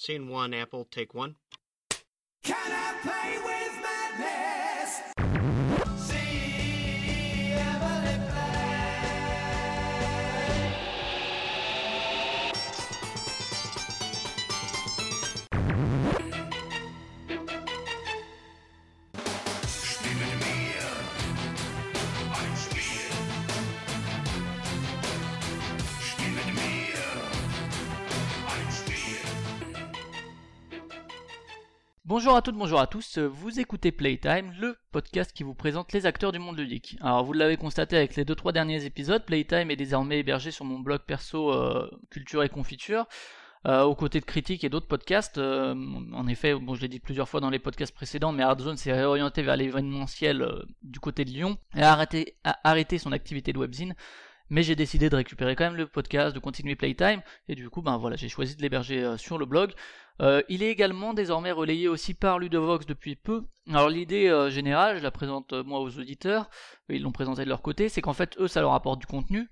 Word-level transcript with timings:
Scene 0.00 0.28
one, 0.28 0.54
Apple, 0.54 0.86
take 0.92 1.12
one. 1.12 1.34
Can 2.44 2.54
I 2.54 2.94
play 3.02 3.47
Bonjour 32.08 32.34
à 32.34 32.40
toutes, 32.40 32.56
bonjour 32.56 32.80
à 32.80 32.86
tous, 32.86 33.18
vous 33.18 33.60
écoutez 33.60 33.92
Playtime, 33.92 34.54
le 34.58 34.78
podcast 34.92 35.30
qui 35.30 35.42
vous 35.42 35.52
présente 35.52 35.92
les 35.92 36.06
acteurs 36.06 36.32
du 36.32 36.38
monde 36.38 36.56
ludique. 36.56 36.96
Alors 37.02 37.22
vous 37.22 37.34
l'avez 37.34 37.58
constaté 37.58 37.98
avec 37.98 38.16
les 38.16 38.24
2-3 38.24 38.54
derniers 38.54 38.86
épisodes, 38.86 39.22
Playtime 39.26 39.70
est 39.70 39.76
désormais 39.76 40.20
hébergé 40.20 40.50
sur 40.50 40.64
mon 40.64 40.78
blog 40.78 41.02
perso 41.06 41.52
euh, 41.52 41.86
Culture 42.08 42.42
et 42.42 42.48
Confiture, 42.48 43.04
euh, 43.66 43.82
aux 43.82 43.94
côtés 43.94 44.20
de 44.20 44.24
critiques 44.24 44.64
et 44.64 44.70
d'autres 44.70 44.86
podcasts. 44.86 45.36
Euh, 45.36 45.74
en 46.14 46.26
effet, 46.28 46.54
bon 46.54 46.74
je 46.74 46.80
l'ai 46.80 46.88
dit 46.88 46.98
plusieurs 46.98 47.28
fois 47.28 47.40
dans 47.40 47.50
les 47.50 47.58
podcasts 47.58 47.94
précédents, 47.94 48.32
mais 48.32 48.42
Hardzone 48.42 48.78
s'est 48.78 48.94
réorienté 48.94 49.42
vers 49.42 49.58
l'événementiel 49.58 50.64
du 50.82 51.00
côté 51.00 51.26
de 51.26 51.30
Lyon 51.30 51.58
et 51.76 51.82
a 51.82 51.92
arrêté, 51.92 52.96
son 52.96 53.12
activité 53.12 53.52
de 53.52 53.58
webzine. 53.58 53.94
Mais 54.48 54.62
j'ai 54.62 54.76
décidé 54.76 55.10
de 55.10 55.16
récupérer 55.16 55.54
quand 55.56 55.64
même 55.64 55.76
le 55.76 55.86
podcast, 55.86 56.34
de 56.34 56.40
continuer 56.40 56.74
Playtime, 56.74 57.20
et 57.48 57.54
du 57.54 57.68
coup, 57.68 57.82
ben 57.82 57.98
voilà, 57.98 58.16
j'ai 58.16 58.30
choisi 58.30 58.56
de 58.56 58.62
l'héberger 58.62 59.18
sur 59.18 59.36
le 59.36 59.44
blog. 59.44 59.74
Euh, 60.20 60.42
il 60.48 60.62
est 60.62 60.70
également 60.70 61.14
désormais 61.14 61.52
relayé 61.52 61.88
aussi 61.88 62.14
par 62.14 62.38
Ludovox 62.38 62.86
depuis 62.86 63.16
peu. 63.16 63.44
Alors 63.70 63.90
l'idée 63.90 64.28
euh, 64.28 64.48
générale, 64.48 64.96
je 64.96 65.02
la 65.02 65.10
présente 65.10 65.52
euh, 65.52 65.62
moi 65.62 65.80
aux 65.80 65.98
auditeurs, 65.98 66.48
ils 66.88 67.02
l'ont 67.02 67.12
présenté 67.12 67.44
de 67.44 67.50
leur 67.50 67.60
côté, 67.60 67.90
c'est 67.90 68.00
qu'en 68.00 68.14
fait 68.14 68.34
eux 68.40 68.48
ça 68.48 68.62
leur 68.62 68.72
apporte 68.72 68.98
du 68.98 69.04
contenu 69.04 69.50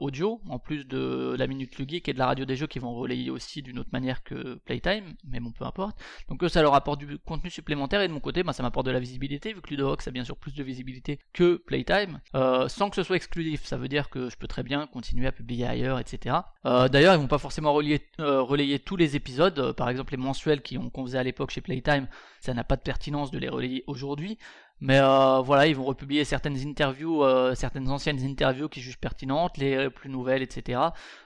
audio, 0.00 0.40
en 0.48 0.58
plus 0.58 0.86
de 0.86 1.36
la 1.38 1.46
Minute 1.46 1.76
Lugeek 1.76 2.08
et 2.08 2.14
de 2.14 2.18
la 2.18 2.24
radio 2.24 2.46
des 2.46 2.56
jeux 2.56 2.66
qui 2.66 2.78
vont 2.78 2.94
relayer 2.94 3.28
aussi 3.28 3.60
d'une 3.60 3.78
autre 3.78 3.90
manière 3.92 4.22
que 4.22 4.54
Playtime, 4.64 5.14
mais 5.22 5.38
bon 5.38 5.52
peu 5.52 5.66
importe. 5.66 5.98
Donc 6.30 6.42
eux 6.42 6.48
ça 6.48 6.62
leur 6.62 6.72
apporte 6.72 7.00
du 7.00 7.18
contenu 7.18 7.50
supplémentaire 7.50 8.00
et 8.00 8.08
de 8.08 8.12
mon 8.14 8.20
côté 8.20 8.42
ben, 8.42 8.54
ça 8.54 8.62
m'apporte 8.62 8.86
de 8.86 8.90
la 8.90 9.00
visibilité, 9.00 9.52
vu 9.52 9.60
que 9.60 9.68
Ludovox 9.68 10.08
a 10.08 10.10
bien 10.12 10.24
sûr 10.24 10.38
plus 10.38 10.54
de 10.54 10.62
visibilité 10.62 11.18
que 11.34 11.56
Playtime, 11.56 12.20
sans 12.68 12.88
que 12.88 12.96
ce 12.96 13.02
soit 13.02 13.16
exclusif, 13.16 13.66
ça 13.66 13.76
veut 13.76 13.88
dire 13.88 14.08
que 14.08 14.30
je 14.30 14.38
peux 14.38 14.48
très 14.48 14.62
bien 14.62 14.86
continuer 14.86 15.26
à 15.26 15.32
publier 15.32 15.66
ailleurs, 15.66 15.98
etc. 15.98 16.36
D'ailleurs 16.64 17.14
ils 17.14 17.20
vont 17.20 17.26
pas 17.26 17.36
forcément 17.36 17.74
relayer 17.74 18.78
tous 18.78 18.96
les 18.96 19.14
épisodes, 19.14 19.72
par 19.72 19.90
exemple 19.90 20.07
les 20.10 20.16
mensuels 20.16 20.62
qu'on 20.62 21.04
faisait 21.04 21.18
à 21.18 21.22
l'époque 21.22 21.50
chez 21.50 21.60
Playtime, 21.60 22.08
ça 22.40 22.54
n'a 22.54 22.64
pas 22.64 22.76
de 22.76 22.82
pertinence 22.82 23.30
de 23.30 23.38
les 23.38 23.48
relayer 23.48 23.84
aujourd'hui. 23.86 24.38
Mais 24.80 25.00
euh, 25.00 25.40
voilà, 25.40 25.66
ils 25.66 25.74
vont 25.74 25.84
republier 25.84 26.24
certaines 26.24 26.56
interviews, 26.56 27.24
euh, 27.24 27.54
certaines 27.56 27.88
anciennes 27.88 28.24
interviews 28.24 28.68
qui 28.68 28.80
jugent 28.80 28.98
pertinentes, 28.98 29.58
les 29.58 29.90
plus 29.90 30.08
nouvelles, 30.08 30.42
etc. 30.42 30.80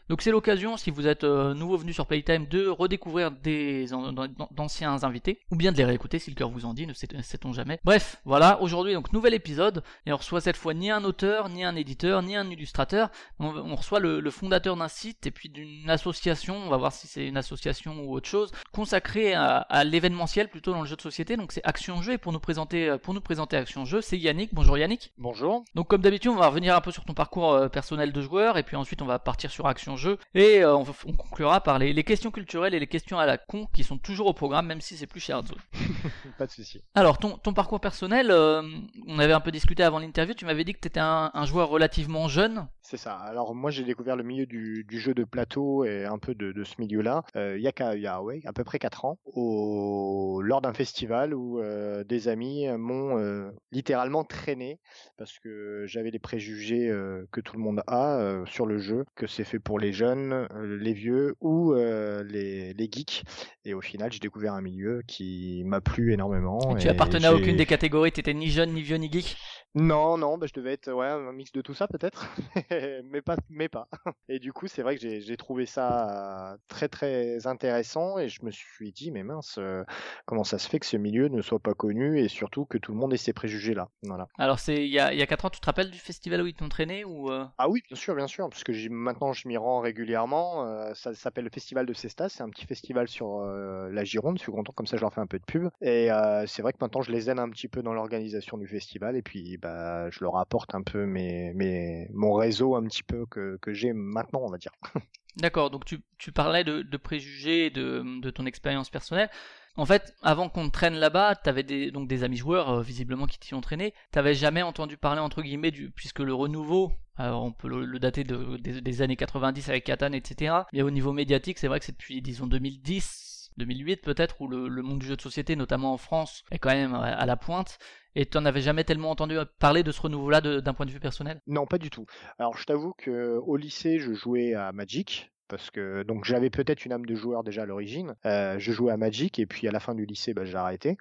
Donc 0.08 0.22
c'est 0.22 0.31
l'occasion, 0.31 0.77
si 0.77 0.91
vous 0.91 1.06
êtes 1.06 1.25
euh, 1.25 1.55
nouveau 1.55 1.77
venu 1.77 1.92
sur 1.92 2.06
Playtime, 2.06 2.47
de 2.47 2.67
redécouvrir 2.69 3.31
des 3.31 3.92
an- 3.95 4.12
d'an- 4.12 4.28
d'anciens 4.50 5.03
invités, 5.05 5.39
ou 5.50 5.56
bien 5.56 5.72
de 5.72 5.77
les 5.78 5.84
réécouter 5.84 6.19
si 6.19 6.31
le 6.31 6.36
cœur 6.36 6.50
vous 6.50 6.64
en 6.64 6.75
dit, 6.75 6.86
ne 6.86 6.92
sait- 6.92 7.08
sait-on 7.22 7.53
jamais. 7.53 7.78
Bref, 7.84 8.17
voilà, 8.25 8.61
aujourd'hui 8.61 8.95
donc 8.95 9.12
nouvel 9.12 9.34
épisode, 9.34 9.83
et 10.06 10.12
on 10.12 10.17
reçoit 10.17 10.41
cette 10.41 10.56
fois 10.56 10.75
ni 10.75 10.91
un 10.91 11.05
auteur, 11.05 11.48
ni 11.48 11.64
un 11.64 11.77
éditeur, 11.77 12.23
ni 12.23 12.36
un 12.36 12.48
illustrateur, 12.50 13.11
on, 13.39 13.47
on 13.47 13.75
reçoit 13.77 14.00
le, 14.00 14.20
le 14.20 14.30
fondateur 14.30 14.77
d'un 14.77 14.89
site 14.89 15.27
et 15.27 15.30
puis 15.30 15.48
d'une 15.48 15.89
association, 15.89 16.56
on 16.56 16.69
va 16.69 16.77
voir 16.77 16.92
si 16.92 17.06
c'est 17.06 17.27
une 17.27 17.36
association 17.36 18.00
ou 18.05 18.14
autre 18.14 18.28
chose, 18.28 18.50
consacrée 18.73 19.34
à, 19.34 19.58
à 19.58 19.84
l'événementiel 19.84 20.48
plutôt 20.48 20.73
dans 20.73 20.80
le 20.83 20.86
jeu 20.86 20.97
de 20.97 21.00
société, 21.03 21.36
donc 21.36 21.53
c'est 21.53 21.62
Action 21.64 22.03
Jeu, 22.03 22.14
et 22.14 22.19
pour 22.19 22.33
nous 22.33 22.41
présenter, 22.41 22.89
euh, 22.89 22.98
pour 22.98 23.14
nous 23.14 23.20
présenter 23.20 23.56
Action 23.56 23.84
Jeu, 23.84 24.00
c'est 24.00 24.19
Yannick, 24.19 24.53
bonjour 24.53 24.77
Yannick. 24.78 25.12
Bonjour. 25.19 25.64
Donc 25.75 25.89
comme 25.89 26.02
d'habitude, 26.02 26.30
on 26.30 26.36
va 26.36 26.48
revenir 26.48 26.74
un 26.77 26.80
peu 26.80 26.91
sur 26.91 27.05
ton 27.05 27.14
parcours 27.14 27.52
euh, 27.52 27.68
personnel 27.68 28.12
de 28.12 28.20
joueur 28.23 28.58
et 28.58 28.62
puis 28.62 28.77
ensuite 28.77 29.02
on 29.02 29.07
va 29.07 29.18
partir 29.18 29.51
sur 29.51 29.67
Action 29.67 29.92
Jeu 29.97 30.19
et 30.35 30.63
euh, 30.63 30.77
on, 30.77 30.85
conclura 30.85 31.61
par 31.61 31.79
les, 31.79 31.92
les 31.92 32.05
questions 32.05 32.30
culturelles 32.30 32.75
et 32.75 32.80
les 32.80 32.86
questions 32.86 33.19
à 33.19 33.27
la 33.27 33.39
con 33.39 33.69
qui 33.73 33.85
sont 33.85 33.98
toujours 33.98 34.27
au 34.27 34.33
programme 34.33 34.67
même 34.67 34.80
si 34.80 34.97
c'est 34.97 35.07
plus 35.07 35.20
chez 35.20 35.33
Hardzone. 35.33 35.58
Pas 36.39 36.47
de 36.47 36.51
souci. 36.51 36.83
Alors 36.95 37.19
ton, 37.19 37.39
ton 37.39 37.53
parcours 37.53 37.80
personnel, 37.80 38.30
euh, 38.30 38.63
on 39.07 39.19
avait 39.19 39.33
un 39.33 39.41
peu 39.41 39.53
discuté 39.53 39.83
avant 39.83 39.98
l'interview, 39.98 40.35
tu 40.35 40.45
m'avais 40.45 40.64
dit 40.64 40.75
que 40.75 40.80
tu 40.80 40.89
étais 40.89 41.01
un, 41.01 41.30
un 41.33 41.47
joueur 41.47 41.69
relativement 41.69 42.29
jeune. 42.29 42.67
C'est 42.92 42.98
ça. 42.98 43.14
Alors 43.14 43.55
moi 43.55 43.70
j'ai 43.70 43.85
découvert 43.85 44.17
le 44.17 44.23
milieu 44.23 44.45
du, 44.45 44.85
du 44.86 45.01
jeu 45.01 45.14
de 45.14 45.25
plateau 45.25 45.86
et 45.86 46.05
un 46.05 46.19
peu 46.19 46.35
de, 46.35 46.53
de 46.53 46.63
ce 46.63 46.75
milieu-là 46.79 47.23
euh, 47.36 47.57
il 47.57 47.63
y 47.63 47.67
a, 47.67 47.73
qu'à- 47.73 47.97
il 47.97 48.03
y 48.03 48.07
a 48.07 48.23
ouais, 48.23 48.42
à 48.45 48.53
peu 48.53 48.64
près 48.64 48.79
4 48.79 49.07
ans 49.07 49.19
au, 49.25 50.42
lors 50.45 50.61
d'un 50.61 50.75
festival 50.75 51.33
où 51.33 51.58
euh, 51.58 52.05
des 52.05 52.29
amis 52.29 52.69
m'ont 52.77 53.17
euh, 53.19 53.51
littéralement 53.70 54.25
traîné 54.25 54.79
parce 55.17 55.39
que 55.39 55.86
j'avais 55.86 56.11
les 56.11 56.19
préjugés 56.19 56.89
que 57.30 57.41
tout 57.41 57.57
le 57.57 57.63
monde 57.63 57.80
a 57.86 58.42
sur 58.45 58.67
le 58.67 58.77
jeu, 58.77 59.07
que 59.14 59.27
c'est 59.27 59.45
fait 59.45 59.59
pour 59.59 59.79
les 59.79 59.95
jeunes, 59.95 60.47
les 60.63 60.92
vieux 60.92 61.35
ou 61.41 61.73
les, 61.73 62.74
les 62.74 62.89
geeks. 62.92 63.24
Et 63.64 63.73
au 63.73 63.80
final 63.80 64.13
j'ai 64.13 64.19
découvert 64.19 64.53
un 64.53 64.61
milieu 64.61 65.01
qui 65.07 65.63
m'a 65.64 65.80
plu 65.80 66.13
énormément. 66.13 66.77
tu 66.77 66.86
et 66.86 66.91
appartenais 66.91 67.29
à 67.29 67.35
aucune 67.35 67.57
des 67.57 67.64
catégories, 67.64 68.13
tu 68.13 68.20
étais 68.20 68.35
ni 68.35 68.51
jeune, 68.51 68.74
ni 68.74 68.83
vieux, 68.83 68.97
ni 68.98 69.11
geek? 69.11 69.39
Non, 69.75 70.19
non, 70.19 70.37
bah, 70.37 70.47
je 70.47 70.53
devais 70.53 70.75
être 70.75 70.93
ouais, 70.93 71.07
un 71.07 71.33
mix 71.33 71.51
de 71.53 71.63
tout 71.63 71.73
ça 71.73 71.89
peut-être, 71.89 72.27
mais 73.05 73.23
pas, 73.23 73.37
mais 73.49 73.69
pas. 73.71 73.89
Et 74.29 74.39
du 74.39 74.53
coup, 74.53 74.67
c'est 74.67 74.83
vrai 74.83 74.97
que 74.97 75.21
j'ai 75.21 75.37
trouvé 75.39 75.65
ça 75.65 76.53
euh, 76.53 76.57
très 76.69 76.89
très 76.89 77.47
intéressant 77.47 78.19
et 78.19 78.29
je 78.29 78.45
me 78.45 78.51
suis 78.51 78.93
dit, 78.93 79.11
mais 79.11 79.23
mince, 79.23 79.57
euh, 79.59 79.83
comment 80.27 80.45
ça 80.45 80.59
se 80.59 80.69
fait 80.69 80.79
que 80.79 80.87
ce 80.87 80.99
milieu 80.99 81.29
ne 81.29 81.41
soit 81.41 81.59
pas 81.59 81.73
connu 81.73 82.21
et 82.21 82.29
surtout 82.29 82.67
que 82.67 82.77
tout 82.77 82.93
le 82.93 82.99
monde 82.99 83.15
ait 83.15 83.19
ces 83.19 83.33
préjugés 83.33 83.73
là. 83.75 83.89
Voilà. 84.03 84.29
Alors 84.39 84.59
c'est 84.59 84.85
il 84.85 84.93
y 84.93 84.99
a, 84.99 85.13
il 85.13 85.19
y 85.19 85.23
a 85.23 85.27
4 85.27 85.47
ans, 85.47 85.51
tu 85.51 85.61
te 85.61 85.67
rappelles 85.67 85.91
du 85.91 85.99
festival 85.99 86.43
où 86.43 86.47
ils 86.47 86.55
t'ont 86.55 86.69
traîné 86.69 87.05
ou 87.05 87.31
euh, 87.31 87.45
Ah 87.57 87.69
oui, 87.71 87.83
bien 87.89 87.97
sûr, 87.97 88.15
bien 88.15 88.27
sûr, 88.27 88.49
parce 88.51 88.65
que 88.65 88.73
maintenant 88.91 89.33
je 89.33 89.49
m'y 89.49 89.57
rends 89.57 89.81
régulièrement. 89.81 90.67
euh, 90.67 90.93
ça 90.95 91.15
s'appelle 91.15 91.45
le 91.45 91.51
Festival 91.51 91.87
de 91.87 91.95
Cestas, 91.95 92.29
c'est 92.31 92.43
un 92.43 92.51
petit 92.51 92.67
festival 92.67 93.09
sur 93.09 93.41
la 93.43 94.05
Gironde. 94.05 94.37
Je 94.39 94.43
suis 94.43 94.53
content, 94.53 94.73
comme 94.73 94.87
ça 94.87 94.97
je 94.97 95.03
leur 95.03 95.13
fais 95.15 95.21
un 95.21 95.27
peu 95.27 95.39
de 95.39 95.45
pub. 95.45 95.71
Et 95.81 96.09
c'est 96.47 96.63
vrai 96.63 96.73
que 96.73 96.79
maintenant 96.81 97.03
je 97.03 97.11
les 97.11 97.31
aide 97.31 97.39
un 97.39 97.49
petit 97.49 97.69
peu 97.69 97.83
dans 97.83 97.95
l'organisation 97.95 98.59
du 98.59 98.67
festival 98.67 99.17
et 99.17 99.23
puis 99.23 99.59
bah, 99.62 100.11
je 100.11 100.18
leur 100.23 100.36
apporte 100.36 100.74
un 100.74 100.83
peu 100.83 101.06
mon 101.06 102.34
réseau 102.34 102.74
un 102.77 102.83
petit 102.84 103.02
peu 103.02 103.27
que, 103.27 103.58
j'ai 103.68 103.92
maintenant, 103.92 104.40
on 104.42 104.50
va 104.50 104.58
dire. 104.58 104.73
D'accord, 105.36 105.70
donc 105.70 105.86
tu, 105.86 106.33
parlais 106.33 106.64
de, 106.64 106.96
préjugés, 106.98 107.70
de, 107.70 108.20
de 108.20 108.30
ton 108.30 108.45
expérience 108.45 108.90
personnelle. 108.90 109.30
En 109.77 109.86
fait, 109.86 110.14
avant 110.23 110.50
qu'on 110.50 110.68
traîne 110.68 110.96
là-bas, 110.96 111.34
t'avais 111.34 111.62
des, 111.62 111.90
donc 111.90 112.06
des 112.06 112.24
amis 112.24 112.36
joueurs, 112.36 112.68
euh, 112.68 112.83
visiblement, 112.83 113.27
qui 113.27 113.39
t'y 113.39 113.55
ont 113.55 113.62
traîné. 113.62 113.95
T'avais 114.11 114.34
jamais 114.34 114.61
entendu 114.61 114.98
parler, 114.98 115.20
entre 115.20 115.40
guillemets, 115.40 115.73
puisque 115.94 116.18
le 116.18 116.34
renouveau, 116.34 116.92
alors 117.17 117.42
on 117.42 117.52
peut 117.52 117.68
le, 117.68 117.98
dater 117.98 118.23
de, 118.23 118.58
des, 118.58 119.02
années 119.02 119.17
90 119.17 119.70
avec 119.70 119.84
Catan, 119.84 120.12
etc. 120.12 120.55
Mais 120.74 120.83
au 120.83 120.90
niveau 120.90 121.12
médiatique, 121.12 121.58
c'est 121.58 121.68
vrai 121.68 121.79
que 121.79 121.86
c'est 121.86 121.92
depuis, 121.92 122.20
disons, 122.20 122.46
2010, 122.46 123.52
2008 123.56 124.02
peut-être, 124.02 124.42
où 124.42 124.48
le, 124.48 124.68
monde 124.83 124.98
du 124.98 125.06
jeu 125.06 125.17
de 125.17 125.23
société, 125.23 125.56
notamment 125.56 125.94
en 125.94 125.98
France, 125.98 126.44
est 126.50 126.58
quand 126.58 126.70
même 126.70 126.94
à 126.94 127.24
la 127.24 127.36
pointe. 127.36 127.79
Et 128.14 128.26
t'en 128.26 128.44
avais 128.44 128.61
jamais 128.61 128.84
tellement 128.84 129.11
entendu 129.11 129.37
parler 129.58 129.82
de 129.82 129.93
ce 129.93 130.00
renouveau-là 130.00 130.40
d'un 130.40 130.75
point 130.75 130.87
de 130.87 130.90
vue 130.90 131.00
personnel? 131.00 131.40
Non, 131.46 131.67
pas 131.67 131.78
du 131.78 131.90
tout. 131.90 132.06
Alors 132.38 132.56
je 132.56 132.64
t'avoue 132.64 132.93
que 132.99 133.38
au 133.38 133.56
lycée, 133.56 133.99
je 133.99 134.12
jouais 134.12 134.55
à 134.55 134.73
Magic. 134.73 135.28
Parce 135.49 135.70
que 135.70 136.02
donc 136.05 136.25
j'avais 136.25 136.49
peut-être 136.49 136.87
une 136.87 136.93
âme 136.93 137.05
de 137.05 137.14
joueur 137.14 137.44
déjà 137.44 137.64
à 137.64 137.67
l'origine. 137.67 138.14
Euh, 138.25 138.58
je 138.58 138.73
jouais 138.73 138.90
à 138.90 138.96
Magic 138.96 139.38
et 139.38 139.44
puis 139.44 139.69
à 139.69 139.70
la 139.70 139.81
fin 139.81 139.94
du 139.94 140.06
lycée, 140.06 140.32
bah, 140.32 140.46
j'ai 140.46 140.56
arrêté 140.56 140.96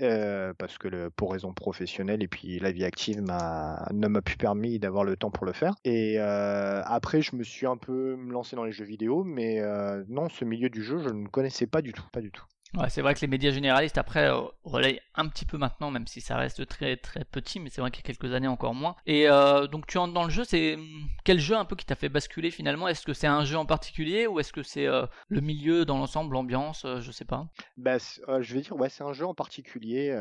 euh, 0.00 0.52
parce 0.58 0.76
que 0.76 1.08
pour 1.10 1.30
raisons 1.30 1.54
professionnelles 1.54 2.20
et 2.20 2.26
puis 2.26 2.58
la 2.58 2.72
vie 2.72 2.84
active 2.84 3.20
ne 3.20 4.08
m'a 4.08 4.22
plus 4.22 4.36
permis 4.36 4.80
d'avoir 4.80 5.04
le 5.04 5.16
temps 5.16 5.30
pour 5.30 5.46
le 5.46 5.52
faire. 5.52 5.76
Et 5.84 6.16
euh, 6.18 6.82
après, 6.84 7.22
je 7.22 7.36
me 7.36 7.44
suis 7.44 7.66
un 7.66 7.76
peu 7.76 8.16
lancé 8.28 8.56
dans 8.56 8.64
les 8.64 8.72
jeux 8.72 8.86
vidéo, 8.86 9.22
mais 9.22 9.62
non, 10.08 10.28
ce 10.28 10.44
milieu 10.44 10.68
du 10.68 10.82
jeu, 10.82 10.98
je 10.98 11.08
ne 11.08 11.28
connaissais 11.28 11.68
pas 11.68 11.80
du 11.80 11.92
tout, 11.92 12.04
pas 12.12 12.22
du 12.22 12.32
tout. 12.32 12.44
C'est 12.88 13.02
vrai 13.02 13.14
que 13.14 13.20
les 13.20 13.26
médias 13.26 13.50
généralistes 13.50 13.98
après 13.98 14.30
euh, 14.30 14.40
relayent 14.64 15.00
un 15.14 15.28
petit 15.28 15.44
peu 15.44 15.58
maintenant, 15.58 15.90
même 15.90 16.06
si 16.06 16.20
ça 16.20 16.36
reste 16.36 16.66
très 16.66 16.96
très 16.96 17.24
petit, 17.24 17.60
mais 17.60 17.68
c'est 17.68 17.82
vrai 17.82 17.90
qu'il 17.90 18.02
y 18.02 18.10
a 18.10 18.14
quelques 18.14 18.32
années 18.34 18.48
encore 18.48 18.74
moins. 18.74 18.96
Et 19.06 19.28
euh, 19.28 19.66
donc 19.66 19.86
tu 19.86 19.98
entres 19.98 20.14
dans 20.14 20.24
le 20.24 20.30
jeu, 20.30 20.44
c'est 20.44 20.74
hum, 20.74 21.06
quel 21.24 21.38
jeu 21.38 21.54
un 21.54 21.66
peu 21.66 21.76
qui 21.76 21.84
t'a 21.84 21.96
fait 21.96 22.08
basculer 22.08 22.50
finalement? 22.50 22.88
Est-ce 22.88 23.04
que 23.04 23.12
c'est 23.12 23.26
un 23.26 23.44
jeu 23.44 23.58
en 23.58 23.66
particulier 23.66 24.26
ou 24.26 24.40
est-ce 24.40 24.52
que 24.52 24.62
c'est 24.62 24.86
euh, 24.86 25.06
le 25.28 25.40
milieu 25.40 25.84
dans 25.84 25.98
l'ensemble, 25.98 26.32
l'ambiance, 26.32 26.86
je 27.00 27.10
sais 27.10 27.24
pas. 27.26 27.46
Bah, 27.76 27.98
je 27.98 28.54
vais 28.54 28.60
dire, 28.60 28.76
ouais, 28.76 28.88
c'est 28.88 29.04
un 29.04 29.12
jeu 29.12 29.26
en 29.26 29.34
particulier. 29.34 30.16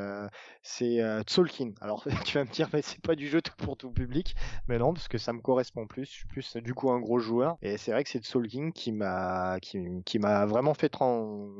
c'est 0.61 0.99
Tzolk'in. 1.23 1.71
Alors, 1.79 2.05
tu 2.25 2.37
vas 2.37 2.43
me 2.43 2.49
dire, 2.49 2.67
mais 2.73 2.81
c'est 2.81 3.01
pas 3.01 3.15
du 3.15 3.27
jeu 3.27 3.41
pour 3.57 3.77
tout 3.77 3.91
public. 3.91 4.35
Mais 4.67 4.77
non, 4.77 4.93
parce 4.93 5.07
que 5.07 5.17
ça 5.17 5.31
me 5.31 5.39
correspond 5.39 5.87
plus. 5.87 6.05
Je 6.05 6.11
suis 6.11 6.27
plus, 6.27 6.57
du 6.57 6.73
coup, 6.73 6.91
un 6.91 6.99
gros 6.99 7.19
joueur. 7.19 7.57
Et 7.61 7.77
c'est 7.77 7.91
vrai 7.91 8.03
que 8.03 8.09
c'est 8.09 8.23
Tzolk'in 8.23 8.71
qui 8.71 8.91
m'a, 8.91 9.59
qui, 9.61 10.19
m'a 10.19 10.45
vraiment 10.45 10.73
fait 10.73 10.93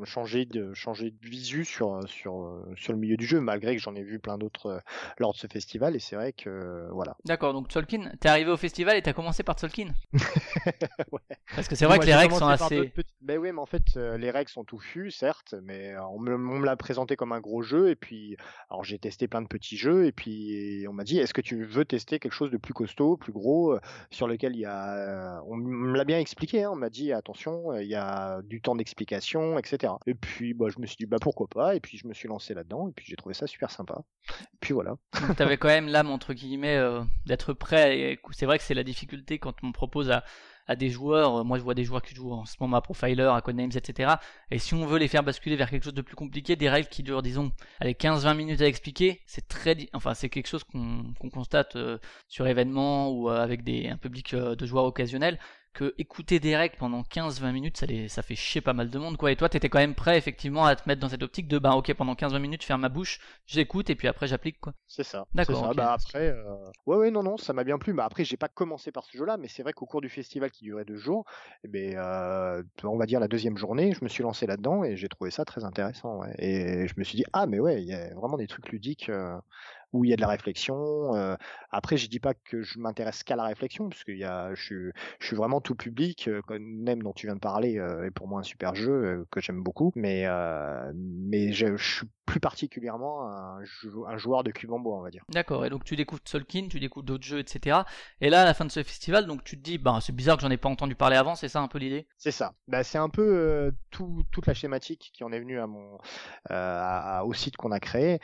changer 0.04 0.44
de, 0.44 0.74
changer 0.82 1.10
de 1.10 1.28
visu 1.28 1.64
sur, 1.64 2.00
sur, 2.08 2.42
euh, 2.42 2.74
sur 2.76 2.92
le 2.92 2.98
milieu 2.98 3.16
du 3.16 3.24
jeu, 3.24 3.40
malgré 3.40 3.76
que 3.76 3.82
j'en 3.82 3.94
ai 3.94 4.02
vu 4.02 4.18
plein 4.18 4.36
d'autres 4.36 4.66
euh, 4.66 4.78
lors 5.18 5.32
de 5.32 5.38
ce 5.38 5.46
festival. 5.46 5.94
Et 5.94 6.00
c'est 6.00 6.16
vrai 6.16 6.32
que, 6.32 6.50
euh, 6.50 6.88
voilà. 6.92 7.16
D'accord, 7.24 7.52
donc 7.52 7.68
Tolkien, 7.68 8.10
t'es 8.20 8.28
arrivé 8.28 8.50
au 8.50 8.56
festival 8.56 8.96
et 8.96 9.02
t'as 9.02 9.12
commencé 9.12 9.42
par 9.42 9.56
Tolkien 9.56 9.92
Ouais. 11.12 11.20
Parce 11.54 11.68
que 11.68 11.76
c'est 11.76 11.84
vrai 11.84 11.96
Moi, 11.96 12.04
que 12.04 12.10
les 12.10 12.14
règles 12.14 12.34
sont 12.34 12.46
assez. 12.46 12.88
petites 12.88 13.14
Ben 13.20 13.38
oui, 13.38 13.52
mais 13.52 13.60
en 13.60 13.66
fait, 13.66 13.82
euh, 13.96 14.18
les 14.18 14.30
règles 14.30 14.50
sont 14.50 14.64
touffues, 14.64 15.10
certes, 15.10 15.54
mais 15.62 15.92
euh, 15.92 16.04
on 16.06 16.18
me, 16.18 16.34
on 16.34 16.58
me 16.58 16.66
l'a 16.66 16.76
présenté 16.76 17.16
comme 17.16 17.32
un 17.32 17.40
gros 17.40 17.62
jeu, 17.62 17.90
et 17.90 17.96
puis, 17.96 18.36
alors 18.70 18.84
j'ai 18.84 18.98
testé 18.98 19.28
plein 19.28 19.42
de 19.42 19.48
petits 19.48 19.76
jeux, 19.76 20.06
et 20.06 20.12
puis 20.12 20.84
on 20.88 20.92
m'a 20.92 21.04
dit, 21.04 21.18
est-ce 21.18 21.34
que 21.34 21.40
tu 21.40 21.64
veux 21.64 21.84
tester 21.84 22.18
quelque 22.18 22.32
chose 22.32 22.50
de 22.50 22.56
plus 22.56 22.74
costaud, 22.74 23.16
plus 23.16 23.32
gros, 23.32 23.72
euh, 23.72 23.80
sur 24.10 24.26
lequel 24.26 24.54
il 24.54 24.60
y 24.60 24.66
a, 24.66 25.42
on 25.46 25.56
me 25.56 25.96
l'a 25.96 26.04
bien 26.04 26.18
expliqué, 26.18 26.64
hein, 26.64 26.70
on 26.72 26.76
m'a 26.76 26.90
dit, 26.90 27.12
attention, 27.12 27.72
euh, 27.72 27.82
il 27.82 27.88
y 27.88 27.94
a 27.94 28.40
du 28.42 28.60
temps 28.60 28.74
d'explication, 28.74 29.58
etc. 29.58 29.92
Et 30.06 30.14
puis, 30.14 30.54
bah, 30.54 30.66
je 30.72 30.80
me 30.80 30.86
suis 30.86 30.96
dit, 30.96 31.06
bah 31.06 31.18
pourquoi 31.20 31.46
pas, 31.48 31.74
et 31.74 31.80
puis 31.80 31.98
je 31.98 32.06
me 32.06 32.14
suis 32.14 32.28
lancé 32.28 32.54
là-dedans, 32.54 32.88
et 32.88 32.92
puis 32.92 33.06
j'ai 33.08 33.16
trouvé 33.16 33.34
ça 33.34 33.46
super 33.46 33.70
sympa. 33.70 34.02
Et 34.30 34.56
puis 34.60 34.72
voilà. 34.74 34.96
T'avais 35.36 35.56
quand 35.56 35.68
même 35.68 35.88
l'âme 35.88 36.10
entre 36.10 36.32
guillemets 36.34 36.76
euh, 36.76 37.02
d'être 37.26 37.52
prêt. 37.52 37.98
Et 37.98 38.18
c'est 38.32 38.46
vrai 38.46 38.58
que 38.58 38.64
c'est 38.64 38.74
la 38.74 38.84
difficulté 38.84 39.38
quand 39.38 39.54
on 39.62 39.72
propose 39.72 40.10
à, 40.10 40.24
des 40.76 40.88
joueurs. 40.88 41.40
euh, 41.40 41.44
Moi, 41.44 41.58
je 41.58 41.62
vois 41.62 41.74
des 41.74 41.84
joueurs 41.84 42.02
qui 42.02 42.14
jouent 42.14 42.32
en 42.32 42.46
ce 42.46 42.56
moment 42.60 42.76
à 42.76 42.80
Profiler, 42.80 43.24
à 43.24 43.40
Codenames, 43.42 43.72
etc. 43.74 44.14
Et 44.50 44.58
si 44.58 44.74
on 44.74 44.86
veut 44.86 44.98
les 44.98 45.08
faire 45.08 45.22
basculer 45.22 45.56
vers 45.56 45.68
quelque 45.68 45.84
chose 45.84 45.94
de 45.94 46.02
plus 46.02 46.16
compliqué, 46.16 46.56
des 46.56 46.70
règles 46.70 46.88
qui 46.88 47.02
durent, 47.02 47.22
disons, 47.22 47.52
allez, 47.80 47.94
15-20 47.94 48.34
minutes 48.36 48.62
à 48.62 48.66
expliquer, 48.66 49.20
c'est 49.26 49.46
très, 49.48 49.76
enfin, 49.92 50.14
c'est 50.14 50.30
quelque 50.30 50.46
chose 50.48 50.64
qu'on 50.64 51.12
constate 51.30 51.76
euh, 51.76 51.98
sur 52.28 52.46
événements 52.46 53.10
ou 53.10 53.28
avec 53.28 53.60
un 53.68 53.96
public 53.98 54.34
de 54.34 54.66
joueurs 54.66 54.84
occasionnels. 54.84 55.38
Que 55.74 55.94
écouter 55.96 56.38
des 56.38 56.54
règles 56.54 56.76
pendant 56.76 57.02
15-20 57.02 57.50
minutes, 57.52 57.78
ça, 57.78 57.86
les, 57.86 58.06
ça 58.08 58.20
fait 58.22 58.34
chier 58.34 58.60
pas 58.60 58.74
mal 58.74 58.90
de 58.90 58.98
monde, 58.98 59.16
quoi. 59.16 59.32
Et 59.32 59.36
toi, 59.36 59.48
t'étais 59.48 59.70
quand 59.70 59.78
même 59.78 59.94
prêt, 59.94 60.18
effectivement, 60.18 60.66
à 60.66 60.76
te 60.76 60.86
mettre 60.86 61.00
dans 61.00 61.08
cette 61.08 61.22
optique 61.22 61.48
de, 61.48 61.58
bah, 61.58 61.76
ok, 61.76 61.94
pendant 61.94 62.14
15-20 62.14 62.38
minutes, 62.40 62.60
je 62.60 62.66
ferme 62.66 62.82
ma 62.82 62.90
bouche, 62.90 63.20
j'écoute, 63.46 63.88
et 63.88 63.94
puis 63.94 64.06
après, 64.06 64.26
j'applique, 64.26 64.60
quoi. 64.60 64.74
C'est 64.86 65.02
ça. 65.02 65.26
D'accord. 65.32 65.74
Bah 65.74 65.94
après, 65.94 66.28
euh, 66.28 66.44
ouais, 66.84 66.96
ouais, 66.96 67.10
non, 67.10 67.22
non, 67.22 67.38
ça 67.38 67.54
m'a 67.54 67.64
bien 67.64 67.78
plu. 67.78 67.94
Bah 67.94 68.04
après, 68.04 68.22
j'ai 68.24 68.36
pas 68.36 68.48
commencé 68.48 68.92
par 68.92 69.04
ce 69.06 69.16
jeu-là, 69.16 69.38
mais 69.38 69.48
c'est 69.48 69.62
vrai 69.62 69.72
qu'au 69.72 69.86
cours 69.86 70.02
du 70.02 70.10
festival 70.10 70.50
qui 70.50 70.64
durait 70.64 70.84
deux 70.84 70.96
jours, 70.98 71.24
eh 71.64 71.68
ben, 71.68 71.96
euh, 71.96 72.62
on 72.84 72.98
va 72.98 73.06
dire 73.06 73.20
la 73.20 73.28
deuxième 73.28 73.56
journée, 73.56 73.94
je 73.94 74.04
me 74.04 74.08
suis 74.10 74.22
lancé 74.22 74.46
là-dedans 74.46 74.84
et 74.84 74.96
j'ai 74.98 75.08
trouvé 75.08 75.30
ça 75.30 75.46
très 75.46 75.64
intéressant. 75.64 76.18
ouais. 76.20 76.34
Et 76.38 76.86
je 76.86 76.94
me 76.98 77.04
suis 77.04 77.16
dit, 77.16 77.24
ah, 77.32 77.46
mais 77.46 77.60
ouais, 77.60 77.80
il 77.82 77.88
y 77.88 77.94
a 77.94 78.12
vraiment 78.14 78.36
des 78.36 78.46
trucs 78.46 78.68
ludiques 78.70 79.08
euh, 79.08 79.38
où 79.92 80.04
il 80.04 80.10
y 80.10 80.12
a 80.12 80.16
de 80.16 80.20
la 80.20 80.28
réflexion. 80.28 81.14
euh. 81.14 81.36
Après, 81.70 81.96
je 81.96 82.08
dis 82.08 82.20
pas 82.20 82.34
que 82.34 82.62
je 82.62 82.78
m'intéresse 82.78 83.22
qu'à 83.22 83.36
la 83.36 83.44
réflexion, 83.44 83.88
parce 83.88 84.02
y 84.08 84.24
a, 84.24 84.54
je 84.54 84.62
suis, 84.62 84.90
je 85.20 85.26
suis 85.26 85.36
vraiment 85.36 85.60
tout 85.60 85.74
public. 85.74 86.28
Comme 86.46 86.82
Nem 86.82 87.02
dont 87.02 87.12
tu 87.12 87.26
viens 87.26 87.34
de 87.34 87.40
parler 87.40 87.74
est 87.74 88.10
pour 88.10 88.28
moi 88.28 88.40
un 88.40 88.42
super 88.42 88.74
jeu 88.74 89.26
que 89.30 89.40
j'aime 89.40 89.62
beaucoup, 89.62 89.92
mais 89.96 90.26
mais 90.94 91.52
je, 91.52 91.76
je 91.76 91.94
suis 91.96 92.06
plus 92.26 92.40
particulièrement 92.40 93.28
un, 93.28 93.64
jou- 93.64 94.06
un 94.06 94.16
joueur 94.16 94.44
de 94.44 94.50
cube 94.50 94.72
en 94.72 94.78
bois, 94.78 94.96
on 94.98 95.02
va 95.02 95.10
dire. 95.10 95.24
D'accord, 95.28 95.64
et 95.66 95.70
donc 95.70 95.84
tu 95.84 95.96
découvres 95.96 96.22
Tolkien, 96.22 96.68
tu 96.68 96.78
découvres 96.80 97.04
d'autres 97.04 97.24
jeux, 97.24 97.40
etc. 97.40 97.86
Et 98.20 98.30
là, 98.30 98.42
à 98.42 98.44
la 98.44 98.54
fin 98.54 98.64
de 98.64 98.70
ce 98.70 98.82
festival, 98.82 99.26
donc 99.26 99.44
tu 99.44 99.56
te 99.56 99.62
dis, 99.62 99.78
bah, 99.78 99.98
c'est 100.00 100.14
bizarre 100.14 100.36
que 100.36 100.42
j'en 100.42 100.50
ai 100.50 100.56
pas 100.56 100.68
entendu 100.68 100.94
parler 100.94 101.16
avant, 101.16 101.34
c'est 101.34 101.48
ça 101.48 101.60
un 101.60 101.68
peu 101.68 101.78
l'idée? 101.78 102.06
C'est 102.16 102.30
ça. 102.30 102.54
Bah, 102.68 102.84
c'est 102.84 102.98
un 102.98 103.08
peu 103.08 103.72
tout, 103.90 104.22
toute 104.30 104.46
la 104.46 104.54
schématique 104.54 105.10
qui 105.14 105.24
en 105.24 105.32
est 105.32 105.40
venue 105.40 105.58
à 105.60 105.66
mon, 105.66 105.98
à- 106.48 107.18
à- 107.18 107.24
au 107.24 107.32
site 107.32 107.56
qu'on 107.56 107.72
a 107.72 107.80
créé. 107.80 108.20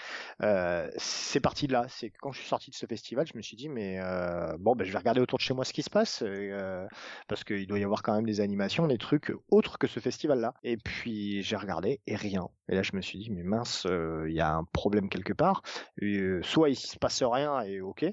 C'est 0.97 1.41
parti 1.41 1.57
là. 1.66 1.87
C'est 1.88 2.10
que 2.10 2.16
quand 2.20 2.32
je 2.32 2.40
suis 2.40 2.49
sorti 2.49 2.70
de 2.70 2.76
ce 2.76 2.87
festival, 2.87 3.26
je 3.26 3.37
me 3.37 3.43
suis 3.43 3.56
dit, 3.56 3.69
mais 3.69 3.99
euh, 4.00 4.56
bon, 4.58 4.76
ben 4.76 4.84
je 4.84 4.93
vais 4.93 4.99
regarder 4.99 5.20
autour 5.20 5.38
de 5.38 5.43
chez 5.43 5.55
moi 5.55 5.64
ce 5.64 5.72
qui 5.72 5.82
se 5.82 5.90
passe, 5.90 6.22
euh, 6.22 6.87
parce 7.26 7.44
qu'il 7.44 7.66
doit 7.66 7.78
y 7.78 7.84
avoir 7.84 8.02
quand 8.02 8.14
même 8.14 8.26
des 8.26 8.40
animations, 8.40 8.87
des 8.87 8.99
trucs 8.99 9.32
autres 9.50 9.78
que 9.78 9.87
ce 9.87 10.00
festival-là. 10.00 10.55
Et 10.62 10.76
puis 10.76 11.43
j'ai 11.43 11.56
regardé 11.56 12.00
et 12.06 12.16
rien. 12.16 12.49
Et 12.69 12.75
là, 12.75 12.82
je 12.82 12.94
me 12.94 13.00
suis 13.00 13.19
dit, 13.19 13.31
mais 13.31 13.43
mince, 13.43 13.87
euh, 13.87 14.26
il 14.28 14.34
y 14.34 14.40
a 14.40 14.55
un 14.55 14.64
problème 14.64 15.08
quelque 15.08 15.32
part. 15.32 15.62
Soit 16.43 16.70
il 16.70 16.76
se 16.76 16.99
passe 16.99 17.22
rien 17.22 17.62
et 17.62 17.81
ok. 17.81 18.04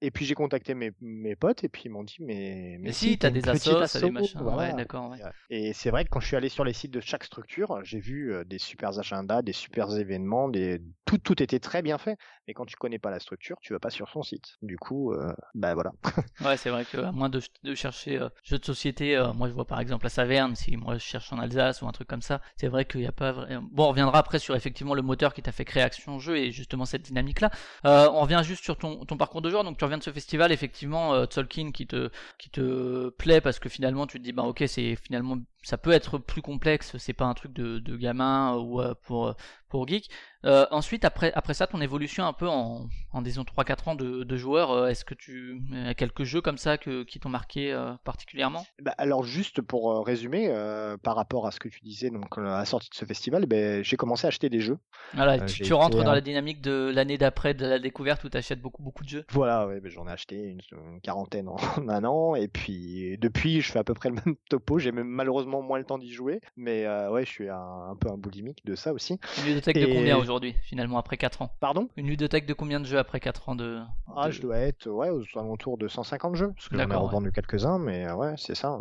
Et 0.00 0.10
puis 0.12 0.24
j'ai 0.24 0.34
contacté 0.34 0.74
mes, 0.74 0.92
mes 1.00 1.34
potes 1.34 1.64
et 1.64 1.68
puis 1.68 1.82
ils 1.86 1.90
m'ont 1.90 2.04
dit 2.04 2.16
mais 2.20 2.78
Mais 2.80 2.92
si, 2.92 3.18
t'as 3.18 3.30
des 3.30 3.48
assos, 3.48 3.84
des 4.00 4.10
machins. 4.10 4.40
voilà. 4.40 4.56
Ouais, 4.58 4.74
d'accord, 4.74 5.10
ouais. 5.10 5.18
Et 5.50 5.72
c'est 5.72 5.90
vrai 5.90 6.04
que 6.04 6.10
quand 6.10 6.20
je 6.20 6.26
suis 6.28 6.36
allé 6.36 6.48
sur 6.48 6.64
les 6.64 6.72
sites 6.72 6.92
de 6.92 7.00
chaque 7.00 7.24
structure, 7.24 7.80
j'ai 7.82 7.98
vu 7.98 8.32
euh, 8.32 8.44
des 8.44 8.58
super 8.58 8.96
agendas, 8.98 9.42
des 9.42 9.52
super 9.52 9.92
événements, 9.96 10.48
des... 10.48 10.80
tout, 11.04 11.18
tout 11.18 11.42
était 11.42 11.58
très 11.58 11.82
bien 11.82 11.98
fait. 11.98 12.16
Mais 12.46 12.54
quand 12.54 12.64
tu 12.64 12.76
connais 12.76 12.98
pas 13.00 13.10
la 13.10 13.18
structure, 13.18 13.56
tu 13.60 13.72
vas 13.72 13.80
pas 13.80 13.90
sur 13.90 14.08
son 14.08 14.22
site. 14.22 14.56
Du 14.62 14.78
coup, 14.78 15.12
euh, 15.12 15.32
bah 15.54 15.74
voilà. 15.74 15.90
Ouais, 16.44 16.56
c'est 16.56 16.70
vrai 16.70 16.84
que 16.84 16.98
à 16.98 17.10
moins 17.12 17.28
de, 17.28 17.40
de 17.64 17.74
chercher 17.74 18.18
euh, 18.18 18.28
jeux 18.44 18.58
de 18.58 18.64
société, 18.64 19.16
euh, 19.16 19.32
moi 19.32 19.48
je 19.48 19.52
vois 19.54 19.64
par 19.66 19.80
exemple 19.80 20.06
à 20.06 20.08
Saverne, 20.10 20.54
si 20.54 20.76
moi 20.76 20.94
je 20.94 21.00
cherche 21.00 21.32
en 21.32 21.38
Alsace 21.38 21.82
ou 21.82 21.88
un 21.88 21.92
truc 21.92 22.06
comme 22.08 22.22
ça, 22.22 22.40
c'est 22.56 22.68
vrai 22.68 22.84
qu'il 22.84 23.00
n'y 23.00 23.06
a 23.06 23.12
pas. 23.12 23.32
Bon, 23.72 23.84
on 23.84 23.88
reviendra 23.88 24.18
après 24.18 24.38
sur 24.38 24.54
effectivement 24.54 24.94
le 24.94 25.02
moteur 25.02 25.34
qui 25.34 25.42
t'a 25.42 25.52
fait 25.52 25.64
créer 25.64 25.82
Action 25.82 26.18
Jeu 26.20 26.36
et 26.36 26.52
justement 26.52 26.84
cette 26.84 27.02
dynamique-là. 27.02 27.50
Euh, 27.84 28.08
on 28.12 28.20
revient 28.22 28.40
juste 28.44 28.62
sur 28.64 28.76
ton, 28.76 29.04
ton 29.04 29.16
parcours 29.16 29.42
de 29.42 29.50
joueur, 29.50 29.64
donc 29.64 29.76
tu 29.78 29.84
reviens 29.88 29.98
de 29.98 30.02
ce 30.02 30.10
festival, 30.12 30.52
effectivement, 30.52 31.14
euh, 31.14 31.26
Tolkien 31.26 31.72
qui 31.72 31.86
te, 31.86 32.10
qui 32.38 32.50
te 32.50 33.08
plaît 33.10 33.40
parce 33.40 33.58
que 33.58 33.68
finalement 33.68 34.06
tu 34.06 34.18
te 34.18 34.24
dis, 34.24 34.32
bah 34.32 34.44
ok, 34.44 34.64
c'est 34.66 34.96
finalement 34.96 35.38
ça 35.62 35.76
peut 35.78 35.90
être 35.92 36.18
plus 36.18 36.42
complexe, 36.42 36.96
c'est 36.98 37.12
pas 37.12 37.26
un 37.26 37.34
truc 37.34 37.52
de, 37.52 37.78
de 37.78 37.96
gamin 37.96 38.56
ou 38.56 38.80
euh, 38.80 38.94
pour, 39.02 39.34
pour 39.68 39.86
geek. 39.86 40.10
Euh, 40.44 40.66
ensuite, 40.70 41.04
après, 41.04 41.32
après 41.34 41.54
ça, 41.54 41.66
ton 41.66 41.80
évolution 41.80 42.24
un 42.24 42.32
peu 42.32 42.48
en, 42.48 42.88
en 43.12 43.22
disons 43.22 43.44
3-4 43.44 43.88
ans 43.88 43.94
de, 43.94 44.22
de 44.22 44.36
joueur, 44.36 44.70
euh, 44.70 44.86
est-ce 44.88 45.04
que 45.04 45.14
tu 45.14 45.60
as 45.84 45.94
quelques 45.94 46.22
jeux 46.24 46.40
comme 46.40 46.58
ça 46.58 46.78
que, 46.78 47.02
qui 47.02 47.18
t'ont 47.20 47.28
marqué 47.28 47.72
euh, 47.72 47.92
particulièrement? 48.04 48.64
Bah, 48.80 48.94
alors 48.98 49.24
juste 49.24 49.60
pour 49.60 49.90
euh, 49.92 50.00
résumer, 50.00 50.48
euh, 50.48 50.96
par 50.96 51.16
rapport 51.16 51.46
à 51.46 51.50
ce 51.50 51.58
que 51.58 51.68
tu 51.68 51.80
disais 51.80 52.10
donc 52.10 52.38
euh, 52.38 52.42
à 52.46 52.58
la 52.58 52.64
sortie 52.64 52.88
de 52.90 52.94
ce 52.94 53.04
festival, 53.04 53.46
ben, 53.46 53.82
j'ai 53.82 53.96
commencé 53.96 54.26
à 54.26 54.28
acheter 54.28 54.48
des 54.48 54.60
jeux. 54.60 54.78
Voilà, 55.14 55.38
Euh, 55.42 55.46
tu, 55.46 55.72
rentres 55.72 55.96
dans 56.04 56.10
un- 56.10 56.14
la 56.14 56.20
dynamique 56.20 56.60
de 56.60 56.92
l'année 56.94 57.18
d'après 57.18 57.54
de 57.54 57.66
la 57.66 57.78
découverte 57.78 58.22
où 58.24 58.28
tu 58.28 58.36
achètes 58.36 58.60
beaucoup 58.60 58.82
beaucoup 58.82 59.04
de 59.04 59.08
jeux. 59.08 59.24
Voilà, 59.32 59.66
ouais, 59.66 59.80
ben, 59.80 59.90
j'en 59.90 60.06
ai 60.06 60.12
acheté 60.12 60.36
une, 60.36 60.60
une 60.72 61.00
quarantaine 61.00 61.48
en 61.48 61.88
un 61.88 62.04
an 62.04 62.34
et 62.34 62.48
puis 62.48 63.16
depuis 63.18 63.60
je 63.60 63.72
fais 63.72 63.78
à 63.78 63.84
peu 63.84 63.94
près 63.94 64.10
le 64.10 64.16
même 64.16 64.36
topo. 64.50 64.78
J'ai 64.78 64.92
même 64.92 65.08
malheureusement 65.08 65.47
moins 65.48 65.78
le 65.78 65.84
temps 65.84 65.98
d'y 65.98 66.12
jouer, 66.12 66.40
mais 66.56 66.84
euh, 66.86 67.10
ouais, 67.10 67.24
je 67.24 67.30
suis 67.30 67.48
un, 67.48 67.56
un 67.90 67.96
peu 67.96 68.08
un 68.10 68.16
boulimique 68.16 68.64
de 68.64 68.74
ça 68.74 68.92
aussi. 68.92 69.18
Une 69.38 69.44
ludothèque 69.46 69.76
de 69.76 69.86
Et- 69.86 69.94
combien 69.94 70.16
aujourd'hui, 70.18 70.54
finalement, 70.62 70.98
après 70.98 71.16
4 71.16 71.42
ans? 71.42 71.50
Pardon? 71.60 71.88
Une 71.96 72.06
ludothèque 72.06 72.46
de 72.46 72.54
combien 72.54 72.80
de 72.80 72.84
jeux 72.86 72.98
après 72.98 73.20
4 73.20 73.48
ans 73.48 73.56
de. 73.56 73.80
Ah, 74.16 74.26
de- 74.26 74.32
je 74.32 74.40
dois 74.42 74.58
être 74.58 74.86
ouais, 74.88 75.10
aux 75.10 75.24
alentours 75.38 75.78
de 75.78 75.88
150 75.88 76.36
jeux, 76.36 76.52
parce 76.54 76.68
que 76.68 76.76
j'en 76.76 76.84
ai 76.84 76.86
ouais. 76.86 76.94
revendu 76.96 77.32
quelques-uns, 77.32 77.78
mais 77.78 78.06
euh, 78.06 78.14
ouais, 78.14 78.34
c'est 78.36 78.54
ça. 78.54 78.80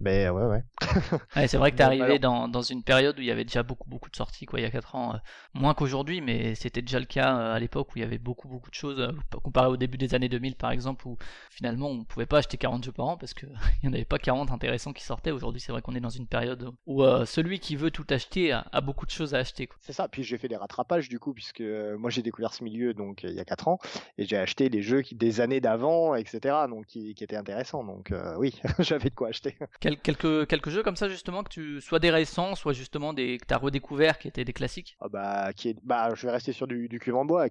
Mais 0.00 0.28
ouais, 0.28 0.44
ouais. 0.46 0.62
Ouais, 1.36 1.48
c'est 1.48 1.56
vrai 1.58 1.72
que 1.72 1.76
t'es 1.76 1.82
arrivé 1.82 2.04
alors- 2.04 2.18
dans, 2.20 2.48
dans 2.48 2.62
une 2.62 2.82
période 2.82 3.18
où 3.18 3.20
il 3.22 3.26
y 3.26 3.30
avait 3.30 3.44
déjà 3.44 3.62
beaucoup 3.62 3.88
beaucoup 3.88 4.10
de 4.10 4.16
sorties, 4.16 4.46
quoi, 4.46 4.60
il 4.60 4.62
y 4.62 4.66
a 4.66 4.70
4 4.70 4.94
ans. 4.94 5.14
euh, 5.14 5.18
moins 5.54 5.74
qu'aujourd'hui, 5.74 6.20
mais 6.20 6.54
c'était 6.54 6.82
déjà 6.82 6.98
le 7.00 7.06
cas 7.06 7.36
euh, 7.36 7.54
à 7.54 7.58
l'époque 7.58 7.88
où 7.94 7.98
il 7.98 8.02
y 8.02 8.04
avait 8.04 8.18
beaucoup 8.18 8.48
beaucoup 8.48 8.70
de 8.70 8.74
choses, 8.74 9.00
euh, 9.00 9.12
comparé 9.42 9.68
au 9.68 9.76
début 9.76 9.98
des 9.98 10.14
années 10.14 10.28
2000 10.28 10.54
par 10.56 10.70
exemple, 10.70 11.06
où 11.08 11.16
finalement 11.50 11.88
on 11.88 12.04
pouvait 12.04 12.26
pas 12.26 12.38
acheter 12.38 12.56
40 12.58 12.84
jeux 12.84 12.92
par 12.92 13.06
an 13.06 13.16
parce 13.16 13.34
qu'il 13.34 13.48
n'y 13.82 13.88
en 13.88 13.92
avait 13.92 14.04
pas 14.04 14.18
40 14.18 14.50
intéressants 14.52 14.92
qui 14.92 15.02
sortaient. 15.04 15.30
Aujourd'hui, 15.32 15.60
c'est 15.60 15.72
vrai 15.72 15.82
qu'on 15.82 15.94
est 15.94 15.97
dans 16.00 16.08
une 16.10 16.26
période 16.26 16.70
où 16.86 17.02
euh, 17.02 17.24
celui 17.24 17.60
qui 17.60 17.76
veut 17.76 17.90
tout 17.90 18.06
acheter 18.10 18.52
a, 18.52 18.66
a 18.72 18.80
beaucoup 18.80 19.06
de 19.06 19.10
choses 19.10 19.34
à 19.34 19.38
acheter. 19.38 19.68
C'est 19.80 19.92
ça. 19.92 20.08
Puis 20.08 20.22
j'ai 20.24 20.38
fait 20.38 20.48
des 20.48 20.56
rattrapages 20.56 21.08
du 21.08 21.18
coup, 21.18 21.32
puisque 21.34 21.60
euh, 21.60 21.96
moi 21.98 22.10
j'ai 22.10 22.22
découvert 22.22 22.54
ce 22.54 22.64
milieu 22.64 22.94
donc 22.94 23.24
euh, 23.24 23.28
il 23.30 23.34
y 23.34 23.40
a 23.40 23.44
4 23.44 23.68
ans, 23.68 23.78
et 24.16 24.24
j'ai 24.24 24.36
acheté 24.36 24.68
des 24.68 24.82
jeux 24.82 25.02
qui, 25.02 25.14
des 25.14 25.40
années 25.40 25.60
d'avant, 25.60 26.14
etc. 26.14 26.66
Donc 26.68 26.86
qui, 26.86 27.14
qui 27.14 27.24
étaient 27.24 27.36
intéressants. 27.36 27.84
Donc 27.84 28.12
euh, 28.12 28.34
oui, 28.38 28.60
j'avais 28.78 29.10
de 29.10 29.14
quoi 29.14 29.28
acheter. 29.28 29.56
Quel- 29.80 29.98
quelques, 30.00 30.46
quelques 30.46 30.70
jeux 30.70 30.82
comme 30.82 30.96
ça 30.96 31.08
justement 31.08 31.42
que 31.42 31.48
tu 31.50 31.80
soit 31.80 31.98
des 31.98 32.10
récents, 32.10 32.54
soit 32.54 32.72
justement 32.72 33.12
des 33.12 33.38
que 33.38 33.46
t'as 33.46 33.58
redécouvert 33.58 34.18
qui 34.18 34.28
étaient 34.28 34.44
des 34.44 34.52
classiques? 34.52 34.96
Ah 35.00 35.08
bah, 35.08 35.52
qui 35.52 35.70
est, 35.70 35.76
bah, 35.84 36.14
je 36.14 36.26
vais 36.26 36.32
rester 36.32 36.52
sur 36.52 36.66
du, 36.66 36.88
du 36.88 36.98
cuve 36.98 37.16
en 37.16 37.24
bois, 37.24 37.46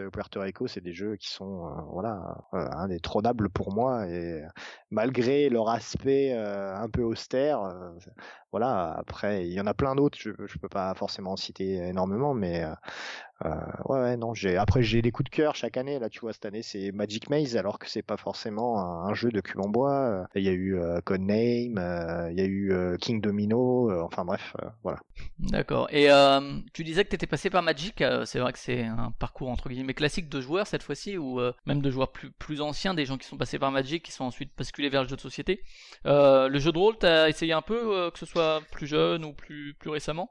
euh, 0.00 0.10
Puerto 0.10 0.40
Rico, 0.40 0.66
c'est 0.66 0.80
des 0.80 0.92
jeux 0.92 1.16
qui 1.16 1.28
sont, 1.28 1.66
euh, 1.66 1.80
voilà, 1.92 2.36
indétrônables 2.52 3.48
pour 3.48 3.72
moi 3.72 4.06
et 4.08 4.42
malgré 4.90 5.48
leur 5.48 5.68
aspect 5.68 6.32
euh, 6.34 6.74
un 6.76 6.88
peu 6.88 7.02
austère, 7.02 7.62
euh, 7.72 7.98
voilà. 8.50 8.92
Après, 8.98 9.46
il 9.46 9.52
y 9.52 9.60
en 9.60 9.66
a 9.66 9.74
plein 9.74 9.94
d'autres, 9.94 10.18
je, 10.20 10.30
je 10.46 10.58
peux 10.58 10.68
pas 10.68 10.94
forcément 10.94 11.32
en 11.32 11.36
citer 11.36 11.76
énormément, 11.76 12.34
mais 12.34 12.64
euh, 13.44 13.50
ouais, 13.86 14.00
ouais, 14.00 14.16
non, 14.16 14.34
j'ai, 14.34 14.56
après 14.56 14.82
j'ai 14.82 15.02
des 15.02 15.10
coups 15.10 15.30
de 15.30 15.34
cœur 15.34 15.54
chaque 15.54 15.76
année. 15.76 15.98
Là, 15.98 16.08
tu 16.08 16.20
vois, 16.20 16.32
cette 16.32 16.44
année 16.44 16.62
c'est 16.62 16.92
Magic 16.92 17.30
Maze, 17.30 17.56
alors 17.56 17.78
que 17.78 17.88
c'est 17.88 18.02
pas 18.02 18.16
forcément 18.16 18.80
un, 18.80 19.14
jeu 19.14 19.30
de 19.30 19.40
cube 19.40 19.60
en 19.60 19.68
bois. 19.68 19.92
Euh, 19.92 20.24
Il 20.34 20.42
y 20.42 20.48
a 20.48 20.52
eu 20.52 20.78
euh, 20.78 21.00
Codename, 21.00 21.78
euh, 21.78 22.30
il 22.30 22.38
y 22.38 22.40
a 22.40 22.46
eu 22.46 22.72
King 23.00 23.20
Domino, 23.20 23.90
enfin 24.02 24.24
bref, 24.24 24.54
voilà. 24.82 25.00
D'accord. 25.38 25.88
Et 25.90 26.08
tu 26.72 26.84
disais 26.84 27.04
que 27.04 27.10
tu 27.10 27.16
étais 27.16 27.26
passé 27.26 27.50
par 27.50 27.62
Magic. 27.62 28.02
c'est 28.24 28.38
vrai 28.38 28.52
que 28.52 28.58
c'est 28.58 28.84
un 28.84 29.12
parcours 29.18 29.48
entre 29.48 29.68
guillemets 29.68 29.94
classique 29.94 30.28
de 30.28 30.40
joueurs 30.40 30.66
cette 30.66 30.82
fois-ci, 30.82 31.18
ou 31.18 31.40
même 31.66 31.82
de 31.82 31.90
joueurs 31.90 32.12
plus, 32.12 32.30
plus 32.30 32.60
anciens, 32.60 32.94
des 32.94 33.04
gens 33.04 33.18
qui 33.18 33.26
sont 33.26 33.36
passés 33.36 33.58
par 33.58 33.70
Magic, 33.70 34.04
qui 34.04 34.12
sont 34.12 34.24
ensuite 34.24 34.52
basculés 34.56 34.88
vers 34.88 35.02
le 35.02 35.08
jeu 35.08 35.16
de 35.16 35.20
société. 35.20 35.62
Le 36.04 36.58
jeu 36.58 36.72
de 36.72 36.78
rôle, 36.78 36.96
t'as 36.98 37.28
essayé 37.28 37.52
un 37.52 37.62
peu, 37.62 38.10
que 38.12 38.18
ce 38.18 38.26
soit 38.26 38.60
plus 38.70 38.86
jeune 38.86 39.24
ou 39.24 39.32
plus, 39.32 39.74
plus 39.74 39.90
récemment? 39.90 40.30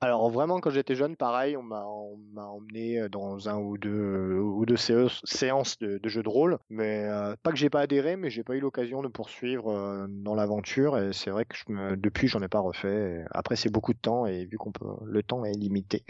Alors 0.00 0.28
vraiment, 0.30 0.60
quand 0.60 0.70
j'étais 0.70 0.94
jeune, 0.94 1.16
pareil, 1.16 1.56
on 1.56 1.62
m'a 1.62 1.84
emmené 1.84 3.00
euh, 3.00 3.08
dans 3.08 3.48
un 3.48 3.56
ou 3.58 3.78
deux 3.78 4.38
ou 4.38 4.66
deux 4.66 4.76
séances, 4.76 5.20
séances 5.24 5.78
de, 5.78 5.98
de 5.98 6.08
jeux 6.08 6.22
de 6.22 6.28
rôle, 6.28 6.58
mais 6.68 7.04
euh, 7.04 7.34
pas 7.42 7.50
que 7.50 7.56
j'ai 7.56 7.70
pas 7.70 7.80
adhéré, 7.80 8.16
mais 8.16 8.28
j'ai 8.28 8.44
pas 8.44 8.54
eu 8.54 8.60
l'occasion 8.60 9.02
de 9.02 9.08
poursuivre 9.08 9.70
euh, 9.70 10.06
dans 10.08 10.34
l'aventure. 10.34 10.98
Et 10.98 11.12
c'est 11.12 11.30
vrai 11.30 11.46
que 11.46 11.56
je 11.56 11.64
me, 11.72 11.96
depuis, 11.96 12.28
j'en 12.28 12.42
ai 12.42 12.48
pas 12.48 12.60
refait. 12.60 13.24
Après, 13.30 13.56
c'est 13.56 13.70
beaucoup 13.70 13.94
de 13.94 13.98
temps 13.98 14.26
et 14.26 14.44
vu 14.44 14.58
qu'on 14.58 14.72
peut, 14.72 14.84
le 15.04 15.22
temps 15.22 15.44
est 15.44 15.52
limité, 15.52 16.04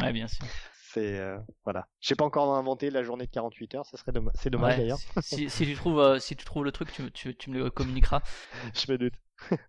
Ouais, 0.00 0.12
bien 0.12 0.28
sûr. 0.28 0.46
C'est 0.96 1.18
euh, 1.18 1.38
voilà. 1.64 1.86
J'ai 2.00 2.14
pas 2.14 2.24
encore 2.24 2.54
inventé 2.54 2.88
la 2.88 3.02
journée 3.02 3.26
de 3.26 3.30
48 3.30 3.74
heures, 3.74 3.86
ça 3.86 3.98
serait 3.98 4.12
dommage. 4.12 4.32
C'est 4.38 4.48
dommage 4.48 4.72
Ouais, 4.72 4.78
d'ailleurs. 4.78 4.98
Si, 5.20 5.50
si 5.50 5.66
tu 5.66 5.74
trouves, 5.74 6.00
euh, 6.00 6.18
si 6.18 6.36
tu 6.36 6.44
trouves 6.46 6.64
le 6.64 6.72
truc, 6.72 6.90
tu, 6.90 7.10
tu, 7.12 7.36
tu 7.36 7.50
me 7.50 7.58
le 7.58 7.70
communiqueras. 7.70 8.22
je 8.74 8.90
me 8.90 8.96
doute. 8.96 9.12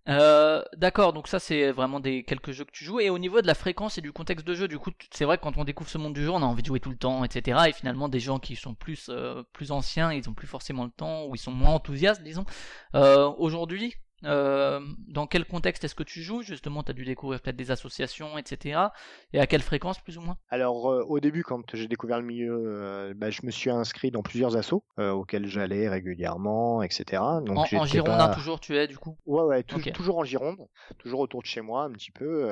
Euh, 0.07 0.63
D'accord, 0.77 1.11
donc 1.11 1.27
ça 1.27 1.39
c'est 1.39 1.71
vraiment 1.71 1.99
des 1.99 2.23
quelques 2.23 2.51
jeux 2.51 2.63
que 2.63 2.71
tu 2.71 2.85
joues. 2.85 3.01
Et 3.01 3.09
au 3.09 3.19
niveau 3.19 3.41
de 3.41 3.47
la 3.47 3.55
fréquence 3.55 3.97
et 3.97 4.01
du 4.01 4.13
contexte 4.13 4.47
de 4.47 4.53
jeu, 4.53 4.69
du 4.69 4.79
coup, 4.79 4.91
c'est 5.11 5.25
vrai 5.25 5.37
que 5.37 5.43
quand 5.43 5.57
on 5.57 5.65
découvre 5.65 5.89
ce 5.89 5.97
monde 5.97 6.13
du 6.13 6.23
jeu, 6.23 6.29
on 6.29 6.41
a 6.41 6.45
envie 6.45 6.61
de 6.61 6.67
jouer 6.67 6.79
tout 6.79 6.91
le 6.91 6.97
temps, 6.97 7.25
etc. 7.25 7.59
Et 7.67 7.73
finalement, 7.73 8.07
des 8.07 8.21
gens 8.21 8.39
qui 8.39 8.55
sont 8.55 8.73
plus 8.73 9.09
euh, 9.09 9.43
plus 9.51 9.71
anciens, 9.71 10.13
ils 10.13 10.29
ont 10.29 10.33
plus 10.33 10.47
forcément 10.47 10.85
le 10.85 10.91
temps 10.91 11.25
ou 11.25 11.35
ils 11.35 11.39
sont 11.39 11.51
moins 11.51 11.71
enthousiastes, 11.71 12.23
disons. 12.23 12.45
Aujourd'hui, 12.93 13.95
euh, 14.23 14.79
dans 15.07 15.27
quel 15.27 15.45
contexte 15.45 15.83
est-ce 15.83 15.95
que 15.95 16.03
tu 16.03 16.21
joues 16.21 16.41
Justement, 16.41 16.83
tu 16.83 16.91
as 16.91 16.93
dû 16.93 17.05
découvrir 17.05 17.39
peut-être 17.41 17.55
des 17.55 17.71
associations, 17.71 18.37
etc. 18.37 18.91
Et 19.33 19.39
à 19.39 19.47
quelle 19.47 19.61
fréquence, 19.61 19.99
plus 19.99 20.17
ou 20.17 20.21
moins? 20.21 20.37
Alors 20.49 20.89
euh, 20.91 21.03
au 21.07 21.19
début, 21.19 21.43
quand 21.43 21.75
j'ai 21.75 21.87
découvert 21.87 22.19
le 22.19 22.25
milieu, 22.25 22.53
euh, 22.55 23.13
bah, 23.15 23.29
je 23.29 23.41
me 23.43 23.51
suis 23.51 23.69
inscrit 23.69 24.11
dans 24.11 24.23
plusieurs 24.23 24.55
assos 24.57 24.83
auxquels 24.97 25.47
j'allais 25.47 25.87
régulièrement, 25.87 26.81
etc. 26.81 27.21
Donc 27.45 27.57
En, 27.57 27.77
en 27.77 27.85
Girondin 27.85 28.27
pas- 28.29 28.33
toujours, 28.35 28.59
tu 28.59 28.75
es 28.75 28.87
du 28.87 28.97
coup? 28.97 29.17
Ouais, 29.25 29.43
ouais, 29.43 29.63
toujours 29.63 30.17
en 30.17 30.23
Gironde, 30.23 30.57
toujours 30.97 31.19
autour 31.19 31.41
de 31.41 31.47
chez 31.47 31.61
moi 31.61 31.83
un 31.83 31.91
petit 31.91 32.11
peu. 32.11 32.49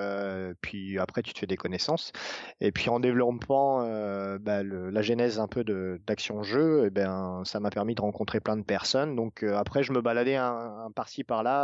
puis 0.62 1.00
après, 1.00 1.22
tu 1.24 1.34
te 1.34 1.39
fais 1.39 1.48
des 1.48 1.57
connaissances. 1.57 2.12
Et 2.62 2.72
puis 2.72 2.89
en 2.89 3.00
développant 3.00 3.79
bah, 4.39 4.63
le- 4.63 4.89
la 4.89 5.01
genèse 5.01 5.39
un 5.39 5.48
peu 5.48 5.63
de 5.63 6.01
d'action 6.05 6.43
jeu, 6.43 6.84
eh 6.86 6.89
ben 6.89 7.41
ça 7.45 7.60
m'a 7.60 7.69
permis 7.69 7.95
de 7.95 8.01
rencontrer 8.01 8.39
plein 8.39 8.57
de 8.57 8.63
personnes. 8.63 9.15
Donc 9.15 9.43
après, 9.43 9.84
je 9.84 9.91
me 9.91 10.01
baladais 10.01 10.36
un, 10.36 10.86
un 10.86 10.91
par-ci 10.91 11.24
par-là, 11.24 11.54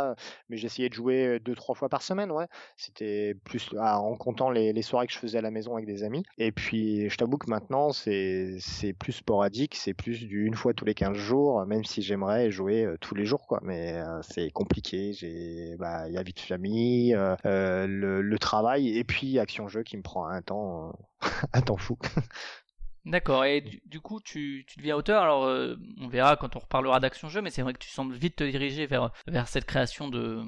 mais 0.48 0.56
j'essayais 0.56 0.88
de 0.88 0.94
jouer 0.94 1.38
deux 1.40 1.54
trois 1.54 1.74
fois 1.74 1.88
par 1.88 2.02
semaine. 2.02 2.30
Ouais, 2.30 2.46
c'était 2.76 3.34
plus 3.44 3.70
ah, 3.78 4.00
en 4.00 4.16
comptant 4.16 4.50
les, 4.50 4.72
les 4.72 4.82
soirées 4.82 5.06
que 5.06 5.12
je 5.12 5.18
faisais 5.18 5.38
à 5.38 5.42
la 5.42 5.50
maison 5.50 5.74
avec 5.74 5.86
des 5.86 6.02
amis. 6.04 6.24
Et 6.38 6.52
puis 6.52 7.08
je 7.08 7.16
t'avoue 7.16 7.38
que 7.38 7.50
maintenant, 7.50 7.92
c'est 7.92 8.56
c'est 8.60 8.92
plus 8.92 9.12
sporadique, 9.12 9.74
c'est 9.74 9.94
plus 9.94 10.20
du 10.26 10.46
une 10.46 10.54
fois 10.54 10.74
tous 10.74 10.84
les 10.84 10.94
15 10.94 11.16
jours, 11.16 11.64
même 11.66 11.84
si 11.84 12.02
j'aimerais 12.02 12.50
jouer 12.50 12.88
tous 13.00 13.14
les 13.14 13.24
jours, 13.24 13.46
quoi. 13.46 13.60
Mais 13.62 14.00
c'est 14.22 14.50
compliqué. 14.50 15.12
J'ai, 15.12 15.76
bah, 15.78 16.08
il 16.08 16.14
y 16.14 16.18
a 16.18 16.22
vie 16.22 16.32
de 16.32 16.40
famille, 16.40 17.12
le, 17.44 18.20
le 18.22 18.38
travail, 18.38 18.96
et 18.96 19.04
puis 19.04 19.38
action 19.38 19.68
jeu 19.68 19.82
qui 19.82 19.96
me 19.96 20.02
prend 20.02 20.26
un 20.26 20.42
temps, 20.42 20.92
un 21.52 21.60
temps 21.62 21.76
fou. 21.76 21.98
D'accord, 23.04 23.44
et 23.44 23.60
du, 23.62 23.82
du 23.84 24.00
coup, 24.00 24.20
tu, 24.20 24.64
tu 24.68 24.78
deviens 24.78 24.94
auteur. 24.94 25.22
Alors, 25.22 25.44
euh, 25.44 25.74
on 26.00 26.06
verra 26.06 26.36
quand 26.36 26.54
on 26.54 26.60
reparlera 26.60 27.00
d'action-jeu, 27.00 27.42
mais 27.42 27.50
c'est 27.50 27.62
vrai 27.62 27.72
que 27.72 27.78
tu 27.78 27.90
sembles 27.90 28.14
vite 28.14 28.36
te 28.36 28.44
diriger 28.44 28.86
vers, 28.86 29.10
vers 29.26 29.48
cette 29.48 29.64
création 29.64 30.08
de, 30.08 30.40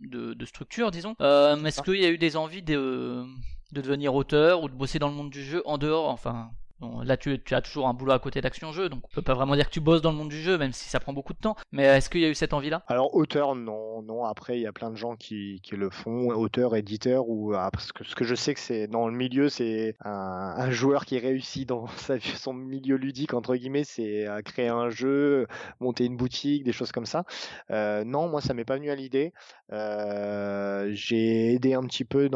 de, 0.00 0.32
de 0.32 0.44
structure, 0.46 0.90
disons. 0.90 1.14
Euh, 1.20 1.62
Est-ce 1.64 1.82
qu'il 1.82 2.00
y 2.00 2.06
a 2.06 2.10
eu 2.10 2.16
des 2.16 2.36
envies 2.36 2.62
de, 2.62 3.24
de 3.72 3.80
devenir 3.82 4.14
auteur 4.14 4.62
ou 4.62 4.68
de 4.70 4.74
bosser 4.74 4.98
dans 4.98 5.08
le 5.08 5.14
monde 5.14 5.30
du 5.30 5.44
jeu 5.44 5.62
en 5.66 5.76
dehors 5.76 6.08
Enfin, 6.08 6.50
là, 6.80 7.16
tu, 7.16 7.40
as 7.50 7.62
toujours 7.62 7.88
un 7.88 7.94
boulot 7.94 8.12
à 8.12 8.18
côté 8.18 8.40
d'action-jeu, 8.40 8.88
donc 8.88 9.02
on 9.04 9.14
peut 9.14 9.22
pas 9.22 9.34
vraiment 9.34 9.54
dire 9.54 9.66
que 9.66 9.72
tu 9.72 9.80
bosses 9.80 10.02
dans 10.02 10.10
le 10.10 10.18
monde 10.18 10.28
du 10.28 10.40
jeu, 10.40 10.58
même 10.58 10.72
si 10.72 10.88
ça 10.88 11.00
prend 11.00 11.12
beaucoup 11.12 11.32
de 11.32 11.38
temps. 11.38 11.56
Mais 11.72 11.84
est-ce 11.84 12.10
qu'il 12.10 12.20
y 12.20 12.24
a 12.24 12.28
eu 12.28 12.34
cette 12.34 12.52
envie-là? 12.52 12.82
Alors 12.88 13.14
auteur, 13.14 13.54
non, 13.54 14.02
non. 14.02 14.24
Après, 14.24 14.58
il 14.58 14.62
y 14.62 14.66
a 14.66 14.72
plein 14.72 14.90
de 14.90 14.96
gens 14.96 15.16
qui, 15.16 15.60
le 15.72 15.90
font, 15.90 16.28
auteur, 16.28 16.76
éditeur, 16.76 17.28
ou 17.28 17.54
ah, 17.54 17.70
parce 17.72 17.92
que 17.92 18.04
ce 18.04 18.14
que 18.14 18.24
je 18.24 18.34
sais 18.34 18.54
que 18.54 18.60
c'est 18.60 18.86
dans 18.86 19.08
le 19.08 19.14
milieu, 19.14 19.48
c'est 19.48 19.96
un, 20.04 20.70
joueur 20.70 21.04
qui 21.04 21.18
réussit 21.18 21.68
dans 21.68 21.86
son 22.36 22.52
milieu 22.52 22.96
ludique 22.96 23.34
entre 23.34 23.54
guillemets, 23.56 23.84
c'est 23.84 24.26
à 24.26 24.42
créer 24.42 24.68
un 24.68 24.90
jeu, 24.90 25.46
monter 25.80 26.04
une 26.04 26.16
boutique, 26.16 26.64
des 26.64 26.72
choses 26.72 26.92
comme 26.92 27.06
ça. 27.06 27.24
Euh, 27.70 28.04
non, 28.04 28.28
moi, 28.28 28.40
ça 28.40 28.54
m'est 28.54 28.64
pas 28.64 28.76
venu 28.76 28.90
à 28.90 28.94
l'idée. 28.94 29.32
Euh, 29.72 30.90
j'ai 30.92 31.54
aidé 31.54 31.74
un 31.74 31.82
petit 31.82 32.04
peu 32.04 32.28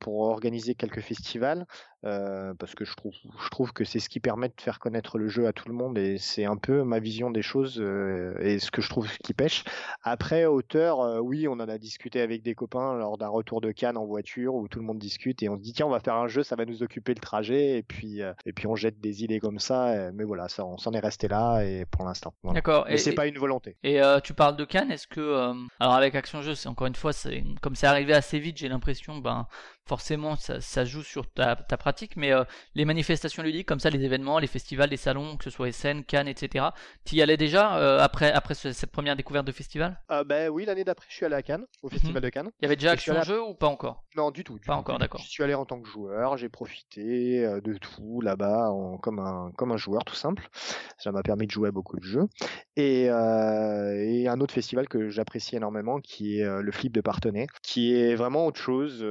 pour 0.00 0.20
organiser 0.20 0.74
quelques 0.74 1.00
festivals. 1.00 1.66
Euh, 2.04 2.52
parce 2.58 2.74
que 2.74 2.84
je 2.84 2.94
trouve, 2.94 3.14
je 3.42 3.48
trouve 3.48 3.72
que 3.72 3.84
c'est 3.84 3.98
ce 3.98 4.08
qui 4.08 4.20
permet 4.20 4.48
de 4.48 4.60
faire 4.60 4.78
connaître 4.78 5.16
le 5.16 5.28
jeu 5.28 5.46
à 5.46 5.52
tout 5.52 5.68
le 5.68 5.74
monde 5.74 5.96
et 5.96 6.18
c'est 6.18 6.44
un 6.44 6.56
peu 6.56 6.82
ma 6.84 6.98
vision 6.98 7.30
des 7.30 7.40
choses 7.40 7.80
euh, 7.80 8.36
et 8.40 8.58
ce 8.58 8.70
que 8.70 8.82
je 8.82 8.90
trouve 8.90 9.08
qui 9.18 9.32
pêche. 9.32 9.64
Après, 10.02 10.44
auteur, 10.44 11.00
euh, 11.00 11.18
oui, 11.20 11.48
on 11.48 11.52
en 11.52 11.68
a 11.68 11.78
discuté 11.78 12.20
avec 12.20 12.42
des 12.42 12.54
copains 12.54 12.94
lors 12.94 13.16
d'un 13.16 13.28
retour 13.28 13.62
de 13.62 13.72
Cannes 13.72 13.96
en 13.96 14.04
voiture 14.04 14.54
où 14.54 14.68
tout 14.68 14.80
le 14.80 14.84
monde 14.84 14.98
discute 14.98 15.42
et 15.42 15.48
on 15.48 15.56
se 15.56 15.62
dit 15.62 15.72
tiens, 15.72 15.86
on 15.86 15.90
va 15.90 16.00
faire 16.00 16.16
un 16.16 16.28
jeu, 16.28 16.42
ça 16.42 16.56
va 16.56 16.66
nous 16.66 16.82
occuper 16.82 17.14
le 17.14 17.20
trajet 17.20 17.78
et 17.78 17.82
puis 17.82 18.20
et 18.20 18.52
puis 18.52 18.66
on 18.66 18.74
jette 18.74 19.00
des 19.00 19.24
idées 19.24 19.40
comme 19.40 19.58
ça. 19.58 20.10
mais 20.12 20.24
voilà, 20.24 20.48
ça, 20.48 20.64
on 20.66 20.76
s'en 20.76 20.92
est 20.92 21.00
resté 21.00 21.28
là 21.28 21.62
et 21.62 21.86
pour 21.86 22.04
l'instant. 22.04 22.34
Voilà. 22.42 22.56
D'accord. 22.56 22.88
Et, 22.90 22.98
c'est 22.98 23.12
pas 23.12 23.26
une 23.26 23.38
volonté. 23.38 23.76
Et 23.82 24.00
tu 24.22 24.34
parles 24.34 24.56
de 24.56 24.64
Cannes, 24.64 24.90
est-ce 24.90 25.06
que 25.06 25.54
alors 25.80 25.94
avec 25.94 26.14
Action 26.14 26.42
Jeu, 26.42 26.54
encore 26.66 26.86
une 26.86 26.94
fois, 26.94 27.12
c'est 27.12 27.42
comme 27.62 27.74
c'est 27.74 27.86
arrivé 27.86 28.12
assez 28.12 28.38
vite, 28.38 28.58
j'ai 28.58 28.68
l'impression, 28.68 29.18
ben 29.18 29.46
forcément 29.86 30.36
ça, 30.36 30.60
ça 30.60 30.84
joue 30.84 31.02
sur 31.02 31.30
ta, 31.30 31.56
ta 31.56 31.76
pratique, 31.76 32.16
mais 32.16 32.32
euh, 32.32 32.44
les 32.74 32.84
manifestations 32.84 33.42
ludiques 33.42 33.66
comme 33.68 33.80
ça, 33.80 33.90
les 33.90 34.02
événements, 34.04 34.38
les 34.38 34.46
festivals, 34.46 34.90
les 34.90 34.96
salons, 34.96 35.36
que 35.36 35.44
ce 35.44 35.50
soit 35.50 35.68
SN, 35.68 36.02
Cannes, 36.04 36.28
etc. 36.28 36.72
Tu 37.04 37.16
y 37.16 37.22
allais 37.22 37.36
déjà 37.36 37.76
euh, 37.78 37.98
après 38.00 38.32
après 38.32 38.54
ce- 38.54 38.72
cette 38.72 38.90
première 38.90 39.16
découverte 39.16 39.46
de 39.46 39.52
festival? 39.52 40.00
Euh, 40.10 40.24
ben 40.24 40.48
oui, 40.48 40.64
l'année 40.64 40.84
d'après, 40.84 41.06
je 41.10 41.14
suis 41.16 41.26
allé 41.26 41.34
à 41.34 41.42
Cannes, 41.42 41.66
au 41.82 41.88
Mhm. 41.88 41.92
festival 41.92 42.22
de 42.22 42.28
Cannes. 42.30 42.50
Il 42.60 42.64
y 42.64 42.66
avait 42.66 42.76
déjà 42.76 42.92
Action 42.92 43.14
allé 43.14 43.24
Jeu 43.24 43.42
ou 43.42 43.54
pas 43.54 43.68
encore? 43.68 44.04
Non, 44.16 44.30
du 44.30 44.44
tout. 44.44 44.54
du 44.58 44.66
Pas 44.66 44.74
encore, 44.76 44.98
d'accord. 44.98 45.20
Je 45.20 45.28
suis 45.28 45.42
allé 45.42 45.54
en 45.54 45.64
tant 45.66 45.80
que 45.80 45.88
joueur, 45.88 46.36
j'ai 46.36 46.48
profité 46.48 47.44
euh, 47.44 47.60
de 47.60 47.74
tout 47.76 48.20
là-bas 48.20 48.70
en- 48.70 48.96
comme 48.98 49.18
un 49.18 49.50
comme 49.56 49.72
un 49.72 49.76
joueur 49.76 50.04
tout 50.04 50.14
simple. 50.14 50.48
Ça 50.98 51.12
m'a 51.12 51.22
permis 51.22 51.46
de 51.46 51.50
jouer 51.50 51.68
à 51.68 51.72
beaucoup 51.72 51.98
de 51.98 52.04
jeux. 52.04 52.26
Et, 52.76 53.04
et 53.04 54.28
un 54.28 54.40
autre 54.40 54.54
festival 54.54 54.88
que 54.88 55.10
j'apprécie 55.10 55.56
énormément, 55.56 56.00
qui 56.00 56.38
est 56.40 56.44
le 56.62 56.72
Flip 56.72 56.92
de 56.92 57.00
Partenay, 57.00 57.46
qui 57.62 57.94
est 57.94 58.14
vraiment 58.14 58.46
autre 58.46 58.60
chose 58.60 59.04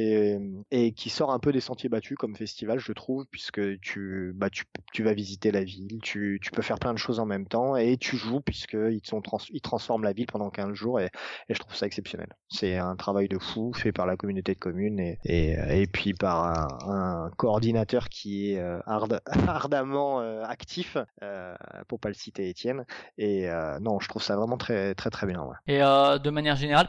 et, 0.00 0.38
et 0.70 0.92
qui 0.92 1.10
sort 1.10 1.30
un 1.32 1.38
peu 1.38 1.52
des 1.52 1.60
sentiers 1.60 1.88
battus 1.88 2.16
comme 2.16 2.36
festival, 2.36 2.78
je 2.78 2.92
trouve, 2.92 3.26
puisque 3.30 3.60
tu 3.80 4.32
bah 4.34 4.50
tu, 4.50 4.64
tu 4.92 5.02
vas 5.02 5.12
visiter 5.14 5.50
la 5.52 5.64
ville, 5.64 5.98
tu, 6.02 6.38
tu 6.42 6.50
peux 6.50 6.62
faire 6.62 6.78
plein 6.78 6.92
de 6.92 6.98
choses 6.98 7.20
en 7.20 7.26
même 7.26 7.46
temps 7.46 7.76
et 7.76 7.96
tu 7.96 8.16
joues 8.16 8.40
puisque 8.40 8.74
ils 8.74 9.00
sont 9.04 9.20
trans- 9.20 9.38
ils 9.50 9.60
transforment 9.60 10.04
la 10.04 10.12
ville 10.12 10.26
pendant 10.26 10.50
15 10.50 10.74
jours 10.74 11.00
et 11.00 11.10
je 11.48 11.58
trouve 11.58 11.74
ça 11.74 11.86
exceptionnel. 11.86 12.28
C'est 12.48 12.76
un 12.76 12.96
travail 12.96 13.28
de 13.28 13.38
fou 13.38 13.72
fait 13.74 13.92
par 13.92 14.06
la 14.06 14.16
communauté 14.16 14.54
de 14.54 14.58
communes 14.58 15.00
et, 15.00 15.18
et, 15.24 15.82
et 15.82 15.86
puis 15.86 16.14
par 16.14 16.88
un, 16.88 17.30
coordinateur 17.36 18.08
qui 18.08 18.52
est 18.52 18.58
euh, 18.58 18.80
ard- 18.86 19.20
ardemment 19.48 20.20
euh, 20.20 20.42
actif, 20.44 20.96
euh, 21.22 21.54
pour 21.88 22.00
pas 22.00 22.08
le 22.08 22.14
citer 22.14 22.48
Étienne. 22.48 22.84
Et 23.18 23.48
euh, 23.48 23.78
non, 23.80 24.00
je 24.00 24.08
trouve 24.08 24.22
ça 24.22 24.36
vraiment 24.36 24.56
très 24.56 24.94
très 24.94 25.10
très 25.10 25.26
bien. 25.26 25.46
Et 25.66 25.82
euh, 25.82 26.18
de 26.18 26.30
manière 26.30 26.56
générale, 26.56 26.88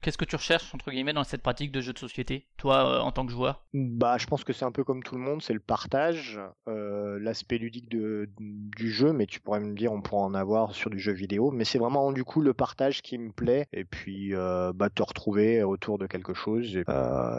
qu'est-ce 0.00 0.18
que 0.18 0.24
tu 0.24 0.36
recherches 0.36 0.74
entre 0.74 0.90
guillemets 0.90 1.12
dans 1.12 1.24
cette 1.24 1.42
pratique 1.42 1.72
de 1.72 1.80
jeu 1.80 1.92
de 1.92 1.98
société, 1.98 2.41
toi 2.56 2.84
euh, 2.86 3.00
en 3.00 3.12
tant 3.12 3.26
que 3.26 3.32
joueur? 3.32 3.64
Bah, 3.74 4.18
je 4.18 4.26
pense 4.26 4.44
que 4.44 4.52
c'est 4.52 4.64
un 4.64 4.72
peu 4.72 4.84
comme 4.84 5.02
tout 5.02 5.14
le 5.14 5.20
monde, 5.20 5.42
c'est 5.42 5.52
le 5.52 5.60
partage, 5.60 6.40
euh, 6.68 7.18
l'aspect 7.20 7.58
ludique 7.58 7.88
de, 7.88 8.28
du 8.38 8.90
jeu, 8.90 9.12
mais 9.12 9.26
tu 9.26 9.40
pourrais 9.40 9.60
me 9.60 9.74
dire 9.74 9.92
on 9.92 10.00
pourrait 10.02 10.22
en 10.22 10.34
avoir 10.34 10.74
sur 10.74 10.90
du 10.90 10.98
jeu 10.98 11.12
vidéo, 11.12 11.50
mais 11.50 11.64
c'est 11.64 11.78
vraiment 11.78 12.12
du 12.12 12.24
coup 12.24 12.40
le 12.40 12.54
partage 12.54 13.02
qui 13.02 13.18
me 13.18 13.32
plaît, 13.32 13.66
et 13.72 13.84
puis 13.84 14.34
euh, 14.34 14.72
bah, 14.74 14.90
te 14.90 15.02
retrouver 15.02 15.62
autour 15.62 15.98
de 15.98 16.06
quelque 16.06 16.34
chose, 16.34 16.76
et, 16.76 16.84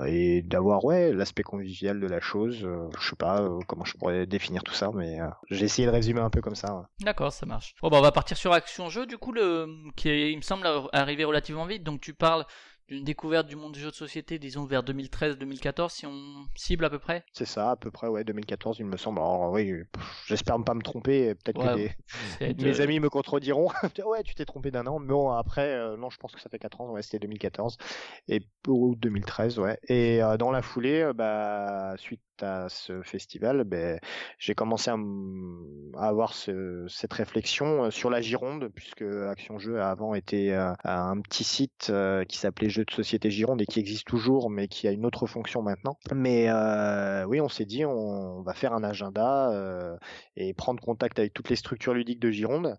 et 0.08 0.42
d'avoir 0.42 0.84
ouais 0.86 1.14
l'aspect 1.14 1.44
convivial 1.44 2.00
de 2.00 2.08
la 2.08 2.20
chose, 2.20 2.68
je 3.00 3.10
sais 3.10 3.16
pas 3.16 3.48
comment 3.68 3.86
je 3.86 3.94
pourrais 3.98 4.26
définir 4.26 4.64
tout 4.64 4.74
ça, 4.74 4.92
mais 4.94 5.20
j'ai 5.50 5.66
essayé 5.66 5.88
de 5.88 5.92
résumer 5.92 6.22
un 6.22 6.30
peu 6.30 6.42
comme 6.42 6.56
ça. 6.56 6.76
ouais. 6.76 6.84
D'accord, 7.02 7.32
ça 7.32 7.46
marche. 7.46 7.76
Bon, 7.82 7.90
bah, 7.90 7.98
on 7.98 8.02
va 8.02 8.12
partir 8.12 8.38
sur 8.38 8.54
Action 8.54 8.90
Jeu, 8.90 9.06
du 9.06 9.18
coup, 9.18 9.32
le, 9.32 9.68
qui 9.96 10.10
est, 10.10 10.32
il 10.32 10.38
me 10.38 10.42
semble 10.42 10.68
arriver 10.92 11.24
relativement 11.24 11.66
vite. 11.66 11.84
Donc, 11.84 12.02
tu 12.02 12.14
parles 12.14 12.46
d'une 12.88 13.04
découverte 13.04 13.48
du 13.48 13.56
monde 13.56 13.74
du 13.74 13.80
jeu 13.80 13.90
de 13.90 13.96
société, 13.96 14.40
disons 14.40 14.66
vers 14.66 14.84
2013-2014, 14.84 15.90
si 15.90 16.06
on 16.06 16.46
cible 16.56 16.86
à 16.86 16.90
peu 16.90 17.00
près? 17.00 17.26
C'est 17.34 17.46
ça, 17.46 17.72
à 17.72 17.76
peu 17.76 17.92
près, 17.92 18.08
ouais, 18.08 18.24
2014, 18.24 18.78
il 18.80 18.86
me 18.86 18.98
semble. 18.98 19.20
Alors, 19.20 19.52
oui, 19.52 19.74
j'espère 20.28 20.60
ne 20.60 20.64
pas 20.64 20.74
me 20.74 20.82
tromper, 20.82 21.34
peut-être 21.36 21.60
Ouais, 21.60 21.66
que 21.66 21.74
des, 21.74 21.96
Mes 22.64 22.82
amis 22.82 23.00
me 23.00 23.10
contrediront. 23.10 23.70
ouais, 24.06 24.24
tu 24.24 24.36
t'es 24.36 24.46
trompé 24.46 24.72
d'un 24.72 24.86
an. 24.88 25.00
Mais 25.00 25.08
bon, 25.08 25.32
après, 25.32 25.70
euh, 25.74 25.98
non, 25.98 26.10
je 26.10 26.18
pense 26.18 26.34
que 26.34 26.42
ça 26.42 26.50
fait 26.50 26.60
4 26.60 26.82
ans. 26.82 26.92
Ouais, 26.92 27.02
c'était 27.02 27.20
2014 27.20 27.78
et 28.28 28.42
ou 28.68 28.96
2013, 28.96 29.60
ouais. 29.60 29.80
Et 29.88 30.22
euh, 30.22 30.38
dans 30.38 30.52
la 30.52 30.62
foulée, 30.62 31.02
euh, 31.02 31.14
bah, 31.14 31.96
suite 31.98 32.22
à 32.42 32.68
ce 32.70 33.02
festival, 33.02 33.64
ben, 33.64 34.00
j'ai 34.38 34.56
commencé 34.56 34.90
à, 34.90 34.96
avoir 35.96 36.34
ce- 36.34 36.86
cette 36.88 37.14
réflexion 37.14 37.86
euh, 37.86 37.92
sur 37.92 38.10
la 38.10 38.22
Gironde, 38.22 38.70
puisque 38.74 39.04
Action 39.04 39.60
Jeu 39.60 39.80
a 39.80 39.90
avant 39.90 40.16
été 40.16 40.54
euh, 40.54 40.74
un 40.84 41.20
petit 41.22 41.44
site 41.44 41.88
euh, 41.90 42.24
qui 42.26 42.38
s'appelait 42.38 42.70
Jeux 42.70 42.86
de 42.86 42.92
société 42.92 43.30
Gironde 43.30 43.62
et 43.62 43.66
qui 43.66 43.80
existe 43.80 44.08
toujours, 44.08 44.50
mais 44.50 44.68
qui 44.68 44.88
a 44.88 44.92
une 44.92 45.06
autre 45.06 45.28
fonction 45.28 45.62
maintenant. 45.62 45.98
Mais 46.14 46.50
oui, 47.28 47.42
on 47.42 47.50
s'est 47.50 47.66
dit, 47.66 47.86
on 47.86 48.42
va 48.42 48.54
faire 48.54 48.74
un 48.74 48.84
agenda. 48.84 49.52
et 50.36 50.54
prendre 50.54 50.82
contact 50.82 51.20
avec 51.20 51.34
toutes 51.34 51.50
les 51.50 51.56
structures 51.56 51.94
ludiques 51.94 52.20
de 52.20 52.32
Gironde 52.32 52.78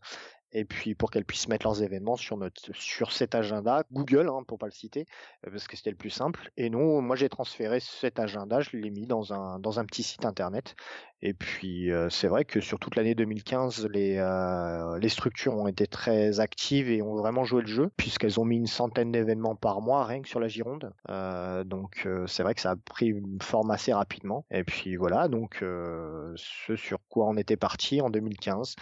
et 0.55 0.65
puis 0.65 0.95
pour 0.95 1.11
qu'elles 1.11 1.25
puissent 1.25 1.49
mettre 1.49 1.67
leurs 1.67 1.83
événements 1.83 2.17
sur 2.17 2.37
notre 2.37 2.73
sur 2.73 3.13
cet 3.13 3.35
agenda 3.35 3.85
Google 3.93 4.29
hein, 4.29 4.43
pour 4.47 4.59
pas 4.59 4.67
le 4.67 4.73
citer 4.73 5.07
euh, 5.47 5.51
parce 5.51 5.69
que 5.69 5.77
c'était 5.77 5.91
le 5.91 5.97
plus 5.97 6.11
simple. 6.11 6.51
Et 6.57 6.71
nous 6.71 7.01
moi 7.01 7.17
j'ai 7.17 7.29
transféré 7.29 7.81
cet 7.81 8.19
agenda 8.19 8.61
je 8.61 8.77
l'ai 8.77 8.91
mis 8.91 9.07
dans 9.07 9.33
un 9.33 9.59
dans 9.59 9.81
un 9.81 9.85
petit 9.85 10.03
site 10.03 10.25
internet. 10.25 10.77
Et 11.23 11.33
puis 11.33 11.91
euh, 11.91 12.09
c'est 12.11 12.29
vrai 12.29 12.45
que 12.45 12.61
sur 12.61 12.79
toute 12.79 12.97
l'année 12.97 13.15
2015 13.15 13.89
les 13.91 14.17
euh, 14.19 14.99
les 14.99 15.09
structures 15.09 15.55
ont 15.57 15.67
été 15.67 15.87
très 15.87 16.39
actives 16.41 16.91
et 16.91 17.03
ont 17.03 17.17
vraiment 17.17 17.45
joué 17.45 17.63
le 17.63 17.67
jeu 17.67 17.91
puisqu'elles 17.97 18.39
ont 18.39 18.45
mis 18.45 18.57
une 18.57 18.67
centaine 18.67 19.11
d'événements 19.11 19.57
par 19.57 19.81
mois 19.81 20.05
rien 20.05 20.23
que 20.23 20.29
sur 20.29 20.41
la 20.41 20.49
Gironde. 20.49 20.93
Euh, 21.09 21.65
donc 21.65 22.03
euh, 22.07 22.27
c'est 22.27 22.43
vrai 22.43 22.55
que 22.55 22.61
ça 22.61 22.73
a 22.73 22.77
pris 22.77 23.07
une 23.07 23.41
forme 23.41 23.71
assez 23.71 23.93
rapidement. 23.93 24.45
Et 24.51 24.65
puis 24.65 24.97
voilà 24.97 25.29
donc 25.29 25.63
euh, 25.63 26.33
ce 26.37 26.77
sur 26.77 26.99
quoi 27.09 27.27
on 27.27 27.37
était 27.37 27.57
parti 27.57 28.01
en 28.01 28.11
2015 28.11 28.77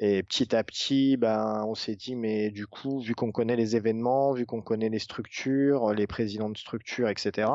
Et 0.00 0.22
petit 0.22 0.54
à 0.54 0.62
petit, 0.62 1.16
ben, 1.16 1.64
on 1.66 1.74
s'est 1.74 1.96
dit, 1.96 2.14
mais 2.14 2.50
du 2.50 2.68
coup, 2.68 3.00
vu 3.00 3.14
qu'on 3.14 3.32
connaît 3.32 3.56
les 3.56 3.74
événements, 3.74 4.32
vu 4.32 4.46
qu'on 4.46 4.62
connaît 4.62 4.88
les 4.90 5.00
structures, 5.00 5.92
les 5.92 6.06
présidents 6.06 6.50
de 6.50 6.56
structures, 6.56 7.08
etc., 7.08 7.48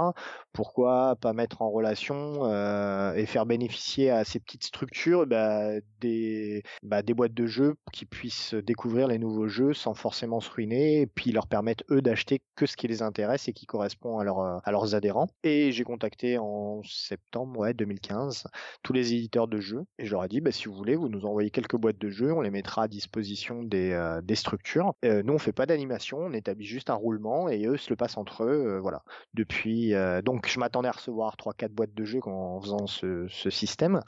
pourquoi 0.51 1.15
pas 1.15 1.31
mettre 1.31 1.62
en 1.62 1.71
relation 1.71 2.43
euh, 2.43 3.13
et 3.15 3.25
faire 3.25 3.45
bénéficier 3.45 4.09
à 4.09 4.25
ces 4.25 4.39
petites 4.39 4.65
structures 4.65 5.25
bah, 5.25 5.71
des, 6.01 6.63
bah, 6.83 7.01
des 7.01 7.13
boîtes 7.13 7.33
de 7.33 7.45
jeux 7.45 7.75
qui 7.93 8.05
puissent 8.05 8.53
découvrir 8.55 9.07
les 9.07 9.19
nouveaux 9.19 9.47
jeux 9.47 9.73
sans 9.73 9.93
forcément 9.93 10.41
se 10.41 10.51
ruiner, 10.51 11.01
et 11.01 11.07
puis 11.07 11.31
leur 11.31 11.47
permettre 11.47 11.85
eux 11.91 12.01
d'acheter 12.01 12.41
que 12.55 12.65
ce 12.65 12.75
qui 12.75 12.88
les 12.89 13.01
intéresse 13.01 13.47
et 13.47 13.53
qui 13.53 13.65
correspond 13.65 14.19
à, 14.19 14.25
leur, 14.25 14.39
à 14.39 14.71
leurs 14.71 14.95
adhérents. 14.95 15.29
Et 15.43 15.71
j'ai 15.71 15.83
contacté 15.85 16.38
en 16.38 16.81
septembre 16.83 17.62
ouais, 17.62 17.73
2015 17.73 18.47
tous 18.83 18.93
les 18.93 19.13
éditeurs 19.13 19.47
de 19.47 19.59
jeux 19.59 19.85
et 19.97 20.05
je 20.05 20.12
leur 20.12 20.25
ai 20.25 20.27
dit, 20.27 20.41
bah, 20.41 20.51
si 20.51 20.65
vous 20.65 20.73
voulez, 20.73 20.95
vous 20.95 21.07
nous 21.07 21.25
envoyez 21.25 21.50
quelques 21.50 21.77
boîtes 21.77 21.97
de 21.97 22.09
jeux, 22.09 22.33
on 22.34 22.42
les 22.42 22.52
mettra 22.52 22.84
à 22.84 22.88
disposition 22.88 23.63
des, 23.63 23.92
euh, 23.92 24.22
structures. 24.36 24.94
Euh, 25.06 25.24
nous, 25.24 25.34
on 25.34 25.40
fait 25.40 25.54
pas 25.54 25.66
d'animation, 25.66 26.18
on 26.20 26.34
établit 26.34 26.66
juste 26.66 26.90
un 26.90 26.96
roulement 26.96 27.50
et 27.50 27.66
eux 27.66 27.78
se 27.78 27.90
le 27.90 27.96
passent 27.96 28.18
entre 28.18 28.44
eux. 28.44 28.75
euh, 28.75 28.80
voilà. 28.80 29.04
Depuis, 29.34 29.94
donc 30.24 30.48
je 30.48 30.60
m'attendais 30.60 30.90
à 30.90 30.92
recevoir 30.92 31.36
3-4 31.38 31.70
boîtes 31.70 31.94
de 31.94 32.04
jeux 32.04 32.20
en 32.25 32.60
faisant 32.62 32.88
ce 32.88 33.28
système. 33.50 34.02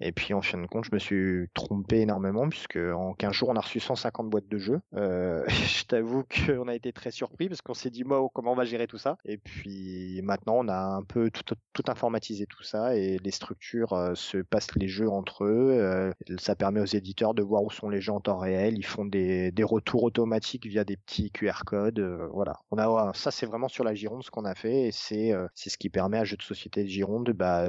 Et 0.00 0.12
puis 0.12 0.34
en 0.34 0.42
fin 0.42 0.58
de 0.60 0.66
compte, 0.66 0.84
je 0.84 0.90
me 0.92 0.98
suis 0.98 1.48
trompé 1.54 2.00
énormément 2.00 2.48
puisque 2.48 2.76
en 2.76 3.14
15 3.14 3.32
jours, 3.32 3.48
on 3.50 3.56
a 3.56 3.60
reçu 3.60 3.80
150 3.80 4.30
boîtes 4.30 4.48
de 4.48 4.58
jeux. 4.58 4.80
Euh, 4.94 5.44
je 5.48 5.84
t'avoue 5.84 6.24
qu'on 6.24 6.68
a 6.68 6.74
été 6.74 6.92
très 6.92 7.10
surpris 7.10 7.48
parce 7.48 7.62
qu'on 7.62 7.74
s'est 7.74 7.90
dit, 7.90 8.04
moi, 8.04 8.26
comment 8.32 8.52
on 8.52 8.56
va 8.56 8.64
gérer 8.64 8.86
tout 8.86 8.98
ça? 8.98 9.18
Et 9.24 9.38
puis 9.38 10.20
maintenant, 10.22 10.54
on 10.58 10.68
a 10.68 10.78
un 10.78 11.02
peu 11.02 11.30
tout, 11.30 11.54
tout 11.72 11.82
informatisé 11.88 12.46
tout 12.46 12.62
ça 12.62 12.96
et 12.96 13.18
les 13.18 13.30
structures 13.30 13.92
euh, 13.92 14.14
se 14.14 14.38
passent 14.38 14.74
les 14.76 14.88
jeux 14.88 15.08
entre 15.08 15.44
eux. 15.44 15.70
Euh, 15.78 16.12
ça 16.38 16.54
permet 16.54 16.80
aux 16.80 16.84
éditeurs 16.84 17.34
de 17.34 17.42
voir 17.42 17.62
où 17.62 17.70
sont 17.70 17.88
les 17.88 18.00
jeux 18.00 18.12
en 18.12 18.20
temps 18.20 18.38
réel. 18.38 18.76
Ils 18.78 18.86
font 18.86 19.04
des, 19.04 19.50
des 19.52 19.64
retours 19.64 20.02
automatiques 20.04 20.66
via 20.66 20.84
des 20.84 20.96
petits 20.96 21.30
QR 21.30 21.64
codes. 21.66 21.98
euh, 21.98 22.28
voilà. 22.32 22.54
On 22.70 22.78
a 22.78 23.12
ça, 23.14 23.30
c'est 23.30 23.46
vraiment 23.46 23.68
sur 23.68 23.84
la 23.84 23.94
Gironde 23.94 24.22
ce 24.22 24.30
qu'on 24.30 24.44
a 24.44 24.54
fait 24.54 24.88
et 24.88 24.92
c'est 24.92 25.32
euh, 25.32 25.46
c'est 25.54 25.70
ce 25.70 25.78
qui 25.78 25.88
permet 25.90 26.18
à 26.18 26.24
Jeux 26.24 26.36
de 26.36 26.42
Société 26.42 26.82
de 26.82 26.88
Gironde 26.88 27.30
bah, 27.30 27.68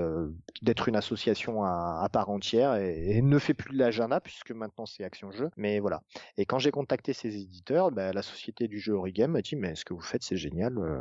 d'être 0.62 0.88
une 0.88 0.96
association 0.96 1.64
à, 1.64 2.02
à 2.04 2.10
part 2.10 2.19
entière 2.28 2.76
et, 2.76 3.18
et 3.18 3.22
ne 3.22 3.40
fait 3.40 3.54
plus 3.54 3.72
de 3.74 3.80
l'agenda 3.80 4.20
puisque 4.20 4.52
maintenant 4.52 4.86
c'est 4.86 5.04
Action 5.06 5.32
Jeu. 5.32 5.50
Mais 5.56 5.80
voilà. 5.80 6.02
Et 6.38 6.46
quand 6.46 6.60
j'ai 6.60 6.72
contacté 6.72 7.14
ces 7.14 7.38
éditeurs, 7.38 7.92
bah, 7.92 8.12
la 8.12 8.22
société 8.22 8.68
du 8.68 8.80
jeu 8.80 8.94
Origame 8.94 9.32
m'a 9.32 9.42
dit 9.42 9.56
mais 9.56 9.76
ce 9.76 9.86
que 9.86 9.94
vous 9.94 10.02
faites 10.02 10.24
c'est 10.24 10.36
génial. 10.36 10.78
euh, 10.78 11.00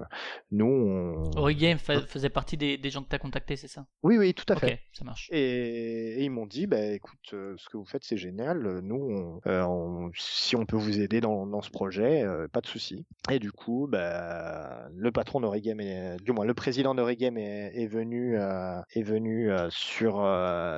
Nous, 0.52 0.66
on... 0.66 1.30
Origame 1.38 1.78
fa- 1.78 2.02
faisait 2.02 2.28
partie 2.28 2.56
des, 2.56 2.76
des 2.78 2.90
gens 2.90 3.02
que 3.02 3.08
t'as 3.08 3.18
contacté, 3.18 3.56
c'est 3.56 3.66
ça? 3.68 3.86
Oui 4.02 4.18
oui 4.18 4.34
tout 4.34 4.44
à 4.52 4.56
fait. 4.56 4.80
Ça 4.92 5.04
marche. 5.04 5.28
Et, 5.32 6.20
et 6.20 6.24
ils 6.24 6.30
m'ont 6.30 6.46
dit, 6.46 6.66
bah 6.66 6.84
écoute, 6.84 7.18
euh, 7.32 7.54
ce 7.56 7.68
que 7.70 7.76
vous 7.78 7.86
faites 7.86 8.04
c'est 8.04 8.18
génial. 8.18 8.80
Nous, 8.82 8.94
on, 8.96 9.40
euh, 9.50 9.62
on- 9.64 10.10
si 10.14 10.54
on 10.56 10.66
peut 10.66 10.76
vous 10.76 11.00
aider 11.00 11.20
dans, 11.20 11.46
dans 11.46 11.62
ce 11.62 11.70
projet, 11.70 12.22
euh, 12.22 12.46
pas 12.48 12.60
de 12.60 12.66
souci. 12.66 13.06
Et 13.30 13.38
du 13.38 13.50
coup, 13.52 13.88
bah, 13.90 14.88
le 14.94 15.10
patron 15.10 15.40
d'Origame, 15.40 15.80
est- 15.80 16.16
du 16.22 16.32
moins 16.32 16.44
le 16.44 16.54
président 16.54 16.94
d'Origame 16.94 17.38
est, 17.38 17.72
est 17.74 17.86
venu, 17.86 18.36
euh, 18.38 18.80
est 18.94 19.02
venu 19.02 19.50
sur 19.70 20.14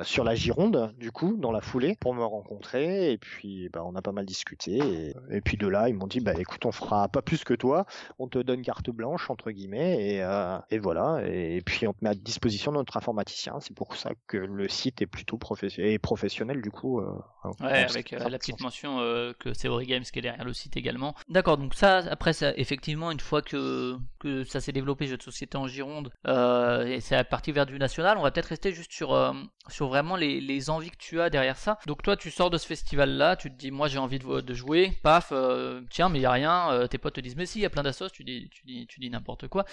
sur 0.03 0.23
la 0.23 0.30
Gironde, 0.35 0.93
du 0.97 1.11
coup, 1.11 1.35
dans 1.37 1.51
la 1.51 1.61
foulée, 1.61 1.97
pour 1.99 2.13
me 2.13 2.23
rencontrer. 2.23 3.11
Et 3.11 3.17
puis, 3.17 3.69
bah, 3.69 3.83
on 3.85 3.95
a 3.95 4.01
pas 4.01 4.11
mal 4.11 4.25
discuté. 4.25 4.77
Et, 4.77 5.13
et 5.29 5.41
puis 5.41 5.57
de 5.57 5.67
là, 5.67 5.89
ils 5.89 5.95
m'ont 5.95 6.07
dit, 6.07 6.19
bah 6.19 6.33
écoute, 6.37 6.65
on 6.65 6.71
fera 6.71 7.07
pas 7.09 7.21
plus 7.21 7.43
que 7.43 7.53
toi. 7.53 7.85
On 8.19 8.27
te 8.27 8.39
donne 8.39 8.61
carte 8.61 8.89
blanche 8.89 9.29
entre 9.29 9.51
guillemets. 9.51 10.15
Et, 10.15 10.23
euh, 10.23 10.57
et 10.69 10.79
voilà. 10.79 11.21
Et, 11.27 11.61
puis 11.65 11.87
on 11.87 11.93
te 11.93 11.99
met 12.03 12.09
à 12.09 12.15
disposition 12.15 12.71
notre 12.71 12.97
informaticien. 12.97 13.59
C'est 13.59 13.75
pour 13.75 13.95
ça 13.95 14.11
que 14.27 14.37
le 14.37 14.67
site 14.67 15.01
est 15.01 15.07
plutôt 15.07 15.37
professionnel, 15.37 15.91
est 15.93 15.99
professionnel 15.99 16.61
du 16.61 16.71
coup. 16.71 16.99
euh, 16.99 17.11
Ouais, 17.59 17.85
avec 17.89 18.13
euh, 18.13 18.29
la 18.29 18.37
petite 18.37 18.61
mention 18.61 18.97
que 19.39 19.53
c'est 19.53 19.67
Origames 19.67 20.03
qui 20.03 20.19
est 20.19 20.21
derrière 20.21 20.45
le 20.45 20.53
site 20.53 20.77
également. 20.77 21.15
D'accord, 21.27 21.57
donc 21.57 21.73
ça, 21.73 21.97
après, 22.09 22.33
ça, 22.33 22.53
effectivement, 22.55 23.09
une 23.11 23.19
fois 23.19 23.41
que, 23.41 23.95
que 24.19 24.43
ça 24.43 24.59
s'est 24.59 24.71
développé, 24.71 25.07
jeu 25.07 25.17
de 25.17 25.23
société 25.23 25.57
en 25.57 25.67
Gironde, 25.67 26.11
et 26.27 26.99
c'est 27.01 27.23
parti 27.27 27.51
vers 27.51 27.65
du 27.65 27.79
national, 27.79 28.17
on 28.19 28.21
va 28.21 28.29
peut-être 28.31 28.47
rester 28.47 28.71
juste 28.71 28.91
sur, 28.91 29.33
sur 29.69 29.87
vraiment 29.87 30.15
les, 30.21 30.39
les 30.39 30.69
envies 30.69 30.89
que 30.91 30.97
tu 30.97 31.19
as 31.19 31.29
derrière 31.29 31.57
ça. 31.57 31.77
Donc 31.87 32.01
toi, 32.03 32.15
tu 32.15 32.31
sors 32.31 32.49
de 32.49 32.57
ce 32.57 32.65
festival-là, 32.65 33.35
tu 33.35 33.51
te 33.51 33.55
dis, 33.57 33.71
moi 33.71 33.89
j'ai 33.89 33.97
envie 33.97 34.19
de, 34.19 34.39
de 34.41 34.53
jouer, 34.53 34.93
paf, 35.03 35.29
euh, 35.33 35.81
tiens, 35.89 36.07
mais 36.07 36.19
il 36.19 36.21
y 36.21 36.25
a 36.25 36.31
rien, 36.31 36.71
euh, 36.71 36.87
tes 36.87 36.97
potes 36.97 37.15
te 37.15 37.19
disent, 37.21 37.35
mais 37.35 37.45
si, 37.45 37.59
il 37.59 37.63
y 37.63 37.65
a 37.65 37.69
plein 37.69 37.83
d'assos, 37.83 38.09
tu 38.09 38.23
dis, 38.23 38.49
tu 38.49 38.65
dis, 38.65 38.87
tu 38.87 38.99
dis 39.01 39.09
n'importe 39.09 39.47
quoi. 39.49 39.65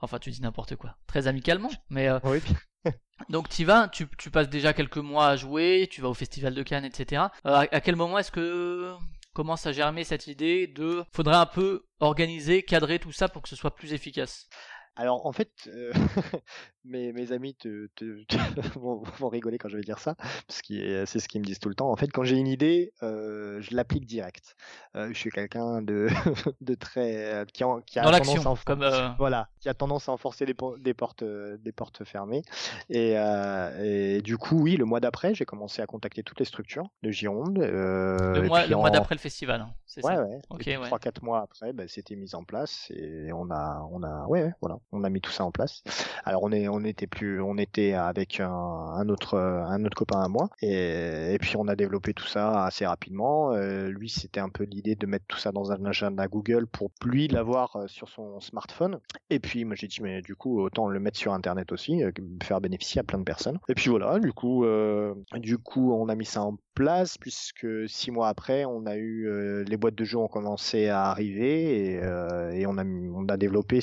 Enfin, 0.00 0.18
tu 0.18 0.30
dis 0.30 0.42
n'importe 0.42 0.74
quoi. 0.76 0.96
Très 1.06 1.26
amicalement, 1.28 1.70
mais... 1.90 2.08
euh, 2.08 2.18
Oui. 2.24 2.40
donc 3.28 3.48
tu 3.50 3.64
vas, 3.64 3.88
tu, 3.88 4.08
tu 4.18 4.30
passes 4.30 4.48
déjà 4.48 4.72
quelques 4.72 4.96
mois 4.96 5.28
à 5.28 5.36
jouer, 5.36 5.88
tu 5.90 6.00
vas 6.00 6.08
au 6.08 6.14
festival 6.14 6.54
de 6.54 6.62
Cannes, 6.62 6.84
etc. 6.86 7.22
Euh, 7.46 7.50
à, 7.54 7.60
à 7.70 7.80
quel 7.80 7.94
moment 7.96 8.18
est-ce 8.18 8.32
que 8.32 8.94
commence 9.34 9.66
à 9.66 9.72
germer 9.72 10.02
cette 10.04 10.26
idée 10.26 10.66
de 10.66 11.04
faudrait 11.12 11.36
un 11.36 11.46
peu 11.46 11.84
organiser, 12.00 12.62
cadrer 12.62 12.98
tout 12.98 13.12
ça 13.12 13.28
pour 13.28 13.42
que 13.42 13.48
ce 13.48 13.56
soit 13.56 13.74
plus 13.74 13.92
efficace? 13.92 14.48
Alors 14.96 15.24
en 15.26 15.32
fait, 15.32 15.52
euh, 15.68 15.92
mes, 16.84 17.12
mes 17.12 17.32
amis 17.32 17.54
te, 17.54 17.86
te- 17.94 18.24
te- 18.24 18.36
vont, 18.78 19.02
vont 19.18 19.28
rigoler 19.28 19.58
quand 19.58 19.68
je 19.68 19.76
vais 19.76 19.82
dire 19.82 19.98
ça, 19.98 20.14
parce 20.46 20.62
que 20.62 21.04
c'est 21.06 21.18
ce 21.18 21.28
qu'ils 21.28 21.40
me 21.40 21.46
disent 21.46 21.58
tout 21.58 21.68
le 21.68 21.74
temps. 21.74 21.90
En 21.90 21.96
fait, 21.96 22.08
quand 22.08 22.24
j'ai 22.24 22.36
une 22.36 22.46
idée, 22.46 22.92
euh, 23.02 23.60
je 23.60 23.74
l'applique 23.74 24.06
direct. 24.06 24.56
Euh, 24.96 25.08
je 25.12 25.18
suis 25.18 25.30
quelqu'un 25.30 25.82
de, 25.82 26.08
de 26.60 26.74
très 26.74 27.44
qui, 27.52 27.64
en- 27.64 27.80
qui 27.80 27.98
a 27.98 28.02
Dans 28.04 28.10
tendance 28.18 28.46
à 28.46 28.64
comme 28.64 28.82
euh, 28.82 29.08
voilà, 29.18 29.48
qui 29.60 29.68
a 29.68 29.74
tendance 29.74 30.08
à 30.08 30.12
enforcer 30.12 30.46
les 30.46 30.54
po- 30.54 30.76
des 30.78 30.94
portes, 30.94 31.24
des 31.24 31.72
portes 31.72 32.04
fermées. 32.04 32.42
Et, 32.88 33.14
euh, 33.16 34.16
et 34.16 34.22
du 34.22 34.36
coup, 34.38 34.60
oui, 34.60 34.76
le 34.76 34.84
mois 34.84 35.00
d'après, 35.00 35.34
j'ai 35.34 35.44
commencé 35.44 35.82
à 35.82 35.86
contacter 35.86 36.22
toutes 36.22 36.38
les 36.38 36.44
structures 36.44 36.88
de 37.02 37.10
Gironde. 37.10 37.58
le 37.58 38.46
mois, 38.76 38.90
d'après 38.90 39.14
le 39.14 39.20
festival. 39.20 39.60
hein, 39.60 39.70
c'est 39.86 40.04
Ouais, 40.04 40.14
ça 40.14 40.22
ouais. 40.22 40.38
Ok, 40.50 40.60
et 40.60 40.64
puis 40.64 40.76
ouais. 40.76 40.86
trois, 40.86 40.98
quatre 40.98 41.22
mois 41.22 41.40
après, 41.40 41.72
bah, 41.72 41.84
c'était 41.88 42.16
mis 42.16 42.34
en 42.34 42.44
place 42.44 42.90
et 42.90 43.32
on 43.32 43.50
a, 43.50 43.86
on 43.90 44.02
a, 44.02 44.26
ouais, 44.26 44.52
voilà, 44.60 44.78
on 44.92 45.04
a 45.04 45.10
mis 45.10 45.20
tout 45.20 45.30
ça 45.32 45.44
en 45.44 45.50
place. 45.50 45.82
Alors 46.24 46.42
on 46.42 46.52
est, 46.52 46.68
on 46.70 46.84
était 46.84 47.06
plus, 47.06 47.40
on 47.40 47.58
était 47.58 47.92
avec 47.92 48.40
un, 48.40 49.08
autre, 49.08 49.38
un 49.38 49.84
autre 49.84 49.96
copain 49.96 50.20
à 50.20 50.28
moi 50.28 50.48
et, 50.62 51.36
puis 51.40 51.56
on 51.56 51.68
a 51.68 51.76
développé 51.76 52.14
tout 52.14 52.26
ça 52.26 52.64
assez 52.64 52.86
rapidement. 52.86 53.52
Euh, 53.52 53.88
lui, 53.88 54.08
c'était 54.08 54.40
un 54.40 54.48
peu 54.48 54.64
l'idée 54.64 54.94
de 54.94 55.06
mettre 55.06 55.24
tout 55.26 55.38
ça 55.38 55.52
dans 55.52 55.72
un 55.72 55.84
agenda 55.84 56.26
Google 56.28 56.66
pour 56.66 56.90
lui 57.04 57.28
l'avoir 57.28 57.76
euh, 57.76 57.86
sur 57.86 58.08
son 58.08 58.40
smartphone. 58.40 59.00
Et 59.30 59.38
puis 59.38 59.64
moi 59.64 59.74
j'ai 59.76 59.86
dit 59.86 60.02
mais 60.02 60.22
du 60.22 60.34
coup 60.34 60.60
autant 60.60 60.88
le 60.88 61.00
mettre 61.00 61.18
sur 61.18 61.32
internet 61.32 61.72
aussi, 61.72 62.02
euh, 62.02 62.10
faire 62.42 62.60
bénéficier 62.60 63.00
à 63.00 63.04
plein 63.04 63.18
de 63.18 63.24
personnes. 63.24 63.58
Et 63.68 63.74
puis 63.74 63.90
voilà, 63.90 64.18
du 64.18 64.32
coup, 64.32 64.64
du 65.34 65.58
coup 65.58 65.92
on 65.92 66.08
a 66.08 66.14
mis 66.14 66.24
ça 66.24 66.42
en 66.42 66.56
puisque 67.20 67.66
six 67.88 68.10
mois 68.10 68.28
après 68.28 68.64
on 68.64 68.86
a 68.86 68.96
eu 68.96 69.28
euh, 69.28 69.64
les 69.64 69.76
boîtes 69.76 69.94
de 69.94 70.04
jeux 70.04 70.18
ont 70.18 70.28
commencé 70.28 70.88
à 70.88 71.04
arriver 71.04 71.92
et, 71.92 72.00
euh, 72.02 72.64
on 72.66 73.28
a 73.28 73.36
développé 73.36 73.80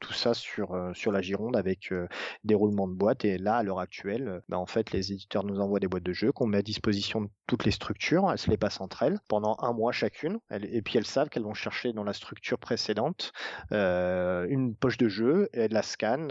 tout 0.00 0.12
ça 0.12 0.34
sur 0.34 0.72
euh, 0.74 0.92
sur 0.94 1.10
la 1.10 1.20
Gironde 1.20 1.56
avec 1.56 1.92
des 2.44 2.54
roulements 2.54 2.88
de 2.88 2.94
boîtes. 2.94 3.24
Et 3.24 3.38
là 3.38 3.56
à 3.56 3.62
l'heure 3.62 3.80
actuelle 3.80 4.42
bah, 4.48 4.58
en 4.58 4.66
fait 4.66 4.92
les 4.92 5.12
éditeurs 5.12 5.44
nous 5.44 5.60
envoient 5.60 5.80
des 5.80 5.88
boîtes 5.88 6.02
de 6.02 6.12
jeux 6.12 6.32
qu'on 6.32 6.46
met 6.46 6.58
à 6.58 6.62
disposition 6.62 7.22
de 7.22 7.28
toutes 7.46 7.64
les 7.64 7.70
structures. 7.70 8.30
Elles 8.30 8.38
se 8.38 8.50
les 8.50 8.56
passent 8.56 8.80
entre 8.80 9.02
elles 9.02 9.18
pendant 9.28 9.56
un 9.60 9.72
mois 9.72 9.92
chacune. 9.92 10.38
Et 10.50 10.82
puis 10.82 10.98
elles 10.98 11.06
savent 11.06 11.28
qu'elles 11.28 11.42
vont 11.44 11.54
chercher 11.54 11.92
dans 11.92 12.04
la 12.04 12.12
structure 12.12 12.58
précédente 12.58 13.32
une 13.70 14.74
poche 14.78 14.98
de 14.98 15.08
jeu 15.08 15.48
et 15.54 15.60
elles 15.62 15.72
la 15.72 15.82
scannent 15.82 16.28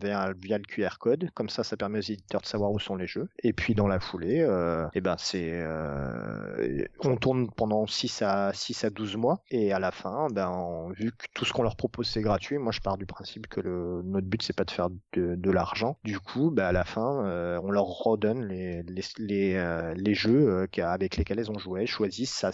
via, 0.00 0.32
via 0.40 0.58
le 0.58 0.64
QR 0.64 0.98
code. 1.00 1.30
Comme 1.34 1.48
ça 1.48 1.64
ça 1.64 1.76
permet 1.76 1.98
aux 1.98 2.12
éditeurs 2.12 2.42
de 2.42 2.46
savoir 2.46 2.70
où 2.70 2.78
sont 2.78 2.96
les 2.96 3.06
jeux. 3.06 3.28
Et 3.42 3.52
puis 3.52 3.74
dans 3.74 3.88
la 3.88 4.00
foulée 4.00 4.46
et 4.94 5.00
ben 5.00 5.16
c'est 5.18 5.47
euh, 5.54 6.84
on 7.00 7.16
tourne 7.16 7.50
pendant 7.50 7.86
6 7.86 8.22
à 8.22 8.52
6 8.52 8.84
à 8.84 8.90
12 8.90 9.16
mois. 9.16 9.42
Et 9.50 9.72
à 9.72 9.78
la 9.78 9.90
fin 9.90 10.28
ben 10.30 10.50
on- 10.50 10.90
vu 10.90 11.12
que 11.12 11.26
tout 11.34 11.44
ce 11.44 11.52
qu'on 11.52 11.62
leur 11.62 11.76
propose 11.76 12.06
c'est 12.08 12.20
gratuit 12.22 12.58
moi 12.58 12.72
je 12.72 12.80
pars 12.80 12.96
du 12.98 13.06
principe 13.06 13.46
que 13.46 13.60
le, 13.60 14.02
notre 14.04 14.26
but 14.26 14.42
c'est 14.42 14.56
pas 14.56 14.64
de 14.64 14.70
faire 14.70 14.88
de, 15.12 15.34
de 15.36 15.50
l'argent. 15.50 15.98
Du 16.04 16.18
coup 16.20 16.50
ben 16.50 16.64
à 16.66 16.72
la 16.72 16.84
fin 16.84 17.24
euh, 17.26 17.60
on 17.62 17.70
leur 17.70 17.86
redonne 17.86 18.44
les 18.46 18.82
les 18.84 19.02
les, 19.18 19.54
euh, 19.54 19.94
les 19.94 20.14
jeux 20.14 20.48
euh, 20.48 20.66
avec 20.84 21.16
lesquels 21.16 21.38
elles 21.38 21.50
ont 21.50 21.58
joué 21.58 21.86
choisissent 21.86 22.34
ça 22.34 22.50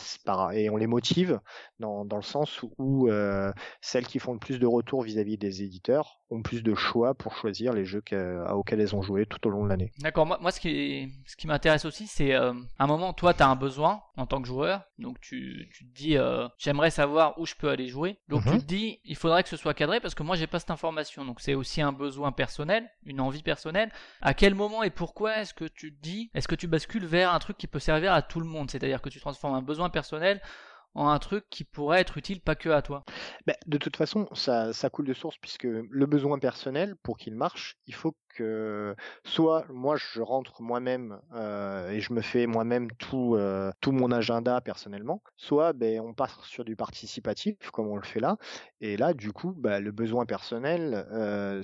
et 0.53 0.71
on 0.71 0.77
les 0.77 0.87
motive 0.87 1.41
dans 1.81 2.05
dans 2.05 2.17
le 2.17 2.23
sens 2.23 2.63
où 2.79 3.09
euh, 3.09 3.53
celles 3.81 4.07
qui 4.07 4.19
font 4.19 4.33
le 4.33 4.39
plus 4.39 4.59
de 4.59 4.67
retours 4.67 5.03
vis-à-vis 5.03 5.39
des 5.39 5.63
éditeurs 5.63 6.21
ont 6.31 6.43
plus 6.43 6.63
de 6.63 6.75
choix 6.75 7.15
pour 7.15 7.37
choisir 7.37 7.73
les 7.73 7.85
jeux 7.85 8.01
que- 8.01 8.51
auxquels 8.53 8.81
elles 8.81 8.95
ont 8.97 9.03
joué 9.03 9.25
tout 9.27 9.47
au 9.47 9.51
long 9.51 9.65
de 9.65 9.69
l'année. 9.69 9.93
D'accord, 10.01 10.27
moi, 10.27 10.39
moi 10.41 10.51
ce 10.51 10.59
qui, 10.59 11.13
ce 11.27 11.37
qui 11.37 11.47
m'intéresse 11.47 11.85
aussi, 11.85 12.07
c'est 12.07 12.35
euh, 12.35 12.53
à 12.79 12.85
un 12.85 12.87
moment, 12.87 13.13
toi, 13.13 13.35
tu 13.35 13.43
as 13.43 13.49
un 13.49 13.57
besoin 13.57 14.03
en 14.17 14.27
tant 14.27 14.41
que 14.43 14.49
joueur, 14.49 14.83
donc 14.99 15.21
tu, 15.21 15.69
tu 15.73 15.87
te 15.87 15.95
dis, 15.95 16.17
euh, 16.17 16.49
j'aimerais 16.59 16.91
savoir 16.91 17.39
où 17.39 17.47
je 17.47 17.55
peux 17.55 17.69
aller 17.69 17.87
jouer, 17.89 18.19
donc 18.29 18.45
Mhm. 18.47 18.53
tu 18.53 18.59
te 18.61 18.65
dis, 18.65 19.01
il 19.05 19.17
faudrait 19.17 19.43
que 19.43 19.49
ce 19.49 19.57
soit 19.57 19.75
cadré 19.75 20.01
parce 20.01 20.15
que 20.15 20.23
moi, 20.23 20.37
j'ai 20.37 20.47
pas 20.47 20.59
cette 20.59 20.71
information, 20.71 21.25
donc 21.25 21.41
c'est 21.41 21.55
aussi 21.55 21.81
un 21.83 21.93
besoin 21.93 22.33
personnel, 22.33 22.89
une 23.05 23.21
envie 23.21 23.43
personnelle. 23.43 23.93
À 24.23 24.35
quel 24.35 24.55
moment 24.55 24.83
et 24.83 24.91
pourquoi 24.91 25.39
est-ce 25.39 25.55
que 25.55 25.65
tu 25.67 25.95
te 25.95 26.01
dis, 26.03 26.31
est-ce 26.35 26.49
que 26.49 26.55
tu 26.57 26.67
bascules 26.67 27.07
vers 27.07 27.33
un 27.33 27.39
truc 27.39 27.57
qui 27.57 27.67
peut 27.67 27.79
servir 27.79 28.13
à 28.13 28.23
tout 28.23 28.41
le 28.41 28.47
monde, 28.47 28.71
c'est-à-dire 28.71 29.01
que 29.03 29.09
tu 29.09 29.21
transformes 29.21 29.55
un 29.55 29.63
besoin 29.63 29.91
personnel 29.91 30.41
en 30.97 31.09
un 31.09 31.19
truc 31.19 31.45
qui 31.51 31.65
pourrait 31.65 32.01
être 32.01 32.19
utile 32.19 32.41
pas 32.41 32.55
que 32.55 32.69
à 32.69 32.81
toi. 32.81 33.05
Ben, 33.47 33.57
de 33.67 33.79
toute 33.79 33.97
façon, 33.97 34.29
ça, 34.33 34.73
ça 34.73 34.91
coule 34.91 35.07
de 35.07 35.13
source 35.13 35.37
puisque 35.39 35.65
le 35.65 36.07
besoin 36.07 36.39
personnel, 36.39 36.95
pour 37.03 37.19
qu'il 37.19 37.35
marche, 37.35 37.77
il 37.89 37.95
faut 37.97 38.17
que 38.35 38.95
soit 39.25 39.65
moi 39.71 39.97
je 39.97 40.21
rentre 40.21 40.61
moi-même 40.61 41.21
euh, 41.35 41.91
et 41.91 42.01
je 42.01 42.13
me 42.13 42.21
fais 42.21 42.47
moi-même 42.47 42.91
tout, 42.99 43.35
euh, 43.37 43.71
tout 43.81 43.93
mon 43.93 44.11
agenda 44.11 44.61
personnellement, 44.61 45.23
soit 45.37 45.73
ben, 45.73 46.01
on 46.01 46.13
passe 46.13 46.37
sur 46.43 46.65
du 46.65 46.77
participatif 46.77 47.57
comme 47.73 47.89
on 47.89 47.97
le 47.97 48.03
fait 48.05 48.21
là. 48.21 48.37
Et 48.81 48.97
là, 48.97 49.15
du 49.15 49.33
coup, 49.33 49.55
ben, 49.57 49.81
le 49.81 49.93
besoin 49.93 50.27
personnel 50.27 51.07
euh, 51.13 51.63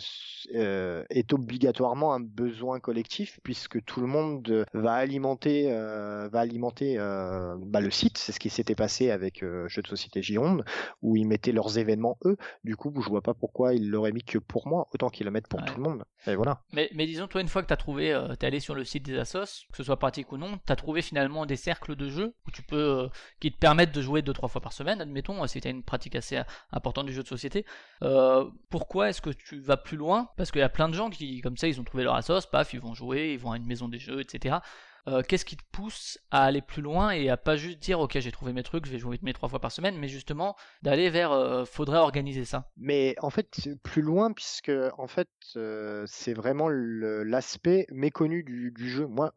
est 1.10 1.32
obligatoirement 1.32 2.14
un 2.14 2.20
besoin 2.20 2.80
collectif 2.80 3.40
puisque 3.42 3.84
tout 3.84 4.00
le 4.00 4.06
monde 4.06 4.66
va 4.72 4.94
alimenter, 4.94 5.70
va 5.70 6.40
alimenter 6.40 6.96
bah, 6.98 7.80
le 7.80 7.90
site. 7.90 8.18
C'est 8.18 8.32
ce 8.32 8.40
qui 8.40 8.50
s'était 8.50 8.74
passé 8.74 9.10
avec 9.10 9.44
Jeux 9.66 9.82
de 9.82 9.86
société 9.88 10.22
Gironde 10.22 10.64
où 11.02 11.16
ils 11.16 11.26
mettaient 11.26 11.52
leurs 11.52 11.78
événements 11.78 12.18
eux. 12.24 12.36
Du 12.64 12.76
coup, 12.76 12.92
je 13.00 13.08
vois 13.08 13.22
pas 13.22 13.34
pourquoi 13.34 13.74
ils 13.74 13.90
l'auraient 13.90 14.12
mis 14.12 14.24
que 14.24 14.38
pour 14.38 14.66
moi, 14.66 14.88
autant 14.94 15.08
qu'ils 15.10 15.26
le 15.26 15.32
mettent 15.32 15.48
pour 15.48 15.60
Ouais. 15.60 15.66
tout 15.66 15.76
le 15.76 15.82
monde. 15.82 16.04
Et 16.26 16.34
voilà. 16.36 16.59
Mais, 16.72 16.88
disons, 17.06 17.26
toi, 17.26 17.40
une 17.40 17.48
fois 17.48 17.62
que 17.62 17.66
tu 17.66 17.72
as 17.72 17.76
trouvé, 17.76 18.12
euh, 18.12 18.34
t'es 18.36 18.46
allé 18.46 18.60
sur 18.60 18.74
le 18.74 18.84
site 18.84 19.04
des 19.04 19.18
assos, 19.18 19.66
que 19.70 19.76
ce 19.76 19.82
soit 19.82 19.98
pratique 19.98 20.30
ou 20.32 20.36
non, 20.36 20.58
tu 20.64 20.72
as 20.72 20.76
trouvé 20.76 21.02
finalement 21.02 21.46
des 21.46 21.56
cercles 21.56 21.96
de 21.96 22.08
jeux 22.08 22.34
où 22.46 22.50
tu 22.50 22.62
peux, 22.62 22.76
euh, 23.04 23.08
qui 23.40 23.50
te 23.52 23.58
permettent 23.58 23.92
de 23.92 24.00
jouer 24.00 24.22
deux 24.22 24.32
trois 24.32 24.48
fois 24.48 24.60
par 24.60 24.72
semaine, 24.72 25.00
admettons, 25.00 25.42
euh, 25.42 25.46
si 25.46 25.60
tu 25.60 25.68
as 25.68 25.70
une 25.70 25.82
pratique 25.82 26.14
assez 26.14 26.36
euh, 26.36 26.44
importante 26.72 27.06
du 27.06 27.12
jeu 27.12 27.22
de 27.22 27.28
société. 27.28 27.66
Euh, 28.02 28.48
pourquoi 28.70 29.08
est-ce 29.08 29.20
que 29.20 29.30
tu 29.30 29.58
vas 29.60 29.76
plus 29.76 29.96
loin? 29.96 30.28
Parce 30.36 30.50
qu'il 30.50 30.60
y 30.60 30.64
a 30.64 30.68
plein 30.68 30.88
de 30.88 30.94
gens 30.94 31.10
qui, 31.10 31.40
comme 31.40 31.56
ça, 31.56 31.66
ils 31.68 31.80
ont 31.80 31.84
trouvé 31.84 32.04
leur 32.04 32.14
assos, 32.14 32.46
paf, 32.50 32.72
ils 32.72 32.80
vont 32.80 32.94
jouer, 32.94 33.32
ils 33.32 33.38
vont 33.38 33.52
à 33.52 33.56
une 33.56 33.66
maison 33.66 33.88
des 33.88 33.98
jeux, 33.98 34.20
etc. 34.20 34.58
Euh, 35.08 35.22
Qu'est-ce 35.26 35.44
qui 35.44 35.56
te 35.56 35.62
pousse 35.72 36.18
à 36.30 36.44
aller 36.44 36.62
plus 36.62 36.82
loin 36.82 37.10
et 37.10 37.28
à 37.28 37.36
pas 37.36 37.56
juste 37.56 37.78
dire 37.78 38.00
ok 38.00 38.18
j'ai 38.18 38.32
trouvé 38.32 38.52
mes 38.52 38.62
trucs, 38.62 38.86
je 38.86 38.92
vais 38.92 38.98
jouer 38.98 39.18
mes 39.22 39.32
trois 39.32 39.48
fois 39.48 39.60
par 39.60 39.72
semaine, 39.72 39.96
mais 39.98 40.08
justement 40.08 40.56
d'aller 40.82 41.10
vers 41.10 41.32
euh, 41.32 41.64
faudrait 41.64 41.98
organiser 41.98 42.44
ça. 42.44 42.70
Mais 42.76 43.14
en 43.20 43.30
fait, 43.30 43.68
plus 43.82 44.02
loin, 44.02 44.32
puisque 44.32 44.72
en 44.98 45.06
fait, 45.06 45.28
euh, 45.56 46.04
c'est 46.06 46.34
vraiment 46.34 46.68
l'aspect 46.68 47.86
méconnu 47.90 48.42
du, 48.42 48.88
jeu. 48.88 49.06
Moi, 49.06 49.32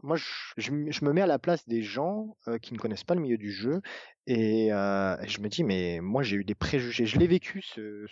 je, 0.58 0.71
me 0.71 1.12
mets 1.12 1.21
à 1.21 1.28
la 1.28 1.39
place 1.39 1.67
des 1.67 1.82
gens 1.82 2.36
qui 2.62 2.73
ne 2.73 2.80
connaissent 2.80 3.04
pas 3.04 3.15
le 3.15 3.21
milieu 3.21 3.38
du 3.38 3.52
jeu 3.52 3.82
et 4.26 4.72
euh, 4.72 5.18
je 5.28 5.40
me 5.42 5.50
dis, 5.50 5.64
mais 5.66 6.00
moi, 6.02 6.24
j'ai 6.24 6.38
eu 6.38 6.46
des 6.46 6.56
préjugés. 6.56 7.06
Je 7.06 7.20
l'ai 7.20 7.28
vécu, 7.28 7.62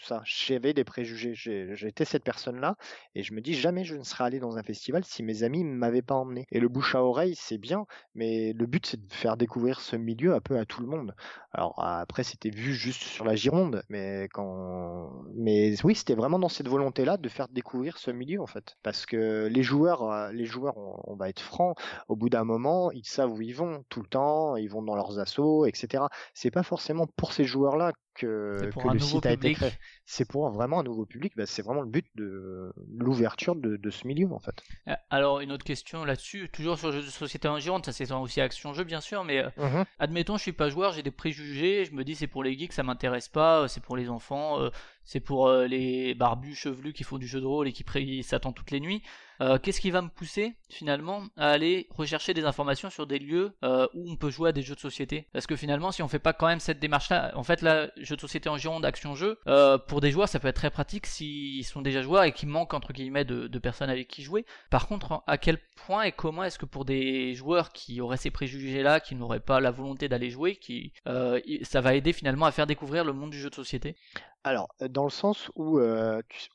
ça. 0.02 0.22
J'avais 0.26 0.74
des 0.74 0.84
préjugés. 0.84 1.34
J'étais 1.36 2.04
cette 2.04 2.24
personne-là 2.24 2.76
et 3.16 3.24
je 3.24 3.34
me 3.34 3.40
dis, 3.40 3.54
jamais 3.54 3.86
je 3.86 3.96
ne 3.96 4.04
serais 4.04 4.26
allé 4.26 4.40
dans 4.40 4.58
un 4.58 4.64
festival 4.64 5.06
si 5.06 5.24
mes 5.24 5.44
amis 5.44 5.64
ne 5.64 5.74
m'avaient 5.74 6.02
pas 6.02 6.16
emmené. 6.16 6.48
Et 6.52 6.60
le 6.60 6.68
bouche 6.68 6.96
à 6.96 7.04
oreille, 7.04 7.36
c'est 7.36 7.58
bien, 7.58 7.86
mais 8.14 8.52
le 8.54 8.66
but, 8.66 8.86
c'est 8.86 9.08
de 9.08 9.14
faire 9.14 9.38
découvrir 9.38 9.80
ce 9.80 9.96
milieu 9.96 10.34
un 10.34 10.42
peu 10.42 10.58
à 10.58 10.66
tout 10.66 10.82
le 10.82 10.88
monde. 10.88 11.16
Alors 11.54 11.84
après, 11.84 12.24
c'était 12.24 12.50
vu 12.50 12.74
juste 12.74 13.04
sur 13.04 13.26
la 13.26 13.36
Gironde, 13.36 13.84
mais 13.90 14.28
quand, 14.34 15.12
mais 15.34 15.76
oui, 15.84 15.96
c'était 15.96 16.16
vraiment 16.16 16.40
dans 16.40 16.48
cette 16.50 16.68
volonté-là 16.70 17.18
de 17.18 17.28
faire 17.30 17.48
découvrir 17.50 17.98
ce 17.98 18.10
milieu 18.12 18.42
en 18.42 18.48
fait, 18.48 18.78
parce 18.84 19.06
que 19.06 19.48
les 19.48 19.64
joueurs, 19.64 20.04
euh, 20.10 20.32
les 20.32 20.46
joueurs, 20.46 20.78
on, 20.78 20.96
on 21.08 21.16
va 21.16 21.28
être 21.28 21.42
franc, 21.42 21.76
au 22.08 22.16
bout 22.16 22.30
d'un 22.30 22.46
moment, 22.46 22.92
ils 22.92 23.06
savent 23.06 23.32
où 23.34 23.42
ils 23.42 23.56
vont 23.56 23.84
tout 23.90 24.02
le 24.02 24.08
temps, 24.08 24.56
ils 24.56 24.70
vont 24.70 24.82
dans 24.82 24.96
leurs 24.96 25.20
assauts, 25.20 25.66
etc. 25.66 26.01
C'est 26.34 26.52
pas 26.52 26.64
forcément 26.64 27.08
pour 27.16 27.34
ces 27.34 27.46
joueurs-là 27.46 27.92
que, 28.14 28.58
C'est 28.60 28.68
pour 28.68 28.84
que 28.84 28.88
un 28.90 28.94
le 28.94 29.00
nouveau 29.00 29.18
site 29.18 29.26
a 29.26 29.32
été 29.32 29.52
public. 29.52 29.58
créé. 29.58 29.72
C'est 30.06 30.26
pour 30.28 30.50
vraiment 30.52 30.80
un 30.80 30.84
nouveau 30.84 31.06
public. 31.06 31.34
bah, 31.36 31.46
c'est 31.46 31.62
vraiment 31.62 31.82
le 31.82 31.88
but 31.90 32.06
de 32.16 32.74
l'ouverture 32.98 33.56
de, 33.56 33.78
de 33.78 33.90
ce 33.90 34.06
milieu 34.08 34.32
en 34.32 34.40
fait. 34.40 34.56
Euh, 34.88 34.94
Alors 35.10 35.40
une 35.40 35.52
autre 35.52 35.64
question 35.66 36.04
là-dessus, 36.04 36.50
toujours 36.52 36.78
sur 36.78 36.90
le 36.92 37.00
jeu 37.00 37.06
de 37.06 37.12
société 37.12 37.48
en 37.48 37.60
Gironde, 37.60 37.86
ça 37.86 37.92
c'est 37.92 38.12
aussi 38.12 38.42
Action 38.42 38.74
Jeu 38.74 38.84
bien 38.84 39.02
sûr, 39.02 39.24
mais 39.24 39.44
euh, 39.58 39.84
admettons 40.00 40.38
je 40.38 40.42
suis 40.44 40.52
pas 40.54 40.70
joueur, 40.70 40.94
j'ai 40.94 41.04
des 41.04 41.12
préjugés, 41.12 41.86
je 41.86 41.94
me 41.94 42.04
dis 42.04 42.16
c'est 42.16 42.28
pour 42.28 42.44
les 42.44 42.58
geeks, 42.58 42.74
ça 42.74 42.84
m'intéresse 42.84 43.30
pas, 43.30 43.62
euh, 43.62 43.68
c'est 43.68 43.82
pour 43.84 43.96
les 43.98 44.10
enfants, 44.10 44.60
c'est 45.04 45.20
pour 45.20 45.50
les 45.52 46.14
barbus 46.14 46.56
chevelus 46.56 46.94
qui 46.94 47.04
font 47.04 47.18
du 47.18 47.28
jeu 47.28 47.40
de 47.42 47.46
rôle 47.46 47.68
et 47.68 47.74
qui 47.74 48.24
s'attendent 48.24 48.56
toutes 48.56 48.72
les 48.72 48.80
nuits. 48.80 49.02
Euh, 49.42 49.58
Qu'est-ce 49.58 49.82
qui 49.82 49.90
va 49.90 50.04
me 50.04 50.10
pousser 50.10 50.54
finalement 50.70 51.24
à 51.36 51.50
aller 51.50 51.88
rechercher 51.90 52.36
des 52.36 52.44
informations 52.46 52.92
sur 52.92 53.08
des 53.08 53.18
lieux 53.18 53.54
euh, 53.64 53.88
où 53.96 54.12
on 54.12 54.16
peut 54.16 54.30
jouer 54.30 54.50
à 54.50 54.52
des 54.52 54.62
jeux 54.62 54.76
de 54.76 54.80
société? 54.80 55.28
Parce 55.34 55.48
que 55.48 55.56
finalement 55.56 55.92
si 55.92 56.04
on 56.04 56.08
fait 56.08 56.20
pas 56.20 56.34
quand 56.34 56.46
même 56.46 56.60
cette 56.60 56.80
démarche-là, 56.80 57.32
en 57.36 57.42
fait 57.44 57.64
là, 57.64 57.90
jeu 58.04 58.16
de 58.16 58.22
société 58.22 58.50
en 58.50 58.58
Gironde, 58.58 58.86
Action 58.86 59.16
Jeu, 59.16 59.38
euh, 59.48 59.78
pour 59.78 60.02
des 60.02 60.12
joueurs 60.12 60.30
ça 60.30 60.40
peut 60.40 60.48
être 60.48 60.56
très 60.56 60.70
pratique 60.70 61.06
s'ils 61.06 61.66
sont 61.66 61.82
déjà 61.82 62.02
joueurs 62.02 62.24
et 62.24 62.32
qu'il 62.32 62.50
manque 62.50 62.74
entre 62.74 62.94
guillemets 62.94 63.26
de, 63.26 63.60
personnes 63.60 63.90
avec 63.90 64.08
qui 64.08 64.24
jouer. 64.24 64.46
Par 64.70 64.88
contre, 64.88 65.24
à 65.28 65.38
quel 65.38 65.60
point 65.76 66.04
et 66.04 66.12
comment 66.12 66.44
est-ce 66.44 66.58
que 66.58 66.66
pour 66.66 66.84
des 66.84 67.36
joueurs 67.36 67.72
qui 67.72 68.02
auraient 68.02 68.18
ces 68.18 68.32
préjugés-là, 68.32 69.00
qui 69.00 69.16
n'auraient 69.16 69.40
pas 69.40 69.60
la 69.60 69.72
volonté 69.72 70.10
d'aller 70.10 70.32
jouer, 70.32 70.56
qui 70.56 70.94
euh, 71.08 71.40
ça 71.62 71.82
va 71.82 71.94
aider 71.94 72.12
finalement 72.12 72.46
à 72.46 72.52
faire 72.52 72.66
découvrir 72.66 73.06
le 73.06 73.14
monde 73.14 73.30
du 73.30 73.40
jeu 73.40 73.50
de 73.50 73.56
société? 73.56 73.96
Alors, 74.44 74.74
euh, 74.82 74.88
dans 74.88 75.04
le 75.04 75.12
sens 75.12 75.52
où, 75.56 75.80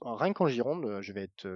rien 0.02 0.32
qu'en 0.32 0.48
Gironde, 0.48 0.98
je 1.00 1.12
vais 1.12 1.22
être 1.22 1.48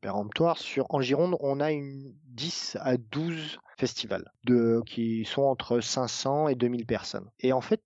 péremptoire, 0.00 0.58
sur, 0.58 0.86
en 0.90 1.00
Gironde, 1.00 1.36
on 1.40 1.60
a 1.60 1.70
une 1.70 2.12
10 2.26 2.78
à 2.80 2.96
12 2.96 3.58
festivals 3.76 4.32
de, 4.44 4.80
qui 4.86 5.24
sont 5.24 5.42
entre 5.42 5.80
500 5.80 6.48
et 6.48 6.54
2000 6.54 6.86
personnes. 6.86 7.28
Et 7.40 7.52
en 7.52 7.60
fait, 7.60 7.82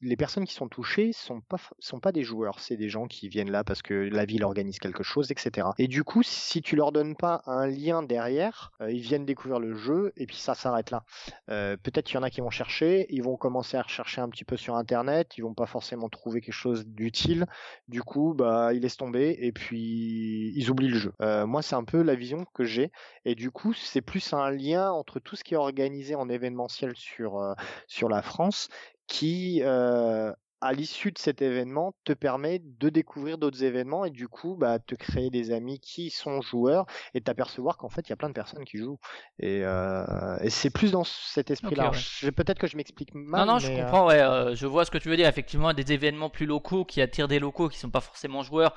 les 0.00 0.16
personnes 0.16 0.44
qui 0.44 0.54
sont 0.54 0.68
touchées 0.68 1.12
sont 1.12 1.40
pas, 1.40 1.58
sont 1.78 2.00
pas 2.00 2.12
des 2.12 2.22
joueurs, 2.22 2.60
c'est 2.60 2.76
des 2.76 2.88
gens 2.88 3.06
qui 3.06 3.28
viennent 3.28 3.50
là 3.50 3.64
parce 3.64 3.82
que 3.82 3.94
la 3.94 4.24
ville 4.24 4.44
organise 4.44 4.78
quelque 4.78 5.02
chose, 5.02 5.30
etc. 5.30 5.68
Et 5.78 5.88
du 5.88 6.04
coup, 6.04 6.22
si 6.22 6.62
tu 6.62 6.76
leur 6.76 6.92
donnes 6.92 7.16
pas 7.16 7.42
un 7.46 7.66
lien 7.66 8.02
derrière, 8.02 8.72
euh, 8.80 8.90
ils 8.90 9.00
viennent 9.00 9.24
découvrir 9.24 9.58
le 9.58 9.74
jeu 9.74 10.12
et 10.16 10.26
puis 10.26 10.36
ça 10.36 10.54
s'arrête 10.54 10.90
là. 10.90 11.04
Euh, 11.50 11.76
Peut-être 11.82 12.06
qu'il 12.06 12.16
y 12.16 12.18
en 12.18 12.22
a 12.22 12.30
qui 12.30 12.40
vont 12.40 12.50
chercher, 12.50 13.06
ils 13.08 13.22
vont 13.22 13.36
commencer 13.36 13.76
à 13.76 13.82
rechercher 13.82 14.20
un 14.20 14.28
petit 14.28 14.44
peu 14.44 14.56
sur 14.56 14.76
internet, 14.76 15.36
ils 15.36 15.42
vont 15.42 15.54
pas 15.54 15.66
forcément 15.66 16.08
trouver 16.08 16.40
quelque 16.40 16.54
chose 16.54 16.86
d'utile. 16.86 17.46
Du 17.88 18.02
coup, 18.02 18.34
bah, 18.34 18.72
ils 18.74 18.80
laissent 18.80 18.96
tomber 18.96 19.36
et 19.40 19.52
puis 19.52 20.52
ils 20.54 20.70
oublient 20.70 20.88
le 20.88 20.98
jeu. 20.98 21.12
Euh, 21.20 21.46
moi, 21.46 21.62
c'est 21.62 21.74
un 21.74 21.84
peu 21.84 22.02
la 22.02 22.14
vision 22.14 22.44
que 22.54 22.64
j'ai. 22.64 22.90
Et 23.24 23.34
du 23.34 23.50
coup, 23.50 23.72
c'est 23.72 24.00
plus 24.00 24.32
un 24.32 24.50
lien 24.50 24.90
entre 24.90 25.20
tout 25.24 25.36
ce 25.36 25.44
qui 25.44 25.54
est 25.54 25.58
organisé 25.58 26.14
en 26.14 26.28
événementiel 26.28 26.94
sur, 26.96 27.38
euh, 27.38 27.54
sur 27.86 28.08
la 28.08 28.22
France 28.22 28.68
qui, 29.06 29.60
euh, 29.62 30.32
à 30.60 30.72
l'issue 30.72 31.10
de 31.10 31.18
cet 31.18 31.42
événement, 31.42 31.92
te 32.04 32.12
permet 32.12 32.60
de 32.62 32.88
découvrir 32.88 33.36
d'autres 33.36 33.64
événements 33.64 34.04
et 34.04 34.10
du 34.10 34.28
coup, 34.28 34.54
bah, 34.56 34.78
te 34.78 34.94
créer 34.94 35.28
des 35.28 35.50
amis 35.50 35.80
qui 35.80 36.08
sont 36.10 36.40
joueurs 36.40 36.86
et 37.14 37.20
t'apercevoir 37.20 37.76
qu'en 37.76 37.88
fait, 37.88 38.02
il 38.06 38.10
y 38.10 38.12
a 38.12 38.16
plein 38.16 38.28
de 38.28 38.34
personnes 38.34 38.64
qui 38.64 38.78
jouent. 38.78 38.98
Et, 39.40 39.62
euh, 39.64 40.36
et 40.40 40.50
c'est 40.50 40.70
plus 40.70 40.92
dans 40.92 41.02
cet 41.04 41.50
ouais. 41.50 41.92
Je- 41.92 42.30
Peut-être 42.30 42.60
que 42.60 42.68
je 42.68 42.76
m'explique 42.76 43.12
mal. 43.14 43.44
Non, 43.44 43.54
non, 43.54 43.58
je 43.58 43.68
euh, 43.70 43.76
comprends, 43.76 44.06
ouais, 44.06 44.20
euh, 44.20 44.54
je 44.54 44.66
vois 44.66 44.84
ce 44.84 44.92
que 44.92 44.98
tu 44.98 45.08
veux 45.08 45.16
dire. 45.16 45.26
Effectivement, 45.26 45.72
des 45.72 45.92
événements 45.92 46.30
plus 46.30 46.46
locaux 46.46 46.84
qui 46.84 47.00
attirent 47.00 47.28
des 47.28 47.40
locaux 47.40 47.68
qui 47.68 47.78
sont 47.78 47.90
pas 47.90 48.00
forcément 48.00 48.42
joueurs. 48.42 48.74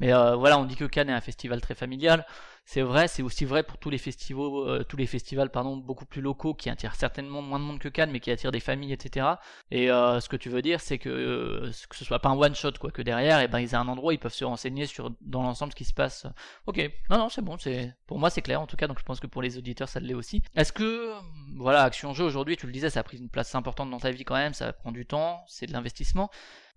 Mais 0.00 0.08
voilà, 0.12 0.58
on 0.58 0.64
dit 0.64 0.76
que 0.76 0.84
Cannes 0.84 1.10
est 1.10 1.12
un 1.12 1.20
festival 1.20 1.60
très 1.60 1.74
familial. 1.74 2.26
C'est 2.70 2.82
vrai, 2.82 3.08
c'est 3.08 3.22
aussi 3.22 3.46
vrai 3.46 3.62
pour 3.62 3.78
tous 3.78 3.88
les 3.88 3.96
festivals, 3.96 4.44
euh, 4.44 4.84
tous 4.84 4.98
les 4.98 5.06
festivals 5.06 5.48
pardon, 5.48 5.78
beaucoup 5.78 6.04
plus 6.04 6.20
locaux 6.20 6.52
qui 6.52 6.68
attirent 6.68 6.96
certainement 6.96 7.40
moins 7.40 7.58
de 7.58 7.64
monde 7.64 7.78
que 7.78 7.88
Cannes, 7.88 8.10
mais 8.10 8.20
qui 8.20 8.30
attirent 8.30 8.52
des 8.52 8.60
familles, 8.60 8.92
etc. 8.92 9.26
Et 9.70 9.90
euh, 9.90 10.20
ce 10.20 10.28
que 10.28 10.36
tu 10.36 10.50
veux 10.50 10.60
dire, 10.60 10.78
c'est 10.82 10.98
que 10.98 11.08
euh, 11.08 11.72
que 11.88 11.96
ce 11.96 12.04
soit 12.04 12.18
pas 12.18 12.28
un 12.28 12.36
one 12.36 12.54
shot, 12.54 12.72
quoi, 12.78 12.90
que 12.90 13.00
derrière, 13.00 13.40
et 13.40 13.48
ben 13.48 13.60
ils 13.60 13.70
aient 13.70 13.74
un 13.76 13.88
endroit, 13.88 14.10
où 14.10 14.12
ils 14.12 14.18
peuvent 14.18 14.34
se 14.34 14.44
renseigner 14.44 14.84
sur 14.84 15.10
dans 15.22 15.42
l'ensemble 15.42 15.72
ce 15.72 15.76
qui 15.76 15.86
se 15.86 15.94
passe. 15.94 16.26
Ok, 16.66 16.76
non, 17.08 17.16
non, 17.16 17.30
c'est 17.30 17.40
bon, 17.40 17.56
c'est 17.56 17.94
pour 18.06 18.18
moi 18.18 18.28
c'est 18.28 18.42
clair 18.42 18.60
en 18.60 18.66
tout 18.66 18.76
cas. 18.76 18.86
Donc 18.86 18.98
je 18.98 19.04
pense 19.04 19.18
que 19.18 19.26
pour 19.26 19.40
les 19.40 19.56
auditeurs 19.56 19.88
ça 19.88 19.98
l'est 19.98 20.12
aussi. 20.12 20.42
Est-ce 20.54 20.74
que 20.74 21.14
voilà, 21.56 21.84
Action 21.84 22.12
Jeu 22.12 22.24
aujourd'hui, 22.24 22.58
tu 22.58 22.66
le 22.66 22.72
disais, 22.72 22.90
ça 22.90 23.00
a 23.00 23.02
pris 23.02 23.16
une 23.16 23.30
place 23.30 23.54
importante 23.54 23.90
dans 23.90 23.98
ta 23.98 24.10
vie 24.10 24.24
quand 24.24 24.36
même, 24.36 24.52
ça 24.52 24.74
prend 24.74 24.92
du 24.92 25.06
temps, 25.06 25.42
c'est 25.46 25.64
de 25.64 25.72
l'investissement. 25.72 26.28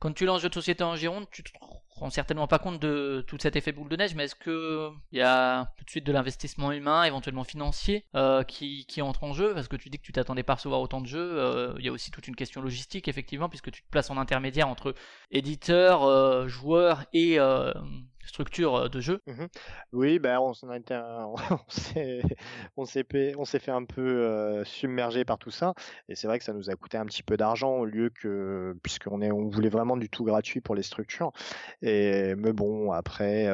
Quand 0.02 0.14
tu 0.14 0.26
lances 0.26 0.42
jeu 0.42 0.50
de 0.50 0.54
société 0.56 0.84
en 0.84 0.96
Gironde, 0.96 1.28
tu 1.32 1.44
te 1.44 1.52
rends 1.92 2.10
certainement 2.10 2.48
pas 2.48 2.58
compte 2.58 2.80
de 2.80 3.24
tout 3.28 3.38
cet 3.40 3.56
effet 3.56 3.72
boule 3.72 3.88
de 3.88 3.96
neige, 3.96 4.16
mais 4.16 4.24
est-ce 4.24 4.34
que 4.34 4.90
il 5.12 5.20
y 5.20 5.22
a 5.22 5.72
tout 5.82 5.86
de 5.86 5.90
suite 5.90 6.06
de 6.06 6.12
l'investissement 6.12 6.72
humain, 6.72 7.06
éventuellement 7.06 7.44
financier, 7.44 8.06
euh, 8.14 8.44
qui, 8.44 8.86
qui 8.86 9.02
entre 9.02 9.24
en 9.24 9.34
jeu 9.34 9.56
Parce 9.56 9.68
que 9.68 9.76
tu 9.76 9.90
dis 9.90 9.98
que 9.98 10.04
tu 10.04 10.12
t'attendais 10.12 10.44
pas 10.44 10.54
à 10.54 10.56
recevoir 10.58 10.80
autant 10.80 11.02
de 11.02 11.08
jeux. 11.08 11.40
euh, 11.40 11.74
Il 11.80 11.86
y 11.86 11.90
a 11.90 11.92
aussi 11.92 12.12
toute 12.12 12.28
une 12.28 12.36
question 12.36 12.62
logistique, 12.62 13.08
effectivement, 13.08 13.50
puisque 13.50 13.72
tu 13.72 13.82
te 13.82 13.90
places 13.90 14.12
en 14.12 14.18
intermédiaire 14.18 14.68
entre 14.68 14.94
éditeurs, 15.32 16.04
euh, 16.04 16.48
joueurs 16.48 17.06
et 17.14 17.40
structures 18.26 18.76
euh, 18.76 18.90
de 18.90 19.00
jeu. 19.00 19.22
Oui, 19.92 20.20
ben 20.20 20.40
on 20.40 20.54
s'est, 21.68 22.22
on 22.78 22.86
s'est, 22.86 23.60
fait 23.60 23.72
un 23.72 23.84
peu 23.86 24.02
euh, 24.02 24.64
submerger 24.64 25.26
par 25.26 25.38
tout 25.38 25.52
ça, 25.52 25.74
et 26.10 26.16
c'est 26.16 26.28
vrai 26.28 26.40
que 26.40 26.46
ça 26.46 26.54
nous 26.54 26.70
a 26.70 26.76
coûté 26.76 26.98
un 26.98 27.06
petit 27.06 27.24
peu 27.24 27.38
d'argent 27.38 27.72
au 27.72 27.86
lieu 27.86 28.10
que, 28.10 28.76
puisqu'on 28.84 29.22
est, 29.22 29.32
on 29.32 29.48
voulait 29.50 29.70
vraiment 29.70 29.98
du 29.98 30.10
tout 30.10 30.24
gratuit 30.24 30.62
pour 30.62 30.76
les 30.76 30.84
structures. 30.84 31.32
Et 31.82 32.36
mais 32.36 32.54
bon, 32.54 32.92
après, 32.92 33.48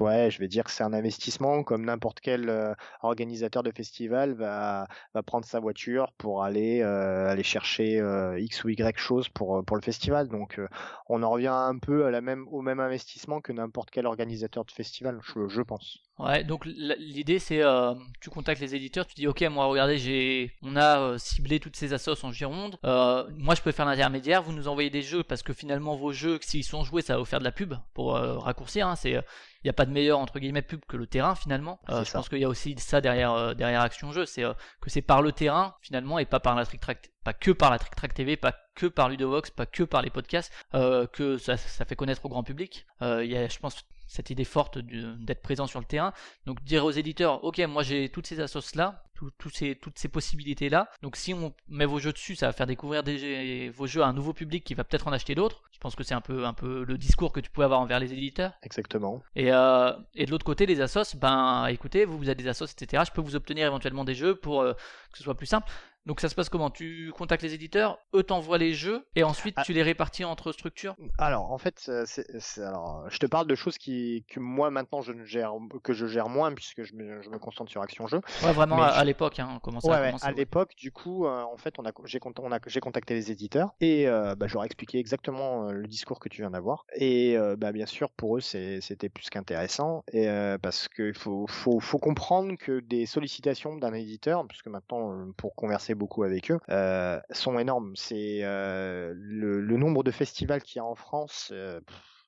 ouais, 0.00 0.30
je 0.30 0.38
vais 0.38 0.48
dire 0.48 0.64
que 0.64 0.70
c'est 0.70 0.82
un 0.82 0.92
investissement 0.92 1.62
comme 1.62 1.84
n'importe 1.84 2.20
quel 2.20 2.48
euh, 2.48 2.74
organisateur 3.02 3.62
de 3.62 3.70
festival 3.70 4.34
va, 4.34 4.88
prendre 5.26 5.44
sa 5.44 5.60
voiture 5.60 6.12
pour 6.18 6.42
aller, 6.42 6.82
euh, 6.82 7.40
chercher 7.42 8.00
euh, 8.00 8.38
X 8.38 8.64
ou 8.64 8.68
Y 8.70 8.98
chose 8.98 9.28
pour, 9.28 9.62
le 9.62 9.80
festival. 9.82 10.28
Donc 10.28 10.60
on 11.08 11.22
en 11.22 11.30
revient 11.30 11.48
un 11.48 11.78
peu 11.78 12.06
au 12.50 12.62
même 12.62 12.80
investissement 12.80 13.40
que 13.40 13.52
n'importe 13.52 13.90
quel 13.90 14.06
organisateur 14.06 14.64
de 14.64 14.70
festival, 14.70 15.20
je 15.22 15.62
pense. 15.62 16.02
Ouais, 16.22 16.44
donc 16.44 16.64
l'idée 16.64 17.38
c'est 17.38 17.62
euh, 17.62 17.94
tu 18.20 18.30
contactes 18.30 18.60
les 18.60 18.74
éditeurs, 18.74 19.06
tu 19.06 19.14
dis 19.14 19.26
ok 19.26 19.42
moi 19.50 19.66
regardez 19.66 19.98
j'ai 19.98 20.52
on 20.62 20.76
a 20.76 21.00
euh, 21.00 21.18
ciblé 21.18 21.58
toutes 21.58 21.74
ces 21.74 21.92
assos 21.92 22.24
en 22.24 22.30
Gironde, 22.30 22.78
Euh, 22.84 23.24
moi 23.36 23.54
je 23.54 23.62
peux 23.62 23.72
faire 23.72 23.86
l'intermédiaire, 23.86 24.42
vous 24.42 24.52
nous 24.52 24.68
envoyez 24.68 24.90
des 24.90 25.02
jeux 25.02 25.24
parce 25.24 25.42
que 25.42 25.52
finalement 25.52 25.96
vos 25.96 26.12
jeux 26.12 26.38
s'ils 26.40 26.64
sont 26.64 26.84
joués 26.84 27.02
ça 27.02 27.14
va 27.14 27.18
vous 27.18 27.24
faire 27.24 27.40
de 27.40 27.44
la 27.44 27.52
pub 27.52 27.74
pour 27.92 28.16
euh, 28.16 28.38
raccourcir, 28.38 28.86
hein, 28.86 28.94
c'est 28.94 29.20
il 29.64 29.66
n'y 29.66 29.70
a 29.70 29.74
pas 29.74 29.86
de 29.86 29.92
meilleur 29.92 30.18
entre 30.18 30.38
guillemets 30.38 30.62
pub 30.62 30.80
que 30.86 30.96
le 30.96 31.06
terrain 31.06 31.34
finalement. 31.34 31.80
Euh, 31.88 32.04
je 32.04 32.12
pense 32.12 32.28
qu'il 32.28 32.38
y 32.38 32.44
a 32.44 32.48
aussi 32.48 32.74
ça 32.78 33.00
derrière 33.00 33.32
euh, 33.32 33.54
derrière 33.54 33.80
Action 33.80 34.12
Jeu, 34.12 34.26
c'est 34.26 34.44
euh, 34.44 34.52
que 34.80 34.90
c'est 34.90 35.02
par 35.02 35.22
le 35.22 35.32
terrain 35.32 35.76
finalement 35.82 36.18
et 36.18 36.24
pas 36.24 36.40
par 36.40 36.56
la 36.56 36.66
Trick 36.66 36.80
Track, 36.80 37.10
pas 37.24 37.32
que 37.32 37.52
par 37.52 37.70
la 37.70 37.78
Trick 37.78 37.94
Track 37.94 38.14
TV, 38.14 38.36
pas 38.36 38.54
que 38.74 38.86
par 38.86 39.08
Ludovox, 39.08 39.50
pas 39.50 39.66
que 39.66 39.84
par 39.84 40.02
les 40.02 40.10
podcasts 40.10 40.52
que 40.72 41.38
ça, 41.38 41.56
ça 41.56 41.84
fait 41.84 41.96
connaître 41.96 42.24
au 42.24 42.28
grand 42.28 42.42
public. 42.42 42.86
Il 43.00 43.26
y 43.26 43.36
a 43.36 43.48
je 43.48 43.58
pense 43.58 43.84
cette 44.12 44.28
idée 44.28 44.44
forte 44.44 44.78
d'être 44.78 45.42
présent 45.42 45.66
sur 45.66 45.80
le 45.80 45.86
terrain. 45.86 46.12
Donc 46.46 46.62
dire 46.62 46.84
aux 46.84 46.90
éditeurs, 46.90 47.42
ok, 47.44 47.58
moi 47.60 47.82
j'ai 47.82 48.10
toutes 48.10 48.26
ces 48.26 48.40
assos 48.40 48.74
là, 48.74 49.04
ces, 49.52 49.74
toutes 49.76 49.98
ces 49.98 50.08
possibilités 50.08 50.68
là. 50.68 50.88
Donc 51.02 51.16
si 51.16 51.32
on 51.32 51.54
met 51.68 51.86
vos 51.86 51.98
jeux 51.98 52.12
dessus, 52.12 52.36
ça 52.36 52.46
va 52.46 52.52
faire 52.52 52.66
découvrir 52.66 53.02
des, 53.02 53.70
vos 53.70 53.86
jeux 53.86 54.02
à 54.02 54.06
un 54.06 54.12
nouveau 54.12 54.34
public 54.34 54.64
qui 54.64 54.74
va 54.74 54.84
peut-être 54.84 55.08
en 55.08 55.12
acheter 55.12 55.34
d'autres. 55.34 55.62
Je 55.72 55.78
pense 55.78 55.96
que 55.96 56.04
c'est 56.04 56.14
un 56.14 56.20
peu, 56.20 56.44
un 56.44 56.52
peu 56.52 56.84
le 56.84 56.98
discours 56.98 57.32
que 57.32 57.40
tu 57.40 57.50
pouvais 57.50 57.64
avoir 57.64 57.80
envers 57.80 57.98
les 58.00 58.12
éditeurs. 58.12 58.52
Exactement. 58.62 59.22
Et, 59.34 59.50
euh, 59.50 59.92
et 60.14 60.26
de 60.26 60.30
l'autre 60.30 60.44
côté, 60.44 60.66
les 60.66 60.80
assos, 60.80 61.16
ben 61.16 61.66
écoutez, 61.66 62.04
vous, 62.04 62.18
vous 62.18 62.28
avez 62.28 62.40
des 62.42 62.48
assos, 62.48 62.66
etc. 62.66 63.02
Je 63.06 63.12
peux 63.12 63.22
vous 63.22 63.34
obtenir 63.34 63.66
éventuellement 63.66 64.04
des 64.04 64.14
jeux 64.14 64.34
pour 64.34 64.60
euh, 64.60 64.74
que 64.74 65.18
ce 65.18 65.24
soit 65.24 65.36
plus 65.36 65.46
simple. 65.46 65.72
Donc 66.04 66.20
ça 66.20 66.28
se 66.28 66.34
passe 66.34 66.48
comment? 66.48 66.68
Tu 66.70 67.12
contactes 67.16 67.44
les 67.44 67.54
éditeurs, 67.54 67.98
eux 68.12 68.24
t'envoient 68.24 68.58
les 68.58 68.74
jeux 68.74 69.06
et 69.14 69.22
ensuite 69.22 69.54
Ah. 69.56 69.62
tu 69.64 69.72
les 69.72 69.84
répartis 69.84 70.24
entre 70.24 70.50
structures? 70.50 70.96
Alors, 71.16 71.52
en 71.52 71.58
fait, 71.58 71.84
euh, 71.88 72.02
c'est, 72.06 72.26
c'est- 72.40 72.60
alors, 72.62 73.08
je 73.08 73.18
te 73.18 73.26
parle 73.26 73.46
de 73.46 73.54
choses 73.54 73.78
qui, 73.78 74.24
que 74.28 74.40
moi 74.40 74.70
maintenant 74.72 75.00
je 75.00 75.12
ne 75.12 75.24
gère, 75.24 75.52
que 75.84 75.92
je 75.92 76.06
gère 76.06 76.28
moins 76.28 76.52
puisque 76.54 76.82
je 76.82 76.94
me, 76.94 77.22
je 77.22 77.30
me 77.30 77.38
concentre 77.38 77.70
sur 77.70 77.82
Action 77.82 78.08
Jeu. 78.08 78.20
Ouais, 78.42 78.52
vraiment 78.52 78.76
Mais 78.76 78.82
à, 78.82 78.88
je- 78.94 78.98
à 78.98 79.04
l'époque, 79.04 79.38
hein, 79.38 79.60
comment 79.62 79.80
ça 79.80 79.88
Ouais, 79.90 80.12
à 80.20 80.28
ouais. 80.30 80.34
l'époque, 80.34 80.74
du 80.76 80.90
coup, 80.90 81.24
euh, 81.26 81.42
en 81.42 81.56
fait, 81.56 81.78
on 81.78 81.84
a, 81.84 81.92
j'ai, 82.04 82.18
cont- 82.18 82.34
on 82.40 82.50
a, 82.50 82.58
j'ai 82.66 82.80
contacté 82.80 83.14
les 83.14 83.30
éditeurs 83.30 83.70
et 83.80 84.08
euh, 84.08 84.34
bah, 84.34 84.48
je 84.48 84.54
leur 84.54 84.64
ai 84.64 84.66
expliqué 84.66 84.98
exactement 84.98 85.70
le 85.70 85.86
discours 85.86 86.18
que 86.18 86.28
tu 86.28 86.42
viens 86.42 86.50
d'avoir. 86.50 86.84
Et 86.96 87.38
euh, 87.38 87.54
bah, 87.54 87.70
bien 87.70 87.86
sûr, 87.86 88.10
pour 88.10 88.38
eux, 88.38 88.40
c'est, 88.40 88.80
c'était 88.80 89.08
plus 89.08 89.30
qu'intéressant 89.30 90.02
et 90.12 90.26
parce 90.60 90.88
qu'il 90.88 91.14
faut, 91.14 91.46
faut, 91.46 91.78
faut 91.78 91.98
comprendre 91.98 92.56
que 92.58 92.80
des 92.80 93.06
sollicitations 93.06 93.76
d'un 93.76 93.92
éditeur, 93.94 94.44
puisque 94.48 94.66
maintenant, 94.66 95.28
pour 95.36 95.54
converser 95.54 95.91
beaucoup 95.94 96.22
avec 96.22 96.50
eux, 96.50 96.58
euh, 96.70 97.20
sont 97.30 97.58
énormes. 97.58 97.92
C'est 97.96 98.40
euh, 98.42 99.12
le, 99.16 99.76
nombre 99.76 100.02
de 100.02 100.10
festivals 100.10 100.62
qu'il 100.62 100.76
y 100.76 100.80
a 100.80 100.84
en 100.84 100.94
France. 100.94 101.50
euh, 101.52 101.80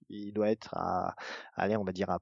il 0.08 0.32
doit 0.32 0.50
être 0.50 0.74
à, 0.74 1.14
allez, 1.56 1.76
on 1.76 1.84
va 1.84 1.92
dire 1.92 2.10
à 2.10 2.18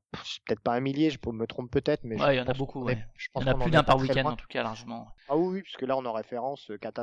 peut-être 0.47 0.61
pas 0.61 0.75
un 0.75 0.81
millier, 0.81 1.11
je 1.11 1.18
me 1.31 1.47
trompe 1.47 1.71
peut-être, 1.71 2.05
mais 2.05 2.16
je 2.18 2.23
Ouais, 2.23 2.35
il 2.37 2.38
y 2.38 2.40
en 2.40 2.47
a 2.47 2.53
beaucoup, 2.55 2.83
est- 2.88 2.95
ouais. 2.95 3.05
je 3.16 3.27
Il 3.27 3.33
pense 3.33 3.45
y 3.45 3.49
en 3.49 3.53
a 3.53 3.55
plus 3.55 3.71
d'un 3.71 3.83
par 3.83 3.99
week-end 3.99 4.25
en 4.27 4.37
tout 4.37 4.47
cas, 4.49 4.62
largement. 4.62 5.09
Ah 5.29 5.37
oui, 5.37 5.55
oui, 5.55 5.62
puisque 5.62 5.83
là 5.83 5.97
on 5.97 6.05
en 6.05 6.12
référence 6.12 6.71
4 6.81 7.01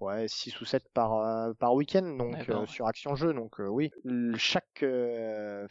ouais, 0.00 0.28
6 0.28 0.60
ou 0.60 0.64
7 0.64 0.84
par, 0.94 1.14
euh, 1.14 1.52
par 1.54 1.74
week-end 1.74 2.16
donc 2.16 2.48
euh, 2.48 2.66
sur 2.66 2.86
Action 2.86 3.16
Jeu. 3.16 3.32
Donc 3.34 3.60
euh, 3.60 3.66
oui, 3.66 3.90
chaque 4.36 4.82
euh, 4.82 5.66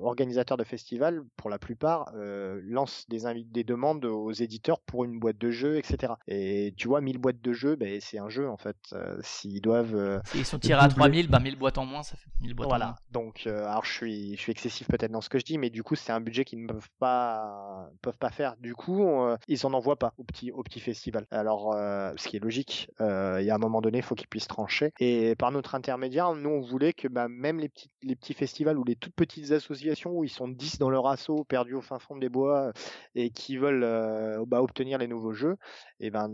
organisateur 0.00 0.56
de 0.56 0.64
festival, 0.64 1.22
pour 1.36 1.50
la 1.50 1.58
plupart, 1.58 2.12
lance 2.14 3.06
des, 3.08 3.20
des 3.44 3.64
demandes 3.64 4.04
aux 4.04 4.32
éditeurs 4.32 4.80
pour 4.80 5.04
une 5.04 5.18
boîte 5.18 5.38
de 5.38 5.50
jeux, 5.50 5.78
etc. 5.78 6.14
Et 6.28 6.74
tu 6.76 6.88
vois, 6.88 7.00
1000 7.00 7.18
boîtes 7.18 7.40
de 7.40 7.52
jeux, 7.52 7.76
ben, 7.76 8.00
c'est 8.00 8.18
un 8.18 8.28
jeu 8.28 8.48
en 8.48 8.56
fait. 8.56 8.76
S'ils 9.22 9.60
doivent... 9.60 10.22
S'ils 10.26 10.44
sont 10.44 10.58
tirés 10.58 10.80
à 10.80 10.88
doubler. 10.88 11.02
3000, 11.02 11.28
bah 11.28 11.40
1000 11.40 11.56
boîtes 11.56 11.78
en 11.78 11.84
moins, 11.86 12.02
ça 12.02 12.16
fait 12.16 12.30
1000 12.40 12.54
boîtes 12.54 12.66
en 12.66 12.70
voilà. 12.70 12.86
moins. 12.86 12.96
Donc, 13.10 13.44
euh, 13.46 13.66
alors 13.82 13.90
je 13.90 13.96
suis, 13.96 14.36
je 14.36 14.40
suis 14.40 14.52
excessif 14.52 14.86
peut-être 14.86 15.10
dans 15.10 15.20
ce 15.20 15.28
que 15.28 15.40
je 15.40 15.44
dis, 15.44 15.58
mais 15.58 15.68
du 15.68 15.82
coup, 15.82 15.96
c'est 15.96 16.12
un 16.12 16.20
budget 16.20 16.44
qu'ils 16.44 16.62
ne 16.62 16.68
peuvent 16.68 16.88
pas, 17.00 17.88
peuvent 18.00 18.16
pas 18.16 18.30
faire. 18.30 18.54
Du 18.58 18.74
coup, 18.76 19.04
euh, 19.04 19.36
ils 19.48 19.66
en 19.66 19.72
envoient 19.72 19.98
pas 19.98 20.14
au 20.18 20.24
petit, 20.24 20.52
au 20.52 20.62
petit 20.62 20.78
festival. 20.78 21.26
Alors, 21.32 21.74
euh, 21.74 22.12
ce 22.16 22.28
qui 22.28 22.36
est 22.36 22.40
logique, 22.40 22.88
euh, 23.00 23.38
il 23.40 23.46
y 23.46 23.50
a 23.50 23.54
un 23.56 23.58
moment 23.58 23.80
donné, 23.80 23.98
il 23.98 24.04
faut 24.04 24.14
qu'ils 24.14 24.28
puissent 24.28 24.46
trancher. 24.46 24.92
Et 25.00 25.34
par 25.34 25.50
notre 25.50 25.74
intermédiaire, 25.74 26.32
nous, 26.34 26.50
on 26.50 26.60
voulait 26.60 26.92
que 26.92 27.08
bah, 27.08 27.26
même 27.28 27.58
les 27.58 27.68
petits, 27.68 27.90
les 28.02 28.14
petits 28.14 28.34
festivals 28.34 28.78
ou 28.78 28.84
les 28.84 28.94
toutes 28.94 29.14
petites 29.14 29.50
associations 29.50 30.12
où 30.12 30.22
ils 30.22 30.30
sont 30.30 30.46
10 30.46 30.78
dans 30.78 30.90
leur 30.90 31.08
assaut, 31.08 31.42
perdus 31.42 31.74
au 31.74 31.82
fin 31.82 31.98
fond 31.98 32.16
des 32.16 32.28
bois, 32.28 32.68
euh, 32.68 32.72
et 33.16 33.30
qui 33.30 33.56
veulent 33.56 33.84
euh, 33.84 34.44
bah, 34.46 34.62
obtenir 34.62 34.98
les 34.98 35.08
nouveaux 35.08 35.32
jeux, 35.32 35.56
et 35.98 36.10
ben, 36.10 36.30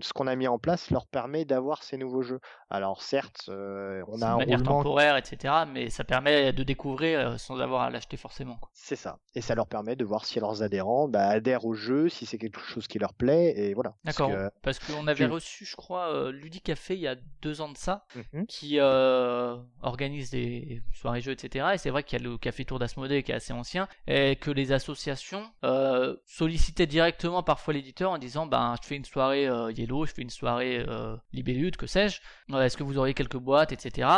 ce 0.00 0.12
qu'on 0.12 0.26
a 0.26 0.34
mis 0.34 0.48
en 0.48 0.58
place 0.58 0.90
leur 0.90 1.06
permet 1.06 1.44
d'avoir 1.44 1.84
ces 1.84 1.96
nouveaux 1.96 2.22
jeux. 2.22 2.40
Alors, 2.70 3.02
certes, 3.02 3.48
on 3.48 4.20
a 4.20 4.26
un 4.26 4.36
manière 4.38 4.58
roulement 4.58 4.82
temporaire, 4.82 5.16
etc. 5.16 5.54
Mais 5.72 5.90
ça 5.90 6.02
permet 6.02 6.52
de 6.52 6.62
découvrir 6.64 6.87
euh, 7.02 7.36
sans 7.38 7.58
avoir 7.60 7.82
à 7.82 7.90
l'acheter 7.90 8.16
forcément. 8.16 8.58
C'est 8.72 8.96
ça. 8.96 9.18
Et 9.34 9.40
ça 9.40 9.54
leur 9.54 9.66
permet 9.66 9.96
de 9.96 10.04
voir 10.04 10.24
si 10.24 10.40
leurs 10.40 10.62
adhérents 10.62 11.08
bah, 11.08 11.26
adhèrent 11.28 11.64
au 11.64 11.74
jeu, 11.74 12.08
si 12.08 12.26
c'est 12.26 12.38
quelque 12.38 12.60
chose 12.60 12.86
qui 12.86 12.98
leur 12.98 13.14
plaît, 13.14 13.54
et 13.56 13.74
voilà. 13.74 13.94
D'accord. 14.04 14.30
Parce 14.62 14.78
qu'on 14.78 15.06
avait 15.06 15.26
tu- 15.26 15.30
reçu, 15.32 15.64
je 15.64 15.76
crois, 15.76 16.08
euh, 16.12 16.30
Ludic 16.32 16.64
Café 16.64 16.94
il 16.94 17.00
y 17.00 17.08
a 17.08 17.16
deux 17.42 17.60
ans 17.60 17.68
de 17.70 17.76
ça, 17.76 18.04
Mhm. 18.32 18.46
qui 18.46 18.78
euh, 18.78 19.56
organise 19.82 20.30
des 20.30 20.82
soirées 20.94 21.20
jeux, 21.20 21.32
etc. 21.32 21.66
Et 21.74 21.78
c'est 21.78 21.90
vrai 21.90 22.02
qu'il 22.02 22.18
y 22.20 22.24
a 22.24 22.28
le 22.28 22.38
Café 22.38 22.64
Tour 22.64 22.78
d'Asmodée 22.78 23.22
qui 23.22 23.32
est 23.32 23.34
assez 23.36 23.52
ancien, 23.52 23.88
et 24.06 24.36
que 24.36 24.50
les 24.50 24.72
associations 24.72 25.44
euh, 25.64 26.16
sollicitaient 26.26 26.86
directement 26.86 27.42
parfois 27.42 27.74
l'éditeur 27.74 28.10
en 28.12 28.18
disant 28.18 28.46
ben, 28.46 28.74
Je 28.82 28.86
fais 28.86 28.96
une 28.96 29.04
soirée 29.04 29.46
euh, 29.46 29.70
Yellow, 29.72 30.06
je 30.06 30.12
fais 30.14 30.22
une 30.22 30.30
soirée 30.30 30.84
Libellude, 31.32 31.76
que 31.76 31.86
sais-je, 31.86 32.20
est-ce 32.56 32.76
que 32.76 32.82
vous 32.82 32.98
auriez 32.98 33.14
quelques 33.14 33.36
boîtes, 33.36 33.72
etc. 33.72 34.08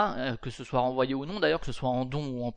Que 0.43 0.51
ce 0.51 0.65
soit 0.65 0.81
renvoyé 0.81 1.15
ou 1.15 1.27
non, 1.27 1.41
d'ailleurs, 1.41 1.61
que 1.61 1.67
ce 1.67 1.73
soit 1.73 1.89
en 1.89 2.05
don 2.05 2.27
ou 2.29 2.45
en 2.45 2.53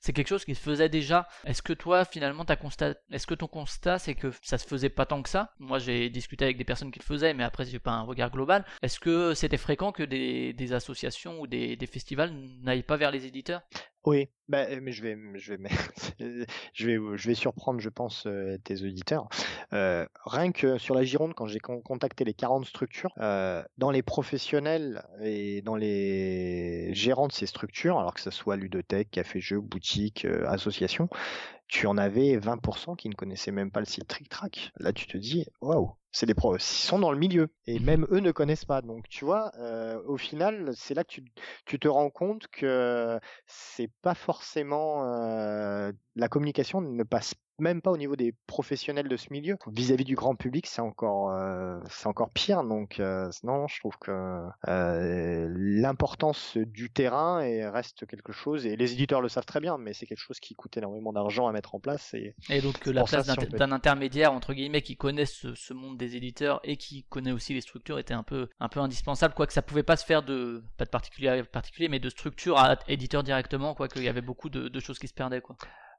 c'est 0.00 0.12
quelque 0.12 0.28
chose 0.28 0.44
qui 0.44 0.54
se 0.54 0.60
faisait 0.60 0.88
déjà. 0.88 1.28
Est-ce 1.44 1.62
que 1.62 1.72
toi, 1.72 2.04
finalement, 2.04 2.44
t'as 2.44 2.56
constat... 2.56 2.94
est-ce 3.10 3.26
que 3.26 3.34
ton 3.34 3.46
constat, 3.46 3.98
c'est 3.98 4.14
que 4.14 4.32
ça 4.42 4.58
se 4.58 4.66
faisait 4.66 4.88
pas 4.88 5.06
tant 5.06 5.22
que 5.22 5.28
ça? 5.28 5.52
Moi, 5.58 5.78
j'ai 5.78 6.10
discuté 6.10 6.44
avec 6.44 6.56
des 6.56 6.64
personnes 6.64 6.90
qui 6.90 6.98
le 6.98 7.04
faisaient, 7.04 7.34
mais 7.34 7.44
après, 7.44 7.64
j'ai 7.64 7.78
pas 7.78 7.92
un 7.92 8.02
regard 8.02 8.30
global. 8.30 8.64
Est-ce 8.82 9.00
que 9.00 9.34
c'était 9.34 9.56
fréquent 9.56 9.92
que 9.92 10.02
des, 10.02 10.52
des 10.52 10.72
associations 10.72 11.40
ou 11.40 11.46
des, 11.46 11.76
des 11.76 11.86
festivals 11.86 12.32
n'aillent 12.62 12.82
pas 12.82 12.96
vers 12.96 13.10
les 13.10 13.26
éditeurs? 13.26 13.62
Oui, 14.08 14.30
bah, 14.48 14.64
euh, 14.70 14.80
mais 14.80 14.90
je 16.72 17.26
vais, 17.26 17.34
surprendre, 17.34 17.78
je 17.78 17.90
pense, 17.90 18.24
euh, 18.26 18.56
tes 18.64 18.82
auditeurs. 18.82 19.28
Euh, 19.74 20.06
rien 20.24 20.50
que 20.50 20.78
sur 20.78 20.94
la 20.94 21.04
Gironde, 21.04 21.34
quand 21.34 21.46
j'ai 21.46 21.58
con- 21.58 21.82
contacté 21.82 22.24
les 22.24 22.32
40 22.32 22.64
structures, 22.64 23.12
dans 23.18 23.90
les 23.90 24.02
professionnels 24.02 25.02
et 25.20 25.60
dans 25.60 25.76
les 25.76 26.88
gérants 26.94 27.28
de 27.28 27.32
ces 27.32 27.44
structures, 27.44 27.98
alors 27.98 28.14
que 28.14 28.22
ce 28.22 28.30
soit 28.30 28.56
ludothèque, 28.56 29.10
café-jeu, 29.10 29.60
boutique, 29.60 30.26
association, 30.46 31.10
tu 31.68 31.86
en 31.86 31.98
avais 31.98 32.36
20% 32.38 32.96
qui 32.96 33.08
ne 33.08 33.14
connaissaient 33.14 33.52
même 33.52 33.70
pas 33.70 33.80
le 33.80 33.86
site 33.86 34.08
Trick 34.08 34.28
Track. 34.28 34.72
Là, 34.78 34.92
tu 34.92 35.06
te 35.06 35.16
dis, 35.16 35.46
waouh, 35.60 35.92
c'est 36.10 36.26
des 36.26 36.34
pros, 36.34 36.56
ils 36.56 36.60
sont 36.60 36.98
dans 36.98 37.12
le 37.12 37.18
milieu 37.18 37.48
et 37.66 37.78
même 37.78 38.06
eux 38.10 38.20
ne 38.20 38.32
connaissent 38.32 38.64
pas. 38.64 38.80
Donc, 38.82 39.08
tu 39.08 39.24
vois, 39.24 39.52
euh, 39.58 40.02
au 40.06 40.16
final, 40.16 40.72
c'est 40.74 40.94
là 40.94 41.04
que 41.04 41.10
tu, 41.10 41.24
tu 41.66 41.78
te 41.78 41.86
rends 41.86 42.10
compte 42.10 42.48
que 42.48 43.20
c'est 43.46 43.90
pas 44.02 44.14
forcément 44.14 45.04
euh, 45.04 45.92
la 46.16 46.28
communication 46.28 46.80
ne 46.80 47.02
passe 47.04 47.34
même 47.58 47.82
pas 47.82 47.90
au 47.90 47.96
niveau 47.96 48.16
des 48.16 48.34
professionnels 48.46 49.08
de 49.08 49.16
ce 49.16 49.32
milieu. 49.32 49.56
Vis-à-vis 49.66 50.04
du 50.04 50.14
grand 50.14 50.34
public, 50.36 50.66
c'est 50.66 50.80
encore 50.80 51.30
euh, 51.30 51.78
c'est 51.90 52.06
encore 52.06 52.30
pire. 52.30 52.62
Donc 52.64 53.00
euh, 53.00 53.28
non, 53.42 53.66
je 53.68 53.78
trouve 53.80 53.96
que 53.98 54.42
euh, 54.68 55.48
l'importance 55.56 56.56
du 56.56 56.90
terrain 56.90 57.40
est- 57.40 57.68
reste 57.68 58.06
quelque 58.06 58.32
chose 58.32 58.66
et 58.66 58.76
les 58.76 58.92
éditeurs 58.92 59.20
le 59.20 59.28
savent 59.28 59.46
très 59.46 59.60
bien, 59.60 59.78
mais 59.78 59.92
c'est 59.92 60.06
quelque 60.06 60.18
chose 60.20 60.40
qui 60.40 60.54
coûte 60.54 60.76
énormément 60.76 61.12
d'argent 61.12 61.46
à 61.46 61.52
mettre 61.52 61.74
en 61.74 61.80
place. 61.80 62.14
Et 62.14 62.34
Et 62.50 62.60
donc 62.60 62.84
la 62.86 63.04
place 63.04 63.26
d'un 63.26 63.34
si 63.34 63.46
peut- 63.46 63.56
intermédiaire 63.72 64.32
entre 64.32 64.54
guillemets 64.54 64.82
qui 64.82 64.96
connaît 64.96 65.26
ce, 65.26 65.54
ce 65.54 65.74
monde 65.74 65.98
des 65.98 66.16
éditeurs 66.16 66.60
et 66.64 66.76
qui 66.76 67.04
connaît 67.04 67.32
aussi 67.32 67.54
les 67.54 67.60
structures 67.60 67.98
était 67.98 68.14
un 68.14 68.22
peu 68.22 68.48
un 68.60 68.68
peu 68.68 68.80
indispensable 68.80 69.34
quoique 69.34 69.52
ça 69.52 69.62
pouvait 69.62 69.82
pas 69.82 69.96
se 69.96 70.04
faire 70.04 70.22
de 70.22 70.62
pas 70.76 70.84
de 70.84 70.90
particulier 70.90 71.42
particulier 71.44 71.88
mais 71.88 71.98
de 72.00 72.08
structure 72.08 72.58
à 72.58 72.76
éditeur 72.88 73.22
directement 73.22 73.74
quoi 73.74 73.88
qu'il 73.88 74.02
y 74.02 74.08
avait 74.08 74.20
beaucoup 74.22 74.48
de, 74.48 74.68
de 74.68 74.80
choses 74.80 74.98
qui 74.98 75.08
se 75.08 75.14
perdaient 75.14 75.40
quoi. 75.40 75.56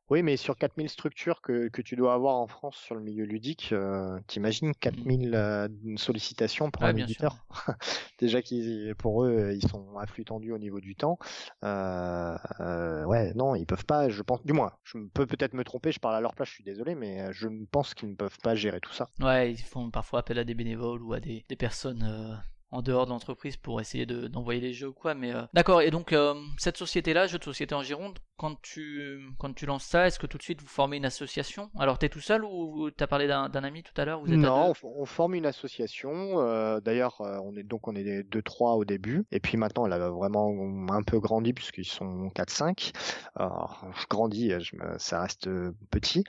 Oui, 0.09 0.23
mais 0.23 0.37
sur 0.37 0.57
4000 0.57 0.89
structures 0.89 1.39
que, 1.41 1.67
que 1.67 1.81
tu 1.83 1.95
dois 1.95 2.13
avoir 2.15 2.35
en 2.35 2.47
France 2.47 2.77
sur 2.77 2.95
le 2.95 3.01
milieu 3.01 3.25
ludique, 3.25 3.69
euh, 3.73 4.19
t'imagines 4.27 4.73
4000 4.73 5.35
euh, 5.35 5.67
sollicitations 5.97 6.71
pour 6.71 6.83
Ouais, 6.83 6.89
un 6.89 6.95
éditeur? 6.95 7.45
Déjà 8.19 8.41
qu'ils, 8.41 8.95
pour 8.97 9.23
eux, 9.23 9.51
ils 9.53 9.67
sont 9.67 9.97
à 9.97 10.07
flux 10.07 10.25
tendu 10.25 10.51
au 10.51 10.57
niveau 10.57 10.79
du 10.79 10.95
temps. 10.95 11.19
Euh, 11.63 12.35
euh, 12.59 13.05
ouais, 13.05 13.33
non, 13.35 13.53
ils 13.53 13.67
peuvent 13.67 13.85
pas. 13.85 14.09
Je 14.09 14.23
pense, 14.23 14.43
du 14.43 14.53
moins, 14.53 14.73
je 14.83 14.97
peux 15.13 15.27
peut-être 15.27 15.53
me 15.53 15.63
tromper. 15.63 15.91
Je 15.91 15.99
parle 15.99 16.15
à 16.15 16.21
leur 16.21 16.33
place. 16.33 16.49
Je 16.49 16.53
suis 16.55 16.63
désolé, 16.63 16.95
mais 16.95 17.31
je 17.31 17.47
pense 17.71 17.93
qu'ils 17.93 18.09
ne 18.09 18.15
peuvent 18.15 18.39
pas 18.41 18.55
gérer 18.55 18.79
tout 18.81 18.93
ça. 18.93 19.09
Ouais, 19.19 19.51
ils 19.53 19.61
font 19.61 19.91
parfois 19.91 20.19
appel 20.19 20.39
à 20.39 20.43
des 20.43 20.53
bénévoles 20.55 21.03
ou 21.03 21.13
à 21.13 21.19
des, 21.19 21.45
des 21.47 21.55
personnes 21.55 22.41
en 22.71 22.81
dehors 22.81 23.05
de 23.05 23.11
l'entreprise 23.11 23.57
pour 23.57 23.81
essayer 23.81 24.05
de- 24.05 24.27
d'envoyer 24.27 24.61
les 24.61 24.73
jeux 24.73 24.89
ou 24.89 24.93
quoi. 24.93 25.13
Mais 25.15 25.33
euh, 25.33 25.41
d'accord. 25.53 25.81
Et 25.81 25.91
donc 25.91 26.13
euh, 26.13 26.33
cette 26.57 26.77
société-là, 26.77 27.27
jeu 27.27 27.37
de 27.39 27.43
société 27.43 27.73
en 27.75 27.81
Gironde, 27.83 28.19
quand 28.37 28.61
tu, 28.61 29.19
quand 29.37 29.53
tu 29.53 29.65
lances 29.65 29.83
ça, 29.83 30.07
est-ce 30.07 30.17
que 30.17 30.25
tout 30.27 30.37
de 30.37 30.43
suite 30.43 30.61
vous 30.61 30.67
formez 30.67 30.95
une 30.97 31.05
association? 31.05 31.69
Alors, 31.77 31.99
tu 31.99 32.05
es 32.05 32.09
tout 32.09 32.21
seul 32.21 32.45
ou 32.45 32.89
tu 32.89 33.03
as 33.03 33.07
parlé 33.07 33.27
d'un 33.27 33.49
ami 33.63 33.83
tout 33.83 33.91
à 33.99 34.05
l'heure? 34.05 34.21
Non, 34.25 34.73
on, 34.83 35.05
forme 35.05 35.33
une 35.35 35.45
association. 35.45 36.39
euh, 36.39 36.79
D'ailleurs, 36.79 37.19
on 37.19 37.55
est 37.57 37.63
donc 37.63 37.87
on 37.89 37.95
est 37.95 38.23
deux 38.23 38.41
trois 38.41 38.75
au 38.75 38.85
début, 38.85 39.25
et 39.31 39.41
puis 39.41 39.57
maintenant 39.57 39.85
elle 39.85 39.93
a 39.93 40.09
vraiment 40.09 40.55
un 40.89 41.03
peu 41.03 41.19
grandi 41.19 41.51
puisqu'ils 41.53 41.83
sont 41.85 42.29
4-5. 42.33 42.91
Alors, 43.35 43.85
je 43.99 44.05
grandis, 44.09 44.51
je 44.59 44.75
me- 44.77 44.97
ça 44.99 45.21
reste 45.21 45.49
petit. 45.91 46.23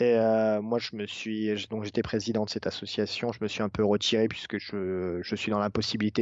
Et 0.00 0.16
moi, 0.62 0.78
je 0.80 0.96
me 0.96 1.06
suis 1.06 1.54
donc 1.70 1.84
j'étais 1.84 2.02
président 2.02 2.44
de 2.44 2.50
cette 2.50 2.66
association. 2.66 3.30
Je 3.32 3.38
me 3.40 3.46
suis 3.48 3.62
un 3.62 3.68
peu 3.68 3.84
retiré 3.84 4.26
puisque 4.26 4.58
je, 4.58 5.20
je 5.22 5.36
suis 5.36 5.50
dans 5.52 5.58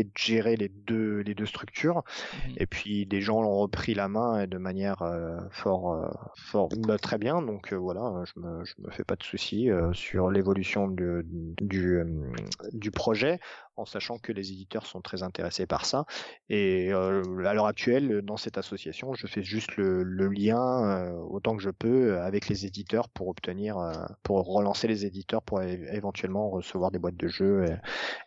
de 0.04 0.10
gérer 0.16 0.56
les 0.56 0.68
deux 0.68 1.18
les 1.18 1.34
deux 1.34 1.46
structures. 1.46 2.02
Mhm. 2.46 2.54
Et 2.58 2.66
puis 2.66 3.06
des 3.06 3.20
gens 3.20 3.42
l'ont 3.42 3.58
repris 3.58 3.94
la 3.94 4.08
main 4.08 4.42
et 4.42 4.46
de 4.46 4.58
manière 4.58 5.02
euh, 5.02 5.38
fort, 5.50 5.92
euh, 5.92 6.08
fort 6.36 6.68
bah, 6.86 6.98
très 6.98 7.18
bien. 7.18 7.42
Donc 7.42 7.72
euh, 7.72 7.76
voilà, 7.76 8.22
je 8.24 8.40
me, 8.40 8.64
je 8.64 8.74
me 8.78 8.90
fais 8.90 9.04
pas 9.04 9.16
de 9.16 9.22
soucis 9.22 9.68
sur 9.92 10.30
l'évolution 10.30 10.88
du 10.88 12.90
projet, 12.90 13.40
en 13.80 13.86
sachant 13.86 14.18
que 14.18 14.32
les 14.32 14.52
éditeurs 14.52 14.86
sont 14.86 15.00
très 15.00 15.22
intéressés 15.22 15.66
par 15.66 15.86
ça. 15.86 16.04
Et 16.48 16.92
euh, 16.92 17.22
à 17.44 17.54
l'heure 17.54 17.66
actuelle, 17.66 18.22
dans 18.22 18.36
cette 18.36 18.58
association, 18.58 19.14
je 19.14 19.26
fais 19.26 19.42
juste 19.42 19.76
le, 19.76 20.02
lien 20.28 20.84
euh, 20.84 21.12
autant 21.12 21.56
que 21.56 21.62
je 21.62 21.70
peux 21.70 22.20
avec 22.20 22.48
les 22.48 22.66
éditeurs 22.66 23.08
pour 23.08 23.28
obtenir, 23.28 23.78
euh, 23.78 23.92
pour 24.22 24.46
relancer 24.46 24.86
les 24.86 25.06
éditeurs 25.06 25.42
pour 25.42 25.62
éventuellement 25.62 26.50
recevoir 26.50 26.90
des 26.90 26.98
boîtes 26.98 27.16
de 27.16 27.28
jeux 27.28 27.64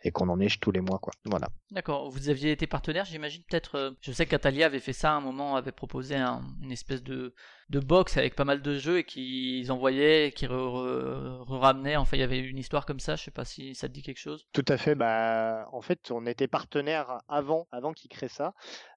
et, 0.02 0.10
qu'on 0.10 0.28
en 0.28 0.40
ait 0.40 0.48
tous 0.60 0.70
les 0.70 0.80
mois. 0.80 1.00
Voilà. 1.24 1.48
D'accord, 1.70 2.10
vous 2.10 2.28
aviez 2.28 2.52
été 2.52 2.66
partenaire, 2.66 3.04
j'imagine 3.04 3.42
peut-être. 3.48 3.96
je 4.00 4.12
sais 4.12 4.26
qu'Atalia 4.26 4.66
avait 4.66 4.80
fait 4.80 4.92
ça 4.92 5.12
à 5.12 5.14
un 5.14 5.20
moment, 5.20 5.56
avait 5.56 5.72
proposé 5.72 6.16
un- 6.16 6.42
une 6.62 6.72
espèce 6.72 7.02
de, 7.02 7.34
de 7.70 7.80
box 7.80 8.16
avec 8.16 8.34
pas 8.34 8.44
mal 8.44 8.62
de 8.62 8.78
jeux 8.78 8.98
et 8.98 9.04
qu'ils 9.04 9.70
envoyaient, 9.72 10.32
qui 10.32 10.46
ramenaient. 10.46 11.96
Enfin, 11.96 12.16
il 12.16 12.20
y 12.20 12.24
avait 12.24 12.38
une 12.38 12.58
histoire 12.58 12.86
comme 12.86 13.00
ça, 13.00 13.16
je 13.16 13.24
sais 13.24 13.30
pas 13.30 13.44
si 13.44 13.74
ça 13.74 13.88
te 13.88 13.92
dit 13.92 14.02
quelque 14.02 14.18
chose. 14.18 14.46
Tout 14.52 14.64
à 14.68 14.76
fait. 14.76 14.94
Bah, 14.94 15.68
en 15.72 15.80
fait, 15.80 16.10
on 16.10 16.26
était 16.26 16.48
partenaire 16.48 17.18
avant, 17.28 17.66
avant 17.72 17.92
qu'il 17.92 18.10
crée 18.10 18.28
ça, 18.28 18.54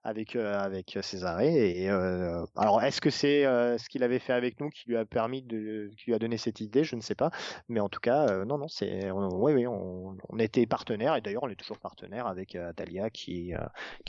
avec 0.08 0.38
euh, 0.38 0.58
avec 0.58 0.98
Césaré. 1.02 1.82
Et 1.82 1.90
euh, 1.90 2.46
alors, 2.56 2.82
est-ce 2.82 3.02
que 3.02 3.10
c'est 3.10 3.46
euh, 3.46 3.78
ce 3.78 3.90
qu'il 3.90 4.04
avait 4.04 4.20
fait 4.20 4.32
avec 4.32 4.60
nous 4.62 4.70
qui 4.70 4.88
lui 4.88 4.96
a 4.96 5.04
permis 5.04 5.42
de, 5.42 5.92
qui 5.98 6.06
lui 6.08 6.14
a 6.14 6.20
donné 6.20 6.38
cette 6.38 6.62
idée? 6.62 6.86
Je 6.86 6.96
ne 6.96 7.02
sais 7.02 7.14
pas. 7.14 7.30
Mais 7.68 7.82
en 7.82 7.90
tout 7.90 8.00
cas, 8.00 8.28
euh, 8.30 8.46
non, 8.46 8.58
non, 8.58 8.70
c'est, 8.70 9.12
oui, 9.12 9.54
oui, 9.54 9.68
on, 9.68 10.16
était 10.40 10.66
partenaire 10.66 11.16
et 11.16 11.22
d'ailleurs, 11.22 11.44
on 11.44 11.50
est 11.50 11.56
toujours 11.56 11.80
partenaire 11.80 12.28
avec 12.28 12.56
euh, 12.56 12.70
Atalia 12.70 13.10
qui 13.10 13.54
euh, 13.54 13.60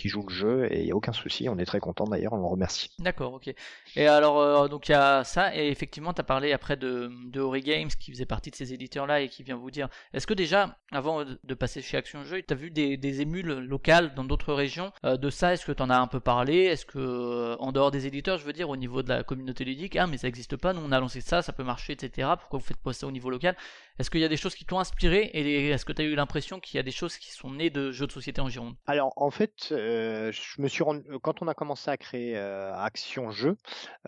joue 0.04 0.22
le 0.26 0.32
jeu 0.32 0.72
et 0.72 0.82
il 0.82 0.86
y 0.86 0.92
a 0.92 0.96
aucun 0.96 1.12
souci. 1.12 1.48
On 1.48 1.58
est 1.58 1.64
très 1.64 1.80
content 1.80 2.04
d'ailleurs. 2.04 2.32
On 2.32 2.38
le 2.38 2.46
remercie. 2.46 2.90
D'accord, 2.98 3.34
ok. 3.34 3.52
Et 3.96 4.06
alors, 4.06 4.38
euh, 4.38 4.68
donc 4.68 4.88
il 4.88 4.92
y 4.92 4.94
a 4.94 5.24
ça, 5.24 5.54
et 5.56 5.68
effectivement, 5.68 6.12
tu 6.12 6.20
as 6.20 6.24
parlé 6.24 6.52
après 6.52 6.76
de, 6.76 7.10
de 7.26 7.40
Ori 7.40 7.62
Games 7.62 7.88
qui 7.88 8.12
faisait 8.12 8.26
partie 8.26 8.50
de 8.50 8.56
ces 8.56 8.72
éditeurs-là 8.72 9.20
et 9.20 9.28
qui 9.28 9.42
vient 9.42 9.56
vous 9.56 9.70
dire 9.70 9.88
est-ce 10.12 10.26
que 10.26 10.34
déjà, 10.34 10.76
avant 10.92 11.24
de 11.24 11.54
passer 11.54 11.82
chez 11.82 11.96
Action 11.96 12.24
Jeux, 12.24 12.42
tu 12.42 12.54
as 12.54 12.56
vu 12.56 12.70
des, 12.70 13.20
émules 13.20 13.58
locales 13.58 14.14
dans 14.14 14.24
d'autres 14.24 14.52
régions? 14.52 14.92
Euh, 15.04 15.16
de 15.16 15.30
ça 15.30 15.52
Est-ce 15.52 15.66
que 15.66 15.72
tu 15.72 15.82
en 15.88 15.94
as 15.94 15.98
un 15.98 16.06
peu 16.06 16.20
parlé 16.20 16.64
Est-ce 16.64 16.86
que, 16.86 16.98
euh, 16.98 17.56
en 17.58 17.72
dehors 17.72 17.90
des 17.90 18.06
éditeurs, 18.06 18.38
je 18.38 18.44
veux 18.44 18.52
dire, 18.52 18.68
au 18.68 18.76
niveau 18.76 19.02
de 19.02 19.08
la 19.08 19.24
communauté 19.24 19.64
ludique, 19.64 19.96
ah, 19.96 20.06
mais 20.06 20.18
ça 20.18 20.26
n'existe 20.26 20.56
pas, 20.56 20.72
nous 20.72 20.82
on 20.84 20.92
a 20.92 21.00
lancé 21.00 21.20
ça, 21.20 21.42
ça 21.42 21.52
peut 21.52 21.64
marcher, 21.64 21.94
etc. 21.94 22.28
Pourquoi 22.38 22.58
vous 22.58 22.64
faites 22.64 22.78
pas 22.78 22.92
ça 22.92 23.06
au 23.06 23.10
niveau 23.10 23.30
local? 23.30 23.56
Est-ce 23.98 24.10
qu'il 24.10 24.20
y 24.20 24.24
a 24.24 24.28
des 24.28 24.36
choses 24.36 24.54
qui 24.54 24.64
t'ont 24.64 24.78
inspiré 24.78 25.30
et 25.34 25.68
est-ce 25.70 25.84
que 25.84 25.92
tu 25.92 26.02
as 26.02 26.04
eu 26.04 26.14
l'impression 26.14 26.60
qu'il 26.60 26.76
y 26.76 26.80
a 26.80 26.82
des 26.82 26.90
choses 26.90 27.16
qui 27.16 27.32
sont 27.32 27.50
nées 27.50 27.70
de 27.70 27.90
jeux 27.90 28.06
de 28.06 28.12
société 28.12 28.40
en 28.40 28.48
Gironde? 28.48 28.74
Alors 28.86 29.12
en 29.16 29.30
fait, 29.30 29.68
euh, 29.72 30.30
je 30.32 30.62
me 30.62 30.68
suis 30.68 30.82
rendu, 30.82 31.02
quand 31.22 31.42
on 31.42 31.48
a 31.48 31.54
commencé 31.54 31.90
à 31.90 31.96
créer 31.96 32.36
euh, 32.36 32.74
Action 32.76 33.30
Jeu, 33.30 33.56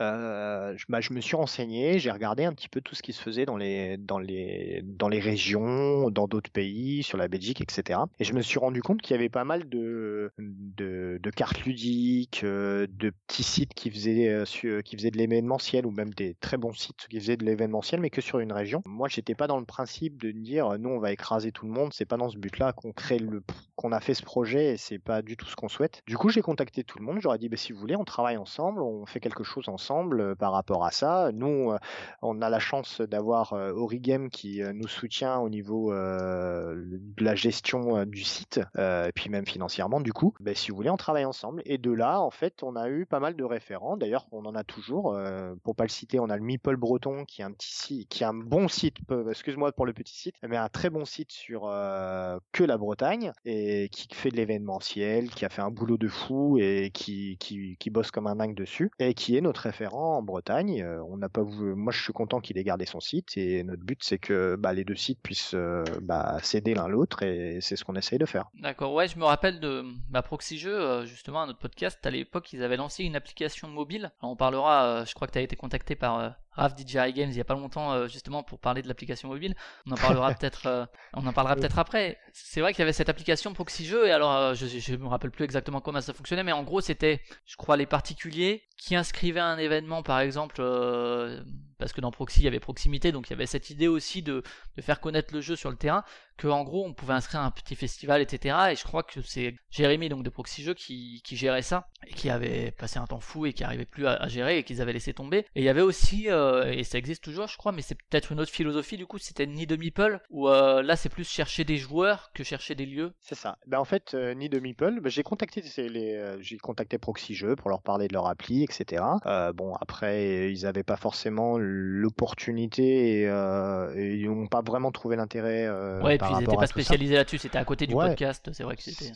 euh, 0.00 0.74
je, 0.76 0.84
bah, 0.88 1.00
je 1.00 1.12
me 1.12 1.20
suis 1.20 1.36
renseigné, 1.36 1.98
j'ai 1.98 2.10
regardé 2.10 2.44
un 2.44 2.52
petit 2.52 2.68
peu 2.68 2.80
tout 2.80 2.94
ce 2.94 3.02
qui 3.02 3.12
se 3.12 3.22
faisait 3.22 3.46
dans 3.46 3.56
les 3.56 3.96
dans 3.96 4.18
les 4.18 4.82
dans 4.84 5.08
les 5.08 5.20
régions, 5.20 6.10
dans 6.10 6.28
d'autres 6.28 6.50
pays, 6.50 7.02
sur 7.02 7.18
la 7.18 7.28
Belgique, 7.28 7.60
etc. 7.60 8.00
Et 8.18 8.24
je 8.24 8.32
me 8.34 8.42
suis 8.42 8.58
rendu 8.58 8.82
compte 8.82 9.02
qu'il 9.02 9.16
y 9.16 9.18
avait 9.18 9.28
pas 9.28 9.44
mal 9.44 9.68
de 9.68 10.32
de, 10.38 11.30
cartes 11.30 11.64
ludiques, 11.64 12.42
euh, 12.44 12.86
de 12.90 13.10
petits 13.26 13.42
sites 13.42 13.74
qui 13.74 13.90
faisaient 13.90 14.28
euh, 14.28 14.82
qui 14.82 14.96
faisaient 14.96 15.10
de 15.10 15.18
l'événementiel 15.18 15.86
ou 15.86 15.90
même 15.90 16.12
des 16.14 16.34
très 16.40 16.56
bons 16.56 16.72
sites 16.72 17.06
qui 17.08 17.18
faisaient 17.18 17.36
de 17.36 17.44
l'événementiel, 17.44 18.00
mais 18.00 18.10
que 18.10 18.20
sur 18.20 18.40
une 18.40 18.52
région. 18.52 18.82
Moi, 18.84 19.08
j'étais 19.08 19.34
pas 19.34 19.46
dans 19.46 19.58
le 19.58 19.64
de 19.86 20.28
me 20.32 20.42
dire, 20.42 20.78
nous, 20.78 20.90
on 20.90 20.98
va 20.98 21.12
écraser 21.12 21.52
tout 21.52 21.66
le 21.66 21.72
monde. 21.72 21.92
C'est 21.92 22.04
pas 22.06 22.16
dans 22.16 22.28
ce 22.28 22.38
but-là 22.38 22.72
qu'on 22.72 22.92
crée 22.92 23.18
le 23.18 23.42
qu'on 23.76 23.92
a 23.92 24.00
fait 24.00 24.12
ce 24.12 24.22
projet 24.22 24.74
et 24.74 24.76
c'est 24.76 24.98
pas 24.98 25.22
du 25.22 25.38
tout 25.38 25.46
ce 25.46 25.56
qu'on 25.56 25.70
souhaite. 25.70 26.02
Du 26.06 26.18
coup, 26.18 26.28
j'ai 26.28 26.42
contacté 26.42 26.84
tout 26.84 26.98
le 26.98 27.04
monde. 27.06 27.16
J'aurais 27.20 27.38
dit, 27.38 27.48
bah, 27.48 27.56
si 27.56 27.72
vous 27.72 27.78
voulez, 27.80 27.96
on 27.96 28.04
travaille 28.04 28.36
ensemble, 28.36 28.82
on 28.82 29.06
fait 29.06 29.20
quelque 29.20 29.42
chose 29.42 29.70
ensemble 29.70 30.20
euh, 30.20 30.34
par 30.34 30.52
rapport 30.52 30.84
à 30.84 30.90
ça. 30.90 31.30
Nous, 31.32 31.70
euh, 31.72 31.78
on 32.20 32.42
a 32.42 32.50
la 32.50 32.58
chance 32.58 33.00
d'avoir 33.00 33.54
euh, 33.54 33.72
Origame 33.72 34.28
qui 34.28 34.62
euh, 34.62 34.74
nous 34.74 34.86
soutient 34.86 35.38
au 35.38 35.48
niveau 35.48 35.94
euh, 35.94 36.74
de 36.90 37.24
la 37.24 37.34
gestion 37.34 37.96
euh, 37.96 38.04
du 38.04 38.22
site, 38.22 38.60
euh, 38.76 39.06
et 39.08 39.12
puis 39.12 39.30
même 39.30 39.46
financièrement. 39.46 40.00
Du 40.00 40.12
coup, 40.12 40.34
bah, 40.40 40.54
si 40.54 40.70
vous 40.70 40.76
voulez, 40.76 40.90
on 40.90 40.98
travaille 40.98 41.24
ensemble. 41.24 41.62
Et 41.64 41.78
de 41.78 41.90
là, 41.90 42.20
en 42.20 42.30
fait, 42.30 42.62
on 42.62 42.76
a 42.76 42.88
eu 42.90 43.06
pas 43.06 43.20
mal 43.20 43.34
de 43.34 43.44
référents. 43.44 43.96
D'ailleurs, 43.96 44.26
on 44.32 44.44
en 44.44 44.54
a 44.54 44.62
toujours. 44.64 45.14
euh, 45.14 45.54
pour 45.62 45.74
pas 45.74 45.84
le 45.84 45.88
citer, 45.90 46.20
on 46.20 46.28
a 46.28 46.36
le 46.36 46.42
Meeple 46.42 46.76
Breton 46.76 47.24
qui 47.24 47.40
est 47.40 47.44
un 47.44 47.52
petit 47.52 47.72
site, 47.74 48.08
qui 48.10 48.22
est 48.24 48.26
un 48.26 48.34
bon 48.34 48.68
site. 48.68 48.96
peu- 49.06 49.32
Pour 49.72 49.86
le 49.86 49.92
petit 49.92 50.16
site, 50.16 50.34
mais 50.46 50.56
un 50.56 50.68
très 50.68 50.90
bon 50.90 51.04
site 51.04 51.32
sur 51.32 51.62
euh, 51.66 52.38
que 52.52 52.64
la 52.64 52.76
Bretagne 52.76 53.32
et 53.44 53.88
qui 53.90 54.08
fait 54.12 54.30
de 54.30 54.36
l'événementiel, 54.36 55.30
qui 55.30 55.44
a 55.44 55.48
fait 55.48 55.62
un 55.62 55.70
boulot 55.70 55.96
de 55.96 56.08
fou 56.08 56.58
et 56.58 56.90
qui, 56.92 57.36
qui, 57.38 57.76
qui 57.78 57.90
bosse 57.90 58.10
comme 58.10 58.26
un 58.26 58.36
dingue 58.36 58.54
dessus 58.54 58.90
et 58.98 59.14
qui 59.14 59.36
est 59.36 59.40
notre 59.40 59.62
référent 59.62 60.18
en 60.18 60.22
Bretagne. 60.22 60.82
Euh, 60.82 61.02
on 61.08 61.16
n'a 61.16 61.28
pas 61.28 61.42
voulu- 61.42 61.74
moi 61.74 61.92
je 61.92 62.02
suis 62.02 62.12
content 62.12 62.40
qu'il 62.40 62.58
ait 62.58 62.64
gardé 62.64 62.86
son 62.86 63.00
site 63.00 63.36
et 63.36 63.62
notre 63.62 63.82
but 63.82 63.98
c'est 64.02 64.18
que 64.18 64.56
bah, 64.56 64.72
les 64.72 64.84
deux 64.84 64.94
sites 64.94 65.20
puissent 65.22 65.54
euh, 65.54 65.84
bah, 66.02 66.38
s'aider 66.42 66.74
l'un 66.74 66.88
l'autre 66.88 67.22
et 67.22 67.58
c'est 67.60 67.76
ce 67.76 67.84
qu'on 67.84 67.96
essaye 67.96 68.18
de 68.18 68.26
faire. 68.26 68.50
D'accord, 68.54 68.92
ouais, 68.94 69.08
je 69.08 69.18
me 69.18 69.24
rappelle 69.24 69.60
de 69.60 69.84
bah, 70.08 70.22
Proxy 70.22 70.58
Jeux, 70.58 70.78
euh, 70.78 71.06
justement, 71.06 71.42
à 71.42 71.46
notre 71.46 71.58
podcast, 71.58 72.04
à 72.04 72.10
l'époque, 72.10 72.52
ils 72.52 72.62
avaient 72.62 72.76
lancé 72.76 73.04
une 73.04 73.16
application 73.16 73.68
mobile. 73.68 74.10
On 74.22 74.36
parlera, 74.36 75.04
je 75.04 75.14
crois 75.14 75.26
que 75.26 75.32
tu 75.32 75.38
as 75.38 75.42
été 75.42 75.56
contacté 75.56 75.94
par 75.96 76.34
Raph 76.52 76.76
DJI 76.76 77.12
Games 77.12 77.30
il 77.30 77.36
y 77.36 77.40
a 77.40 77.44
pas 77.44 77.54
longtemps, 77.54 77.92
euh, 77.92 78.08
justement, 78.08 78.42
pour 78.42 78.58
parler 78.58 78.82
de 78.82 78.88
l'application 78.88 79.28
mobile. 79.28 79.54
On 79.86 79.92
en 79.92 79.96
parlera 79.96 80.32
peut-être 80.34 80.66
euh, 80.66 80.86
on 81.14 81.26
en 81.26 81.32
parlera 81.32 81.56
peut-être 81.56 81.78
après. 81.78 82.18
C'est 82.32 82.60
vrai 82.60 82.72
qu'il 82.72 82.80
y 82.80 82.82
avait 82.82 82.92
cette 82.92 83.08
application 83.08 83.52
Proxy 83.52 83.86
Jeux, 83.86 84.08
et 84.08 84.12
alors, 84.12 84.32
euh, 84.32 84.54
je, 84.54 84.66
je 84.66 84.96
me 84.96 85.06
rappelle 85.06 85.30
plus 85.30 85.44
exactement 85.44 85.80
comment 85.80 86.00
ça 86.00 86.12
fonctionnait, 86.12 86.42
mais 86.42 86.52
en 86.52 86.62
gros, 86.62 86.80
c'était, 86.80 87.20
je 87.46 87.56
crois, 87.56 87.76
les 87.76 87.86
particuliers 87.86 88.64
qui 88.80 88.96
inscrivaient 88.96 89.40
un 89.40 89.58
événement, 89.58 90.02
par 90.02 90.20
exemple, 90.20 90.56
euh, 90.58 91.42
parce 91.78 91.92
que 91.92 92.00
dans 92.00 92.10
Proxy, 92.10 92.40
il 92.40 92.44
y 92.44 92.48
avait 92.48 92.60
proximité, 92.60 93.12
donc 93.12 93.28
il 93.28 93.30
y 93.30 93.34
avait 93.34 93.46
cette 93.46 93.68
idée 93.68 93.88
aussi 93.88 94.22
de, 94.22 94.42
de 94.76 94.82
faire 94.82 95.00
connaître 95.00 95.34
le 95.34 95.42
jeu 95.42 95.54
sur 95.54 95.70
le 95.70 95.76
terrain 95.76 96.02
que 96.40 96.48
en 96.48 96.64
gros 96.64 96.86
on 96.86 96.94
pouvait 96.94 97.12
inscrire 97.12 97.42
un 97.42 97.50
petit 97.50 97.76
festival 97.76 98.22
etc 98.22 98.56
et 98.70 98.74
je 98.74 98.82
crois 98.84 99.02
que 99.02 99.20
c'est 99.20 99.54
Jérémy 99.70 100.08
donc 100.08 100.22
de 100.22 100.30
Proxy 100.30 100.62
Jeux 100.62 100.72
qui, 100.72 101.20
qui 101.22 101.36
gérait 101.36 101.60
ça 101.60 101.88
et 102.06 102.14
qui 102.14 102.30
avait 102.30 102.70
passé 102.70 102.98
un 102.98 103.06
temps 103.06 103.20
fou 103.20 103.44
et 103.44 103.52
qui 103.52 103.62
arrivait 103.62 103.84
plus 103.84 104.06
à, 104.06 104.26
gérer 104.26 104.58
et 104.58 104.64
qu'ils 104.64 104.80
avaient 104.80 104.94
laissé 104.94 105.12
tomber 105.12 105.40
et 105.54 105.60
il 105.60 105.64
y 105.64 105.68
avait 105.68 105.82
aussi 105.82 106.30
euh, 106.30 106.72
et 106.72 106.82
ça 106.82 106.96
existe 106.96 107.22
toujours 107.22 107.46
je 107.46 107.58
crois 107.58 107.72
mais 107.72 107.82
c'est 107.82 107.94
peut-être 107.94 108.32
une 108.32 108.40
autre 108.40 108.50
philosophie 108.50 108.96
du 108.96 109.06
coup 109.06 109.18
c'était 109.18 109.46
Ni 109.46 109.66
de 109.66 109.76
Meeple 109.76 110.20
où 110.30 110.48
euh, 110.48 110.82
là 110.82 110.96
c'est 110.96 111.10
plus 111.10 111.28
chercher 111.28 111.64
des 111.64 111.76
joueurs 111.76 112.30
que 112.32 112.42
chercher 112.42 112.74
des 112.74 112.86
lieux 112.86 113.12
C'est 113.20 113.34
ça. 113.34 113.58
Ben, 113.66 113.78
en 113.78 113.84
fait, 113.84 114.14
ni 114.14 114.48
de 114.48 114.58
Meeple, 114.58 115.00
ben, 115.00 115.10
j'ai 115.10 115.22
contacté 115.22 115.62
les, 115.76 116.36
j'ai 116.40 116.56
contacté 116.56 116.96
Proxy 116.96 117.34
Jeux 117.34 117.54
pour 117.54 117.68
leur 117.68 117.82
parler 117.82 118.08
de 118.08 118.14
leur 118.14 118.26
appli, 118.26 118.62
etc. 118.70 119.02
Euh, 119.26 119.52
bon, 119.52 119.74
après, 119.80 120.50
ils 120.52 120.62
n'avaient 120.62 120.82
pas 120.82 120.96
forcément 120.96 121.56
l'opportunité 121.58 123.20
et, 123.22 123.28
euh, 123.28 123.92
et 123.96 124.14
ils 124.16 124.26
n'ont 124.30 124.46
pas 124.46 124.62
vraiment 124.62 124.90
trouvé 124.92 125.16
l'intérêt. 125.16 125.66
euh, 125.66 126.00
ouais 126.02 126.14
et 126.14 126.18
puis 126.18 126.26
ils 126.30 126.32
rapport 126.34 126.54
étaient 126.54 126.60
pas 126.60 126.66
spécialisés 126.66 127.14
là-dessus 127.16 127.38
c'était 127.38 127.58
à 127.58 127.64
côté 127.64 127.86
du 127.86 127.94
Ouais. 127.94 128.08
podcast 128.08 128.48
c'est 128.52 128.62
vrai 128.62 128.76
que 128.76 128.82
c'était 128.82 129.12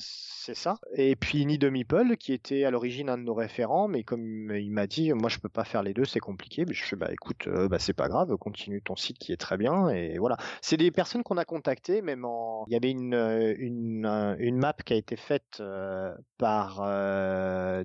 C'est 0.46 0.54
ça. 0.54 0.76
Et 0.94 1.16
puis 1.16 1.46
Ni 1.46 1.56
de 1.56 1.70
Meeple, 1.70 2.18
qui 2.18 2.34
était 2.34 2.64
à 2.64 2.70
l'origine 2.70 3.08
un 3.08 3.16
de 3.16 3.22
nos 3.22 3.32
référents, 3.32 3.88
mais 3.88 4.04
comme 4.04 4.54
il 4.54 4.70
m'a 4.72 4.86
dit, 4.86 5.10
moi 5.14 5.30
je 5.30 5.38
peux 5.38 5.48
pas 5.48 5.64
faire 5.64 5.82
les 5.82 5.94
deux, 5.94 6.04
c'est 6.04 6.20
compliqué. 6.20 6.66
Mais 6.66 6.74
je 6.74 6.84
fais 6.84 6.96
bah 6.96 7.08
écoute, 7.10 7.46
euh, 7.46 7.66
bah 7.66 7.78
c'est 7.78 7.94
pas 7.94 8.08
grave, 8.08 8.36
continue 8.36 8.82
ton 8.82 8.94
site 8.94 9.16
qui 9.16 9.32
est 9.32 9.38
très 9.38 9.56
bien 9.56 9.88
et 9.88 10.18
voilà. 10.18 10.36
C'est 10.60 10.76
des 10.76 10.90
personnes 10.90 11.22
qu'on 11.22 11.38
a 11.38 11.46
contactées, 11.46 12.02
même 12.02 12.26
en. 12.26 12.66
Il 12.68 12.74
y 12.74 12.76
avait 12.76 12.90
une 12.90 13.14
euh, 13.14 13.54
une 13.56 14.04
euh, 14.04 14.36
une 14.38 14.58
map 14.58 14.74
qui 14.84 14.92
a 14.92 14.96
été 14.96 15.16
faite 15.16 15.62
par 16.36 16.82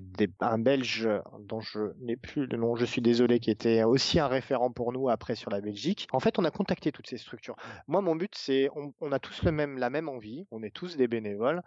des... 0.02 0.28
un 0.40 0.58
Belge 0.58 1.08
dont 1.40 1.60
je 1.60 1.94
n'ai 2.02 2.16
plus 2.16 2.44
le 2.44 2.58
nom, 2.58 2.76
je 2.76 2.84
suis 2.84 3.00
désolé, 3.00 3.40
qui 3.40 3.50
était 3.50 3.84
aussi 3.84 4.20
un 4.20 4.28
référent 4.28 4.70
pour 4.70 4.92
nous 4.92 5.08
après 5.08 5.34
sur 5.34 5.50
la 5.50 5.62
Belgique. 5.62 6.08
En 6.12 6.20
fait, 6.20 6.38
on 6.38 6.44
a 6.44 6.50
contacté 6.50 6.92
toutes 6.92 7.08
ces 7.08 7.16
structures. 7.16 7.56
Moi, 7.88 8.02
mon 8.02 8.16
but, 8.16 8.34
c'est 8.36 8.68
on, 9.00 9.12
a 9.12 9.18
tous 9.18 9.44
le 9.44 9.52
même, 9.52 9.78
la 9.78 9.88
même 9.88 10.10
envie. 10.10 10.46
On 10.50 10.62
est 10.62 10.74
tous 10.74 10.98
des 10.98 11.08
bénévoles. 11.08 11.62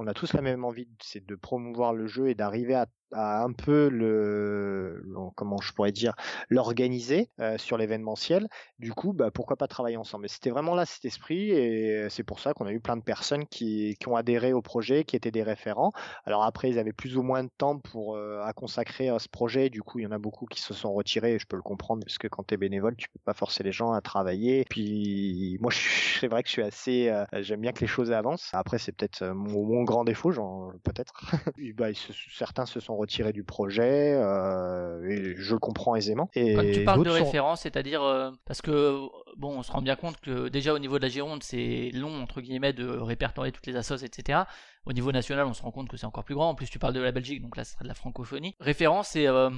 On 0.00 0.06
a 0.06 0.14
tous 0.14 0.32
la 0.32 0.40
même 0.40 0.64
envie, 0.64 0.88
c'est 1.02 1.26
de 1.26 1.34
promouvoir 1.34 1.92
le 1.92 2.06
jeu 2.06 2.30
et 2.30 2.34
d'arriver 2.34 2.74
à, 2.74 2.86
un 3.12 3.52
peu 3.52 3.88
le, 3.88 5.02
comment 5.34 5.60
je 5.60 5.72
pourrais 5.72 5.92
dire, 5.92 6.14
leur 6.48 6.66
organisé 6.66 7.28
euh, 7.40 7.58
sur 7.58 7.76
l'événementiel. 7.76 8.48
Du 8.78 8.92
coup, 8.92 9.12
bah, 9.12 9.30
pourquoi 9.30 9.56
pas 9.56 9.66
travailler 9.66 9.96
ensemble? 9.96 10.26
Et 10.26 10.28
C'était 10.28 10.50
vraiment 10.50 10.74
là 10.74 10.86
cet 10.86 11.04
esprit 11.04 11.50
et 11.50 12.08
c'est 12.08 12.22
pour 12.22 12.38
ça 12.38 12.54
qu'on 12.54 12.66
a 12.66 12.72
eu 12.72 12.80
plein 12.80 12.96
de 12.96 13.02
personnes 13.02 13.46
qui, 13.46 13.96
ont 14.06 14.16
adhéré 14.16 14.52
au 14.52 14.62
projet, 14.62 15.04
qui 15.04 15.16
étaient 15.16 15.30
des 15.30 15.42
référents. 15.42 15.92
Alors 16.24 16.44
après, 16.44 16.70
ils 16.70 16.78
avaient 16.78 16.92
plus 16.92 17.16
ou 17.16 17.22
moins 17.22 17.44
de 17.44 17.50
temps 17.58 17.78
pour 17.78 18.16
euh, 18.16 18.40
à 18.42 18.52
consacrer 18.52 19.08
à 19.08 19.18
ce 19.18 19.28
projet. 19.28 19.70
Du 19.70 19.82
coup, 19.82 19.98
il 19.98 20.02
y 20.04 20.06
en 20.06 20.12
a 20.12 20.18
beaucoup 20.18 20.46
qui 20.46 20.60
se 20.60 20.72
sont 20.72 20.92
retirés. 20.92 21.34
Et 21.34 21.38
je 21.38 21.46
peux 21.46 21.56
le 21.56 21.62
comprendre 21.62 22.02
parce 22.04 22.18
que 22.18 22.28
quand 22.28 22.44
tu 22.46 22.54
es 22.54 22.56
bénévole, 22.56 22.96
tu 22.96 23.08
peux 23.08 23.20
pas 23.24 23.34
forcer 23.34 23.62
les 23.62 23.72
gens 23.72 23.92
à 23.92 24.00
travailler. 24.00 24.64
Puis 24.70 25.58
moi, 25.60 25.70
c'est 26.20 26.28
vrai 26.28 26.42
que 26.42 26.48
je 26.48 26.52
suis 26.52 26.62
assez, 26.62 27.08
euh, 27.08 27.24
j'aime 27.40 27.60
bien 27.60 27.72
que 27.72 27.80
les 27.80 27.86
choses 27.86 28.12
avancent. 28.12 28.50
Après, 28.52 28.78
c'est 28.78 28.92
peut-être 28.92 29.24
mon, 29.24 29.64
mon 29.64 29.84
grand 29.90 30.04
défaut, 30.04 30.30
genre 30.32 30.72
peut-être. 30.84 31.12
Bah, 31.76 31.92
se- 31.94 32.12
certains 32.32 32.66
se 32.66 32.80
sont 32.80 32.96
retirés 32.96 33.32
du 33.32 33.44
projet 33.44 34.14
euh, 34.16 35.08
et 35.08 35.34
je 35.36 35.54
le 35.54 35.58
comprends 35.58 35.94
aisément. 35.96 36.28
Et 36.34 36.54
Quand 36.54 36.62
tu 36.72 36.84
parles 36.84 37.04
de 37.04 37.10
sont- 37.10 37.24
référence, 37.24 37.60
c'est-à-dire 37.62 38.02
euh, 38.02 38.30
parce 38.46 38.62
que 38.62 38.98
bon, 39.36 39.58
on 39.58 39.62
se 39.62 39.70
rend 39.72 39.82
bien 39.82 39.96
compte 39.96 40.18
que 40.20 40.48
déjà 40.48 40.72
au 40.74 40.78
niveau 40.78 40.98
de 40.98 41.02
la 41.02 41.08
Gironde, 41.08 41.42
c'est 41.42 41.90
long 41.94 42.22
entre 42.22 42.40
guillemets 42.40 42.72
de 42.72 42.88
répertorier 42.88 43.52
toutes 43.52 43.66
les 43.66 43.76
assos, 43.76 43.96
etc. 44.04 44.40
Au 44.86 44.92
niveau 44.94 45.12
national, 45.12 45.46
on 45.46 45.52
se 45.52 45.62
rend 45.62 45.70
compte 45.70 45.88
que 45.88 45.96
c'est 45.96 46.06
encore 46.06 46.24
plus 46.24 46.34
grand. 46.34 46.48
En 46.48 46.54
plus, 46.54 46.68
tu 46.70 46.78
parles 46.78 46.94
de 46.94 47.00
la 47.00 47.12
Belgique, 47.12 47.42
donc 47.42 47.56
là, 47.56 47.64
ce 47.64 47.72
serait 47.74 47.82
de 47.84 47.88
la 47.88 47.94
francophonie. 47.94 48.56
Référence, 48.60 49.08
c'est 49.08 49.26
euh, 49.26 49.50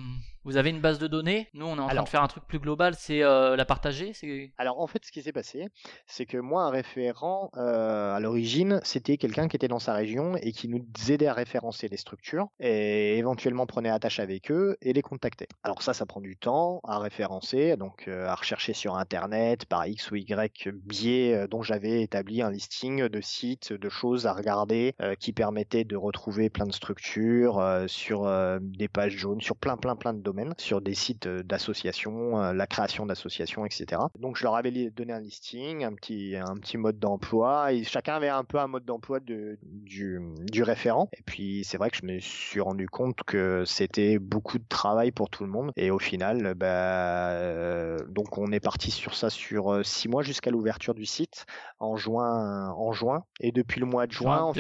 vous 0.45 0.57
avez 0.57 0.71
une 0.71 0.81
base 0.81 0.99
de 0.99 1.07
données. 1.07 1.49
Nous, 1.55 1.65
on 1.65 1.77
est 1.77 1.79
en 1.79 1.85
train 1.85 1.89
Alors- 1.91 2.05
de 2.05 2.09
faire 2.09 2.23
un 2.23 2.27
truc 2.29 2.45
plus 2.47 2.59
global, 2.59 2.95
c'est 2.99 3.23
euh, 3.23 3.55
la 3.55 3.65
partager. 3.65 4.13
Alors 4.59 4.81
en 4.81 4.87
fait, 4.89 5.05
ce 5.05 5.13
qui 5.13 5.23
s'est 5.23 5.33
passé, 5.33 5.69
c'est 6.07 6.27
que 6.27 6.39
moi, 6.39 6.65
un 6.65 6.71
référent, 6.71 7.51
euh, 7.57 8.15
à 8.15 8.19
l'origine, 8.21 8.81
c'était 8.83 9.17
quelqu'un 9.17 9.47
qui 9.47 9.55
était 9.57 9.69
dans 9.69 9.79
sa 9.79 9.95
région 9.95 10.37
et 10.43 10.51
qui 10.53 10.69
nous 10.69 10.85
aidait 11.09 11.29
à 11.29 11.35
référencer 11.35 11.87
les 11.89 11.97
structures 11.97 12.49
et 12.59 13.17
éventuellement 13.17 13.67
prenait 13.67 13.91
attache 13.91 14.19
avec 14.19 14.51
eux 14.51 14.77
et 14.83 14.93
les 14.93 15.03
contactait. 15.03 15.49
Alors 15.63 15.83
ça, 15.83 15.95
ça 15.95 16.05
prend 16.05 16.21
du 16.21 16.37
temps 16.37 16.81
à 16.83 16.99
référencer, 16.99 17.77
donc 17.77 18.09
à 18.09 18.35
rechercher 18.35 18.73
sur 18.73 18.97
Internet 18.97 19.67
par 19.67 19.87
X 19.87 20.11
ou 20.11 20.17
Y 20.17 20.69
biais 20.73 21.47
dont 21.49 21.63
j'avais 21.63 22.03
établi 22.03 22.43
un 22.43 22.51
listing 22.51 23.07
de 23.09 23.21
sites, 23.21 23.73
de 23.73 23.89
choses 23.89 24.27
à 24.27 24.33
regarder 24.33 24.95
qui 25.17 25.33
permettaient 25.33 25.85
de 25.85 25.97
retrouver 25.97 26.51
plein 26.51 26.67
de 26.67 26.73
structures 26.73 27.59
euh, 27.59 27.87
sur 27.87 28.27
euh, 28.27 28.59
des 28.61 28.89
pages 28.89 29.13
jaunes, 29.17 29.41
sur 29.41 29.57
plein 29.57 29.77
plein 29.77 29.97
plein 29.97 30.15
de 30.15 30.21
domaines, 30.21 30.55
sur 30.59 30.81
des 30.81 30.95
sites 30.95 31.27
euh, 31.27 31.43
d'associations, 31.43 32.43
euh, 32.43 32.53
la 32.53 32.67
création 32.67 33.07
d'associations, 33.07 33.65
etc. 33.67 34.03
Donc 34.19 34.37
je 34.37 34.45
leur 34.45 34.55
avais 34.55 34.71
donné 34.91 35.13
un 35.13 35.21
listing, 35.21 35.85
un 35.85 35.95
petit 35.95 36.37
un 36.37 36.57
petit 36.57 36.79
mode 36.79 36.99
d'emploi, 36.99 37.73
et 37.73 37.85
chacun 37.85 38.15
avait 38.15 38.29
un 38.29 38.45
peu 38.45 38.59
un 38.59 38.67
mode 38.67 38.85
d'emploi 38.85 39.21
de, 39.21 39.59
du, 39.63 40.21
du 40.51 40.63
référent. 40.63 41.09
Et 41.17 41.23
puis 41.25 41.63
c'est 41.65 41.79
vrai 41.79 41.91
que 41.91 41.97
je 41.97 42.07
me 42.07 42.19
suis 42.21 42.61
rendu 42.61 42.89
compte 42.89 43.23
que 43.27 43.65
c'était 43.67 44.19
beaucoup 44.19 44.59
de 44.59 44.65
travail 44.69 45.11
pour 45.11 45.31
tout 45.31 45.45
le 45.45 45.51
monde. 45.51 45.73
Et 45.77 45.91
au 45.91 45.99
final, 45.99 46.55
bah, 46.55 47.31
euh, 47.31 47.99
donc 48.09 48.39
on 48.39 48.53
est 48.53 48.61
parti 48.61 48.91
sur 48.91 49.15
ça 49.15 49.31
sur 49.31 49.73
euh, 49.73 49.83
six 49.83 50.09
mois 50.09 50.23
jusqu'à 50.23 50.51
l'ouverture 50.51 50.95
du 50.95 51.07
site 51.07 51.47
en 51.81 51.97
juin 51.97 52.71
en 52.71 52.93
juin. 52.93 53.25
Et 53.41 53.53
depuis 53.53 53.81
le 53.81 53.87
mois 53.87 54.07
de 54.07 54.13
juin, 54.13 54.37
juin 54.37 54.45
en 54.45 54.53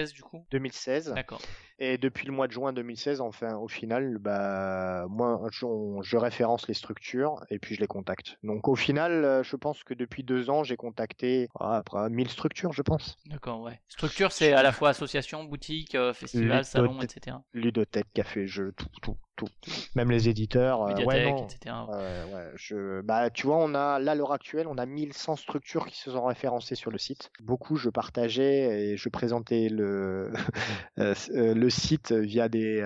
2016 0.00 0.12
du 0.12 0.22
coup? 0.22 0.44
2016. 0.50 1.12
D'accord. 1.14 1.40
Et 1.78 1.96
depuis 1.96 2.26
le 2.26 2.32
mois 2.32 2.46
de 2.46 2.52
juin 2.52 2.72
2016, 2.74 3.20
enfin, 3.22 3.56
au 3.56 3.66
final, 3.68 4.18
bah, 4.18 5.06
moi, 5.08 5.40
je, 5.50 5.64
on- 5.64 6.02
je 6.02 6.16
référence 6.18 6.68
les 6.68 6.74
structures 6.74 7.42
et 7.48 7.58
puis 7.58 7.74
je 7.74 7.80
les 7.80 7.86
contacte. 7.86 8.36
Donc, 8.42 8.68
au 8.68 8.76
final, 8.76 9.24
euh, 9.24 9.42
je 9.42 9.56
pense 9.56 9.82
que 9.82 9.94
depuis 9.94 10.22
deux 10.22 10.50
ans, 10.50 10.62
j'ai 10.62 10.76
contacté 10.76 11.48
ah, 11.58 11.76
après 11.78 12.10
1000 12.10 12.28
structures, 12.28 12.72
je 12.72 12.82
pense. 12.82 13.16
D'accord, 13.26 13.62
ouais. 13.62 13.80
Structure, 13.88 14.30
c'est 14.32 14.52
à 14.52 14.62
la 14.62 14.72
fois 14.72 14.90
association, 14.90 15.44
boutique, 15.44 15.94
euh, 15.94 16.12
festival, 16.12 16.64
salon, 16.66 17.00
etc. 17.00 17.38
Ludothèque, 17.54 18.12
café, 18.12 18.46
jeu, 18.46 18.72
tout, 18.76 18.88
tout, 19.00 19.16
tout. 19.40 19.70
Même 19.94 20.10
les 20.10 20.28
éditeurs. 20.28 20.82
euh, 20.82 20.86
ouais, 20.86 20.94
Médiathèque, 20.94 21.34
non. 21.34 21.46
etc. 21.46 21.76
Ouais, 21.88 22.34
ouais, 22.34 22.50
je, 22.56 23.00
bah, 23.02 23.30
tu 23.30 23.46
vois, 23.46 23.56
on 23.56 23.74
a, 23.74 23.98
là, 23.98 24.12
à 24.12 24.14
l'heure 24.14 24.32
actuelle, 24.32 24.66
on 24.68 24.78
a 24.78 24.86
1100 24.86 25.36
structures 25.36 25.86
qui 25.86 25.98
se 25.98 26.10
sont 26.10 26.24
référencées 26.24 26.74
sur 26.74 26.90
le 26.90 26.98
site. 26.98 27.30
Beaucoup, 27.40 27.76
je 27.76 27.88
partageais 27.88 28.92
et 28.92 28.96
je 28.96 29.08
présentais 29.08 29.68
le, 29.68 30.32
euh, 30.98 31.14
euh, 31.34 31.54
le 31.54 31.70
site 31.70 32.12
via 32.12 32.48
des, 32.48 32.82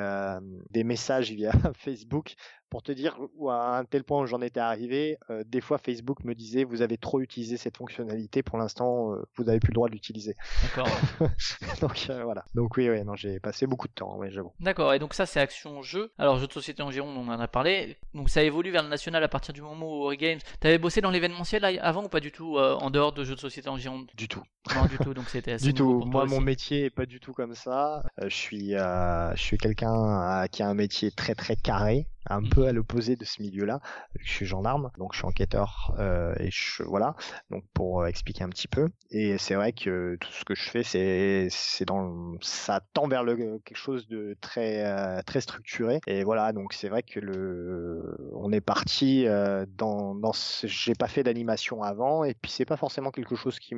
des 0.71 0.85
messages 0.85 1.31
via 1.31 1.53
Facebook 1.77 2.35
pour 2.75 2.83
te 2.83 2.91
dire 2.91 3.17
où 3.37 3.51
à 3.51 3.79
un 3.79 3.85
tel 3.85 4.03
point 4.03 4.21
où 4.21 4.27
j'en 4.27 4.41
étais 4.41 4.59
arrivé, 4.59 5.17
euh, 5.31 5.45
des 5.47 5.61
fois 5.61 5.79
Facebook 5.79 6.25
me 6.25 6.35
disait 6.35 6.65
vous 6.65 6.83
avez 6.83 6.99
trop 6.99 7.21
utilisé 7.21 7.57
cette 7.57 7.77
fonctionnalité, 7.77 8.43
pour 8.43 8.59
l'instant 8.59 9.13
euh, 9.13 9.23
vous 9.37 9.45
n'avez 9.45 9.61
plus 9.61 9.69
le 9.71 9.75
droit 9.75 9.87
de 9.89 9.93
l'utiliser. 9.95 10.35
D'accord. 10.65 10.89
ouais. 11.21 11.29
Donc 11.81 12.07
euh, 12.11 12.25
voilà. 12.25 12.45
Donc 12.57 12.77
oui, 12.77 12.91
oui, 12.91 13.05
non, 13.05 13.15
j'ai 13.15 13.39
passé 13.39 13.69
beaucoup 13.69 13.87
de 13.87 13.93
temps, 13.93 14.17
oui, 14.19 14.27
j'avoue. 14.33 14.51
D'accord, 14.59 14.93
et 14.93 14.99
donc 14.99 15.15
ça 15.15 15.25
c'est 15.25 15.39
Action 15.39 15.83
Jeu. 15.83 16.11
Alors 16.19 16.37
jeu 16.41 16.49
de 16.49 16.53
société 16.53 16.83
en 16.83 16.91
Gironde, 16.91 17.17
on 17.17 17.29
en 17.33 17.39
a 17.39 17.47
parlé. 17.47 17.97
Donc 18.13 18.29
ça 18.29 18.43
évolue 18.43 18.73
vers 18.73 18.83
le 18.83 18.89
national 18.89 19.23
à 19.23 19.29
partir 19.29 19.55
du 19.55 19.63
moment 19.63 19.87
où 19.87 20.03
Ori 20.07 20.17
Games. 20.17 20.41
T'avais 20.59 20.79
bossé 20.79 21.01
dans 21.01 21.11
l'événementiel 21.11 21.65
avant 21.81 22.03
ou 22.03 22.09
pas 22.09 22.19
du 22.19 22.33
tout 22.33 22.59
en 22.59 22.91
dehors 22.91 23.13
de 23.13 23.23
jeux 23.23 23.37
de 23.37 23.41
société 23.41 23.69
en 23.69 23.77
Gironde 23.77 24.11
Du 24.17 24.27
tout. 24.27 24.43
Non 24.75 24.87
du 24.87 24.99
tout, 24.99 25.15
donc 25.15 25.29
c'était 25.29 25.53
assez 25.53 25.67
Du 25.67 25.75
tout. 25.75 25.99
pour 26.01 26.07
Moi, 26.07 26.25
mon 26.25 26.39
aussi. 26.39 26.45
métier 26.45 26.85
est 26.87 26.91
pas 26.91 27.07
du 27.07 27.21
tout 27.21 27.35
comme 27.35 27.55
ça. 27.55 28.03
Je 28.21 28.35
suis, 28.35 28.71
je 28.73 29.33
suis 29.37 29.59
quelqu'un 29.59 30.47
qui 30.51 30.65
a 30.65 30.69
un 30.69 30.75
métier 30.75 31.13
très 31.13 31.37
très 31.37 31.55
carré, 31.55 32.09
un 32.27 32.41
Mhm. 32.41 32.49
peu 32.49 32.67
à 32.67 32.73
l'opposé 32.73 33.17
de 33.17 33.25
ce 33.25 33.43
milieu-là. 33.43 33.81
Je 34.21 34.31
suis 34.31 34.47
gendarme, 34.47 34.91
donc 34.99 35.13
je 35.13 35.19
suis 35.19 35.27
enquêteur 35.27 35.95
euh, 35.99 36.35
et 36.39 36.51
je 36.51 36.83
voilà. 36.85 37.15
Donc 37.51 37.65
pour 37.75 38.03
euh, 38.03 38.07
expliquer 38.07 38.45
un 38.45 38.49
petit 38.49 38.69
peu. 38.69 38.89
Et 39.11 39.39
c'est 39.39 39.55
vrai 39.55 39.73
que 39.73 40.17
tout 40.21 40.31
ce 40.33 40.45
que 40.45 40.55
je 40.55 40.69
fais, 40.71 40.83
c'est 40.83 41.49
c'est 41.51 41.85
dans 41.85 42.35
ça 42.41 42.81
tend 42.93 43.09
vers 43.09 43.23
le 43.25 43.59
quelque 43.65 43.77
chose 43.77 44.07
de 44.09 44.37
très 44.41 44.85
euh, 44.85 45.23
très 45.23 45.41
structuré. 45.41 46.01
Et 46.07 46.25
voilà, 46.25 46.53
donc 46.53 46.73
c'est 46.73 46.89
vrai 46.89 47.03
que 47.03 47.21
le 47.21 48.17
on 48.33 48.53
est 48.53 48.61
parti 48.61 49.27
euh, 49.27 49.67
dans 49.69 50.15
dans 50.15 50.33
ce... 50.33 50.67
j'ai 50.67 50.95
pas 50.95 51.09
fait 51.09 51.23
d'animation 51.23 51.83
avant 51.83 52.25
et 52.25 52.35
puis 52.35 52.51
c'est 52.51 52.65
pas 52.65 52.77
forcément 52.77 53.11
quelque 53.11 53.37
chose 53.37 53.59
qui 53.59 53.75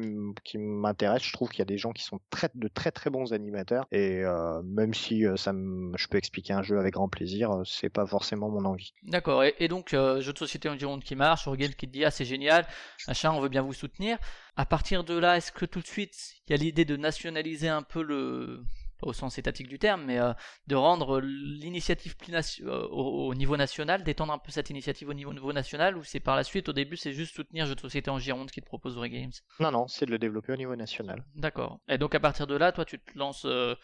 m'intéresse. 0.58 1.22
Je 1.22 1.32
trouve 1.32 1.48
qu'il 1.50 1.58
y 1.60 1.62
a 1.62 1.66
des 1.66 1.78
gens 1.78 1.92
qui 1.92 2.02
sont 2.04 2.20
très 2.30 2.48
de 2.54 2.68
très 2.68 2.90
très 2.92 3.10
bons 3.10 3.32
animateurs 3.32 3.86
et 3.92 4.24
euh, 4.24 4.62
même 4.64 4.94
si 4.94 5.26
euh, 5.26 5.36
ça 5.36 5.52
me... 5.52 5.96
je 5.96 6.08
peux 6.08 6.18
expliquer 6.18 6.52
un 6.52 6.62
jeu 6.62 6.78
avec 6.78 6.94
grand 6.94 7.08
plaisir, 7.08 7.62
c'est 7.64 7.88
pas 7.90 8.06
forcément 8.06 8.35
mon 8.36 8.64
envie. 8.64 8.92
D'accord, 9.02 9.44
et, 9.44 9.54
et 9.58 9.68
donc 9.68 9.94
euh, 9.94 10.20
jeu 10.20 10.32
de 10.32 10.38
société 10.38 10.68
en 10.68 10.76
Gironde 10.76 11.02
qui 11.02 11.14
marche, 11.14 11.46
Ori 11.46 11.58
Games 11.58 11.74
qui 11.74 11.86
te 11.86 11.92
dit 11.92 12.04
ah 12.04 12.10
c'est 12.10 12.24
génial, 12.24 12.66
machin, 13.08 13.32
on 13.32 13.40
veut 13.40 13.48
bien 13.48 13.62
vous 13.62 13.72
soutenir. 13.72 14.18
À 14.56 14.66
partir 14.66 15.04
de 15.04 15.14
là, 15.14 15.36
est-ce 15.36 15.52
que 15.52 15.66
tout 15.66 15.80
de 15.80 15.86
suite 15.86 16.14
il 16.46 16.52
y 16.52 16.54
a 16.54 16.56
l'idée 16.56 16.84
de 16.84 16.96
nationaliser 16.96 17.68
un 17.68 17.82
peu 17.82 18.02
le 18.02 18.64
pas 18.98 19.08
au 19.08 19.12
sens 19.12 19.38
étatique 19.38 19.68
du 19.68 19.78
terme, 19.78 20.04
mais 20.04 20.18
euh, 20.18 20.32
de 20.66 20.74
rendre 20.74 21.20
l'initiative 21.20 22.14
euh, 22.30 22.88
au, 22.90 23.28
au 23.28 23.34
niveau 23.34 23.56
national, 23.56 24.02
d'étendre 24.04 24.32
un 24.32 24.38
peu 24.38 24.50
cette 24.50 24.70
initiative 24.70 25.08
au 25.08 25.14
niveau, 25.14 25.32
niveau 25.32 25.52
national, 25.52 25.96
ou 25.96 26.04
c'est 26.04 26.20
par 26.20 26.36
la 26.36 26.44
suite, 26.44 26.68
au 26.68 26.72
début, 26.72 26.96
c'est 26.96 27.12
juste 27.12 27.34
soutenir 27.34 27.66
jeu 27.66 27.74
de 27.74 27.80
société 27.80 28.10
en 28.10 28.18
Gironde 28.18 28.50
qui 28.50 28.60
te 28.60 28.66
propose 28.66 28.96
Games 28.96 29.32
Non 29.60 29.70
non, 29.70 29.86
c'est 29.86 30.06
de 30.06 30.10
le 30.10 30.18
développer 30.18 30.52
au 30.52 30.56
niveau 30.56 30.74
national. 30.74 31.24
D'accord. 31.34 31.78
Et 31.88 31.98
donc 31.98 32.14
à 32.14 32.20
partir 32.20 32.46
de 32.46 32.56
là, 32.56 32.72
toi, 32.72 32.84
tu 32.84 32.98
te 32.98 33.18
lances 33.18 33.44
euh, 33.44 33.74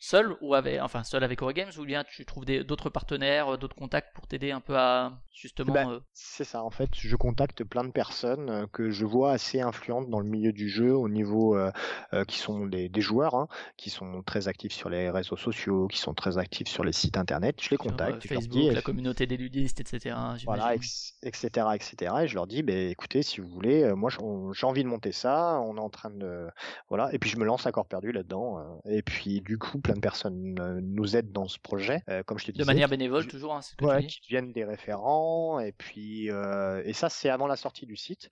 seul 0.00 0.34
ou 0.40 0.54
avec, 0.54 0.80
enfin 0.80 1.04
seul 1.04 1.22
avec 1.22 1.40
Games, 1.40 1.70
ou 1.78 1.84
bien 1.84 2.02
tu 2.04 2.24
trouves 2.24 2.44
d'autres 2.46 2.88
partenaires, 2.90 3.54
euh, 3.54 3.56
d'autres 3.56 3.76
contacts 3.76 4.14
pour 4.14 4.26
t'aider 4.26 4.50
un 4.50 4.60
peu 4.60 4.76
à 4.76 5.12
justement. 5.32 5.72
Ben, 5.72 5.90
euh, 5.90 6.00
C'est 6.14 6.44
ça, 6.44 6.64
en 6.64 6.70
fait, 6.70 6.88
je 6.94 7.14
contacte 7.16 7.62
plein 7.64 7.84
de 7.84 7.90
personnes 7.92 8.50
euh, 8.50 8.66
que 8.66 8.90
je 8.90 9.04
vois 9.04 9.32
assez 9.32 9.60
influentes 9.60 10.08
dans 10.10 10.20
le 10.20 10.26
milieu 10.26 10.52
du 10.52 10.68
jeu 10.68 10.94
au 10.96 11.08
niveau 11.08 11.54
euh, 11.56 11.70
euh, 12.14 12.24
qui 12.24 12.38
sont 12.38 12.66
des, 12.66 12.88
des 12.88 13.00
joueurs, 13.02 13.34
hein, 13.34 13.48
qui 13.76 13.90
sont 13.90 14.22
très 14.22 14.48
actifs 14.48 14.72
sur 14.72 14.88
les 14.88 15.10
réseaux 15.10 15.36
sociaux, 15.36 15.86
qui 15.86 15.98
sont 15.98 16.14
très 16.14 16.38
actifs 16.38 16.68
sur 16.68 16.82
les 16.82 16.92
sites 16.92 17.16
internet. 17.18 17.56
Je 17.60 17.68
les 17.70 17.76
sur, 17.76 17.84
contacte, 17.90 18.22
je 18.26 18.32
leur 18.34 18.42
Facebook, 18.42 18.52
dis, 18.52 18.70
la 18.70 18.82
communauté 18.82 19.26
des 19.26 19.36
ludistes, 19.36 19.80
etc. 19.80 20.14
voilà, 20.44 20.62
j'imagine. 20.62 20.74
ex- 20.76 21.14
etc., 21.22 21.66
etc. 21.74 22.14
Et 22.22 22.26
je 22.28 22.34
leur 22.34 22.46
dis, 22.46 22.62
ben 22.62 22.88
écoutez, 22.90 23.22
si 23.22 23.40
vous 23.40 23.48
voulez, 23.48 23.92
moi 23.94 24.10
j'ai 24.10 24.66
envie 24.66 24.82
de 24.82 24.88
monter 24.88 25.12
ça, 25.12 25.60
on 25.60 25.76
est 25.76 25.80
en 25.80 25.90
train 25.90 26.10
de, 26.10 26.48
voilà, 26.88 27.12
et 27.12 27.18
puis 27.18 27.30
je 27.30 27.36
me 27.38 27.44
lance 27.44 27.66
à 27.66 27.72
corps 27.72 27.86
perdu 27.86 28.12
là-dedans. 28.12 28.80
et 28.86 29.02
puis 29.02 29.40
du 29.40 29.58
coup, 29.58 29.80
plein 29.92 29.96
de 29.96 30.00
personnes 30.00 30.56
euh, 30.60 30.80
nous 30.82 31.16
aident 31.16 31.32
dans 31.32 31.48
ce 31.48 31.58
projet, 31.58 32.02
euh, 32.08 32.22
comme 32.22 32.38
je 32.38 32.46
te 32.46 32.50
De 32.52 32.56
disais. 32.58 32.66
manière 32.66 32.86
qui- 32.88 32.92
bénévole, 32.92 33.26
toujours, 33.26 33.54
hein, 33.54 33.60
c'est 33.62 33.72
ce 33.72 33.76
que 33.76 33.84
Ouais, 33.84 34.00
tu 34.00 34.06
dis. 34.06 34.14
qui 34.14 34.20
deviennent 34.28 34.52
des 34.52 34.64
référents 34.64 35.60
et 35.60 35.72
puis 35.72 36.30
euh, 36.30 36.82
et 36.84 36.92
ça 36.92 37.08
c'est 37.08 37.28
avant 37.28 37.46
la 37.46 37.56
sortie 37.56 37.86
du 37.86 37.96
site 37.96 38.30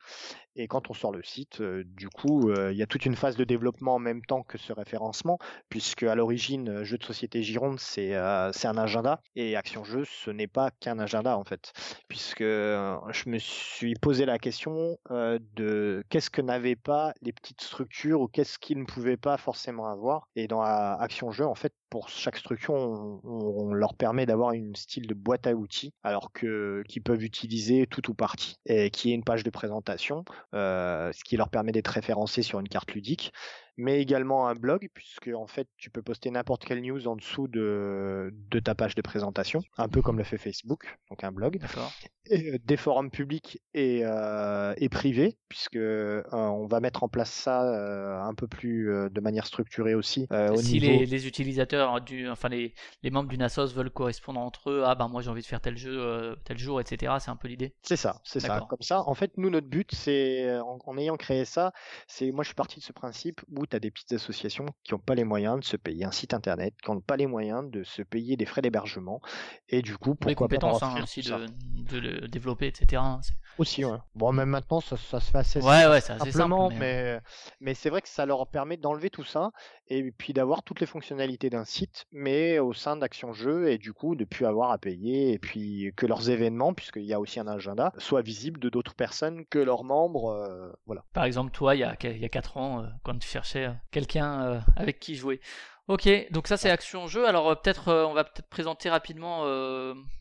et 0.56 0.66
quand 0.68 0.90
on 0.90 0.94
sort 0.94 1.12
le 1.12 1.22
site 1.22 1.62
du 1.62 2.09
coup 2.09 2.50
il 2.52 2.76
y 2.76 2.82
a 2.82 2.86
toute 2.86 3.06
une 3.06 3.14
phase 3.14 3.36
de 3.36 3.44
développement 3.44 3.94
en 3.94 3.98
même 3.98 4.22
temps 4.24 4.42
que 4.42 4.59
ce 4.59 4.72
référencement 4.72 5.38
puisque 5.68 6.02
à 6.02 6.14
l'origine 6.14 6.68
euh, 6.68 6.84
jeu 6.84 6.98
de 6.98 7.04
société 7.04 7.42
Gironde 7.42 7.78
c'est 7.80 8.14
c'est 8.52 8.68
un 8.68 8.76
agenda 8.78 9.20
et 9.36 9.56
Action 9.56 9.84
Jeu 9.84 10.04
ce 10.04 10.30
n'est 10.30 10.46
pas 10.48 10.70
qu'un 10.80 10.98
agenda 10.98 11.36
en 11.38 11.44
fait 11.44 11.72
puisque 12.09 12.42
je 12.42 13.28
me 13.28 13.38
suis 13.38 13.94
posé 13.94 14.24
la 14.26 14.38
question 14.38 14.96
de 15.11 16.02
qu'est-ce 16.09 16.30
que 16.30 16.42
n'avaient 16.42 16.76
pas 16.76 17.12
les 17.22 17.32
petites 17.32 17.61
structures 17.62 18.20
ou 18.20 18.28
qu'est-ce 18.28 18.59
qu'ils 18.59 18.78
ne 18.78 18.84
pouvaient 18.84 19.16
pas 19.16 19.36
forcément 19.36 19.86
avoir 19.86 20.28
et 20.36 20.48
dans 20.48 20.61
Action 20.62 21.30
Jeu 21.30 21.46
en 21.49 21.55
fait 21.55 21.72
pour 21.90 22.09
chaque 22.09 22.36
structure, 22.36 22.74
on, 22.74 23.72
leur 23.72 23.94
permet 23.94 24.26
d'avoir 24.26 24.53
une 24.53 24.74
style 24.74 25.07
de 25.07 25.14
boîte 25.14 25.46
à 25.46 25.55
outils, 25.55 25.92
alors 26.03 26.32
qu'ils 26.32 27.03
peuvent 27.03 27.22
utiliser 27.22 27.86
tout 27.86 28.11
ou 28.11 28.14
partie, 28.14 28.57
et 28.66 28.90
qui 28.90 29.11
est 29.11 29.14
une 29.14 29.24
page 29.24 29.44
de 29.44 29.51
présentation, 29.51 30.24
euh, 30.55 31.12
ce 31.12 31.24
qui 31.24 31.36
leur 31.36 31.49
permet 31.49 31.72
d'être 31.72 31.88
référencés 31.88 32.42
sur 32.42 32.61
une 32.61 32.68
carte 32.68 32.92
ludique. 32.92 33.32
Mais 33.79 34.01
également 34.01 34.49
un 34.49 34.55
blog, 34.55 34.89
puisque 34.93 35.31
en 35.35 35.47
fait 35.47 35.68
tu 35.79 35.89
peux 35.89 36.03
poster 36.03 36.31
n'importe 36.31 36.64
quelle 36.64 36.83
news 36.83 37.07
en 37.07 37.16
dessous 37.16 37.49
de, 37.49 38.35
de 38.51 38.59
ta 38.59 38.74
page 38.74 38.95
de 38.97 39.03
présentation, 39.03 39.62
un 39.79 39.89
peu 39.89 40.03
comme 40.03 40.18
le 40.18 40.24
fait 40.24 40.37
Facebook, 40.37 40.99
donc 41.09 41.24
un 41.24 41.33
blog. 41.33 41.59
D'accord. 41.59 41.93
Et, 42.31 42.53
euh, 42.53 42.59
des 42.62 42.76
forums 42.76 43.11
publics 43.11 43.62
et, 43.72 44.01
euh, 44.03 44.74
et 44.76 44.89
privés, 44.89 45.39
puisque 45.49 45.76
euh, 45.76 46.22
on 46.33 46.66
va 46.66 46.81
mettre 46.81 47.05
en 47.05 47.09
place 47.09 47.31
ça 47.31 47.62
euh, 47.62 48.20
un 48.20 48.35
peu 48.35 48.49
plus 48.49 48.91
de 49.11 49.20
manière 49.20 49.47
structurée 49.47 49.95
aussi. 49.95 50.26
au 50.31 50.57
si 50.57 50.74
niveau... 50.74 50.87
les, 50.87 51.07
les 51.07 51.26
utilisateurs, 51.26 52.01
du, 52.01 52.29
enfin 52.29 52.49
les, 52.49 52.74
les 53.03 53.11
membres 53.11 53.29
d'une 53.29 53.43
assos 53.43 53.68
veulent 53.72 53.91
correspondre 53.91 54.41
entre 54.41 54.70
eux, 54.70 54.83
ah 54.85 54.97
ben 54.97 55.09
moi 55.09 55.22
j'ai 55.22 55.31
envie 55.31 55.43
de 55.43 55.47
faire 55.47 55.61
tel 55.61 55.79
jeu 55.79 56.37
tel 56.45 56.59
jour, 56.59 56.81
etc. 56.81 57.14
C'est 57.20 57.31
un 57.31 57.37
peu 57.37 57.47
l'idée. 57.49 57.74
C'est 57.83 57.97
ça, 57.97 58.20
c'est 58.24 58.41
ça. 58.41 58.66
Comme 58.68 58.83
ça, 58.83 59.03
en 59.07 59.14
fait, 59.14 59.33
nous, 59.37 59.51
notre 59.51 59.68
but, 59.68 59.95
c'est, 59.95 60.59
en, 60.59 60.79
en 60.85 60.99
ayant 60.99 61.16
créé 61.16 61.45
ça, 61.45 61.72
c'est, 62.09 62.33
moi, 62.33 62.43
je 62.43 62.49
suis 62.49 62.55
parti 62.55 62.81
de 62.81 62.85
ce 62.85 62.93
principe 62.93 63.41
où 63.57 63.66
tu 63.69 63.77
as 63.77 63.81
des 63.81 63.91
petites 63.91 64.12
associations 64.12 64.66
qui 64.85 64.95
n'ont 64.95 65.01
pas 65.01 65.14
les 65.14 65.25
moyens 65.25 65.59
de 65.61 65.64
se 65.64 65.77
payer 65.77 66.05
un 66.05 66.11
site 66.12 66.35
internet, 66.35 66.75
qui 66.83 66.91
n'ont 66.91 67.01
pas 67.01 67.16
les 67.16 67.27
moyens 67.27 67.71
de 67.71 67.83
se 67.85 68.03
payer 68.03 68.37
des 68.37 68.47
frais 68.47 68.62
d'hébergement, 68.62 69.21
et 69.69 69.83
du 69.83 69.97
coup, 69.97 70.11
les 70.11 70.35
pourquoi 70.35 70.49
pas 70.49 70.55
leur 70.66 70.81
compétences 70.81 70.83
hein, 70.83 71.03
aussi 71.03 71.23
de, 71.23 71.47
de 71.93 71.99
le 71.99 72.29
développer, 72.29 72.66
etc. 72.69 73.03
hein, 73.03 73.21
Aussi, 73.59 73.85
ouais. 73.85 73.99
Bon, 74.14 74.33
même 74.33 74.49
maintenant, 74.51 74.81
ça, 74.81 74.97
ça 74.97 75.21
se 75.21 75.31
fait 75.31 75.39
assez 75.39 75.61
Ouais, 75.61 75.87
ouais, 75.89 76.01
c'est 76.01 76.12
assez 76.12 76.31
simplement, 76.33 76.69
simple. 76.71 76.81
mais- 76.81 77.14
mais, 77.14 77.21
mais 77.61 77.75
c'est 77.75 77.91
vrai 77.91 78.03
que 78.03 78.09
ça 78.09 78.25
leur 78.27 78.47
permet 78.49 78.77
d'enlever 78.77 79.11
tout 79.11 79.25
ça 79.25 79.51
et 79.89 80.11
puis 80.12 80.32
d'avoir 80.32 80.62
toutes 80.62 80.80
les 80.80 80.86
fonctionnalités 80.86 81.51
d'un 81.51 81.64
site, 81.64 82.07
mais 82.12 82.59
au 82.59 82.72
sein 82.72 82.97
d'Action 82.97 83.32
Jeu 83.32 83.70
et 83.70 83.78
du 83.78 83.93
coup 83.93 84.14
de 84.14 84.24
plus 84.24 84.47
avoir 84.47 84.70
à 84.70 84.78
payer 84.78 85.32
et 85.32 85.39
puis 85.39 85.93
que 85.97 86.07
leurs 86.07 86.30
événements, 86.30 86.74
puisqu'il 86.74 87.05
y 87.05 87.14
a 87.14 87.20
aussi 87.20 87.41
un 87.41 87.47
agenda, 87.47 87.93
soient 87.99 88.22
visibles 88.22 88.61
de 88.61 88.68
d'autres 88.68 88.95
personnes 88.95 89.45
que 89.47 89.59
leurs 89.59 89.84
membres. 89.84 90.30
euh, 90.30 90.72
voilà. 90.86 91.05
Par 91.12 91.24
exemple, 91.24 91.51
toi, 91.53 91.74
il 91.74 91.80
y 91.80 91.84
a, 91.84 91.97
il 92.05 92.18
y 92.18 92.24
a 92.24 92.28
4 92.28 92.57
ans, 92.57 92.82
euh, 92.82 92.86
quand 93.03 93.18
tu 93.18 93.28
cherchais 93.28 93.66
euh, 93.66 93.72
quelqu'un 93.91 94.62
avec 94.76 95.01
qui 95.01 95.14
jouer. 95.14 95.41
Ok, 95.89 96.09
donc 96.30 96.49
ça 96.49 96.59
c'est 96.59 96.70
Action 96.70 97.07
Jeu. 97.07 97.26
Alors 97.26 97.61
peut-être, 97.61 97.91
on 97.91 98.12
va 98.12 98.24
peut-être 98.24 98.49
présenter 98.49 98.91
rapidement. 98.91 99.45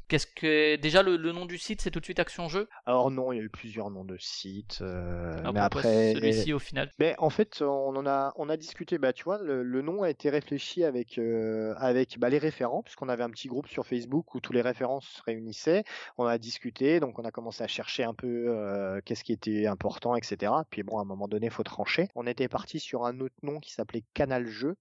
Qu'est-ce 0.08 0.28
que 0.28 0.78
déjà 0.78 1.04
le, 1.04 1.18
le 1.18 1.32
nom 1.34 1.46
du 1.46 1.58
site, 1.58 1.82
c'est 1.82 1.92
tout 1.92 2.00
de 2.00 2.06
suite 2.06 2.20
Action 2.20 2.48
Jeu. 2.48 2.70
Alors 2.86 3.12
non, 3.12 3.34
il 3.34 3.38
y 3.38 3.40
a 3.42 3.44
eu 3.44 3.50
plusieurs 3.50 3.90
noms 3.90 4.06
de 4.06 4.16
sites, 4.18 4.80
euh, 4.82 5.38
Alors 5.40 5.54
mais 5.54 5.60
après. 5.60 6.14
celui-ci 6.14 6.54
au 6.54 6.60
final? 6.60 6.90
Mais 6.98 7.14
en 7.18 7.30
fait, 7.30 7.62
on 7.62 7.96
en 7.96 8.06
a, 8.08 8.32
on 8.38 8.48
a 8.48 8.56
discuté. 8.56 8.98
Bah, 8.98 9.12
tu 9.12 9.26
vois, 9.26 9.38
le, 9.42 9.64
le 9.64 9.82
nom 9.82 10.04
a 10.04 10.10
été 10.10 10.30
réfléchi 10.30 10.86
avec, 10.86 11.18
euh, 11.18 11.74
avec 11.78 12.18
bah, 12.20 12.30
les 12.30 12.38
référents, 12.38 12.84
puisqu'on 12.84 13.10
avait 13.10 13.24
un 13.24 13.30
petit 13.30 13.50
groupe 13.50 13.68
sur 13.68 13.86
Facebook 13.86 14.34
où 14.34 14.40
tous 14.40 14.54
les 14.54 14.62
référents 14.62 15.02
se 15.02 15.22
réunissaient. 15.24 15.84
On 16.18 16.26
a 16.26 16.38
discuté, 16.38 17.02
donc 17.02 17.20
on 17.20 17.26
a 17.26 17.32
commencé 17.32 17.64
à 17.64 17.68
chercher 17.68 18.06
un 18.06 18.14
peu 18.14 18.46
euh, 18.48 19.02
qu'est-ce 19.04 19.26
qui 19.26 19.34
était 19.34 19.68
important, 19.68 20.16
etc. 20.16 20.54
Puis 20.70 20.84
bon, 20.84 21.00
à 21.00 21.02
un 21.02 21.06
moment 21.06 21.28
donné, 21.28 21.50
faut 21.50 21.64
trancher. 21.64 22.08
On 22.16 22.26
était 22.26 22.48
parti 22.48 22.80
sur 22.80 23.06
un 23.06 23.20
autre 23.20 23.36
nom 23.44 23.60
qui 23.60 23.74
s'appelait 23.74 24.04
Canal 24.14 24.46
Jeu. 24.48 24.78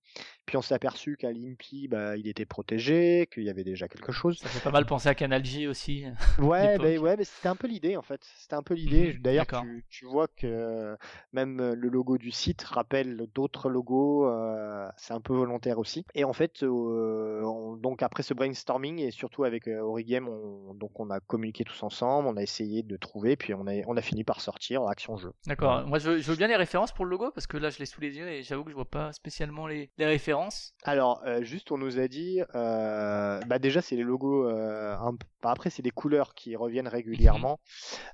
Puis 0.46 0.56
on 0.56 0.62
s'est 0.62 0.74
aperçu 0.74 1.16
qu'à 1.16 1.32
l'INPI, 1.32 1.88
bah, 1.88 2.16
il 2.16 2.28
était 2.28 2.46
protégé, 2.46 3.28
qu'il 3.32 3.42
y 3.42 3.50
avait 3.50 3.64
déjà 3.64 3.88
quelque 3.88 4.12
chose. 4.12 4.38
Ça 4.38 4.48
fait 4.48 4.62
pas 4.62 4.70
mal 4.70 4.86
penser 4.86 5.08
à 5.08 5.15
Canal 5.16 5.44
J 5.44 5.66
aussi. 5.66 6.04
Ouais, 6.38 6.72
l'époque. 6.72 6.82
ben 6.86 6.98
ouais, 7.00 7.16
mais 7.16 7.24
c'était 7.24 7.48
un 7.48 7.56
peu 7.56 7.66
l'idée 7.66 7.96
en 7.96 8.02
fait. 8.02 8.20
C'était 8.38 8.54
un 8.54 8.62
peu 8.62 8.74
l'idée. 8.74 9.14
Mhm, 9.14 9.22
D'ailleurs, 9.22 9.46
tu, 9.46 9.84
tu 9.88 10.04
vois 10.06 10.28
que 10.28 10.46
euh, 10.46 10.96
même 11.32 11.60
euh, 11.60 11.74
le 11.74 11.88
logo 11.88 12.18
du 12.18 12.30
site 12.30 12.62
rappelle 12.62 13.26
d'autres 13.34 13.68
logos. 13.70 14.26
euh, 14.28 14.88
c'est 14.96 15.14
un 15.14 15.20
peu 15.20 15.32
volontaire 15.34 15.78
aussi. 15.78 16.04
Et 16.14 16.24
en 16.24 16.32
fait, 16.32 16.62
euh, 16.62 17.42
on- 17.44 17.76
donc 17.76 18.02
après 18.02 18.22
ce 18.22 18.34
brainstorming 18.34 18.98
et 19.00 19.10
surtout 19.10 19.44
avec 19.44 19.66
euh, 19.68 19.80
Origame, 19.80 20.28
on, 20.28 20.74
donc 20.74 20.98
on 21.00 21.10
a 21.10 21.20
communiqué 21.20 21.64
tous 21.64 21.82
ensemble, 21.82 22.28
on 22.28 22.36
a 22.36 22.42
essayé 22.42 22.82
de 22.82 22.96
trouver, 22.96 23.36
puis 23.36 23.54
on 23.54 23.66
a, 23.66 23.72
on 23.86 23.96
a 23.96 24.02
fini 24.02 24.22
par 24.24 24.40
sortir 24.40 24.86
Action 24.86 25.16
Jeu. 25.16 25.32
D'accord. 25.46 25.86
Moi, 25.86 25.98
je 25.98 26.10
veux, 26.10 26.18
je 26.18 26.30
veux 26.30 26.36
bien 26.36 26.48
les 26.48 26.56
références 26.56 26.92
pour 26.92 27.04
le 27.06 27.10
logo 27.10 27.30
parce 27.30 27.46
que 27.46 27.56
là, 27.56 27.70
je 27.70 27.78
l'ai 27.78 27.86
sous 27.86 28.00
les 28.00 28.16
yeux 28.16 28.28
et 28.28 28.42
j'avoue 28.42 28.64
que 28.64 28.70
je 28.70 28.76
vois 28.76 28.84
pas 28.84 29.12
spécialement 29.12 29.66
les, 29.66 29.90
les 29.98 30.06
références. 30.06 30.74
Alors, 30.84 31.22
euh, 31.26 31.42
juste, 31.42 31.72
on 31.72 31.78
nous 31.78 31.98
a 31.98 32.08
dit, 32.08 32.40
euh, 32.54 33.40
bah 33.46 33.58
déjà, 33.58 33.80
c'est 33.80 33.96
les 33.96 34.02
logos. 34.02 34.46
euh, 34.48 34.94
un 35.06 35.16
bah, 35.42 35.50
après, 35.50 35.70
c'est 35.70 35.82
des 35.82 35.90
couleurs 35.90 36.34
qui 36.34 36.56
reviennent 36.56 36.88
régulièrement. 36.88 37.60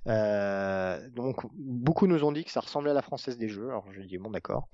Euh, 0.06 1.08
donc, 1.10 1.46
beaucoup 1.54 2.06
nous 2.06 2.24
ont 2.24 2.32
dit 2.32 2.44
que 2.44 2.50
ça 2.50 2.60
ressemblait 2.60 2.90
à 2.90 2.94
la 2.94 3.02
française 3.02 3.38
des 3.38 3.48
jeux. 3.48 3.68
Alors, 3.68 3.86
j'ai 3.92 4.04
dit 4.04 4.18
bon, 4.18 4.30
d'accord. 4.30 4.68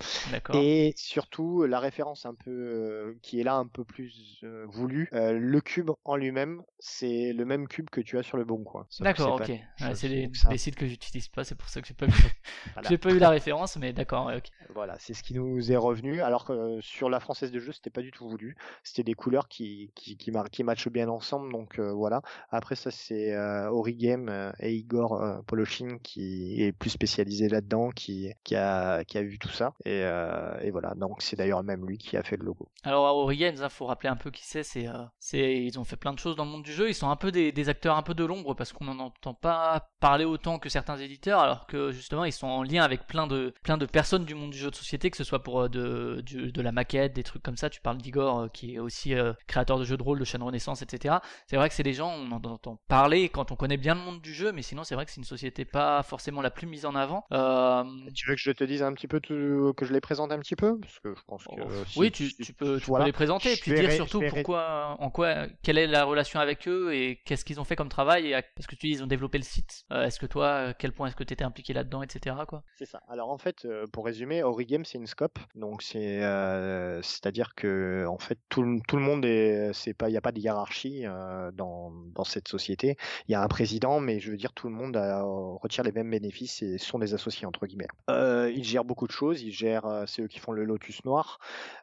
Et 0.54 0.94
surtout, 0.96 1.64
la 1.64 1.78
référence 1.80 2.26
un 2.26 2.34
peu 2.34 2.50
euh, 2.50 3.18
qui 3.22 3.40
est 3.40 3.44
là 3.44 3.56
un 3.56 3.66
peu 3.66 3.84
plus 3.84 4.40
euh, 4.44 4.64
voulue, 4.68 5.08
le 5.12 5.60
cube 5.60 5.90
en 6.04 6.16
lui-même, 6.16 6.62
c'est 6.78 7.32
le 7.32 7.44
même 7.44 7.68
cube 7.68 7.90
que 7.90 8.00
tu 8.00 8.18
as 8.18 8.22
sur 8.22 8.36
le 8.36 8.44
bon 8.44 8.64
coin. 8.64 8.86
D'accord, 9.00 9.34
ok. 9.34 9.48
Ouais, 9.48 9.94
c'est 9.94 10.08
des, 10.08 10.30
ça- 10.34 10.48
des 10.48 10.58
sites 10.58 10.76
que 10.76 10.86
j'utilise 10.86 11.28
pas, 11.28 11.44
c'est 11.44 11.54
pour 11.54 11.68
ça 11.68 11.80
que 11.80 11.86
j'ai 11.86 11.94
pas, 11.94 12.06
vu- 12.06 12.12
voilà. 12.74 12.96
pas 12.98 13.10
eu 13.10 13.18
la 13.18 13.30
référence, 13.30 13.76
mais 13.76 13.92
d'accord. 13.92 14.26
ouais. 14.26 14.42
Voilà, 14.74 14.96
c'est 14.98 15.14
ce 15.14 15.22
qui 15.22 15.34
nous 15.34 15.72
est 15.72 15.76
revenu. 15.76 16.20
Alors 16.20 16.44
que 16.44 16.78
sur 16.80 17.08
la 17.08 17.20
française 17.20 17.52
de 17.52 17.58
jeu, 17.60 17.72
c'était 17.72 17.90
pas 17.90 18.02
du 18.02 18.10
tout 18.10 18.28
voulu. 18.28 18.56
C'était 18.82 19.02
des 19.02 19.14
couleurs 19.14 19.48
qui 19.48 19.90
qui 19.94 20.16
qui, 20.16 20.32
qui 20.50 20.64
matchent 20.64 20.88
bien 20.88 21.08
ensemble. 21.08 21.50
Donc 21.52 21.78
euh, 21.78 21.92
voilà. 21.92 22.07
Après 22.50 22.74
ça, 22.76 22.90
c'est 22.90 23.32
euh, 23.34 23.70
Origame 23.70 24.28
euh, 24.28 24.52
et 24.60 24.74
Igor 24.74 25.22
euh, 25.22 25.38
Poloshin 25.46 25.98
qui 26.02 26.62
est 26.62 26.72
plus 26.72 26.90
spécialisé 26.90 27.48
là-dedans, 27.48 27.90
qui 27.90 28.30
qui 28.44 28.56
a 28.56 29.04
qui 29.04 29.18
a 29.18 29.22
vu 29.22 29.38
tout 29.38 29.48
ça. 29.48 29.72
Et 29.84 30.02
euh, 30.02 30.58
et 30.62 30.70
voilà. 30.70 30.94
Donc 30.94 31.22
c'est 31.22 31.36
d'ailleurs 31.36 31.62
même 31.62 31.86
lui 31.86 31.98
qui 31.98 32.16
a 32.16 32.22
fait 32.22 32.36
le 32.36 32.44
logo. 32.44 32.68
Alors 32.84 33.06
à 33.06 33.14
Origins, 33.14 33.54
il 33.62 33.68
faut 33.70 33.86
rappeler 33.86 34.08
un 34.08 34.16
peu 34.16 34.30
qui 34.30 34.44
c'est. 34.44 34.62
Euh, 34.76 35.04
c'est, 35.18 35.56
ils 35.64 35.78
ont 35.78 35.84
fait 35.84 35.96
plein 35.96 36.12
de 36.12 36.18
choses 36.18 36.36
dans 36.36 36.44
le 36.44 36.50
monde 36.50 36.62
du 36.62 36.72
jeu. 36.72 36.88
Ils 36.88 36.94
sont 36.94 37.10
un 37.10 37.16
peu 37.16 37.30
des, 37.30 37.68
acteurs 37.68 37.96
un 37.96 38.02
peu 38.02 38.14
de 38.14 38.24
l'ombre 38.24 38.54
parce 38.54 38.72
qu'on 38.72 38.84
n'en 38.84 38.98
entend 38.98 39.34
pas 39.34 39.90
parler 40.00 40.24
autant 40.24 40.58
que 40.58 40.68
certains 40.68 40.96
éditeurs, 40.96 41.40
alors 41.40 41.66
que 41.66 41.90
justement 41.90 42.24
ils 42.24 42.32
sont 42.32 42.46
en 42.46 42.62
lien 42.62 42.82
avec 42.82 43.06
plein 43.06 43.26
de 43.26 43.52
plein 43.62 43.76
de 43.76 43.86
personnes 43.86 44.24
du 44.24 44.34
monde 44.34 44.50
du 44.50 44.58
jeu 44.58 44.70
de 44.70 44.74
société, 44.76 45.10
que 45.10 45.16
ce 45.16 45.24
soit 45.24 45.42
pour 45.42 45.68
de 45.68 46.22
du- 46.24 46.50
de 46.52 46.62
la 46.62 46.72
maquette, 46.72 47.12
des 47.14 47.22
trucs 47.24 47.42
comme 47.42 47.56
ça. 47.56 47.68
Tu 47.70 47.80
parles 47.80 47.98
d'Igor 47.98 48.50
qui 48.52 48.74
est 48.74 48.78
aussi 48.78 49.14
créateur 49.46 49.78
de 49.78 49.84
jeux 49.84 49.96
de 49.96 50.02
rôle, 50.02 50.18
de 50.18 50.24
chaîne 50.24 50.42
Renaissance, 50.42 50.82
etc. 50.82 51.16
C'est 51.46 51.56
vrai 51.56 51.68
que 51.68 51.74
c'est 51.74 51.82
des 51.82 51.92
gens 51.98 52.10
on 52.10 52.30
en 52.32 52.42
entend 52.42 52.80
parler 52.88 53.28
quand 53.28 53.52
on 53.52 53.56
connaît 53.56 53.76
bien 53.76 53.94
le 53.94 54.00
monde 54.00 54.20
du 54.20 54.32
jeu, 54.32 54.52
mais 54.52 54.62
sinon 54.62 54.84
c'est 54.84 54.94
vrai 54.94 55.04
que 55.04 55.10
c'est 55.10 55.20
une 55.20 55.24
société 55.24 55.64
pas 55.64 56.02
forcément 56.02 56.40
la 56.42 56.50
plus 56.50 56.66
mise 56.66 56.86
en 56.86 56.94
avant. 56.94 57.24
Euh, 57.32 57.84
Tu 58.14 58.28
veux 58.28 58.34
que 58.34 58.40
je 58.40 58.50
te 58.50 58.64
dise 58.64 58.82
un 58.82 58.92
petit 58.94 59.06
peu 59.08 59.20
tout, 59.20 59.72
que 59.76 59.84
je 59.84 59.92
les 59.92 60.00
présente 60.00 60.32
un 60.32 60.38
petit 60.38 60.56
peu? 60.56 60.78
Parce 60.80 60.98
que 61.00 61.14
je 61.14 61.22
pense 61.26 61.44
que 61.44 61.60
Oh, 61.60 61.84
si- 61.86 61.98
oui, 61.98 62.10
tu, 62.10 62.32
tu 62.34 62.52
peux, 62.52 62.78
tu 62.80 62.90
peux 62.90 63.04
les 63.04 63.12
présenter 63.12 63.52
et 63.52 63.56
puis 63.56 63.72
dire 63.80 63.90
surtout 63.96 64.20
pourquoi, 64.36 64.96
en 64.98 65.10
quoi, 65.10 65.46
quelle 65.62 65.78
est 65.78 65.86
la 65.86 66.04
relation 66.04 66.40
avec 66.40 66.66
eux 66.68 66.94
et 66.94 67.20
qu'est-ce 67.24 67.44
qu'ils 67.44 67.60
ont 67.60 67.64
fait 67.64 67.76
comme 67.76 67.88
travail 67.88 68.28
et 68.28 68.34
à- 68.34 68.42
parce 68.42 68.66
que 68.66 68.74
tu 68.76 68.86
dis 68.86 68.92
ils 68.94 69.02
ont 69.02 69.06
développé 69.06 69.38
le 69.38 69.44
site. 69.44 69.84
Euh, 69.92 70.04
est-ce 70.04 70.18
que 70.18 70.26
toi, 70.26 70.54
à 70.68 70.74
quel 70.74 70.92
point 70.92 71.08
est-ce 71.08 71.16
que 71.16 71.24
tu 71.24 71.32
étais 71.32 71.44
impliqué 71.44 71.72
là-dedans, 71.72 72.02
etc. 72.02 72.36
Quoi. 72.46 72.62
C'est 72.76 72.86
ça. 72.86 73.00
Alors 73.08 73.30
en 73.30 73.38
fait, 73.38 73.64
euh, 73.64 73.86
pour 73.92 74.04
résumer, 74.06 74.42
Origame 74.42 74.84
c'est 74.84 74.98
une 74.98 75.06
scope. 75.06 75.38
Donc 75.54 75.82
c'est, 75.82 76.22
euh, 76.22 77.02
c'est-à-dire 77.02 77.54
que 77.54 78.06
en 78.08 78.18
fait 78.18 78.38
tout, 78.48 78.62
le- 78.62 78.80
tout 78.86 78.96
le 78.96 79.02
monde 79.02 79.24
est, 79.24 79.72
c'est 79.72 79.94
pas, 79.94 80.08
il 80.08 80.12
n'y 80.12 80.18
a 80.18 80.20
pas 80.20 80.32
de 80.32 80.38
hiérarchie 80.40 81.02
euh, 81.06 81.50
dans 81.90 82.18
dans 82.18 82.24
cette 82.24 82.48
société. 82.48 82.96
Il 83.28 83.32
y 83.32 83.34
a 83.34 83.42
un 83.42 83.48
président, 83.48 84.00
mais 84.00 84.18
je 84.20 84.30
veux 84.30 84.36
dire 84.36 84.52
tout 84.52 84.68
le 84.68 84.74
monde 84.74 84.96
a- 84.96 85.22
retire 85.22 85.84
les 85.84 85.92
mêmes 85.92 86.10
bénéfices 86.10 86.62
et 86.62 86.78
sont 86.78 86.98
des 86.98 87.14
associés 87.14 87.46
entre 87.46 87.66
guillemets. 87.66 87.86
Euh, 88.10 88.50
ils 88.54 88.64
gèrent 88.64 88.84
beaucoup 88.84 89.06
de 89.06 89.12
choses. 89.12 89.42
Ils 89.42 89.52
gèrent, 89.52 89.86
euh, 89.86 90.04
c'est 90.06 90.22
eux 90.22 90.26
qui 90.28 90.38
font 90.40 90.52
le 90.52 90.64
Lotus 90.64 91.04
Noir, 91.04 91.38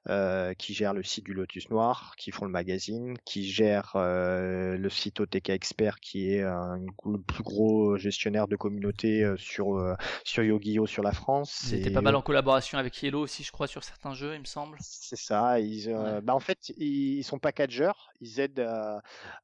euh, 0.09 0.53
qui 0.53 0.73
gèrent 0.73 0.93
le 0.93 1.03
site 1.03 1.25
du 1.25 1.33
Lotus 1.33 1.69
Noir, 1.69 2.15
qui 2.17 2.31
font 2.31 2.45
le 2.45 2.51
magazine, 2.51 3.15
qui 3.25 3.47
gèrent 3.49 3.93
euh, 3.95 4.77
le 4.77 4.89
site 4.89 5.19
OTK 5.21 5.49
Expert, 5.51 5.99
qui 5.99 6.33
est 6.33 6.41
un, 6.43 6.79
le 7.05 7.19
plus 7.21 7.43
gros 7.43 7.97
gestionnaire 7.97 8.47
de 8.47 8.55
communauté 8.55 9.23
euh, 9.23 9.37
sur 9.37 9.77
euh, 9.77 9.95
sur 10.23 10.43
Yu-Gi-Oh 10.43 10.85
sur 10.87 11.03
la 11.03 11.11
France. 11.13 11.67
Ils 11.71 11.75
étaient 11.79 11.89
Et- 11.91 11.93
pas 11.93 12.01
mal 12.01 12.15
en 12.15 12.21
collaboration 12.21 12.77
avec 12.77 13.01
Yellow 13.01 13.21
aussi, 13.21 13.43
je 13.43 13.51
crois, 13.51 13.67
sur 13.67 13.83
certains 13.83 14.13
jeux, 14.13 14.33
il 14.35 14.41
me 14.41 14.45
semble. 14.45 14.77
C'est 14.81 15.15
ça. 15.17 15.59
Ils, 15.59 15.89
euh, 15.89 16.15
Ouais. 16.15 16.21
bah 16.21 16.35
en 16.35 16.39
fait, 16.39 16.73
ils, 16.77 17.17
ils 17.19 17.23
sont 17.23 17.39
packagers. 17.39 17.91
Ils 18.21 18.39
aident 18.39 18.67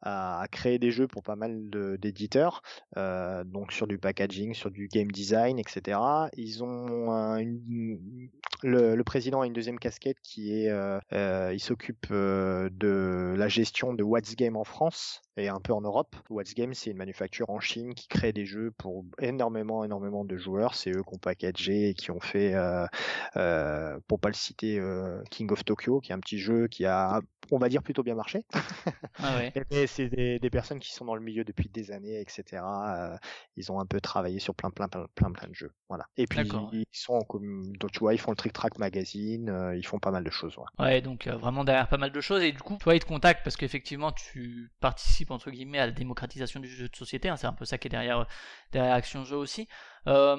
à, 0.01 0.40
à 0.41 0.47
créer 0.47 0.79
des 0.79 0.89
jeux 0.89 1.07
pour 1.07 1.21
pas 1.21 1.35
mal 1.35 1.69
d'éditeurs, 1.99 2.63
euh, 2.97 3.43
donc 3.43 3.71
sur 3.71 3.85
du 3.85 3.99
packaging, 3.99 4.55
sur 4.55 4.71
du 4.71 4.87
game 4.87 5.11
design, 5.11 5.59
etc. 5.59 5.99
Ils 6.35 6.63
ont 6.63 7.37
le, 8.63 9.01
président 9.03 9.41
a 9.41 9.45
une 9.45 9.53
deuxième 9.53 9.77
casquette 9.77 10.17
qui 10.23 10.53
est, 10.53 10.69
euh, 10.69 10.99
euh, 11.13 11.51
il 11.53 11.59
s'occupe 11.59 12.11
de 12.11 13.35
la 13.37 13.47
gestion 13.47 13.93
de 13.93 14.03
What's 14.03 14.35
Game 14.35 14.55
en 14.55 14.63
France 14.63 15.21
et 15.38 15.47
un 15.47 15.59
peu 15.59 15.73
en 15.73 15.82
Europe. 15.82 16.15
What's 16.29 16.53
Game, 16.53 16.73
c'est 16.73 16.91
une 16.91 16.97
manufacture 16.97 17.49
en 17.49 17.59
Chine 17.59 17.93
qui 17.93 18.07
crée 18.07 18.34
des 18.34 18.45
jeux 18.45 18.71
pour 18.71 19.05
énormément, 19.19 19.84
énormément 19.84 20.25
de 20.25 20.38
joueurs. 20.38 20.75
C'est 20.75 20.91
eux 20.91 21.03
qui 21.03 21.13
ont 21.13 21.17
packagé 21.17 21.89
et 21.89 21.93
qui 21.93 22.11
ont 22.11 22.19
fait 22.19 22.53
euh, 22.53 22.86
euh, 23.38 23.99
pour 24.07 24.19
pas 24.19 24.29
le 24.29 24.34
citer, 24.36 24.79
euh, 24.79 25.21
King 25.32 25.51
of 25.51 25.63
Tokyo, 25.63 25.99
qui 26.01 26.11
est 26.11 26.15
un 26.15 26.19
petit 26.19 26.38
jeu 26.39 26.67
qui 26.67 26.86
a, 26.86 27.21
on 27.51 27.57
va 27.57 27.69
dire, 27.69 27.84
plutôt 27.84 28.03
bien 28.03 28.15
marché. 28.15 28.45
Ah 29.23 29.38
ouais. 29.38 29.53
Mais 29.69 29.86
c'est 29.86 30.09
des, 30.09 30.39
des 30.39 30.49
personnes 30.49 30.79
qui 30.79 30.91
sont 30.93 31.05
dans 31.05 31.13
le 31.15 31.21
milieu 31.21 31.43
depuis 31.43 31.69
des 31.69 31.91
années, 31.91 32.19
etc. 32.19 32.63
Euh, 32.63 33.15
ils 33.55 33.71
ont 33.71 33.79
un 33.79 33.86
peu 33.86 34.01
travaillé 34.01 34.39
sur 34.39 34.55
plein, 34.55 34.71
plein, 34.71 34.88
plein, 34.88 35.05
plein, 35.13 35.32
plein 35.32 35.47
de 35.47 35.53
jeux. 35.53 35.71
Voilà. 35.89 36.05
Et 36.17 36.25
puis 36.25 36.39
ils 36.71 36.86
sont 36.91 37.13
en 37.13 37.21
donc 37.79 37.91
tu 37.91 37.99
vois, 37.99 38.13
ils 38.13 38.19
font 38.19 38.32
le 38.32 38.38
Trick 38.38 38.53
Track 38.53 38.79
Magazine, 38.79 39.49
euh, 39.49 39.75
ils 39.75 39.86
font 39.86 39.99
pas 39.99 40.11
mal 40.11 40.23
de 40.23 40.29
choses. 40.32 40.57
ouais. 40.57 40.86
Ouais, 40.86 41.01
donc 41.01 41.27
vraiment 41.27 41.63
derrière 41.63 41.88
pas 41.88 41.97
mal 41.97 42.11
de 42.11 42.21
choses. 42.21 42.41
Et 42.41 42.51
du 42.51 42.59
coup, 42.59 42.77
toi, 42.79 42.95
ils 42.95 42.99
te 42.99 43.05
contactent 43.05 43.43
parce 43.43 43.57
qu'effectivement, 43.57 44.11
tu 44.11 44.71
participes 44.79 45.20
entre 45.30 45.51
guillemets 45.51 45.80
à 45.80 45.86
la 45.86 45.91
démocratisation 45.91 46.59
du 46.59 46.67
jeu 46.67 46.88
de 46.89 46.95
société. 46.95 47.30
hein, 47.30 47.38
c'est 47.38 47.47
un 47.47 47.53
peu 47.53 47.65
ça 47.65 47.78
qui 47.78 47.88
est 47.88 47.91
derrière, 47.91 48.26
derrière 48.72 48.95
Action 48.95 49.24
Jeu 49.26 49.36
aussi. 49.38 49.67
Euh, 50.08 50.38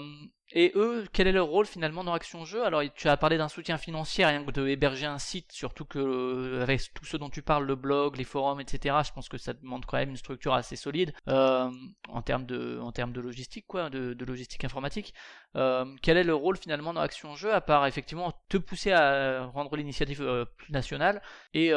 et 0.55 0.71
eux, 0.75 1.07
quel 1.15 1.27
est 1.29 1.33
leur 1.33 1.47
rôle 1.47 1.65
finalement 1.65 2.05
dans 2.05 2.13
Action 2.13 2.45
Jeu? 2.45 2.63
Alors, 2.63 2.83
tu 2.95 3.09
as 3.09 3.17
parlé 3.17 3.39
d'un 3.39 3.49
soutien 3.49 3.79
financier, 3.79 4.27
rien 4.27 4.45
que 4.45 4.51
de 4.51 4.67
héberger 4.69 5.07
un 5.07 5.19
site, 5.19 5.51
surtout 5.51 5.87
que 5.87 5.99
euh, 5.99 6.63
avec 6.63 6.93
tout 6.93 7.07
ce 7.07 7.17
dont 7.17 7.31
tu 7.31 7.41
parles, 7.41 7.65
le 7.65 7.75
blog, 7.75 8.17
les 8.17 8.25
forums, 8.25 8.61
etc. 8.61 9.03
Je 9.03 9.13
pense 9.13 9.31
que 9.31 9.39
ça 9.39 9.55
demande 9.55 9.87
quand 9.87 9.97
même 9.97 10.11
une 10.11 10.17
structure 10.19 10.53
assez 10.53 10.77
solide 10.77 11.15
euh, 11.29 11.71
en 12.11 12.21
termes 12.21 12.45
de, 12.45 12.79
en 12.83 12.93
termes 12.93 13.15
de 13.15 13.23
logistique, 13.23 13.67
quoi, 13.67 13.89
de, 13.89 14.13
de 14.13 14.25
logistique 14.27 14.63
informatique. 14.65 15.15
Euh, 15.57 15.87
quel 16.03 16.19
est 16.19 16.25
le 16.25 16.35
rôle 16.35 16.59
finalement 16.59 16.93
dans 16.93 17.01
Action 17.01 17.35
Jeu, 17.35 17.55
à 17.55 17.63
part 17.63 17.87
effectivement 17.87 18.33
te 18.51 18.59
pousser 18.59 18.93
à 18.93 19.47
rendre 19.47 19.75
l'initiative 19.77 20.21
euh, 20.21 20.45
plus 20.45 20.71
nationale 20.71 21.23
et 21.55 21.73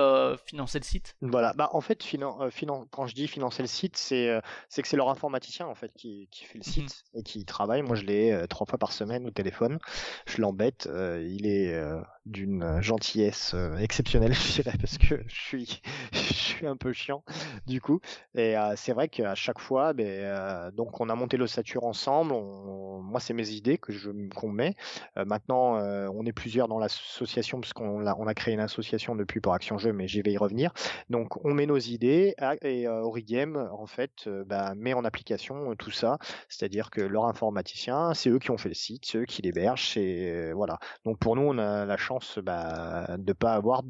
financer 0.46 0.80
le 0.80 0.84
site? 0.86 1.16
Voilà, 1.22 1.54
bah 1.54 1.70
en 1.72 1.82
fait, 1.82 2.04
finan- 2.04 2.50
finan- 2.52 2.88
quand 2.92 3.08
je 3.08 3.16
dis 3.16 3.28
financer 3.28 3.64
le 3.64 3.68
site, 3.68 3.96
c'est 3.96 4.42
c'est 4.68 4.82
que 4.82 4.88
c'est 4.88 4.98
leur 4.98 5.10
informaticien 5.10 5.66
en 5.68 5.76
fait 5.76 5.94
qui, 5.94 6.28
qui 6.32 6.44
fait 6.44 6.58
le 6.58 6.64
site 6.64 7.04
et 7.14 7.24
qui 7.24 7.40
y 7.40 7.46
Moi, 7.84 7.96
je 7.96 8.04
l'ai 8.04 8.32
euh, 8.32 8.48
trois 8.48 8.66
fois 8.68 8.78
par 8.80 8.92
semaine 8.94 9.26
au 9.28 9.32
téléphone. 9.32 9.80
Je 10.28 10.42
l'embête. 10.42 10.88
euh, 10.88 11.22
il 11.28 11.46
est 11.48 11.74
euh, 11.74 12.02
d'une 12.26 12.82
gentillesse 12.82 13.54
euh, 13.54 13.78
exceptionnelle, 13.78 14.34
je 14.34 14.62
dirais, 14.62 14.78
parce 14.80 14.98
que 14.98 15.24
je 15.28 16.34
suis 16.34 16.66
un 16.66 16.76
peu 16.76 16.94
chiant 16.94 17.24
du 17.68 17.82
coup. 17.82 18.00
Et 18.36 18.58
euh, 18.58 18.74
c'est 18.76 18.94
vrai 18.94 19.08
qu'à 19.10 19.36
chaque 19.36 19.60
fois, 19.60 19.94
ben, 19.94 20.06
euh, 20.08 20.72
donc 20.72 21.00
on 21.00 21.10
a 21.10 21.16
monté 21.16 21.38
l'ossature 21.38 21.84
ensemble. 21.84 22.34
Moi, 22.34 23.20
c'est 23.20 23.34
mes 23.34 23.50
idées 23.50 23.78
que 23.78 23.92
qu'on 24.36 24.50
met. 24.50 24.76
Euh, 25.18 25.26
maintenant, 25.26 25.78
euh, 25.78 26.08
on 26.14 26.26
est 26.26 26.34
plusieurs 26.34 26.68
dans 26.68 26.80
l'association 26.80 27.60
parce 27.60 27.74
qu'on 27.74 28.06
a, 28.06 28.34
créé 28.34 28.54
une 28.54 28.60
association 28.60 29.16
depuis 29.16 29.40
pour 29.40 29.54
Action 29.54 29.78
Jeu, 29.78 29.94
mais 29.94 30.08
j'y 30.08 30.22
vais 30.22 30.32
y 30.32 30.38
revenir. 30.38 30.72
Donc, 31.10 31.44
on 31.46 31.54
met 31.54 31.66
nos 31.66 31.78
idées 31.78 32.34
à- 32.38 32.56
et 32.62 32.88
euh, 32.88 33.02
Origame, 33.02 33.70
en 33.72 33.86
fait, 33.86 34.12
euh, 34.28 34.44
bah, 34.46 34.74
met 34.76 34.94
en 34.94 35.06
application 35.06 35.72
euh, 35.72 35.76
tout 35.76 35.92
ça. 35.92 36.18
C'est-à-dire 36.50 36.90
que 36.90 37.02
leur 37.02 37.26
informaticien, 37.26 38.14
c'est 38.14 38.30
eux 38.30 38.40
qui 38.40 38.52
ont 38.52 38.58
fait 38.58 38.70
le 38.70 38.76
site, 38.76 39.06
c'est 39.06 39.20
eux 39.20 39.26
qui 39.26 39.42
l'hébergent. 39.42 39.90
C'est 39.94 40.32
euh, 40.32 40.54
voilà. 40.54 40.80
Donc, 41.06 41.20
pour 41.20 41.36
nous, 41.36 41.44
on 41.44 41.58
a 41.58 41.86
la 41.86 41.98
chance 41.98 42.15
bah, 42.40 43.18
de 43.18 43.34
pas 43.34 43.54
avoir 43.54 43.84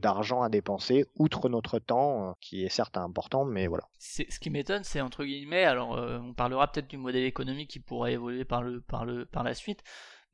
d'argent 0.00 0.42
à 0.42 0.48
dépenser 0.48 1.06
outre 1.16 1.48
notre 1.48 1.78
temps, 1.78 2.30
euh, 2.30 2.32
qui 2.40 2.64
est 2.64 2.68
certes 2.68 2.96
important, 2.96 3.44
mais 3.44 3.66
voilà. 3.66 3.84
C'est- 3.98 4.30
ce 4.30 4.38
qui 4.40 4.50
m'étonne, 4.50 4.84
c'est 4.84 5.00
entre 5.00 5.24
guillemets, 5.24 5.64
alors 5.64 5.96
euh, 5.96 6.18
on 6.18 6.34
parlera 6.34 6.70
peut-être 6.70 6.88
du 6.88 6.96
modèle 6.96 7.24
économique 7.24 7.70
qui 7.70 7.80
pourrait 7.80 8.12
évoluer 8.14 8.44
par, 8.44 8.62
le, 8.62 8.80
par, 8.80 9.04
le, 9.04 9.24
par 9.26 9.42
la 9.44 9.54
suite, 9.54 9.82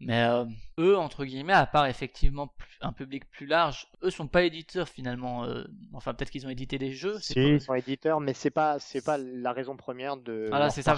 mais 0.01 0.23
euh, 0.23 0.45
eux, 0.79 0.97
entre 0.97 1.25
guillemets, 1.25 1.53
à 1.55 1.67
part 1.67 1.87
effectivement 1.87 2.53
un 2.81 2.93
public 2.93 3.29
plus 3.31 3.47
large, 3.47 3.89
eux 4.05 4.11
sont 4.11 4.29
pas 4.29 4.45
éditeurs 4.45 4.89
finalement. 4.89 5.45
euh, 5.45 5.65
enfin, 5.93 6.15
peut-être 6.15 6.31
qu'ils 6.31 6.47
ont 6.47 6.51
édité 6.51 6.79
des 6.79 6.93
jeux. 6.93 7.19
c'est 7.21 7.35
Si, 7.35 7.35
pas- 7.35 7.41
ils 7.41 7.61
sont 7.61 7.75
éditeurs, 7.75 8.21
mais 8.21 8.33
c'est 8.33 8.51
pas 8.51 8.79
c'est 8.79 9.05
pas 9.05 9.19
la 9.19 9.53
raison 9.53 9.77
première 9.77 10.17
de. 10.17 10.47
Voilà, 10.51 10.71
c'est 10.71 10.83
ça. 10.83 10.97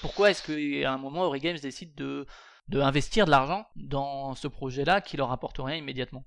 Pourquoi 0.00 0.30
est-ce 0.30 0.42
qu'à 0.80 0.92
un 0.92 0.98
moment, 0.98 1.22
Origames 1.22 1.58
décide 1.58 1.94
de, 1.94 2.26
de 2.68 2.80
investir 2.80 3.26
de 3.26 3.30
l'argent 3.30 3.66
dans 3.76 4.34
ce 4.34 4.48
projet-là 4.48 5.00
qui 5.00 5.16
leur 5.16 5.32
apporte 5.32 5.58
rien 5.58 5.76
immédiatement 5.76 6.24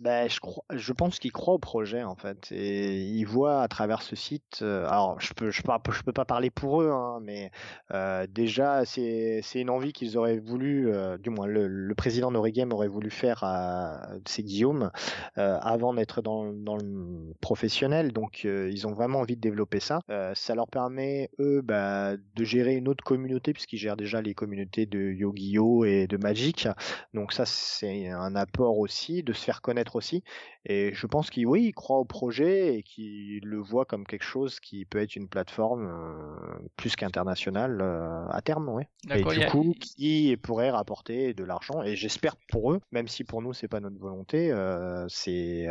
Ben, 0.00 0.28
je 0.28 0.40
crois, 0.40 0.64
je 0.72 0.92
pense 0.92 1.20
qu'ils 1.20 1.30
croient 1.30 1.54
au 1.54 1.58
projet 1.58 2.02
en 2.02 2.16
fait 2.16 2.50
et 2.50 3.00
ils 3.00 3.24
voient 3.24 3.62
à 3.62 3.68
travers 3.68 4.02
ce 4.02 4.16
site. 4.16 4.58
euh, 4.62 4.86
alors, 4.88 5.20
je 5.20 5.32
peux, 5.34 5.50
je 5.52 5.62
peux, 5.62 6.12
pas- 6.12 6.24
parler 6.24 6.50
pour 6.50 6.82
eux, 6.82 6.90
hein, 6.90 7.20
mais 7.22 7.50
euh, 7.92 8.26
déjà 8.28 8.84
c'est, 8.84 9.40
c'est 9.42 9.60
une 9.60 9.70
envie 9.70 9.92
qu'ils 9.92 10.18
auraient 10.18 10.38
voulu, 10.40 10.92
euh, 10.92 11.16
du 11.16 11.30
moins 11.30 11.46
le, 11.46 11.68
le 11.68 11.94
président 11.94 12.32
d'Origame 12.32 12.72
aurait 12.72 12.88
voulu 12.88 13.08
faire 13.10 13.44
à, 13.44 14.08
c'est 14.26 14.42
Guillaume 14.42 14.90
avant 15.36 15.94
d'être 15.94 16.22
dans, 16.22 16.52
dans 16.52 16.76
le 16.76 17.32
professionnel. 17.40 18.12
Donc, 18.12 18.44
ils 18.44 18.86
ont 18.86 18.92
vraiment 18.92 19.20
envie 19.20 19.36
de 19.36 19.40
développer 19.40 19.80
ça. 19.80 20.00
Ça 20.34 20.54
leur 20.54 20.66
permet 20.68 21.30
eux 21.38 21.60
bah, 21.62 22.16
de 22.16 22.44
gérer 22.44 22.74
une 22.74 22.88
autre 22.88 23.04
communauté 23.04 23.52
puisqu'ils 23.52 23.78
gèrent 23.78 23.96
déjà 23.96 24.20
les 24.22 24.34
communautés 24.34 24.86
de 24.86 24.98
Yu-Gi-Oh 24.98 25.84
et 25.84 26.06
de 26.06 26.16
Magic. 26.16 26.68
Donc 27.12 27.32
ça, 27.32 27.44
c'est 27.46 28.08
un 28.08 28.34
apport 28.34 28.78
aussi, 28.78 29.22
de 29.22 29.32
se 29.32 29.44
faire 29.44 29.60
connaître 29.62 29.83
aussi. 29.96 30.22
Et 30.66 30.92
je 30.94 31.06
pense 31.06 31.30
qu'ils, 31.30 31.46
oui, 31.46 31.64
ils 31.66 31.72
croient 31.72 31.98
au 31.98 32.04
projet 32.04 32.76
et 32.76 32.82
qu'ils 32.82 33.44
le 33.44 33.58
voient 33.58 33.84
comme 33.84 34.06
quelque 34.06 34.24
chose 34.24 34.60
qui 34.60 34.84
peut 34.84 34.98
être 34.98 35.16
une 35.16 35.28
plateforme 35.28 35.86
euh, 35.86 36.68
plus 36.76 36.96
qu'internationale 36.96 37.80
euh, 37.82 38.26
à 38.28 38.40
terme, 38.42 38.68
oui. 38.68 38.84
Et 39.14 39.20
il 39.20 39.26
du 39.28 39.42
a- 39.42 39.46
coup, 39.46 39.74
qui 39.80 40.36
pourrait 40.42 40.70
rapporter 40.70 41.34
de 41.34 41.44
l'argent. 41.44 41.82
Et 41.82 41.96
j'espère 41.96 42.36
pour 42.50 42.72
eux, 42.72 42.80
même 42.92 43.08
si 43.08 43.24
pour 43.24 43.42
nous 43.42 43.52
c'est 43.52 43.68
pas 43.68 43.80
notre 43.80 43.98
volonté, 43.98 44.50
euh, 44.50 45.06
c'est 45.08 45.66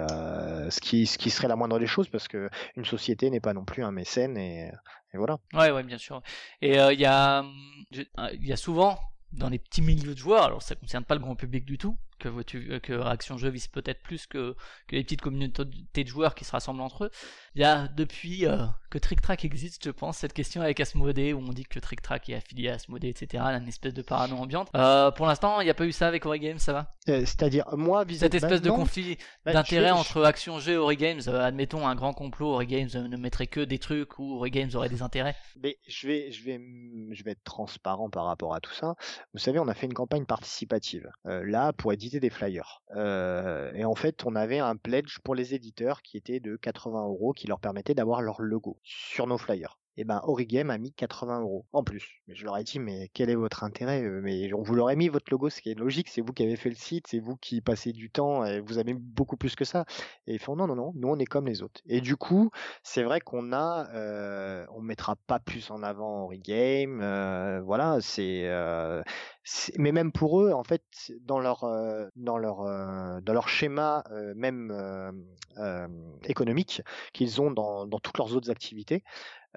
ce 0.69 0.79
qui 0.79 1.05
ce 1.05 1.17
qui 1.17 1.29
serait 1.29 1.47
la 1.47 1.55
moindre 1.55 1.79
des 1.79 1.87
choses 1.87 2.07
parce 2.09 2.27
que 2.27 2.49
une 2.75 2.85
société 2.85 3.29
n'est 3.29 3.39
pas 3.39 3.53
non 3.53 3.65
plus 3.65 3.83
un 3.83 3.91
mécène 3.91 4.37
et, 4.37 4.71
et 5.13 5.17
voilà. 5.17 5.39
Ouais, 5.53 5.71
ouais, 5.71 5.83
bien 5.83 5.97
sûr. 5.97 6.21
Et 6.61 6.75
il 6.77 6.99
y, 6.99 7.05
a, 7.05 7.39
hum, 7.39 7.53
il 7.91 8.47
y 8.47 8.53
a 8.53 8.57
souvent, 8.57 8.99
dans 9.31 9.49
les 9.49 9.59
petits 9.59 9.81
milieux 9.81 10.13
de 10.13 10.19
joueurs, 10.19 10.43
alors 10.43 10.61
ça 10.61 10.75
concerne 10.75 11.03
pas 11.05 11.15
le 11.15 11.21
grand 11.21 11.35
public 11.35 11.65
du 11.65 11.77
tout, 11.77 11.97
que, 12.19 12.29
vois-tu- 12.29 12.71
euh, 12.71 12.79
que 12.79 12.93
Action 13.01 13.37
Jeu 13.37 13.49
vise 13.49 13.67
peut-être 13.67 14.01
plus 14.01 14.27
que, 14.27 14.55
que 14.87 14.95
les 14.95 15.03
petites 15.03 15.21
communautés 15.21 16.03
de 16.03 16.07
joueurs 16.07 16.35
qui 16.35 16.45
se 16.45 16.51
rassemblent 16.51 16.81
entre 16.81 17.05
eux. 17.05 17.11
Il 17.55 17.61
y 17.61 17.65
a 17.65 17.87
depuis 17.87 18.45
euh, 18.45 18.65
que 18.89 18.97
Trick 18.97 19.21
Track 19.21 19.45
existe, 19.45 19.83
je 19.85 19.91
pense, 19.91 20.17
cette 20.17 20.33
question 20.33 20.61
avec 20.61 20.79
Asmodée, 20.79 21.33
où 21.33 21.39
on 21.39 21.53
dit 21.53 21.65
que 21.65 21.79
Trick 21.79 22.01
Track 22.01 22.29
est 22.29 22.35
affilié 22.35 22.69
à 22.69 22.75
Asmodée, 22.75 23.09
etc., 23.09 23.43
une 23.43 23.67
espèce 23.67 23.93
de 23.93 24.01
parano 24.01 24.37
ambiante. 24.37 24.69
Euh, 24.75 25.11
pour 25.11 25.25
l'instant, 25.27 25.61
il 25.61 25.65
n'y 25.65 25.69
a 25.69 25.73
pas 25.73 25.85
eu 25.85 25.91
ça 25.91 26.07
avec 26.07 26.25
Ori 26.25 26.39
Games, 26.39 26.59
ça 26.59 26.73
va? 26.73 26.95
Euh, 27.09 27.19
C'est-à-dire 27.25 27.65
moi 27.75 28.03
vis-à-vis 28.05 28.19
Cette 28.19 28.35
espèce 28.35 28.61
de 28.61 28.69
conflit 28.69 29.17
bah, 29.45 29.53
d'intérêt 29.53 29.89
je 29.89 29.93
entre 29.93 30.23
Action 30.23 30.59
Jeu 30.59 30.73
et 30.73 30.77
Ori 30.77 30.97
Games, 30.97 31.21
euh, 31.27 31.41
admettons 31.43 31.87
un 31.87 31.95
grand 31.95 32.13
complot, 32.13 32.53
Ori 32.53 32.67
Games 32.67 32.89
euh, 32.95 33.07
ne 33.07 33.17
mettrait 33.17 33.47
que 33.47 33.59
des 33.59 33.77
trucs 33.79 34.17
où 34.19 34.37
Ori 34.37 34.51
Games 34.51 34.69
aurait 34.73 34.89
des 34.89 35.01
intérêts. 35.01 35.35
Mais 35.61 35.77
je 35.87 36.07
vais, 36.07 36.31
je 36.31 36.43
vais, 36.43 36.61
je 37.11 37.23
vais 37.23 37.31
être 37.31 37.43
transparent 37.43 38.09
par 38.09 38.25
rapport 38.25 38.55
à 38.55 38.61
tout 38.61 38.73
ça. 38.73 38.95
Vous 39.33 39.39
savez, 39.39 39.59
on 39.59 39.67
a 39.67 39.73
fait 39.73 39.85
une 39.85 39.93
campagne 39.93 40.25
participative 40.25 41.09
là 41.25 41.73
pour 41.73 41.93
des 42.09 42.29
flyers. 42.29 42.81
Euh, 42.95 43.71
et 43.73 43.85
en 43.85 43.95
fait, 43.95 44.25
on 44.25 44.35
avait 44.35 44.59
un 44.59 44.75
pledge 44.75 45.19
pour 45.23 45.35
les 45.35 45.53
éditeurs 45.53 46.01
qui 46.01 46.17
était 46.17 46.39
de 46.39 46.55
80 46.55 47.05
euros, 47.07 47.33
qui 47.33 47.47
leur 47.47 47.59
permettait 47.59 47.95
d'avoir 47.95 48.21
leur 48.21 48.41
logo 48.41 48.79
sur 48.83 49.27
nos 49.27 49.37
flyers. 49.37 49.77
Et 49.97 50.03
ben, 50.03 50.21
Origame 50.23 50.69
a 50.69 50.77
mis 50.77 50.91
80 50.93 51.41
euros 51.41 51.65
en 51.71 51.83
plus. 51.83 52.21
Mais 52.27 52.35
je 52.35 52.45
leur 52.45 52.57
ai 52.57 52.63
dit, 52.63 52.79
mais 52.79 53.09
quel 53.13 53.29
est 53.29 53.35
votre 53.35 53.63
intérêt 53.63 54.03
euh, 54.03 54.21
Mais 54.23 54.51
on 54.53 54.61
vous 54.61 54.75
l'aurait 54.75 54.95
mis 54.95 55.09
votre 55.09 55.31
logo, 55.31 55.49
ce 55.49 55.61
qui 55.61 55.69
est 55.69 55.77
logique. 55.79 56.09
C'est 56.09 56.21
vous 56.21 56.33
qui 56.33 56.43
avez 56.43 56.55
fait 56.55 56.69
le 56.69 56.75
site, 56.75 57.07
c'est 57.07 57.19
vous 57.19 57.35
qui 57.35 57.61
passez 57.61 57.93
du 57.93 58.09
temps, 58.09 58.45
et 58.45 58.59
vous 58.59 58.77
avez 58.77 58.93
beaucoup 58.93 59.37
plus 59.37 59.55
que 59.55 59.65
ça. 59.65 59.85
Et 60.27 60.33
ils 60.33 60.39
font 60.39 60.55
non, 60.55 60.67
non, 60.67 60.75
non, 60.75 60.93
nous 60.95 61.07
on 61.09 61.19
est 61.19 61.25
comme 61.25 61.47
les 61.47 61.61
autres. 61.61 61.81
Et 61.85 62.01
du 62.01 62.15
coup, 62.15 62.49
c'est 62.83 63.03
vrai 63.03 63.19
qu'on 63.19 63.53
a, 63.53 63.89
euh, 63.93 64.65
on 64.71 64.81
mettra 64.81 65.15
pas 65.27 65.39
plus 65.39 65.71
en 65.71 65.83
avant 65.83 66.23
Origame, 66.23 67.01
euh, 67.01 67.61
voilà, 67.61 67.99
c'est, 68.01 68.43
euh, 68.45 69.03
mais 69.77 69.91
même 69.91 70.11
pour 70.11 70.41
eux, 70.41 70.51
en 70.53 70.63
fait, 70.63 70.83
dans 71.21 71.39
leur, 71.39 71.63
euh, 71.63 72.07
dans 72.15 72.37
leur, 72.37 72.61
euh, 72.61 73.19
dans 73.21 73.33
leur 73.33 73.49
schéma 73.49 74.03
même 74.35 74.73
économique 76.25 76.81
qu'ils 77.13 77.41
ont 77.41 77.51
dans, 77.51 77.85
dans 77.85 77.99
toutes 77.99 78.17
leurs 78.17 78.35
autres 78.35 78.49
activités, 78.49 79.03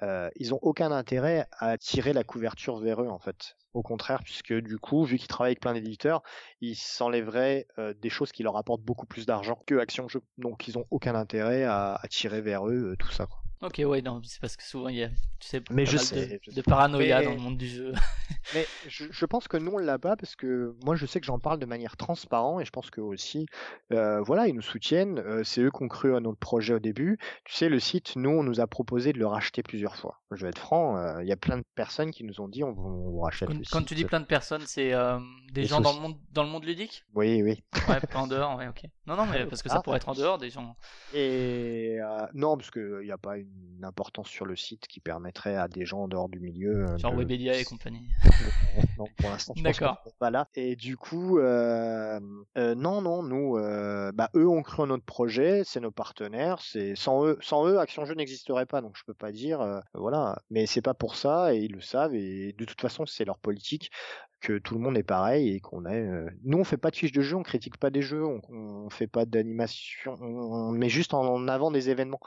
euh, 0.03 0.29
ils 0.35 0.53
ont 0.53 0.59
aucun 0.61 0.91
intérêt 0.91 1.47
à 1.59 1.77
tirer 1.77 2.13
la 2.13 2.23
couverture 2.23 2.77
vers 2.79 3.01
eux, 3.01 3.07
en 3.09 3.19
fait. 3.19 3.55
Au 3.73 3.83
contraire, 3.83 4.21
puisque 4.23 4.53
du 4.53 4.77
coup, 4.77 5.03
vu 5.03 5.17
qu'ils 5.17 5.27
travaillent 5.27 5.51
avec 5.51 5.59
plein 5.59 5.73
d'éditeurs, 5.73 6.23
ils 6.61 6.75
s'enlèveraient 6.75 7.67
euh, 7.77 7.93
des 7.93 8.09
choses 8.09 8.31
qui 8.31 8.43
leur 8.43 8.57
apportent 8.57 8.81
beaucoup 8.81 9.05
plus 9.05 9.25
d'argent 9.25 9.59
que 9.65 9.75
Action 9.75 10.07
Jeu. 10.07 10.21
Donc, 10.37 10.67
ils 10.67 10.77
ont 10.77 10.85
aucun 10.89 11.15
intérêt 11.15 11.63
à, 11.63 11.95
à 11.95 12.07
tirer 12.07 12.41
vers 12.41 12.67
eux 12.67 12.91
euh, 12.91 12.95
tout 12.97 13.11
ça. 13.11 13.25
quoi. 13.27 13.39
Ok, 13.61 13.81
ouais, 13.85 14.01
non, 14.03 14.21
c'est 14.23 14.39
parce 14.39 14.55
que 14.55 14.63
souvent 14.63 14.87
il 14.89 14.97
y 14.97 15.03
a, 15.03 15.09
tu 15.39 15.47
sais, 15.47 15.61
Mais 15.71 15.85
pas 15.85 15.89
je 15.91 15.95
mal 15.97 16.05
sais, 16.05 16.27
de, 16.27 16.39
je 16.43 16.51
de 16.51 16.61
paranoïa 16.61 17.19
Mais- 17.19 17.25
dans 17.25 17.31
le 17.31 17.37
monde 17.39 17.57
du 17.57 17.67
jeu. 17.67 17.91
Mais 18.53 18.65
je, 18.87 19.05
je 19.09 19.25
pense 19.25 19.47
que 19.49 19.57
nous 19.57 19.71
on 19.71 19.77
l'a 19.79 19.97
pas 19.99 20.15
parce 20.15 20.35
que 20.37 20.73
moi 20.85 20.95
je 20.95 21.05
sais 21.05 21.19
que 21.19 21.25
j'en 21.25 21.39
parle 21.39 21.59
de 21.59 21.65
manière 21.65 21.97
transparente 21.97 22.61
et 22.61 22.65
je 22.65 22.69
pense 22.69 22.89
que 22.91 23.01
aussi 23.01 23.45
euh, 23.91 24.21
voilà 24.21 24.47
ils 24.47 24.53
nous 24.55 24.61
soutiennent 24.61 25.19
euh, 25.19 25.43
c'est 25.43 25.59
eux 25.61 25.71
qui 25.71 25.83
ont 25.83 25.87
cru 25.89 26.15
à 26.15 26.21
notre 26.21 26.37
projet 26.37 26.75
au 26.75 26.79
début 26.79 27.17
tu 27.43 27.53
sais 27.55 27.67
le 27.67 27.79
site 27.79 28.15
nous 28.15 28.29
on 28.29 28.43
nous 28.43 28.61
a 28.61 28.67
proposé 28.67 29.11
de 29.11 29.19
le 29.19 29.27
racheter 29.27 29.63
plusieurs 29.63 29.97
fois 29.97 30.21
je 30.31 30.43
vais 30.43 30.49
être 30.49 30.59
franc 30.59 30.95
euh, 30.97 31.21
il 31.23 31.27
y 31.27 31.33
a 31.33 31.35
plein 31.35 31.57
de 31.57 31.65
personnes 31.75 32.11
qui 32.11 32.23
nous 32.23 32.39
ont 32.39 32.47
dit 32.47 32.63
on, 32.63 32.69
on 32.77 33.19
rachète 33.19 33.49
Quand, 33.49 33.53
le 33.55 33.63
quand 33.69 33.79
site. 33.79 33.87
tu 33.89 33.95
dis 33.95 34.05
plein 34.05 34.21
de 34.21 34.25
personnes, 34.25 34.63
c'est 34.65 34.91
des 35.51 35.61
Les 35.61 35.67
gens 35.67 35.81
dans 35.81 35.93
le 35.93 35.99
monde 35.99 36.15
dans 36.31 36.43
le 36.43 36.49
monde 36.49 36.63
ludique? 36.63 37.03
Oui 37.15 37.41
oui 37.43 37.61
Ouais, 37.89 37.99
pas 37.99 38.19
en 38.19 38.27
dehors, 38.27 38.55
ouais, 38.57 38.67
ok. 38.67 38.83
Non, 39.07 39.15
non, 39.15 39.25
mais 39.25 39.45
parce 39.49 39.61
que 39.63 39.69
ça 39.69 39.77
Ah. 39.79 39.81
pourrait 39.81 39.97
être 39.97 40.09
en 40.09 40.13
dehors 40.13 40.37
des 40.37 40.49
gens. 40.49 40.75
et 41.13 41.97
non 42.33 42.55
parce 42.57 42.71
que 42.71 42.99
il 43.01 43.05
n'y 43.05 43.11
a 43.11 43.17
pas 43.17 43.37
une 43.37 43.46
importance 43.83 44.27
sur 44.29 44.45
le 44.45 44.55
site 44.55 44.87
qui 44.87 44.99
permettrait 44.99 45.55
à 45.55 45.67
des 45.67 45.85
gens 45.85 46.03
en 46.03 46.07
dehors 46.07 46.29
du 46.29 46.39
milieu 46.39 46.85
euh, 46.89 46.97
Genre 46.97 47.13
de- 47.13 47.17
Webedia 47.17 47.59
et 47.59 47.65
compagnie. 47.65 48.13
non, 48.97 49.07
pour 49.19 49.29
l'instant, 49.29 49.53
je 49.55 49.63
pense 49.63 49.79
qu'on 49.79 49.89
pas 50.19 50.31
là. 50.31 50.49
Et 50.55 50.75
du 50.75 50.97
coup, 50.97 51.37
euh, 51.39 52.19
euh, 52.57 52.75
non, 52.75 53.01
non, 53.01 53.21
nous, 53.23 53.57
euh, 53.57 54.11
bah, 54.11 54.29
eux 54.35 54.47
ont 54.47 54.63
cru 54.63 54.83
en 54.83 54.87
notre 54.87 55.05
projet, 55.05 55.63
c'est 55.63 55.79
nos 55.79 55.91
partenaires. 55.91 56.59
C'est 56.61 56.95
sans 56.95 57.25
eux, 57.25 57.37
sans 57.41 57.67
eux, 57.67 57.79
Action 57.79 58.05
Jeu 58.05 58.15
n'existerait 58.15 58.65
pas. 58.65 58.81
Donc 58.81 58.97
je 58.97 59.03
peux 59.05 59.13
pas 59.13 59.31
dire, 59.31 59.61
euh, 59.61 59.79
voilà. 59.93 60.41
Mais 60.49 60.65
c'est 60.65 60.81
pas 60.81 60.93
pour 60.95 61.15
ça 61.15 61.53
et 61.53 61.59
ils 61.59 61.71
le 61.73 61.81
savent. 61.81 62.15
Et 62.15 62.53
de 62.53 62.65
toute 62.65 62.81
façon, 62.81 63.05
c'est 63.05 63.25
leur 63.25 63.37
politique 63.39 63.91
que 64.39 64.59
tout 64.59 64.75
le 64.75 64.79
monde 64.81 64.97
est 64.97 65.03
pareil 65.03 65.49
et 65.55 65.59
qu'on 65.59 65.85
est. 65.85 66.07
euh, 66.07 66.29
Nous, 66.43 66.57
on 66.59 66.63
fait 66.63 66.77
pas 66.77 66.91
de 66.91 66.95
fiches 66.95 67.11
de 67.11 67.21
jeu, 67.21 67.35
on 67.35 67.43
critique 67.43 67.77
pas 67.77 67.89
des 67.89 68.01
jeux, 68.03 68.23
on, 68.25 68.39
on 68.49 68.89
fait 68.89 69.07
pas 69.07 69.25
d'animation, 69.25 70.15
on, 70.21 70.25
on 70.25 70.71
met 70.71 70.89
juste 70.89 71.13
en 71.15 71.47
avant 71.47 71.71
des 71.71 71.89
événements. 71.89 72.19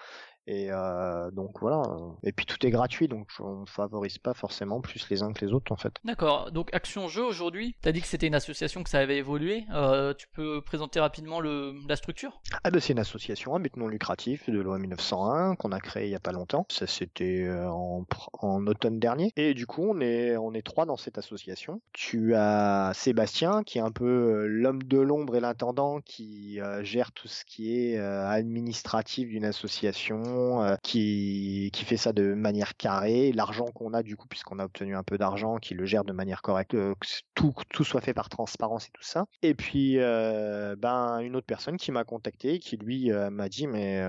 Et 0.47 0.69
euh, 0.71 1.31
donc 1.31 1.61
voilà. 1.61 1.83
Et 2.23 2.33
puis 2.33 2.47
tout 2.47 2.65
est 2.67 2.71
gratuit, 2.71 3.09
donc 3.09 3.29
on 3.39 3.67
favorise 3.67 4.19
pas 4.19 4.35
forcément 4.35 4.81
plus 4.81 5.09
les 5.11 5.23
uns 5.23 5.33
que 5.33 5.45
les 5.45 5.53
autres 5.53 5.73
en 5.73 5.77
fait. 5.77 5.93
D'accord. 6.05 6.51
Donc 6.53 6.73
Action 6.75 7.09
Jeu 7.09 7.23
aujourd'hui, 7.23 7.77
t'as 7.83 7.93
dit 7.93 8.01
que 8.01 8.07
c'était 8.07 8.27
une 8.27 8.35
association 8.35 8.83
que 8.83 8.91
ça 8.91 8.99
avait 8.99 9.19
évolué. 9.19 9.65
Euh, 9.73 10.15
tu 10.15 10.29
peux 10.29 10.61
présenter 10.63 11.01
rapidement 11.01 11.41
le, 11.41 11.75
la 11.89 11.97
structure? 11.97 12.41
Ah 12.65 12.71
bah 12.71 12.81
c'est 12.81 12.93
une 12.93 12.99
association 12.99 13.55
à 13.55 13.59
but 13.59 13.77
non 13.77 13.89
lucratif 13.89 14.49
de 14.49 14.59
loi 14.59 14.79
1901 14.79 15.57
qu'on 15.57 15.73
a 15.73 15.81
créée 15.81 16.07
il 16.07 16.11
y 16.11 16.17
a 16.17 16.21
pas 16.21 16.33
longtemps. 16.33 16.67
Ça 16.69 16.87
c'était 16.87 17.45
euh, 17.45 17.69
en, 17.71 18.67
automne 18.67 18.99
dernier. 18.99 19.33
Et 19.37 19.55
du 19.55 19.67
coup 19.67 19.87
on 19.89 20.01
est 20.01 20.37
on 20.37 20.53
est 20.55 20.63
trois 20.63 20.87
dans 20.87 20.97
cette 20.97 21.19
association. 21.19 21.81
Tu 21.93 22.35
as 22.35 22.93
Sébastien 22.95 23.63
qui 23.65 23.79
est 23.79 23.83
un 23.83 23.91
peu 23.91 24.05
euh, 24.05 24.47
l'homme 24.47 24.83
de 24.83 24.99
l'ombre 24.99 25.37
et 25.37 25.41
l'intendant 25.41 26.01
qui 26.01 26.61
euh, 26.61 26.83
gère 26.83 27.13
tout 27.13 27.29
ce 27.29 27.45
qui 27.45 27.77
est 27.77 27.99
euh, 27.99 28.27
administratif 28.29 29.29
d'une 29.29 29.45
association, 29.45 30.23
euh, 30.31 30.77
qui 30.83 31.71
qui 31.73 31.85
fait 31.85 31.97
ça 31.97 32.13
de 32.13 32.35
manière 32.35 32.77
carrée. 32.77 33.33
L'argent 33.33 33.67
qu'on 33.67 33.93
a 33.95 34.03
du 34.03 34.17
coup 34.17 34.29
puisqu'on 34.29 34.59
a 34.59 34.65
obtenu 34.65 34.97
un 34.97 35.03
peu 35.03 35.19
d'argent, 35.19 35.59
qui 35.59 35.75
le 35.75 35.85
gère 35.85 36.05
de 36.05 36.13
manière 36.13 36.43
correcte, 36.43 36.75
euh, 36.75 36.95
que 37.01 37.07
tout 37.35 37.53
tout 37.71 37.85
soit 37.85 38.01
fait 38.01 38.15
par 38.15 38.29
transparence 38.29 38.87
et 38.87 38.91
tout 38.93 39.03
ça. 39.03 39.27
Et 39.43 39.55
puis 39.55 39.99
euh, 39.99 40.77
ben 40.77 41.19
une 41.21 41.37
autre 41.37 41.47
personne 41.47 41.77
qui 41.77 41.93
m'a 41.93 42.05
contacté, 42.05 42.59
qui 42.59 42.77
lui 42.77 43.11
m'a 43.11 43.49
dit 43.49 43.67
mais 43.67 44.03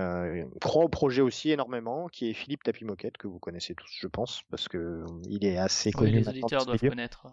croit 0.59 0.85
au 0.85 0.89
projet 0.89 1.21
aussi 1.21 1.51
énormément, 1.51 2.07
qui 2.07 2.29
est 2.29 2.33
Philippe 2.33 2.63
Tapimoquette 2.63 3.17
que 3.17 3.27
vous 3.27 3.39
connaissez 3.39 3.75
tous 3.75 3.91
je 3.99 4.07
pense 4.07 4.41
parce 4.49 4.67
que 4.67 5.03
il 5.29 5.45
est 5.45 5.57
assez 5.57 5.89
Oui, 5.89 5.99
connu 5.99 6.11
les 6.11 6.17
maintenant 6.19 6.31
auditeurs 6.31 6.65
doivent 6.65 6.79
connaître. 6.79 7.27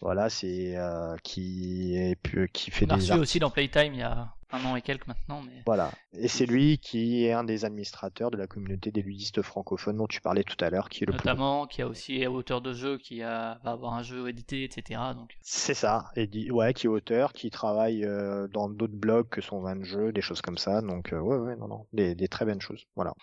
Voilà, 0.00 0.28
c'est 0.30 0.76
qui 1.22 1.96
est 1.96 2.18
qui 2.52 2.70
fait 2.70 2.86
On 2.86 2.90
a 2.90 2.96
des 2.96 3.12
reçu 3.12 3.20
aussi 3.20 3.38
dans 3.38 3.50
Playtime 3.50 3.94
il 3.94 4.00
y 4.00 4.02
a 4.02 4.34
un 4.54 4.64
an 4.64 4.76
et 4.76 4.82
quelques 4.82 5.06
maintenant, 5.06 5.42
mais 5.42 5.62
voilà, 5.66 5.90
et 6.16 6.28
c'est 6.28 6.46
lui 6.46 6.78
qui 6.78 7.24
est 7.24 7.32
un 7.32 7.44
des 7.44 7.64
administrateurs 7.64 8.30
de 8.30 8.36
la 8.36 8.46
communauté 8.46 8.90
des 8.90 9.02
ludistes 9.02 9.42
francophones 9.42 9.96
dont 9.96 10.06
tu 10.06 10.20
parlais 10.20 10.44
tout 10.44 10.62
à 10.64 10.70
l'heure, 10.70 10.88
qui 10.88 11.04
est 11.04 11.06
le 11.06 11.12
plus 11.12 11.26
notamment 11.26 11.66
qui 11.66 11.82
a 11.82 11.88
aussi 11.88 12.26
auteur 12.26 12.60
de 12.60 12.72
jeu 12.72 12.98
qui 12.98 13.22
a, 13.22 13.58
va 13.64 13.72
avoir 13.72 13.94
un 13.94 14.02
jeu 14.02 14.28
édité, 14.28 14.64
etc. 14.64 15.00
Donc 15.14 15.36
C'est 15.40 15.74
ça, 15.74 16.10
et 16.16 16.26
dit, 16.26 16.50
ouais, 16.50 16.74
qui 16.74 16.86
est 16.86 16.90
auteur, 16.90 17.32
qui 17.32 17.50
travaille 17.50 18.04
euh, 18.04 18.48
dans 18.48 18.68
d'autres 18.68 18.96
blogs 18.96 19.28
que 19.28 19.40
son 19.40 19.60
vin 19.60 19.76
de 19.76 19.84
jeu, 19.84 20.12
des 20.12 20.20
choses 20.20 20.40
comme 20.40 20.58
ça. 20.58 20.80
Donc 20.80 21.12
euh, 21.12 21.20
ouais, 21.20 21.36
ouais, 21.36 21.56
non, 21.56 21.68
non, 21.68 21.86
des, 21.92 22.14
des 22.14 22.28
très 22.28 22.44
bonnes 22.44 22.60
choses. 22.60 22.86
Voilà. 22.96 23.14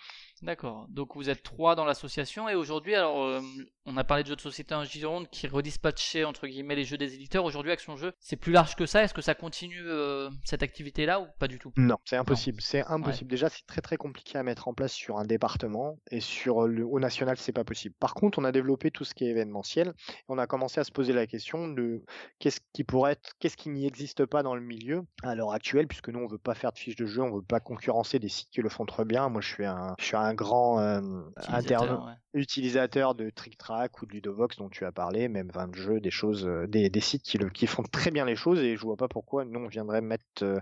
D'accord. 0.42 0.88
Donc 0.90 1.16
vous 1.16 1.30
êtes 1.30 1.44
trois 1.44 1.76
dans 1.76 1.86
l'association 1.86 2.50
et 2.50 2.56
aujourd'hui, 2.56 2.96
alors 2.96 3.24
euh, 3.24 3.42
on 3.86 3.96
a 3.98 4.04
parlé 4.04 4.24
de 4.24 4.30
jeux 4.30 4.36
de 4.36 4.42
société 4.42 4.74
en 4.74 4.84
Gironde 4.84 5.28
qui 5.30 5.48
redispatchait 5.48 6.24
entre 6.24 6.48
guillemets 6.48 6.76
les 6.76 6.84
jeux 6.84 6.98
des 6.98 7.14
éditeurs. 7.14 7.46
Aujourd'hui, 7.46 7.72
Action 7.72 7.96
Jeu, 7.96 8.14
c'est 8.20 8.38
plus 8.38 8.52
large 8.52 8.76
que 8.76 8.88
ça. 8.88 9.04
Est-ce 9.04 9.14
que 9.14 9.22
ça 9.22 9.36
continue 9.36 9.82
euh, 9.86 10.30
cette 10.44 10.64
activité-là 10.64 11.22
ou 11.22 11.28
pas 11.38 11.48
du 11.48 11.60
tout? 11.60 11.72
Non, 11.78 11.98
c'est 12.06 12.16
impossible. 12.16 12.60
C'est 12.62 12.84
impossible. 12.88 13.30
Déjà, 13.30 13.50
c'est 13.50 13.66
très 13.68 13.82
très 13.82 13.98
compliqué 13.98 14.38
à 14.38 14.44
mettre 14.44 14.68
en 14.68 14.74
place 14.74 14.94
sur 14.94 15.18
un 15.18 15.26
département 15.26 16.00
et 16.10 16.22
sur 16.22 16.68
le 16.68 16.86
au 16.86 17.00
national, 17.00 17.38
c'est 17.38 17.52
pas 17.52 17.64
possible. 17.64 17.94
Par 18.00 18.16
contre, 18.16 18.40
on 18.40 18.44
a 18.44 18.52
développé 18.52 18.90
tout 18.90 19.04
ce 19.04 19.14
qui 19.14 19.26
est 19.26 19.30
événementiel 19.30 19.90
et 19.90 20.24
on 20.28 20.40
a 20.40 20.48
commencé 20.48 20.80
à 20.80 20.84
se 20.84 20.92
poser 20.92 21.14
la 21.14 21.28
question 21.28 21.68
de 21.68 22.04
qu'est-ce 22.40 22.62
qui 22.74 22.84
pourrait 22.84 23.14
être, 23.14 23.34
qu'est-ce 23.40 23.58
qui 23.58 23.70
n'y 23.70 23.86
existe 23.86 24.26
pas 24.26 24.42
dans 24.42 24.56
le 24.56 24.62
milieu 24.62 25.04
à 25.22 25.36
l'heure 25.36 25.52
actuelle, 25.52 25.88
puisque 25.88 26.10
nous 26.10 26.20
on 26.20 26.28
veut 26.28 26.40
pas 26.40 26.56
faire 26.56 26.72
de 26.74 26.80
fiches 26.80 26.96
de 26.96 27.06
jeu, 27.06 27.22
on 27.22 27.36
veut 27.36 27.44
pas 27.44 27.60
concurrencer 27.60 28.18
des 28.18 28.30
sites 28.30 28.50
qui 28.50 28.62
le 28.62 28.70
font 28.70 28.86
très 28.86 29.06
bien. 29.06 29.30
Moi, 29.30 29.42
je 29.42 29.48
suis 29.48 29.66
un, 29.66 29.96
je 30.00 30.06
suis 30.06 30.16
un 30.16 30.31
grand 30.34 30.80
euh, 30.80 31.00
Utilisateur, 31.38 31.82
interne- 31.84 32.06
ouais. 32.08 32.14
utilisateur 32.34 33.16
de 33.16 33.30
Trick 33.30 33.58
Track 33.58 34.02
ou 34.02 34.06
de 34.06 34.14
Ludovox 34.14 34.58
dont 34.58 34.70
tu 34.70 34.86
as 34.86 34.92
parlé, 34.92 35.28
même 35.28 35.50
20 35.54 35.76
jeux, 35.76 36.00
des 36.00 36.12
choses, 36.12 36.46
euh, 36.46 36.68
des, 36.68 36.90
des 36.90 37.00
sites 37.00 37.24
qui, 37.24 37.38
le, 37.38 37.50
qui 37.50 37.68
font 37.68 37.84
très 37.84 38.12
bien 38.12 38.26
les 38.26 38.36
choses 38.36 38.60
et 38.60 38.76
je 38.78 38.82
vois 38.82 38.98
pas 38.98 39.08
pourquoi 39.08 39.46
nous 39.46 39.60
on 39.60 39.68
viendrait 39.68 40.02
mettre 40.02 40.24
euh, 40.44 40.60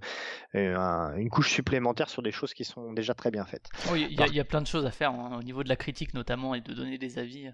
un- 0.54 1.16
une 1.16 1.30
couche 1.30 1.52
supplémentaire 1.52 2.10
sur 2.10 2.22
des 2.22 2.32
choses 2.32 2.54
qui 2.54 2.66
sont 2.66 2.94
déjà 2.94 3.14
très 3.14 3.32
bien 3.32 3.46
faites. 3.46 3.70
Oui, 3.92 4.08
il 4.10 4.20
y, 4.20 4.24
a- 4.24 4.28
il 4.28 4.36
y 4.36 4.40
a 4.40 4.46
plein 4.46 4.62
de 4.62 4.68
choses 4.68 4.86
à 4.86 4.92
faire 4.92 5.12
hein, 5.12 5.38
au 5.38 5.44
niveau 5.44 5.64
de 5.64 5.70
la 5.70 5.76
critique 5.76 6.14
notamment 6.14 6.56
et 6.56 6.62
de 6.62 6.74
donner 6.74 6.98
des 6.98 7.20
avis. 7.20 7.50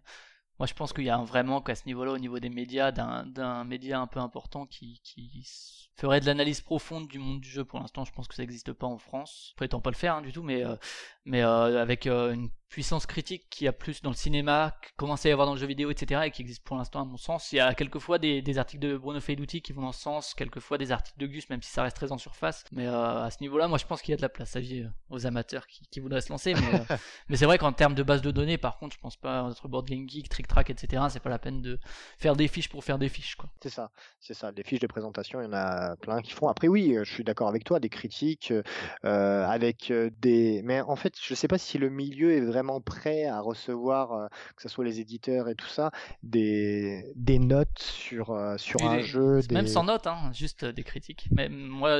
Moi, 0.57 0.67
je 0.67 0.73
pense 0.73 0.93
qu'il 0.93 1.03
y 1.03 1.09
a 1.09 1.17
un- 1.17 1.25
vraiment 1.25 1.61
qu'à 1.61 1.75
ce 1.75 1.85
niveau-là, 1.85 2.13
au 2.13 2.17
niveau 2.17 2.39
des 2.39 2.49
médias, 2.49 2.91
d'un 2.93 3.63
média 3.65 3.99
un 3.99 4.07
peu 4.07 4.21
important 4.21 4.65
qui, 4.65 5.01
ferait 5.95 6.19
de 6.19 6.25
l'analyse 6.25 6.61
profonde 6.61 7.07
du 7.07 7.19
monde 7.19 7.39
du 7.39 7.49
jeu. 7.49 7.63
Pour 7.63 7.79
l'instant, 7.79 8.05
je 8.05 8.11
pense 8.11 8.27
que 8.27 8.35
ça 8.35 8.43
n'existe 8.43 8.73
pas 8.73 8.87
en 8.87 8.97
France. 8.97 9.49
Je 9.51 9.55
prétends 9.55 9.81
pas 9.81 9.91
le 9.91 9.95
faire 9.95 10.15
hein, 10.15 10.21
du 10.21 10.31
tout, 10.31 10.43
mais 10.43 10.63
euh, 10.63 10.75
mais 11.25 11.41
euh, 11.41 11.81
avec 11.81 12.05
euh, 12.05 12.33
une 12.33 12.49
puissance 12.67 13.05
critique 13.05 13.47
qui 13.49 13.67
a 13.67 13.71
plus 13.71 14.01
dans 14.01 14.09
le 14.09 14.15
cinéma, 14.15 14.75
commence 14.97 15.25
à 15.25 15.29
y 15.29 15.31
avoir 15.31 15.47
dans 15.47 15.53
le 15.53 15.59
jeu 15.59 15.67
vidéo, 15.67 15.91
etc., 15.91 16.23
et 16.25 16.31
qui 16.31 16.41
existe 16.41 16.63
pour 16.63 16.75
l'instant 16.75 17.01
à 17.01 17.05
mon 17.05 17.15
sens. 17.15 17.53
Il 17.53 17.55
y 17.55 17.59
a 17.61 17.73
quelquefois 17.73 18.19
des, 18.19 18.41
des 18.41 18.57
articles 18.57 18.85
de 18.85 18.97
Bruno 18.97 19.21
Feiduti 19.21 19.61
qui 19.61 19.71
vont 19.71 19.83
dans 19.83 19.93
ce 19.93 20.01
sens, 20.01 20.33
quelquefois 20.33 20.77
des 20.77 20.91
articles 20.91 21.17
de 21.17 21.25
Gus, 21.25 21.49
même 21.49 21.61
si 21.61 21.69
ça 21.69 21.83
reste 21.83 21.95
très 21.95 22.11
en 22.11 22.17
surface. 22.17 22.65
Mais 22.73 22.85
à 22.85 23.29
ce 23.31 23.37
niveau-là, 23.39 23.69
moi, 23.69 23.77
je 23.77 23.85
pense 23.85 24.01
qu'il 24.01 24.11
y 24.11 24.13
a 24.13 24.17
de 24.17 24.21
la 24.21 24.29
place 24.29 24.57
à 24.57 24.59
vie 24.59 24.85
aux 25.09 25.25
amateurs 25.25 25.67
qui, 25.67 25.87
qui 25.89 26.01
voudraient 26.01 26.19
se 26.19 26.29
lancer. 26.29 26.53
Mais, 26.53 26.59
mais 27.29 27.37
c'est 27.37 27.45
vrai 27.45 27.57
qu'en 27.57 27.71
termes 27.71 27.95
de 27.95 28.03
base 28.03 28.21
de 28.21 28.31
données, 28.31 28.57
par 28.57 28.77
contre, 28.77 28.95
je 28.95 28.99
pense 28.99 29.15
pas 29.15 29.43
entre 29.43 29.69
Board 29.69 29.87
Game 29.87 30.09
Geek, 30.09 30.27
Trick 30.27 30.47
Track, 30.47 30.69
etc., 30.69 31.03
c'est 31.09 31.21
pas 31.21 31.29
la 31.29 31.39
peine 31.39 31.61
de 31.61 31.79
faire 32.17 32.35
des 32.35 32.49
fiches 32.49 32.67
pour 32.67 32.83
faire 32.83 32.97
des 32.97 33.09
fiches, 33.09 33.35
quoi. 33.35 33.49
C'est 33.61 33.69
ça, 33.69 33.91
c'est 34.19 34.33
ça. 34.33 34.51
Des 34.51 34.63
fiches 34.63 34.81
de 34.81 34.87
présentation, 34.87 35.39
il 35.39 35.45
y 35.45 35.47
en 35.47 35.53
a 35.53 35.84
plein 36.01 36.21
qui 36.21 36.31
font. 36.31 36.47
Après, 36.47 36.67
oui, 36.67 36.95
euh, 36.95 37.03
je 37.03 37.13
suis 37.13 37.23
d'accord 37.23 37.47
avec 37.47 37.63
toi, 37.63 37.79
des 37.79 37.89
critiques, 37.89 38.53
euh, 39.05 39.45
avec 39.45 39.91
euh, 39.91 40.09
des. 40.21 40.61
Mais 40.63 40.81
en 40.81 40.95
fait, 40.95 41.13
je 41.21 41.33
sais 41.35 41.47
pas 41.47 41.57
si 41.57 41.77
le 41.77 41.89
milieu 41.89 42.31
est 42.31 42.41
vraiment 42.41 42.81
prêt 42.81 43.25
à 43.25 43.39
recevoir, 43.41 44.13
euh, 44.13 44.27
que 44.55 44.61
ce 44.61 44.69
soit 44.69 44.85
les 44.85 44.99
éditeurs 44.99 45.49
et 45.49 45.55
tout 45.55 45.67
ça, 45.67 45.91
des, 46.23 47.11
des 47.15 47.39
notes 47.39 47.79
sur, 47.79 48.31
euh, 48.31 48.57
sur 48.57 48.81
un 48.83 48.99
jeu. 48.99 49.41
Même 49.51 49.67
sans 49.67 49.83
notes, 49.83 50.07
hein, 50.07 50.31
juste 50.33 50.65
des 50.65 50.83
critiques. 50.83 51.27
Mais 51.31 51.49
moi, 51.49 51.97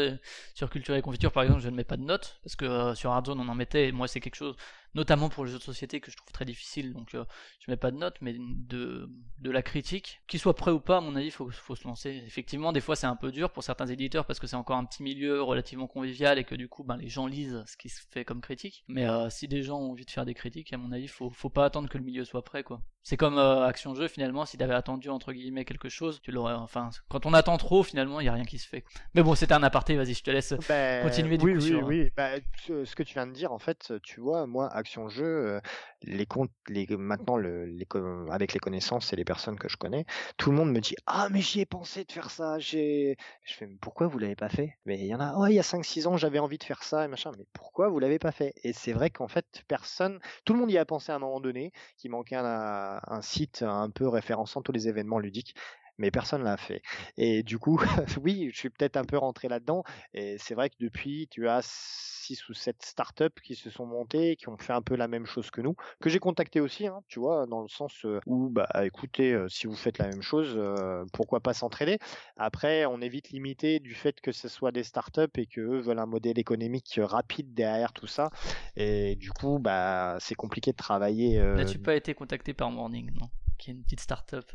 sur 0.54 0.70
Culture 0.70 0.96
et 0.96 1.02
Confiture, 1.02 1.32
par 1.32 1.44
exemple, 1.44 1.62
je 1.62 1.70
ne 1.70 1.76
mets 1.76 1.84
pas 1.84 1.98
de 1.98 2.04
notes, 2.04 2.40
parce 2.44 2.56
que 2.56 2.96
sur 2.96 3.12
Hardzone, 3.12 3.40
on 3.40 3.48
en 3.48 3.56
mettait, 3.56 3.90
et 3.90 3.92
moi, 3.92 4.08
c'est 4.08 4.20
quelque 4.20 4.36
chose, 4.36 4.56
notamment 4.96 5.30
pour 5.30 5.46
les 5.46 5.52
jeux 5.52 5.60
de 5.60 5.64
société, 5.64 6.00
que 6.00 6.10
je 6.10 6.18
trouve 6.18 6.32
très 6.32 6.46
difficile, 6.46 6.94
donc 6.94 7.14
euh, 7.14 7.26
je 7.60 7.70
mets 7.70 7.78
pas 7.78 7.92
de 7.92 7.98
notes, 7.98 8.16
mais 8.22 8.36
de, 8.40 9.10
la 9.44 9.62
critique. 9.62 10.22
Qu'il 10.28 10.40
soit 10.40 10.56
prêt 10.56 10.72
ou 10.72 10.80
pas, 10.80 10.98
à 10.98 11.02
mon 11.02 11.16
avis, 11.16 11.30
faut, 11.30 11.50
faut 11.52 11.76
se 11.76 11.88
lancer. 11.88 12.24
Effectivement, 12.26 12.72
des 12.72 12.82
fois, 12.82 12.96
c'est 12.96 13.06
un 13.06 13.16
peu 13.16 13.32
dur 13.32 13.52
pour 13.52 13.64
certains 13.64 13.88
éditeurs, 13.88 14.26
parce 14.26 14.40
que 14.40 14.48
c'est 14.48 14.56
encore 14.56 14.78
un 14.78 14.86
petit 14.86 15.04
milieu 15.04 15.42
relativement 15.44 15.88
convivial, 15.88 16.40
et 16.40 16.46
que 16.46 16.56
du 16.56 16.68
coup, 16.68 16.84
ben, 16.84 16.98
les 16.98 17.10
gens 17.10 17.28
lisent 17.28 17.64
ce 17.68 17.78
qui 17.78 17.90
se 17.90 18.02
fait 18.10 18.26
comme 18.26 18.42
critique. 18.42 18.84
Mais 18.88 19.08
euh, 19.08 19.30
si 19.30 19.48
des 19.48 19.62
gens 19.62 19.80
ont 19.80 19.92
envie 19.92 20.06
de 20.06 20.12
faire 20.12 20.26
des 20.26 20.34
critiques, 20.34 20.74
à 20.74 20.78
mon 20.78 20.92
avis, 20.92 21.08
faut, 21.08 21.30
faut 21.30 21.50
pas 21.50 21.66
attendre 21.66 21.90
que 21.90 21.98
le 21.98 22.04
milieu 22.04 22.26
soit 22.26 22.44
prêt, 22.44 22.64
quoi. 22.64 22.82
C'est 23.08 23.18
comme 23.18 23.38
euh, 23.38 23.68
Action 23.68 23.94
Jeu, 23.94 24.08
finalement, 24.08 24.46
si 24.48 24.58
t'avais 24.58 24.74
attendu, 24.74 25.10
entre 25.10 25.32
guillemets, 25.32 25.64
quelque 25.64 25.90
chose, 25.90 26.20
tu 26.24 26.32
l'aurais, 26.32 26.56
enfin, 26.56 26.90
quand 27.08 27.28
on 27.28 27.34
attend 27.36 27.56
trop, 27.58 27.84
finalement, 27.84 28.20
il 28.20 28.26
y 28.26 28.30
a 28.30 28.34
rien 28.34 28.46
qui 28.46 28.58
se 28.58 28.68
fait. 28.68 28.84
Mais 29.14 29.22
bon, 29.22 29.36
c'était 29.36 29.54
un 29.54 29.62
aparté, 29.62 29.96
vas-y, 29.96 30.16
je 30.16 30.24
te 30.24 30.32
laisse. 30.32 30.56
Ben, 30.68 31.04
Continuer 31.04 31.38
du 31.38 31.46
oui, 31.46 31.54
coup 31.54 31.60
oui, 31.60 31.68
sur- 31.68 31.86
oui. 31.86 32.12
Ben, 32.18 32.42
ce 32.66 32.84
ce 32.84 32.96
que 32.96 33.04
tu 33.04 33.14
viens 33.14 33.28
de 33.28 33.32
dire, 33.32 33.52
en 33.54 33.60
fait, 33.60 33.94
tu 34.02 34.22
vois, 34.22 34.48
moi, 34.48 34.74
Action 34.74 35.08
Jeu, 35.08 35.24
euh, 35.24 35.60
les 36.02 36.26
comptes, 36.26 36.50
les, 36.68 36.88
maintenant, 36.98 37.38
le, 37.38 37.66
les, 37.66 37.86
avec 38.32 38.54
les 38.54 38.60
connaissances 38.60 39.14
et 39.14 39.16
les 39.16 39.24
personnes 39.24 39.60
que 39.60 39.70
je 39.70 39.78
connais, 39.78 40.06
tout 40.38 40.50
le 40.50 40.58
monde 40.58 40.72
me 40.72 40.80
dit 40.80 40.96
Ah, 41.06 41.28
mais 41.30 41.42
j'y 41.42 41.62
ai 41.62 41.66
pensé 41.68 42.06
de 42.06 42.12
faire 42.12 42.32
ça. 42.32 42.58
J'ai... 42.58 43.18
Je 43.44 43.54
fais 43.54 43.68
Mais 43.68 43.78
Pourquoi 43.82 44.08
vous 44.08 44.18
l'avez 44.18 44.36
pas 44.36 44.50
fait? 44.50 44.78
Mais 44.88 44.98
il 45.00 45.06
y 45.06 45.14
en 45.14 45.20
a, 45.20 45.36
oh, 45.38 45.46
il 45.46 45.54
y 45.54 45.60
a 45.60 45.64
5-6 45.64 46.08
ans, 46.08 46.18
j'avais 46.18 46.40
envie 46.40 46.58
de 46.58 46.64
faire 46.64 46.82
ça 46.82 47.06
et 47.06 47.08
machin. 47.08 47.32
Mais 47.38 47.46
pourquoi 47.54 47.90
vous 47.90 48.00
l'avez 48.00 48.18
pas 48.18 48.32
fait? 48.32 48.54
Et 48.64 48.74
c'est 48.74 48.94
vrai 48.94 49.12
qu'en 49.12 49.28
fait, 49.28 49.64
personne, 49.68 50.20
tout 50.44 50.54
le 50.54 50.60
monde 50.60 50.72
y 50.72 50.78
a 50.80 50.86
pensé 50.86 51.12
à 51.12 51.16
un 51.16 51.20
moment 51.20 51.40
donné, 51.40 51.72
qu'il 51.98 52.10
manquait 52.10 52.36
un, 52.36 52.95
un 53.08 53.22
site 53.22 53.64
un 53.64 53.90
peu 53.90 54.08
référençant 54.08 54.62
tous 54.62 54.72
les 54.72 54.88
événements 54.88 55.20
ludiques. 55.20 55.56
Mais 55.98 56.12
personne 56.12 56.44
l'a 56.44 56.58
fait. 56.58 56.82
Et 57.18 57.42
du 57.44 57.58
coup, 57.58 57.80
oui, 58.22 58.50
je 58.52 58.58
suis 58.58 58.70
peut-être 58.70 58.98
un 58.98 59.06
peu 59.06 59.18
rentré 59.18 59.48
là-dedans. 59.48 59.84
Et 60.14 60.38
c'est 60.40 60.54
vrai 60.54 60.70
que 60.70 60.76
depuis, 60.80 61.28
tu 61.30 61.48
as 61.48 61.62
six 61.64 62.50
ou 62.50 62.54
sept 62.54 62.84
startups 62.84 63.40
qui 63.44 63.56
se 63.56 63.70
sont 63.70 63.86
montées, 63.86 64.36
qui 64.36 64.50
ont 64.50 64.58
fait 64.58 64.74
un 64.74 64.82
peu 64.82 64.96
la 64.96 65.08
même 65.08 65.26
chose 65.26 65.52
que 65.52 65.62
nous, 65.62 65.76
que 66.02 66.10
j'ai 66.10 66.20
contacté 66.20 66.60
aussi, 66.60 66.88
hein, 66.88 67.02
tu 67.08 67.20
vois, 67.20 67.46
dans 67.46 67.62
le 67.62 67.68
sens 67.68 68.04
euh, 68.06 68.20
où, 68.26 68.50
bah, 68.50 68.68
écoutez, 68.84 69.32
euh, 69.34 69.48
si 69.48 69.68
vous 69.68 69.76
faites 69.76 70.00
la 70.00 70.08
même 70.08 70.22
chose, 70.22 70.54
euh, 70.58 71.06
pourquoi 71.14 71.40
pas 71.40 71.54
s'entraider? 71.54 71.98
Après, 72.36 72.86
on 72.86 73.00
est 73.00 73.10
vite 73.10 73.30
limité 73.30 73.80
du 73.80 73.94
fait 73.94 74.20
que 74.22 74.32
ce 74.32 74.48
soit 74.48 74.72
des 74.72 74.84
startups 74.84 75.22
et 75.38 75.46
que 75.46 75.62
eux 75.62 75.80
veulent 75.80 76.00
un 76.00 76.06
modèle 76.08 76.40
économique 76.40 77.00
rapide 77.02 77.54
derrière 77.54 77.94
tout 77.94 78.08
ça. 78.08 78.30
Et 78.76 79.16
du 79.16 79.32
coup, 79.32 79.60
bah, 79.60 80.18
c'est 80.20 80.36
compliqué 80.36 80.72
de 80.72 80.78
travailler. 80.78 81.40
euh, 81.40 81.56
N'as-tu 81.56 81.78
pas 81.78 81.96
été 81.96 82.14
contacté 82.16 82.54
par 82.54 82.72
Morning, 82.72 83.12
non? 83.20 83.30
Qui 83.58 83.72
est 83.72 83.74
une 83.74 83.84
petite 83.84 84.02
start-up 84.02 84.46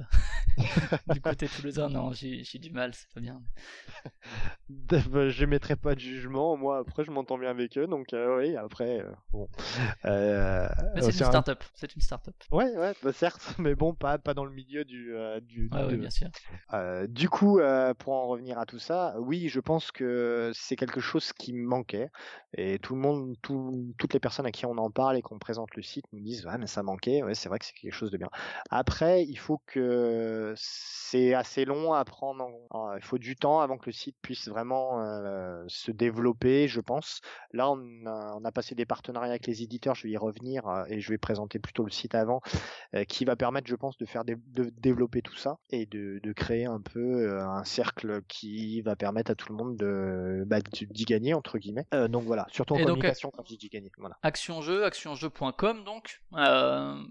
du 1.09 1.21
côté 1.21 1.49
toulousain 1.49 1.89
Non, 1.89 2.13
j'ai 2.13 2.43
du 2.59 2.71
mal, 2.71 2.93
c'est 2.95 3.09
pas 3.15 3.21
bien. 3.21 3.41
bah, 4.69 5.29
je 5.29 5.45
mettrai 5.45 5.77
pas 5.77 5.95
de 5.95 6.01
jugement. 6.01 6.57
Moi, 6.57 6.79
après, 6.79 7.05
je 7.05 7.11
m'entends 7.11 7.39
bien 7.39 7.51
avec 7.51 7.79
eux, 7.79 7.87
donc 7.87 8.13
euh, 8.13 8.39
oui. 8.39 8.57
Après, 8.57 9.01
euh, 9.01 9.11
bon. 9.33 9.49
Euh, 10.05 10.69
Mais 10.95 11.03
c'est 11.03 11.13
une 11.19 11.23
un- 11.23 11.29
start-up, 11.29 11.65
c'est 11.75 11.95
une 11.95 12.03
start-up. 12.03 12.35
Ouais, 12.53 12.77
ouais, 12.77 12.93
bah, 13.03 13.13
certes, 13.13 13.55
mais 13.59 13.75
bon, 13.75 13.95
pas 13.95 14.19
pas 14.19 14.35
dans 14.35 14.45
le 14.45 14.53
milieu 14.53 14.85
du 14.85 15.13
du. 15.43 15.69
Ouais, 15.73 15.85
ouais, 15.85 15.93
de- 15.93 15.97
bien 15.97 16.11
sûr. 16.11 16.29
Du 17.09 17.29
coup, 17.29 17.61
pour 17.99 18.13
en 18.15 18.27
revenir 18.29 18.59
à 18.59 18.67
tout 18.67 18.79
ça, 18.79 19.15
oui, 19.19 19.49
je 19.49 19.61
pense 19.61 19.91
que 19.93 20.51
c'est 20.55 20.77
quelque 20.77 21.01
chose 21.01 21.33
qui 21.33 21.53
manquait. 21.53 22.11
Et 22.57 22.79
tout 22.81 22.95
le 22.95 23.01
monde, 23.01 23.37
tout- 23.43 23.95
toutes 23.99 24.13
les 24.13 24.21
personnes 24.21 24.47
à 24.47 24.51
qui 24.53 24.67
on 24.67 24.77
en 24.77 24.91
parle 24.91 25.17
et 25.17 25.23
qu'on 25.23 25.39
présente 25.39 25.75
le 25.77 25.83
site 25.83 26.05
nous 26.13 26.21
disent, 26.21 26.45
ouais, 26.47 26.59
mais 26.59 26.67
ça 26.67 26.83
manquait. 26.83 27.23
Ouais, 27.23 27.35
c'est 27.35 27.49
vrai 27.49 27.59
que 27.59 27.65
c'est 27.65 27.73
quelque 27.75 27.95
chose 27.95 28.11
de 28.11 28.17
bien. 28.19 28.29
Après, 28.71 28.90
après, 28.91 29.25
il 29.25 29.37
faut 29.37 29.61
que 29.67 30.53
c'est 30.57 31.33
assez 31.35 31.65
long 31.65 31.93
à 31.95 32.05
prendre. 32.05 32.45
en- 32.45 32.67
en- 32.79 32.97
Il 32.97 33.03
faut 33.05 33.19
du 33.19 33.37
temps 33.37 33.61
avant 33.61 33.79
que 33.79 33.87
le 33.87 33.93
site 33.93 34.17
puisse 34.21 34.49
vraiment 34.49 35.01
euh, 35.01 35.63
se 35.69 35.91
développer, 35.93 36.67
je 36.69 36.81
pense. 36.81 37.21
Là, 37.53 37.71
on 37.71 37.79
a, 38.07 38.35
on 38.37 38.45
a 38.45 38.53
passé 38.53 38.75
des 38.75 38.85
partenariats 38.87 39.31
avec 39.31 39.47
les 39.47 39.63
éditeurs. 39.63 39.95
Je 39.95 40.05
vais 40.05 40.11
y 40.11 40.17
revenir 40.17 40.67
euh, 40.69 40.85
et 40.89 41.01
je 41.01 41.09
vais 41.11 41.19
présenter 41.19 41.59
plutôt 41.59 41.85
le 41.85 41.91
site 41.91 42.15
avant, 42.15 42.41
euh, 42.95 43.05
qui 43.05 43.25
va 43.25 43.37
permettre, 43.37 43.69
je 43.69 43.77
pense, 43.77 43.97
de 43.97 44.07
faire 44.07 44.25
dé- 44.25 44.37
de 44.49 44.71
développer 44.79 45.23
tout 45.23 45.37
ça 45.37 45.59
et 45.71 45.87
de, 45.87 46.21
de 46.23 46.33
créer 46.33 46.67
un 46.67 46.81
peu 46.81 47.41
un 47.41 47.65
cercle 47.65 48.23
qui 48.29 48.81
va 48.83 48.97
permettre 48.97 49.31
à 49.31 49.35
tout 49.37 49.51
le 49.53 49.57
monde 49.57 49.77
de 49.77 50.43
bah, 50.47 50.59
d'y 50.61 51.05
gagner 51.05 51.33
entre 51.35 51.59
guillemets. 51.59 51.87
Donc 52.09 52.25
voilà, 52.25 52.47
surtout 52.51 52.75
en 52.75 52.79
Et 52.79 52.81
donc, 52.81 52.89
communication 52.89 53.31
quand 53.31 53.43
je 53.45 53.49
dis 53.51 53.57
d'y 53.59 53.69
gagner. 53.69 53.91
Voilà. 53.99 54.17
Action 54.23 54.61
Jeu, 54.63 54.85
actionjeu.com 54.85 55.85
donc. 55.85 56.21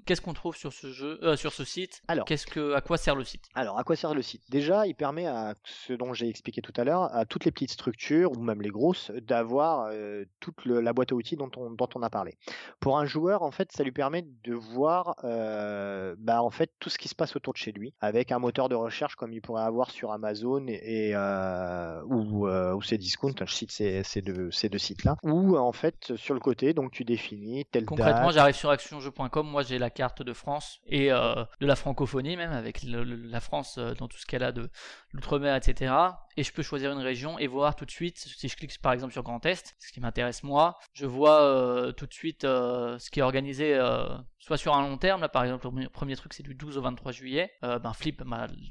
Qu'est-ce 0.06 0.22
qu'on 0.22 0.34
trouve 0.34 0.56
sur 0.56 0.74
ce 0.74 0.92
jeu, 0.92 1.20
sur 1.38 1.54
ce 1.54 1.64
site 1.70 2.02
Alors. 2.08 2.26
Qu'est-ce 2.26 2.46
que, 2.48 2.74
à 2.74 2.82
quoi 2.82 2.98
sert 2.98 3.16
le 3.16 3.24
site? 3.24 3.46
Alors, 3.56 3.78
à 3.80 3.84
quoi 3.84 3.96
sert 3.96 4.14
le 4.14 4.22
site? 4.22 4.44
Déjà, 4.50 4.86
il 4.88 4.96
permet 4.96 5.26
à 5.28 5.56
ce 5.64 5.94
dont 5.94 6.14
j'ai 6.14 6.28
expliqué 6.28 6.62
tout 6.62 6.74
à 6.76 6.84
l'heure, 6.84 7.04
à 7.16 7.26
toutes 7.26 7.46
les 7.46 7.52
petites 7.52 7.72
structures, 7.72 8.32
ou 8.38 8.42
même 8.42 8.62
les 8.62 8.70
grosses, 8.70 9.12
d'avoir 9.22 9.88
euh, 9.92 10.26
toute 10.40 10.66
le- 10.66 10.82
la 10.82 10.94
boîte 10.94 11.12
à 11.12 11.16
outils 11.16 11.36
dont 11.38 11.50
on, 11.58 11.70
dont 11.72 11.90
on 11.96 12.02
a 12.02 12.10
parlé. 12.10 12.38
Pour 12.80 12.98
un 13.00 13.06
joueur, 13.06 13.44
en 13.44 13.52
fait, 13.52 13.72
ça 13.72 13.84
lui 13.84 13.92
permet 13.92 14.24
de 14.44 14.54
voir 14.54 15.16
euh, 15.24 16.16
bah, 16.18 16.42
en 16.42 16.50
fait, 16.50 16.72
tout 16.80 16.90
ce 16.90 16.98
qui 16.98 17.08
se 17.08 17.16
passe 17.16 17.36
autour 17.36 17.54
de 17.54 17.58
chez 17.58 17.72
lui, 17.72 17.94
avec 18.02 18.32
un 18.32 18.40
moteur 18.40 18.70
de 18.70 18.76
recherche 18.76 19.16
comme 19.16 19.32
il 19.34 19.42
pourrait 19.42 19.64
avoir 19.64 19.92
sur 19.92 20.12
Amazon 20.12 20.66
et, 20.68 21.12
euh, 21.16 22.02
ou, 22.06 22.48
ou 22.48 22.82
Cdiscount, 22.82 23.34
je 23.46 23.54
cite 23.54 23.72
ces, 23.72 24.04
ces 24.04 24.22
deux, 24.22 24.52
ces 24.52 24.70
deux 24.70 24.78
sites-là, 24.78 25.16
ou 25.24 25.58
en 25.58 25.72
fait, 25.72 26.16
sur 26.16 26.34
le 26.34 26.40
côté, 26.40 26.74
donc 26.74 26.92
tu 26.92 27.04
définis 27.06 27.66
telle 27.72 27.86
Concrètement, 27.86 28.28
date, 28.28 28.34
j'arrive 28.34 28.56
sur 28.56 28.70
actionjeu.com, 28.70 29.48
moi 29.48 29.64
j'ai 29.64 29.78
la 29.78 29.90
carte 29.90 30.22
de 30.24 30.34
France 30.34 30.80
et 30.88 31.12
euh, 31.12 31.44
de 31.60 31.68
la 31.68 31.76
francophonie 31.76 32.38
même, 32.38 32.52
avec 32.52 32.84
la 32.84 33.40
France 33.40 33.78
euh, 33.78 33.94
dans 33.94 34.08
tout 34.08 34.18
ce 34.18 34.26
qu'elle 34.26 34.44
a 34.44 34.52
de 34.52 34.70
l'outre-mer, 35.12 35.56
etc. 35.56 35.94
Et 36.40 36.44
je 36.44 36.54
peux 36.54 36.64
choisir 36.64 36.94
une 36.94 37.00
région 37.00 37.38
et 37.38 37.48
voir 37.48 37.76
tout 37.76 37.84
de 37.84 37.92
suite, 37.92 38.18
si 38.18 38.48
je 38.48 38.56
clique 38.56 38.80
par 38.82 38.94
exemple 38.94 39.12
sur 39.12 39.24
Grand 39.24 39.46
Est, 39.46 39.76
ce 39.78 39.92
qui 39.92 40.00
m'intéresse 40.00 40.42
moi, 40.42 40.78
je 40.94 41.06
vois 41.06 41.42
euh, 41.42 41.92
tout 41.92 42.06
de 42.06 42.14
suite 42.14 42.46
euh, 42.46 42.98
ce 42.98 43.10
qui 43.10 43.20
est 43.20 43.24
organisé 43.24 43.76
euh, 43.76 44.08
soit 44.38 44.56
sur 44.56 44.74
un 44.74 44.82
long 44.88 44.98
terme, 44.98 45.20
là 45.20 45.28
par 45.28 45.44
exemple 45.44 45.68
le 45.76 45.90
premier- 45.90 46.16
truc 46.16 46.34
c'est 46.34 46.44
du 46.44 46.56
12 46.56 46.78
au 46.78 46.82
23 46.82 47.12
juillet, 47.12 47.52
ben 47.62 47.92
Flip, 47.94 48.24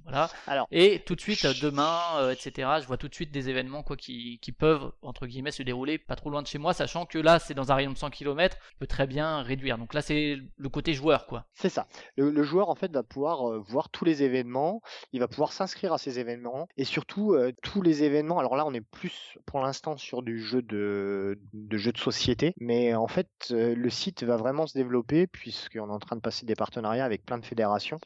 voilà, 0.02 0.30
Alors, 0.46 0.66
et 0.70 1.00
tout 1.04 1.14
de 1.14 1.20
suite, 1.20 1.44
demain, 1.62 2.30
etc., 2.32 2.78
je 2.80 2.86
vois 2.86 2.96
tout 2.96 3.06
de 3.08 3.14
suite 3.14 3.30
des 3.30 3.50
événements 3.50 3.82
quoi, 3.82 3.96
qui, 3.96 4.38
qui 4.40 4.50
peuvent, 4.50 4.90
entre 5.02 5.26
guillemets, 5.26 5.50
se 5.50 5.62
dérouler 5.62 5.98
pas 5.98 6.16
trop 6.16 6.30
loin 6.30 6.40
de 6.40 6.46
chez 6.46 6.56
moi, 6.58 6.72
sachant 6.72 7.04
que 7.04 7.18
là, 7.18 7.38
c'est 7.38 7.52
dans 7.54 7.70
un 7.70 7.74
rayon 7.74 7.92
de 7.92 7.98
100 7.98 8.08
km, 8.10 8.56
je 8.72 8.78
peux 8.78 8.86
très 8.86 9.06
bien 9.06 9.42
réduire. 9.42 9.76
Donc 9.76 9.92
là, 9.92 10.00
c'est 10.00 10.38
le 10.56 10.68
côté 10.70 10.94
joueur, 10.94 11.26
quoi. 11.26 11.44
C'est 11.52 11.68
ça. 11.68 11.86
Le, 12.16 12.30
le 12.30 12.42
joueur 12.42 12.70
en 12.70 12.74
fait 12.74 12.90
va 12.90 13.02
pouvoir 13.02 13.60
voir 13.60 13.90
tous 13.90 14.06
les 14.06 14.22
événements, 14.22 14.80
il 15.12 15.20
va 15.20 15.28
pouvoir 15.28 15.52
s'inscrire 15.52 15.92
à 15.92 15.98
ces 15.98 16.18
événements 16.18 16.66
et 16.78 16.84
surtout 16.84 17.36
tous 17.62 17.82
les 17.82 18.02
événements. 18.04 18.38
Alors 18.38 18.56
là, 18.56 18.64
on 18.66 18.72
est 18.72 18.80
plus 18.80 19.36
pour 19.46 19.60
l'instant 19.60 19.96
sur 19.96 20.22
du 20.22 20.38
jeu 20.40 20.62
de, 20.62 21.38
de 21.52 21.76
jeu 21.78 21.92
de 21.92 21.98
société, 21.98 22.54
mais 22.60 22.94
en 22.94 23.08
fait, 23.08 23.28
euh, 23.50 23.74
le 23.74 23.90
site 23.90 24.22
va 24.22 24.36
vraiment 24.36 24.66
se 24.66 24.74
développer 24.76 25.26
puisqu'on 25.26 25.88
est 25.88 25.92
en 25.92 25.98
train 25.98 26.16
de 26.16 26.20
passer 26.20 26.46
des 26.46 26.54
partenariats 26.54 27.04
avec 27.04 27.24
plein 27.24 27.38
de 27.38 27.44
fédérations. 27.44 27.98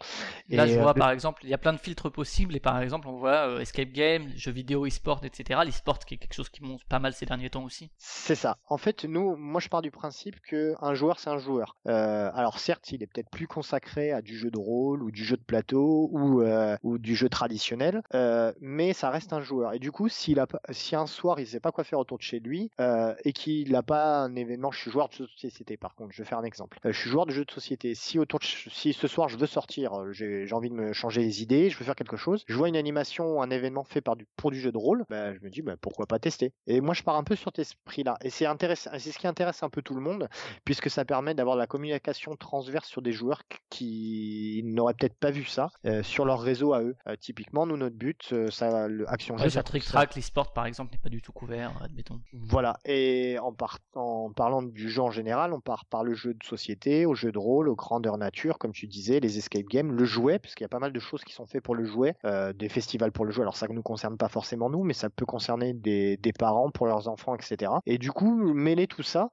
Là, 0.49 0.67
Et, 0.67 0.71
je 0.71 0.79
euh, 0.79 0.83
vois, 0.83 0.95
de- 0.95 0.99
par 0.99 1.11
exemple, 1.11 1.43
il 1.45 1.51
y 1.51 1.55
a 1.55 1.59
plein 1.59 1.73
de 1.73 1.79
filtres 1.79 2.11
possibles, 2.11 2.57
et 2.57 2.61
par 2.61 2.81
exemple, 2.81 3.09
on 3.09 3.17
voit 3.17 3.49
euh, 3.49 3.61
Escape 3.61 3.91
Game, 3.93 4.29
jeux 4.37 4.53
vidéo, 4.53 4.87
e-sport, 4.87 5.21
etc. 5.25 5.61
L'e-sport, 5.65 5.99
qui 6.01 6.15
est 6.15 6.19
quelque 6.19 6.35
chose 6.35 6.49
qui 6.49 6.63
monte 6.63 6.85
pas 6.85 6.99
mal 6.99 7.13
ces 7.13 7.27
derniers 7.27 7.51
temps 7.51 7.65
aussi. 7.65 7.91
C'est 7.99 8.35
ça. 8.35 8.59
En 8.69 8.79
fait, 8.79 9.05
nous, 9.05 9.37
moi, 9.37 9.61
je 9.61 9.69
pars 9.69 9.83
du 9.83 9.91
principe 9.91 10.41
que 10.41 10.75
un 10.81 10.95
joueur, 10.95 11.21
c'est 11.21 11.31
un 11.31 11.39
joueur. 11.39 11.77
Euh, 11.87 12.31
alors 12.35 12.59
certes, 12.59 12.91
il 12.93 13.03
est 13.03 13.07
peut-être 13.07 13.31
plus 13.31 13.47
consacré 13.47 14.13
à 14.13 14.23
du 14.23 14.37
jeu 14.39 14.51
de 14.51 14.59
rôle 14.59 15.03
ou 15.03 15.11
du 15.11 15.25
jeu 15.25 15.37
de 15.37 15.43
plateau 15.43 16.09
ou 16.13 16.41
euh, 16.43 16.77
ou 16.83 16.99
du 16.99 17.15
jeu 17.15 17.29
traditionnel, 17.29 18.03
mais 18.61 18.93
ça 18.93 19.11
reste 19.11 19.33
un 19.33 19.41
joueur. 19.43 19.75
Et 19.75 19.79
du 19.79 19.93
coup, 19.93 20.09
s'il 20.09 20.41
a 20.41 20.47
si 20.71 20.97
un 20.97 21.07
soir 21.07 21.41
il 21.41 21.47
sait 21.47 21.61
pas 21.61 21.73
quoi 21.73 21.85
faire 21.85 21.99
autour 21.99 22.19
de 22.19 22.23
chez 22.23 22.41
lui 22.41 22.71
euh, 22.81 23.15
et 23.25 23.33
qu'il 23.33 23.73
n'a 23.73 23.83
pas 23.83 24.23
un 24.23 24.35
événement, 24.35 24.71
je 24.71 24.79
suis 24.79 24.91
joueur 24.91 25.09
de 25.09 25.15
société. 25.15 25.77
Par 25.77 25.95
contre, 25.95 26.13
je 26.13 26.23
vais 26.23 26.29
faire 26.29 26.39
un 26.39 26.45
exemple. 26.45 26.79
Euh, 26.85 26.93
je 26.93 26.99
suis 26.99 27.11
joueur 27.11 27.27
de 27.27 27.33
jeu 27.33 27.45
de 27.45 27.51
société. 27.51 27.95
Si 27.95 28.19
autour 28.19 28.41
de 28.41 28.45
si 28.45 28.93
ce 28.93 29.07
soir 29.09 29.29
je 29.29 29.37
veux 29.37 29.47
sortir, 29.47 29.95
euh, 29.95 30.13
j'ai 30.13 30.53
envie 30.53 30.71
de 30.71 30.75
me 30.75 30.93
changer 30.93 31.23
les 31.23 31.43
idées, 31.43 31.71
je 31.71 31.79
veux 31.79 31.85
faire 31.85 31.95
quelque 31.95 32.17
chose, 32.17 32.45
je 32.47 32.55
vois 32.57 32.69
une 32.69 32.77
animation 32.77 33.43
un 33.43 33.51
événement 33.51 33.85
fait 33.85 34.01
par 34.01 34.17
du 34.17 34.27
pour 34.37 34.51
du 34.51 34.61
jeu 34.61 34.73
de 34.73 34.79
rôle, 34.79 35.05
bah, 35.09 35.35
je 35.35 35.41
me 35.41 35.51
dis 35.51 35.63
bah, 35.63 35.77
pourquoi 35.81 36.07
pas 36.07 36.19
tester. 36.19 36.53
Et 36.67 36.81
moi, 36.81 36.95
je 36.95 37.03
pars 37.03 37.17
un 37.17 37.25
peu 37.25 37.37
sur 37.37 37.51
cet 37.51 37.61
esprit-là. 37.61 38.17
Et 38.23 38.31
c'est 38.31 38.47
intéressant, 38.47 38.91
c'est 38.99 39.13
ce 39.13 39.19
qui 39.19 39.27
intéresse 39.27 39.63
un 39.63 39.71
peu 39.71 39.83
tout 39.83 39.95
le 39.95 40.01
monde, 40.01 40.29
puisque 40.65 40.91
ça 40.91 41.05
permet 41.05 41.35
d'avoir 41.35 41.57
la 41.57 41.67
communication 41.67 42.37
transverse 42.37 42.89
sur 42.89 43.03
des 43.03 43.13
joueurs 43.13 43.43
qui 43.71 44.63
n'auraient 44.65 44.95
peut-être 44.95 45.19
pas 45.19 45.31
vu 45.31 45.45
ça 45.45 45.71
sur 46.03 46.25
leur 46.25 46.41
réseau 46.41 46.73
à 46.73 46.83
eux. 46.83 46.97
Typiquement, 47.21 47.67
nous, 47.67 47.77
notre 47.77 47.97
but, 47.97 48.35
ça, 48.51 48.89
le 48.89 49.09
Action 49.23 49.37
Jeu, 49.39 49.45
Ouais, 49.45 49.51
ça 49.51 49.61
sur 49.61 49.65
Trick 49.65 49.85
Track, 49.85 50.17
l'e-sport, 50.17 50.53
par 50.53 50.67
exemple, 50.67 50.93
n'est 50.93 50.99
pas 50.99 51.09
du 51.09 51.23
tout 51.23 51.33
couvert, 51.33 51.73
admettons. 51.83 52.21
voilà, 52.33 52.77
et 52.85 53.39
en, 53.41 53.53
par- 53.53 53.79
en 53.95 54.31
parlant 54.33 54.63
du 54.63 54.89
jeu 54.91 55.03
en 55.03 55.11
général, 55.11 55.53
on 55.53 55.61
part 55.61 55.85
par 55.87 56.05
le 56.05 56.15
jeu 56.15 56.35
de 56.35 56.45
société, 56.45 57.07
au 57.07 57.15
jeu 57.15 57.33
de 57.33 57.39
rôle, 57.39 57.69
aux 57.69 57.75
grandeur 57.77 58.19
nature, 58.19 58.59
comme 58.59 58.73
tu 58.73 58.87
disais, 58.87 59.21
les 59.21 59.39
escape 59.39 59.67
games, 59.67 59.93
le 59.93 60.05
jouet, 60.05 60.39
parce 60.39 60.55
qu'il 60.55 60.65
y 60.65 60.67
a 60.67 60.69
pas 60.69 60.79
mal 60.79 60.93
de 60.93 61.01
choses 61.01 61.23
qui 61.25 61.33
sont 61.33 61.47
faites 61.47 61.63
pour 61.63 61.75
le 61.75 61.85
jouet, 61.85 62.15
euh, 62.25 62.53
des 62.53 62.69
festivals 62.69 63.13
pour 63.13 63.25
le 63.25 63.31
jouet. 63.31 63.43
Alors 63.43 63.57
ça 63.57 63.69
ne 63.69 63.73
nous 63.75 63.83
concerne 63.83 64.17
pas 64.17 64.29
forcément 64.29 64.69
nous, 64.71 64.83
mais 64.85 64.95
ça 64.95 65.09
peut 65.11 65.27
concerner 65.27 65.73
des, 65.73 66.17
des 66.17 66.33
parents 66.33 66.71
pour 66.71 66.87
leurs 66.87 67.09
enfants, 67.09 67.35
etc. 67.35 67.73
Et 67.87 67.99
du 67.99 68.11
coup, 68.13 68.35
mêler 68.55 68.87
tout 68.87 69.03
ça, 69.03 69.29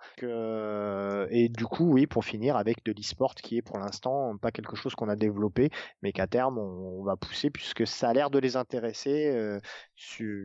et 1.31 1.49
du 1.49 1.65
coup, 1.65 1.91
oui, 1.91 2.07
pour 2.07 2.25
finir 2.25 2.55
avec 2.57 2.83
de 2.85 2.91
l'e-sport 2.91 3.35
qui 3.35 3.57
est 3.57 3.61
pour 3.61 3.77
l'instant 3.77 4.35
pas 4.37 4.51
quelque 4.51 4.75
chose 4.75 4.95
qu'on 4.95 5.09
a 5.09 5.15
développé, 5.15 5.69
mais 6.01 6.11
qu'à 6.11 6.27
terme 6.27 6.57
on, 6.57 6.99
on 6.99 7.03
va 7.03 7.15
pousser 7.15 7.49
puisque 7.49 7.85
ça 7.87 8.09
a 8.09 8.13
l'air 8.13 8.29
de 8.29 8.39
les 8.39 8.55
intéresser, 8.55 9.29
euh, 9.33 9.59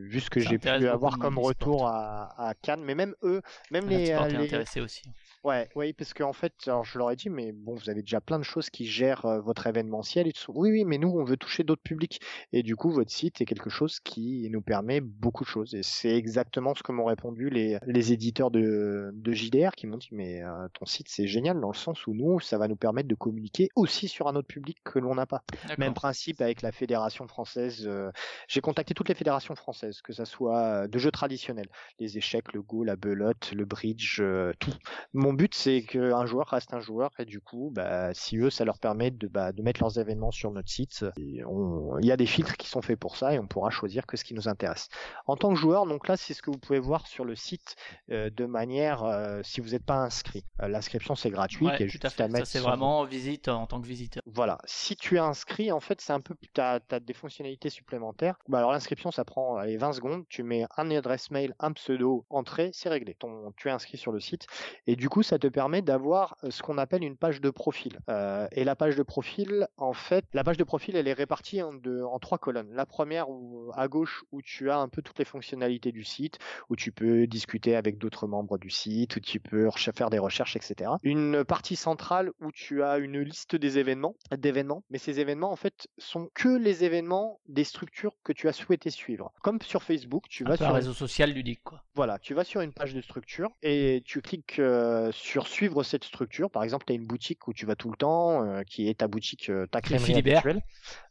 vu 0.03 0.19
ce 0.19 0.29
que 0.29 0.39
j'ai 0.39 0.57
pu 0.59 0.67
avoir 0.87 1.19
comme 1.19 1.37
retour 1.39 1.87
à, 1.87 2.49
à 2.49 2.53
Cannes, 2.55 2.83
mais 2.83 2.95
même 2.95 3.15
eux, 3.23 3.41
même 3.71 3.89
les, 3.89 4.07
est 4.07 4.37
les- 4.37 4.81
aussi. 4.81 5.03
Ouais, 5.45 5.69
oui, 5.75 5.93
parce 5.93 6.15
qu'en 6.15 6.33
fait, 6.33 6.53
alors 6.65 6.83
je 6.85 6.97
leur 6.97 7.11
ai 7.11 7.15
dit, 7.15 7.29
mais 7.29 7.51
bon, 7.51 7.75
vous 7.75 7.91
avez 7.91 8.01
déjà 8.01 8.19
plein 8.19 8.39
de 8.39 8.43
choses 8.43 8.71
qui 8.71 8.87
gèrent 8.87 9.27
euh, 9.27 9.39
votre 9.41 9.67
événementiel. 9.67 10.27
Et 10.27 10.33
tout. 10.33 10.51
Oui, 10.55 10.71
oui, 10.71 10.85
mais 10.85 10.97
nous, 10.97 11.09
on 11.09 11.23
veut 11.23 11.37
toucher 11.37 11.63
d'autres 11.63 11.83
publics. 11.83 12.19
Et 12.51 12.63
du 12.63 12.75
coup, 12.75 12.89
votre 12.89 13.11
site 13.11 13.41
est 13.41 13.45
quelque 13.45 13.69
chose 13.69 13.99
qui 13.99 14.49
nous 14.49 14.63
permet 14.63 15.01
beaucoup 15.01 15.43
de 15.43 15.49
choses. 15.49 15.75
Et 15.75 15.83
c'est 15.83 16.15
exactement 16.15 16.73
ce 16.73 16.81
que 16.81 16.91
m'ont 16.91 17.05
répondu 17.05 17.51
les, 17.51 17.77
les 17.85 18.11
éditeurs 18.11 18.49
de, 18.49 19.11
de 19.13 19.31
JDR 19.33 19.73
qui 19.77 19.85
m'ont 19.85 19.97
dit, 19.99 20.07
mais 20.11 20.41
euh, 20.41 20.67
ton 20.73 20.87
site, 20.87 21.09
c'est 21.09 21.27
génial 21.27 21.59
dans 21.59 21.69
le 21.69 21.75
sens 21.77 22.07
où 22.07 22.15
nous, 22.15 22.39
ça 22.39 22.57
va 22.57 22.67
nous 22.67 22.75
permettre 22.75 23.07
de 23.07 23.13
communiquer 23.13 23.69
aussi 23.75 24.07
sur 24.07 24.27
un 24.27 24.35
autre 24.35 24.47
public 24.47 24.79
que 24.83 24.97
l'on 24.97 25.13
n'a 25.13 25.27
pas. 25.27 25.43
Même 25.77 25.93
principe 25.93 26.41
avec 26.41 26.63
la 26.63 26.71
fédération 26.71 27.27
française. 27.27 27.85
euh, 27.85 28.09
J'ai 28.47 28.61
contacté 28.61 28.95
toutes 28.95 29.09
les 29.09 29.15
fédérations 29.15 29.53
françaises, 29.53 30.01
que 30.01 30.11
ça 30.11 30.25
soit 30.25 30.87
de 30.87 30.97
jeux 30.97 31.11
traditionnels, 31.11 31.69
les 31.99 32.17
échecs, 32.17 32.51
le 32.53 32.63
go, 32.63 32.83
la 32.83 32.95
belote, 32.95 33.51
le 33.55 33.65
bridge, 33.65 34.23
tout. 34.59 34.71
Mon 35.13 35.34
but, 35.35 35.53
c'est 35.55 35.83
qu'un 35.83 36.25
joueur 36.25 36.47
reste 36.47 36.73
un 36.73 36.79
joueur, 36.79 37.11
et 37.19 37.25
du 37.25 37.39
coup, 37.41 37.71
bah, 37.73 38.13
si 38.13 38.37
eux, 38.37 38.49
ça 38.49 38.65
leur 38.65 38.79
permet 38.79 39.11
de, 39.11 39.27
bah, 39.27 39.51
de 39.51 39.61
mettre 39.61 39.81
leurs 39.81 39.97
événements 39.99 40.31
sur 40.31 40.51
notre 40.51 40.69
site, 40.69 41.05
et 41.17 41.41
il 41.43 42.05
y 42.05 42.11
a 42.11 42.17
des 42.17 42.25
filtres 42.25 42.57
qui 42.57 42.67
sont 42.67 42.81
faits 42.81 42.99
pour 42.99 43.17
ça, 43.17 43.33
et 43.33 43.39
on 43.39 43.47
pourra 43.47 43.69
choisir 43.69 44.05
que 44.05 44.17
ce 44.17 44.23
qui 44.23 44.33
nous 44.33 44.47
intéresse. 44.47 44.87
En 45.27 45.35
tant 45.35 45.49
que 45.53 45.59
joueur, 45.59 45.85
donc 45.85 46.07
là, 46.07 46.17
c'est 46.17 46.33
ce 46.33 46.41
que 46.41 46.49
vous 46.51 46.57
pouvez 46.57 46.79
voir 46.79 47.07
sur 47.07 47.25
le 47.25 47.35
site 47.35 47.75
euh, 48.11 48.29
de 48.29 48.45
manière, 48.45 49.03
euh, 49.03 49.41
si 49.43 49.61
vous 49.61 49.69
n'êtes 49.69 49.85
pas 49.85 49.97
inscrit. 49.97 50.43
Euh, 50.61 50.67
L'inscription, 50.67 51.15
c'est 51.15 51.29
gratuit, 51.29 51.65
Ouais, 51.65 51.73
a 51.73 51.77
tout 51.77 51.87
juste 51.87 52.05
à 52.05 52.07
à 52.07 52.11
fait. 52.11 52.31
Ça, 52.31 52.45
c'est 52.45 52.59
son- 52.59 52.67
vraiment 52.69 53.03
visite 53.05 53.47
en 53.47 53.65
tant 53.67 53.81
que 53.81 53.87
visiteur. 53.87 54.23
voilà. 54.25 54.57
Si 54.65 54.95
tu 54.95 55.15
es 55.15 55.19
inscrit, 55.19 55.71
en 55.71 55.79
fait, 55.79 56.01
c'est 56.01 56.13
un 56.13 56.21
peu, 56.21 56.35
t'as, 56.53 56.79
as 56.91 56.99
des 56.99 57.13
fonctionnalités 57.13 57.69
supplémentaires. 57.69 58.35
Bah, 58.47 58.59
alors, 58.59 58.71
l'inscription, 58.71 59.11
ça 59.11 59.23
prend, 59.25 59.57
allez, 59.57 59.77
20 59.77 59.93
secondes. 59.93 60.23
Tu 60.29 60.43
mets 60.43 60.65
un 60.77 60.91
adresse 60.91 61.31
mail, 61.31 61.53
un 61.59 61.71
pseudo, 61.73 62.25
entrée, 62.29 62.69
c'est 62.73 62.89
réglé. 62.89 63.15
Ton, 63.15 63.51
tu 63.57 63.67
es 63.67 63.71
inscrit 63.71 63.97
sur 63.97 64.11
le 64.11 64.19
site. 64.19 64.47
Et 64.87 64.95
du 64.95 65.09
coup, 65.09 65.23
ça 65.25 65.39
te 65.39 65.47
permet 65.47 65.81
d'avoir 65.81 66.37
euh, 66.43 66.51
ce 66.51 66.61
qu'on 66.61 66.77
appelle 66.77 67.03
une 67.03 67.17
page 67.17 67.41
de 67.41 67.49
profil. 67.49 67.99
Euh, 68.09 68.47
et 68.51 68.63
la 68.63 68.75
page 68.75 68.95
de 68.95 69.03
profil, 69.03 69.67
en 69.77 69.93
fait, 69.93 70.25
la 70.33 70.43
page 70.43 70.57
de 70.57 70.63
profil, 70.63 70.95
elle 70.95 71.07
est 71.07 71.13
répartie 71.13 71.61
en, 71.61 71.73
deux, 71.73 72.03
en 72.03 72.19
trois 72.19 72.37
colonnes. 72.37 72.71
La 72.73 72.85
première, 72.85 73.29
où, 73.29 73.71
à 73.73 73.87
gauche, 73.87 74.23
où 74.31 74.41
tu 74.41 74.69
as 74.69 74.77
un 74.77 74.87
peu 74.87 75.01
toutes 75.01 75.19
les 75.19 75.25
fonctionnalités 75.25 75.91
du 75.91 76.03
site, 76.03 76.37
où 76.69 76.75
tu 76.75 76.91
peux 76.91 77.27
discuter 77.27 77.75
avec 77.75 77.97
d'autres 77.97 78.27
membres 78.27 78.57
du 78.57 78.69
site, 78.69 79.15
où 79.15 79.19
tu 79.19 79.39
peux 79.39 79.69
faire 79.95 80.09
des 80.09 80.19
recherches, 80.19 80.55
etc. 80.55 80.91
Une 81.03 81.43
partie 81.43 81.75
centrale 81.75 82.31
où 82.41 82.51
tu 82.51 82.83
as 82.83 82.97
une 82.97 83.19
liste 83.19 83.55
des 83.55 83.77
événements, 83.77 84.15
d'événements, 84.37 84.83
mais 84.89 84.97
ces 84.97 85.19
événements 85.19 85.51
en 85.51 85.55
fait 85.55 85.87
sont 85.97 86.29
que 86.33 86.49
les 86.49 86.83
événements 86.83 87.39
des 87.47 87.63
structures 87.63 88.13
que 88.23 88.33
tu 88.33 88.47
as 88.47 88.53
souhaité 88.53 88.89
suivre. 88.89 89.31
Comme 89.41 89.61
sur 89.61 89.83
Facebook, 89.83 90.25
tu 90.29 90.43
Un 90.45 90.49
vas 90.49 90.57
peu 90.57 90.63
un 90.63 90.67
sur 90.67 90.75
réseau 90.75 90.93
social 90.93 91.31
ludique, 91.31 91.61
quoi. 91.63 91.83
voilà, 91.95 92.19
tu 92.19 92.33
vas 92.33 92.43
sur 92.43 92.61
une 92.61 92.73
page 92.73 92.93
de 92.93 93.01
structure 93.01 93.49
et 93.61 94.01
tu 94.05 94.21
cliques 94.21 94.59
euh, 94.59 95.04
sur 95.11 95.47
suivre 95.47 95.83
cette 95.83 96.03
structure. 96.03 96.49
Par 96.51 96.63
exemple, 96.63 96.85
tu 96.85 96.93
as 96.93 96.95
une 96.95 97.05
boutique 97.07 97.47
où 97.47 97.53
tu 97.53 97.65
vas 97.65 97.75
tout 97.75 97.89
le 97.91 97.97
temps, 97.97 98.43
euh, 98.45 98.63
qui 98.63 98.89
est 98.89 98.99
ta 98.99 99.07
boutique, 99.07 99.49
euh, 99.49 99.65
ta 99.67 99.81
crèmerie 99.81 100.05
Philibert. 100.13 100.37
habituelle. 100.39 100.61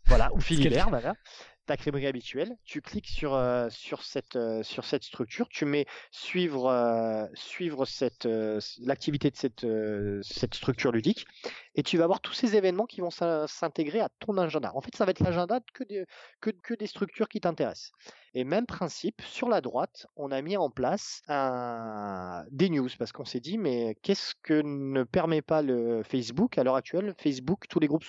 Voilà, 0.06 0.32
ou 0.34 0.40
Philibert, 0.40 0.88
voilà. 0.90 1.14
ta 1.66 1.76
crèmerie 1.78 2.06
habituelle, 2.06 2.54
tu 2.64 2.82
cliques 2.82 3.08
sur, 3.08 3.32
euh, 3.34 3.68
sur, 3.70 4.02
cette, 4.02 4.36
euh, 4.36 4.62
sur 4.62 4.84
cette 4.84 5.02
structure, 5.02 5.48
tu 5.48 5.64
mets 5.64 5.86
suivre, 6.10 6.66
euh, 6.66 7.26
suivre 7.34 7.86
cette, 7.86 8.26
euh, 8.26 8.60
l'activité 8.82 9.30
de 9.30 9.36
cette, 9.36 9.64
euh, 9.64 10.20
cette 10.22 10.54
structure 10.54 10.92
ludique, 10.92 11.24
et 11.74 11.82
tu 11.82 11.96
vas 11.96 12.06
voir 12.06 12.20
tous 12.20 12.34
ces 12.34 12.54
événements 12.54 12.84
qui 12.86 13.00
vont 13.00 13.10
s'in- 13.10 13.46
s'intégrer 13.46 14.00
à 14.00 14.10
ton 14.18 14.36
agenda. 14.36 14.72
En 14.74 14.82
fait, 14.82 14.94
ça 14.94 15.06
va 15.06 15.12
être 15.12 15.20
l'agenda 15.20 15.60
que 15.72 15.84
des, 15.84 16.04
que, 16.40 16.50
que 16.50 16.74
des 16.74 16.86
structures 16.86 17.28
qui 17.28 17.40
t'intéressent. 17.40 17.92
Et 18.36 18.42
même 18.42 18.66
principe, 18.66 19.22
sur 19.22 19.48
la 19.48 19.60
droite, 19.60 20.08
on 20.16 20.32
a 20.32 20.42
mis 20.42 20.56
en 20.56 20.68
place 20.68 21.22
un, 21.28 22.44
des 22.50 22.68
news, 22.68 22.88
parce 22.98 23.12
qu'on 23.12 23.24
s'est 23.24 23.38
dit, 23.38 23.58
mais 23.58 23.96
qu'est-ce 24.02 24.34
que 24.42 24.60
ne 24.60 25.04
permet 25.04 25.40
pas 25.40 25.62
le 25.62 26.02
Facebook? 26.02 26.58
À 26.58 26.64
l'heure 26.64 26.74
actuelle 26.74 27.14
Facebook, 27.16 27.68
tous 27.68 27.78
les 27.78 27.86
groupes 27.86 28.04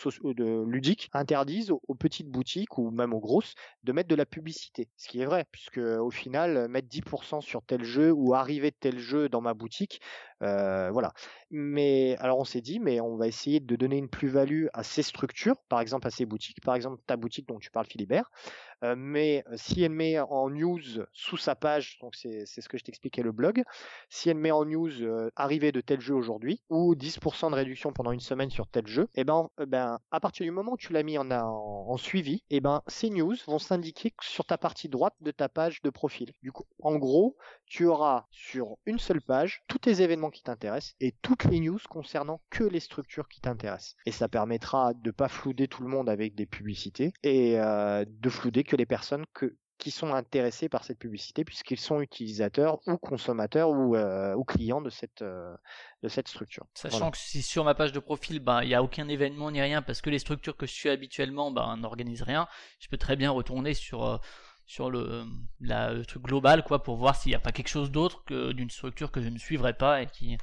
ludiques 0.65 1.09
interdisent 1.13 1.69
aux, 1.69 1.81
aux 1.87 1.93
petites 1.93 2.29
boutiques 2.29 2.79
ou 2.79 2.89
même 2.89 3.13
aux 3.13 3.19
grosses 3.19 3.53
de 3.83 3.91
mettre 3.91 4.09
de 4.09 4.15
la 4.15 4.25
publicité. 4.25 4.89
Ce 4.97 5.07
qui 5.07 5.21
est 5.21 5.25
vrai, 5.25 5.45
puisque 5.51 5.77
au 5.77 6.09
final, 6.09 6.69
mettre 6.69 6.87
10% 6.87 7.41
sur 7.41 7.61
tel 7.61 7.83
jeu 7.83 8.11
ou 8.11 8.33
arriver 8.33 8.71
de 8.71 8.77
tel 8.79 8.97
jeu 8.97 9.29
dans 9.29 9.41
ma 9.41 9.53
boutique, 9.53 10.01
voilà. 10.41 11.13
Mais 11.51 12.17
alors 12.19 12.39
on 12.39 12.45
s'est 12.45 12.61
dit, 12.61 12.79
mais 12.79 12.99
on 12.99 13.17
va 13.17 13.27
essayer 13.27 13.59
de 13.59 13.75
donner 13.75 13.97
une 13.97 14.09
plus-value 14.09 14.65
à 14.73 14.83
ces 14.83 15.03
structures, 15.03 15.57
par 15.69 15.79
exemple 15.79 16.07
à 16.07 16.11
ces 16.11 16.25
boutiques, 16.25 16.61
par 16.61 16.75
exemple 16.75 17.01
ta 17.05 17.17
boutique 17.17 17.47
dont 17.47 17.59
tu 17.59 17.71
parles, 17.71 17.87
Philibert. 17.87 18.31
Mais 18.97 19.43
si 19.55 19.81
elle 19.83 19.91
met 19.91 20.19
en 20.19 20.49
news 20.49 20.81
sous 21.13 21.37
sa 21.37 21.55
page, 21.55 21.97
donc 22.01 22.13
c'est 22.15 22.45
ce 22.45 22.69
que 22.69 22.77
je 22.77 22.83
t'expliquais 22.83 23.23
le 23.23 23.31
blog, 23.31 23.63
si 24.09 24.29
elle 24.29 24.37
met 24.37 24.51
en 24.51 24.65
news 24.65 24.91
arrivée 25.35 25.71
de 25.71 25.81
tel 25.81 26.01
jeu 26.01 26.13
aujourd'hui 26.13 26.61
ou 26.69 26.95
10% 26.95 27.49
de 27.49 27.55
réduction 27.55 27.93
pendant 27.93 28.11
une 28.11 28.19
semaine 28.19 28.49
sur 28.49 28.67
tel 28.67 28.87
jeu, 28.87 29.07
et 29.15 29.23
ben, 29.23 29.49
euh, 29.59 29.65
ben 29.65 29.99
à 30.11 30.19
partir 30.19 30.45
du 30.45 30.51
moment 30.51 30.73
où 30.73 30.77
tu 30.77 30.93
l'as 30.93 31.03
mis 31.03 31.17
en, 31.17 31.29
en, 31.31 31.85
en 31.87 31.97
suivi, 31.97 32.43
et 32.49 32.59
ben 32.59 32.81
ces 32.87 33.09
news 33.09 33.35
vont 33.47 33.59
s'indiquer 33.59 34.13
sur 34.21 34.45
ta 34.45 34.57
partie 34.57 34.89
droite 34.89 35.15
de 35.21 35.31
ta 35.31 35.49
page 35.49 35.81
de 35.81 35.89
profil. 35.89 36.33
Du 36.43 36.51
coup, 36.51 36.65
en 36.81 36.95
gros, 36.97 37.37
tu 37.65 37.85
auras 37.85 38.25
sur 38.31 38.77
une 38.85 38.99
seule 38.99 39.21
page 39.21 39.63
tous 39.67 39.79
tes 39.79 40.01
événements 40.01 40.24
qui 40.29 40.43
t'intéressent 40.43 40.95
et 40.99 41.13
toutes 41.21 41.45
les 41.45 41.59
news 41.59 41.79
concernant 41.89 42.41
que 42.49 42.63
les 42.63 42.79
structures 42.79 43.27
qui 43.27 43.41
t'intéressent. 43.41 43.95
Et 44.05 44.11
ça 44.11 44.27
permettra 44.27 44.93
de 44.93 45.11
pas 45.11 45.27
flouder 45.27 45.67
tout 45.67 45.83
le 45.83 45.89
monde 45.89 46.09
avec 46.09 46.35
des 46.35 46.45
publicités 46.45 47.13
et 47.23 47.59
euh, 47.59 48.05
de 48.07 48.29
flouder 48.29 48.63
que 48.63 48.75
les 48.75 48.85
personnes 48.85 49.25
que 49.33 49.57
qui 49.77 49.91
sont 49.91 50.13
intéressés 50.13 50.69
par 50.69 50.83
cette 50.83 50.99
publicité 50.99 51.43
puisqu'ils 51.43 51.79
sont 51.79 51.99
utilisateurs 52.01 52.79
ou 52.87 52.97
consommateurs 52.97 53.69
ou, 53.69 53.95
euh, 53.95 54.33
ou 54.35 54.43
clients 54.43 54.81
de 54.81 54.89
cette, 54.89 55.21
euh, 55.21 55.53
de 56.01 56.07
cette 56.07 56.27
structure. 56.27 56.65
Sachant 56.73 56.97
Voilà. 56.97 57.11
que 57.11 57.17
si 57.17 57.41
sur 57.41 57.63
ma 57.63 57.75
page 57.75 57.91
de 57.91 57.99
profil, 57.99 58.39
ben, 58.39 58.61
il 58.61 58.69
n'y 58.69 58.73
a 58.73 58.81
aucun 58.81 59.07
événement 59.07 59.51
ni 59.51 59.61
rien 59.61 59.81
parce 59.81 60.01
que 60.01 60.09
les 60.09 60.19
structures 60.19 60.55
que 60.55 60.65
je 60.65 60.73
suis 60.73 60.89
habituellement 60.89 61.51
ben, 61.51 61.77
n'organisent 61.77 62.23
rien, 62.23 62.47
je 62.79 62.87
peux 62.87 62.97
très 62.97 63.15
bien 63.15 63.31
retourner 63.31 63.73
sur, 63.73 64.05
euh, 64.05 64.17
sur 64.65 64.89
le, 64.89 65.23
la- 65.59 65.93
le 65.93 66.05
truc 66.05 66.23
global 66.23 66.63
quoi, 66.63 66.81
pour 66.83 66.97
voir 66.97 67.15
s'il 67.15 67.31
n'y 67.31 67.35
a 67.35 67.39
pas 67.39 67.51
quelque 67.51 67.67
chose 67.69 67.91
d'autre 67.91 68.23
que 68.25 68.51
d'une 68.51 68.69
structure 68.69 69.11
que 69.11 69.21
je 69.21 69.29
ne 69.29 69.37
suivrais 69.37 69.73
pas 69.73 70.01
et 70.01 70.07
qui, 70.07 70.37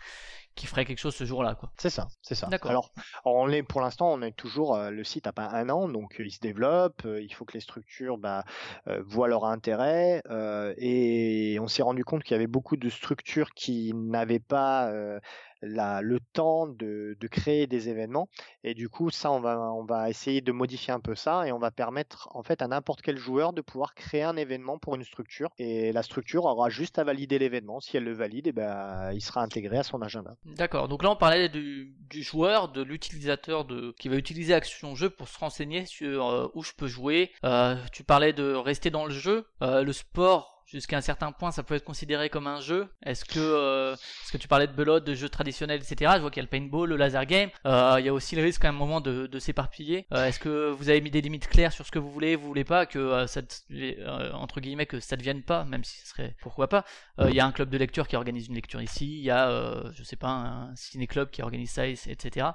qui 0.54 0.66
ferait 0.66 0.84
quelque 0.84 0.98
chose 0.98 1.14
ce 1.14 1.24
jour-là. 1.24 1.54
quoi. 1.54 1.70
C'est 1.78 1.90
ça, 1.90 2.08
c'est 2.20 2.34
ça. 2.34 2.46
D'accord. 2.48 2.70
Alors, 2.70 2.90
on 3.24 3.48
est 3.50 3.62
pour 3.62 3.80
l'instant, 3.80 4.12
on 4.12 4.22
est 4.22 4.32
toujours 4.36 4.76
euh, 4.76 4.90
le 4.90 5.02
site 5.02 5.26
a 5.26 5.32
pas 5.32 5.48
un 5.48 5.68
an, 5.70 5.88
donc 5.88 6.20
euh, 6.20 6.24
il 6.26 6.30
se 6.30 6.40
développe. 6.40 7.04
euh, 7.04 7.22
il 7.22 7.32
faut 7.34 7.44
que 7.44 7.54
les 7.54 7.60
structures 7.60 8.18
bah, 8.18 8.44
euh, 8.88 9.02
voient 9.06 9.28
leur 9.28 9.44
intérêt, 9.46 10.22
euh, 10.30 10.74
et 10.76 11.58
on 11.60 11.68
s'est 11.68 11.82
rendu 11.82 12.04
compte 12.04 12.22
qu'il 12.22 12.32
y 12.34 12.36
avait 12.36 12.46
beaucoup 12.46 12.76
de 12.76 12.88
structures 12.90 13.50
qui 13.54 13.92
n'avaient 13.94 14.38
pas 14.40 14.88
euh, 14.90 15.18
le 15.62 16.18
temps 16.32 16.66
de, 16.66 17.16
créer 17.30 17.66
des 17.66 17.88
événements, 17.88 18.28
et 18.64 18.74
du 18.74 18.88
coup, 18.88 19.10
ça, 19.10 19.30
on 19.30 19.40
va 19.40 19.72
on 19.72 19.84
va 19.84 20.10
essayer 20.10 20.40
de 20.40 20.52
modifier 20.52 20.92
un 20.92 21.00
peu 21.00 21.14
ça, 21.14 21.46
et 21.46 21.52
on 21.52 21.58
va 21.58 21.70
permettre 21.70 22.28
en 22.32 22.42
fait 22.42 22.60
à 22.62 22.68
n'importe 22.68 23.00
quel 23.02 23.16
joueur 23.16 23.52
de 23.52 23.60
pouvoir 23.60 23.94
créer 23.94 24.22
un 24.22 24.36
événement 24.36 24.78
pour 24.78 24.94
une 24.94 25.04
structure, 25.04 25.50
et 25.58 25.92
la 25.92 26.02
structure 26.02 26.44
aura 26.44 26.68
juste 26.68 26.98
à 26.98 27.04
valider 27.04 27.38
l'événement. 27.38 27.80
Si 27.80 27.96
elle 27.96 28.04
le 28.04 28.12
valide, 28.12 28.48
et 28.48 28.52
ben, 28.52 29.10
il 29.12 29.20
sera 29.22 29.42
intégré 29.42 29.78
à 29.78 29.82
son 29.82 30.02
agenda. 30.02 30.36
D'accord, 30.44 30.88
donc 30.88 31.02
là 31.02 31.10
on 31.10 31.16
parlait 31.16 31.48
du, 31.48 31.94
du 32.10 32.22
joueur, 32.22 32.68
de 32.68 32.82
l'utilisateur 32.82 33.64
de 33.64 33.94
qui 33.98 34.08
va 34.08 34.16
utiliser 34.16 34.54
Action 34.54 34.94
Jeu 34.94 35.10
pour 35.10 35.28
se 35.28 35.38
renseigner 35.38 35.86
sur 35.86 36.28
euh, 36.28 36.48
où 36.54 36.62
je 36.62 36.72
peux 36.76 36.86
jouer. 36.88 37.30
Euh, 37.44 37.76
tu 37.92 38.04
parlais 38.04 38.32
de 38.32 38.54
rester 38.54 38.90
dans 38.90 39.06
le 39.06 39.12
jeu, 39.12 39.46
Euh, 39.62 39.82
le 39.82 39.92
sport. 39.92 40.61
Jusqu'à 40.72 40.96
un 40.96 41.00
certain 41.02 41.32
point, 41.32 41.50
ça 41.52 41.62
peut 41.62 41.74
être 41.74 41.84
considéré 41.84 42.30
comme 42.30 42.46
un 42.46 42.60
jeu. 42.60 42.88
Est-ce 43.04 43.26
que, 43.26 43.38
euh, 43.38 43.94
que 44.32 44.38
tu 44.38 44.48
parlais 44.48 44.66
de 44.66 44.72
belote, 44.72 45.04
de 45.04 45.14
jeux 45.14 45.28
traditionnels, 45.28 45.82
etc. 45.82 46.12
Je 46.16 46.20
vois 46.22 46.30
qu'il 46.30 46.42
y 46.42 46.46
a 46.46 46.48
le 46.50 46.58
paintball, 46.58 46.88
le 46.88 46.96
laser 46.96 47.26
game. 47.26 47.50
Euh, 47.66 47.96
il 47.98 48.06
y 48.06 48.08
a 48.08 48.12
aussi 48.14 48.36
le 48.36 48.42
risque 48.42 48.64
à 48.64 48.70
un 48.70 48.72
moment 48.72 49.02
de, 49.02 49.26
de 49.26 49.38
s'éparpiller. 49.38 50.06
Euh, 50.14 50.24
est-ce 50.24 50.40
que 50.40 50.70
vous 50.70 50.88
avez 50.88 51.02
mis 51.02 51.10
des 51.10 51.20
limites 51.20 51.46
claires 51.46 51.72
sur 51.72 51.84
ce 51.86 51.90
que 51.90 51.98
vous 51.98 52.10
voulez, 52.10 52.36
vous 52.36 52.46
voulez 52.46 52.64
pas, 52.64 52.86
que 52.86 53.26
ça, 53.26 53.42
entre 54.32 54.60
guillemets, 54.60 54.86
que 54.86 54.98
ça 55.00 55.16
devienne 55.16 55.42
pas, 55.42 55.64
même 55.64 55.84
si 55.84 55.98
ce 56.00 56.08
serait 56.08 56.34
pourquoi 56.40 56.68
pas. 56.68 56.84
Il 57.20 57.34
y 57.34 57.40
a 57.40 57.46
un 57.46 57.52
club 57.52 57.68
de 57.68 57.76
lecture 57.78 58.08
qui 58.08 58.16
organise 58.16 58.48
une 58.48 58.54
lecture 58.54 58.80
ici. 58.80 59.18
Il 59.18 59.24
y 59.24 59.30
a, 59.30 59.82
je 59.94 60.02
sais 60.02 60.16
pas, 60.16 60.28
un 60.30 60.74
ciné-club 60.74 61.30
qui 61.30 61.42
organise 61.42 61.70
ça, 61.70 61.86
et- 61.86 61.98
etc. 62.08 62.46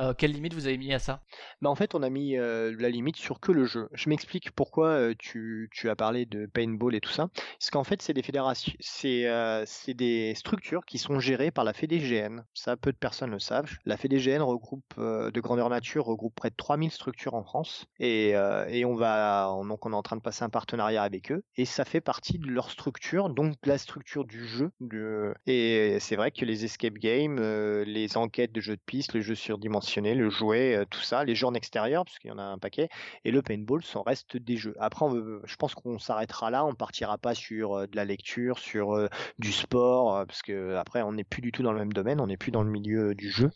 Euh, 0.00 0.14
quelle 0.14 0.32
limite 0.32 0.54
vous 0.54 0.66
avez 0.66 0.78
mis 0.78 0.94
à 0.94 0.98
ça? 0.98 1.20
Bah 1.60 1.68
en 1.68 1.74
fait, 1.74 1.94
on 1.94 2.02
a 2.02 2.08
mis 2.08 2.36
euh, 2.36 2.74
la 2.78 2.88
limite 2.88 3.16
sur 3.16 3.38
que 3.38 3.52
le 3.52 3.66
jeu. 3.66 3.88
Je 3.92 4.08
m'explique 4.08 4.50
pourquoi 4.52 4.88
euh, 4.88 5.14
tu, 5.18 5.68
as 5.84 5.96
parlé 5.96 6.24
de 6.24 6.46
paintball 6.46 6.94
et 6.94 7.00
tout 7.00 7.10
ça. 7.10 7.28
Parce 7.34 7.70
qu'en 7.70 7.84
fait, 7.84 8.00
c'est 8.00 8.14
des 8.14 8.22
fédérations, 8.22 8.72
c'est 8.80 9.94
des 9.94 10.34
structures 10.34 10.84
qui 10.86 10.98
sont 10.98 11.20
gérées 11.20 11.50
par 11.50 11.64
la 11.64 11.74
FEDGN. 11.74 12.44
Ça, 12.54 12.76
peu 12.76 12.92
de 12.92 12.96
personnes 12.96 13.30
le 13.30 13.38
savent. 13.38 13.70
La 13.84 13.96
FEDGN 13.96 14.40
regroupe, 14.40 14.98
de 14.98 15.40
grandeur 15.40 15.68
nature, 15.68 16.06
regroupe 16.06 16.34
près 16.34 16.50
de 16.50 16.56
3000 16.56 16.90
structures 16.90 17.34
en 17.34 17.42
France. 17.42 17.86
Et, 17.98 18.34
on 18.36 19.92
est 19.92 19.94
en 19.94 20.02
train 20.02 20.16
de 20.16 20.22
passer 20.22 20.44
un 20.44 20.48
partenariat 20.48 21.02
avec 21.02 21.30
eux. 21.30 21.42
Et 21.56 21.64
ça 21.64 21.84
fait 21.84 22.00
partie 22.00 22.38
de 22.38 22.46
leur 22.46 22.70
structure, 22.70 23.28
donc 23.28 23.54
de 23.62 23.68
la 23.68 23.78
structure 23.78 24.24
du 24.24 24.46
jeu. 24.46 24.70
Et 25.46 25.98
c'est 26.00 26.16
vrai 26.16 26.30
que 26.30 26.44
les 26.44 26.64
escape 26.64 26.94
games, 26.94 27.40
les 27.82 28.16
enquêtes 28.16 28.52
de 28.52 28.60
jeux 28.60 28.76
de 28.76 28.82
piste, 28.84 29.14
le 29.14 29.20
jeu 29.20 29.34
le 29.96 30.30
jouet, 30.30 30.76
euh, 30.76 30.84
tout 30.88 31.00
ça, 31.00 31.24
les 31.24 31.34
jeux 31.34 31.46
en 31.46 31.54
extérieur, 31.54 32.04
parce 32.04 32.18
qu'il 32.18 32.30
y 32.30 32.32
en 32.32 32.38
a 32.38 32.42
un 32.42 32.58
paquet, 32.58 32.88
et 33.24 33.30
le 33.30 33.42
paintball 33.42 33.82
sont 33.82 34.02
restent 34.02 34.36
des 34.36 34.56
jeux. 34.56 34.74
Après, 34.78 35.04
on 35.04 35.40
je 35.44 35.56
pense 35.56 35.74
qu'on 35.74 35.98
s'arrêtera 35.98 36.50
là, 36.50 36.64
on 36.64 36.74
partira 36.74 37.18
pas 37.18 37.34
sur 37.34 37.74
euh, 37.74 37.86
de 37.86 37.96
la 37.96 38.04
lecture, 38.04 38.58
sur 38.58 38.94
euh, 38.94 39.08
du 39.38 39.52
sport, 39.52 40.24
parce 40.26 40.42
que 40.42 40.76
après, 40.76 41.02
on 41.02 41.12
n'est 41.12 41.24
plus 41.24 41.42
du 41.42 41.52
tout 41.52 41.62
dans 41.62 41.72
le 41.72 41.78
même 41.78 41.92
domaine, 41.92 42.20
on 42.20 42.28
n'est 42.28 42.36
plus 42.36 42.52
dans 42.52 42.62
le 42.62 42.70
milieu 42.70 43.14
du 43.14 43.30
jeu. 43.30 43.50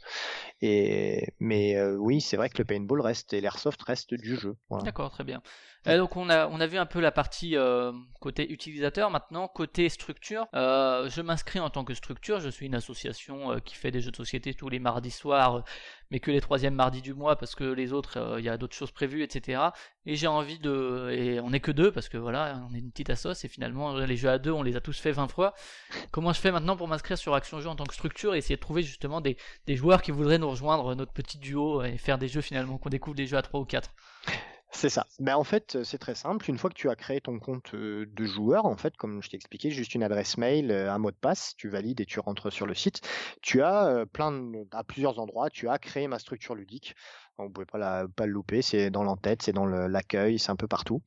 Mais 0.60 1.80
oui, 1.96 2.20
c'est 2.20 2.36
vrai 2.36 2.48
que 2.48 2.58
le 2.58 2.64
paintball 2.64 3.00
reste 3.00 3.32
et 3.32 3.40
l'airsoft 3.40 3.80
reste 3.82 4.14
du 4.14 4.36
jeu. 4.36 4.56
D'accord, 4.82 5.10
très 5.10 5.24
bien. 5.24 5.42
Euh, 5.86 5.98
donc 5.98 6.16
on 6.16 6.30
a, 6.30 6.66
vu 6.66 6.78
un 6.78 6.86
peu 6.86 7.00
la 7.00 7.12
partie 7.12 7.56
euh, 7.56 7.92
côté 8.20 8.50
utilisateur. 8.50 9.10
Maintenant, 9.10 9.48
côté 9.48 9.88
structure, 9.88 10.46
euh, 10.54 11.08
je 11.10 11.20
m'inscris 11.20 11.60
en 11.60 11.68
tant 11.68 11.84
que 11.84 11.94
structure. 11.94 12.40
Je 12.40 12.48
suis 12.48 12.66
une 12.66 12.74
association 12.74 13.52
euh, 13.52 13.58
qui 13.58 13.74
fait 13.74 13.90
des 13.90 14.00
jeux 14.00 14.10
de 14.10 14.16
société 14.16 14.54
tous 14.54 14.70
les 14.70 14.78
mardis 14.78 15.10
soirs, 15.10 15.62
mais 16.10 16.20
que 16.20 16.30
les 16.30 16.40
troisièmes 16.40 16.74
mardis 16.74 17.02
du 17.02 17.12
mois 17.12 17.36
parce 17.36 17.54
que 17.54 17.64
les 17.64 17.92
autres, 17.92 18.36
il 18.38 18.44
y 18.44 18.48
a 18.48 18.56
d'autres 18.56 18.74
choses 18.74 18.92
prévues, 18.92 19.22
etc. 19.22 19.60
Et 20.06 20.16
j'ai 20.16 20.26
envie 20.26 20.58
de... 20.58 21.10
Et 21.12 21.40
on 21.40 21.50
n'est 21.50 21.60
que 21.60 21.70
deux 21.70 21.92
parce 21.92 22.08
que 22.08 22.16
voilà, 22.16 22.62
on 22.70 22.74
est 22.74 22.78
une 22.78 22.90
petite 22.90 23.10
assoce 23.10 23.44
et 23.44 23.48
finalement 23.48 23.96
les 23.98 24.16
jeux 24.16 24.30
à 24.30 24.38
deux, 24.38 24.52
on 24.52 24.62
les 24.62 24.76
a 24.76 24.80
tous 24.80 24.98
fait 24.98 25.12
20 25.12 25.28
fois. 25.28 25.54
Comment 26.10 26.32
je 26.32 26.40
fais 26.40 26.52
maintenant 26.52 26.76
pour 26.76 26.88
m'inscrire 26.88 27.18
sur 27.18 27.34
Action 27.34 27.60
Jeu 27.60 27.68
en 27.68 27.76
tant 27.76 27.84
que 27.84 27.94
structure 27.94 28.34
et 28.34 28.38
essayer 28.38 28.56
de 28.56 28.60
trouver 28.60 28.82
justement 28.82 29.20
des, 29.20 29.36
des 29.66 29.76
joueurs 29.76 30.02
qui 30.02 30.12
voudraient 30.12 30.38
nous 30.38 30.50
rejoindre, 30.50 30.94
notre 30.94 31.12
petit 31.12 31.38
duo 31.38 31.82
et 31.82 31.98
faire 31.98 32.18
des 32.18 32.28
jeux 32.28 32.40
finalement, 32.40 32.78
qu'on 32.78 32.90
découvre 32.90 33.16
des 33.16 33.26
jeux 33.26 33.36
à 33.36 33.42
3 33.42 33.60
ou 33.60 33.64
4 33.64 33.90
C'est 34.76 34.88
ça. 34.88 35.06
Ben, 35.20 35.36
en 35.36 35.44
fait, 35.44 35.82
c'est 35.84 35.98
très 35.98 36.16
simple. 36.16 36.50
Une 36.50 36.58
fois 36.58 36.68
que 36.68 36.74
tu 36.74 36.90
as 36.90 36.96
créé 36.96 37.20
ton 37.20 37.38
compte 37.38 37.74
euh, 37.74 38.06
de 38.10 38.24
joueur, 38.24 38.66
en 38.66 38.76
fait, 38.76 38.96
comme 38.96 39.22
je 39.22 39.30
t'ai 39.30 39.36
expliqué, 39.36 39.70
juste 39.70 39.94
une 39.94 40.02
adresse 40.02 40.36
mail, 40.36 40.72
euh, 40.72 40.92
un 40.92 40.98
mot 40.98 41.12
de 41.12 41.16
passe, 41.16 41.54
tu 41.56 41.68
valides 41.68 42.00
et 42.00 42.06
tu 42.06 42.18
rentres 42.18 42.52
sur 42.52 42.66
le 42.66 42.74
site. 42.74 43.00
Tu 43.40 43.62
as 43.62 43.86
euh, 43.86 44.04
plein 44.04 44.32
de- 44.32 44.66
à 44.72 44.82
plusieurs 44.82 45.20
endroits, 45.20 45.48
tu 45.48 45.68
as 45.68 45.78
créé 45.78 46.08
ma 46.08 46.18
structure 46.18 46.56
ludique. 46.56 46.96
Vous 47.38 47.50
pouvez 47.50 47.66
pas, 47.66 47.78
la, 47.78 48.06
pas 48.14 48.26
le 48.26 48.32
louper, 48.32 48.62
c'est 48.62 48.90
dans 48.90 49.02
l'entête, 49.02 49.42
c'est 49.42 49.52
dans 49.52 49.66
l'accueil, 49.66 50.38
c'est 50.38 50.50
un 50.50 50.56
peu 50.56 50.68
partout. 50.68 51.02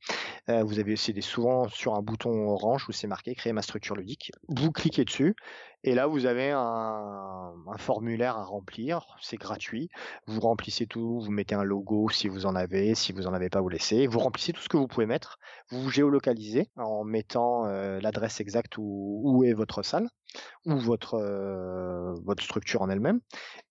Euh, 0.50 0.62
vous 0.62 0.78
avez 0.78 0.94
c'est 0.96 1.14
des- 1.14 1.22
souvent 1.22 1.68
sur 1.68 1.94
un 1.94 2.02
bouton 2.02 2.50
orange 2.50 2.86
où 2.88 2.92
c'est 2.92 3.06
marqué 3.06 3.34
créer 3.34 3.54
ma 3.54 3.62
structure 3.62 3.96
ludique. 3.96 4.30
Vous 4.48 4.70
cliquez 4.70 5.06
dessus 5.06 5.34
et 5.84 5.94
là 5.94 6.06
vous 6.06 6.26
avez 6.26 6.50
un, 6.50 7.54
formulaire 7.78 8.36
à 8.36 8.44
remplir, 8.44 9.16
c'est 9.22 9.38
gratuit. 9.38 9.88
Vous 10.26 10.40
remplissez 10.40 10.86
tout, 10.86 11.20
vous 11.20 11.30
mettez 11.30 11.54
un 11.54 11.64
logo 11.64 12.10
si 12.10 12.28
vous 12.28 12.44
en 12.44 12.54
avez, 12.54 12.94
si 12.94 13.12
vous 13.12 13.26
en 13.26 13.32
avez 13.32 13.48
pas, 13.48 13.62
vous 13.62 13.70
laissez. 13.70 14.06
Vous 14.06 14.18
remplissez 14.18 14.52
tout 14.52 14.60
ce 14.60 14.68
que 14.68 14.76
vous 14.76 14.88
pouvez 14.88 15.06
mettre. 15.06 15.38
Vous 15.70 15.80
vous 15.82 15.90
géolocalisez 15.90 16.68
en 16.76 17.04
mettant 17.04 17.66
euh, 17.66 18.00
l'adresse 18.00 18.40
exacte 18.40 18.74
où 18.76 19.44
est 19.46 19.54
votre 19.54 19.82
salle. 19.82 20.08
Ou 20.66 20.76
votre 20.76 21.18
votre 22.24 22.42
structure 22.42 22.82
en 22.82 22.90
elle-même 22.90 23.20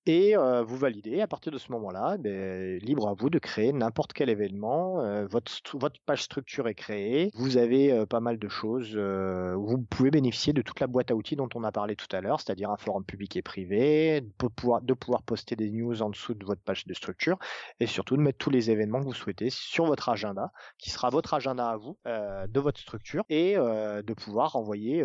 et 0.07 0.35
vous 0.35 0.77
validez. 0.77 1.21
À 1.21 1.27
partir 1.27 1.51
de 1.51 1.57
ce 1.57 1.71
moment-là, 1.73 2.17
ben, 2.17 2.79
libre 2.79 3.07
à 3.07 3.13
vous 3.13 3.29
de 3.29 3.39
créer 3.39 3.73
n'importe 3.73 4.13
quel 4.13 4.29
événement. 4.29 5.25
Votre, 5.25 5.51
votre 5.77 5.99
page 6.05 6.23
structure 6.23 6.67
est 6.67 6.75
créée. 6.75 7.29
Vous 7.35 7.57
avez 7.57 8.05
pas 8.05 8.19
mal 8.19 8.39
de 8.39 8.47
choses. 8.47 8.97
vous 8.97 9.77
pouvez 9.89 10.09
bénéficier 10.09 10.53
de 10.53 10.61
toute 10.61 10.79
la 10.79 10.87
boîte 10.87 11.11
à 11.11 11.15
outils 11.15 11.35
dont 11.35 11.49
on 11.55 11.63
a 11.63 11.71
parlé 11.71 11.95
tout 11.95 12.07
à 12.15 12.21
l'heure, 12.21 12.39
c'est-à-dire 12.39 12.71
un 12.71 12.77
forum 12.77 13.03
public 13.03 13.35
et 13.35 13.41
privé, 13.41 14.21
de 14.21 14.47
pouvoir, 14.47 14.81
de 14.81 14.93
pouvoir 14.93 15.23
poster 15.23 15.55
des 15.55 15.69
news 15.71 16.01
en 16.01 16.09
dessous 16.09 16.33
de 16.33 16.45
votre 16.45 16.61
page 16.61 16.85
de 16.85 16.93
structure 16.93 17.37
et 17.79 17.85
surtout 17.85 18.15
de 18.15 18.21
mettre 18.21 18.37
tous 18.37 18.49
les 18.49 18.71
événements 18.71 18.99
que 18.99 19.05
vous 19.05 19.13
souhaitez 19.13 19.49
sur 19.49 19.85
votre 19.85 20.09
agenda, 20.09 20.51
qui 20.77 20.89
sera 20.89 21.09
votre 21.09 21.33
agenda 21.33 21.69
à 21.69 21.77
vous, 21.77 21.97
de 22.05 22.59
votre 22.59 22.79
structure, 22.79 23.23
et 23.29 23.55
de 23.55 24.13
pouvoir 24.13 24.55
envoyer. 24.55 25.03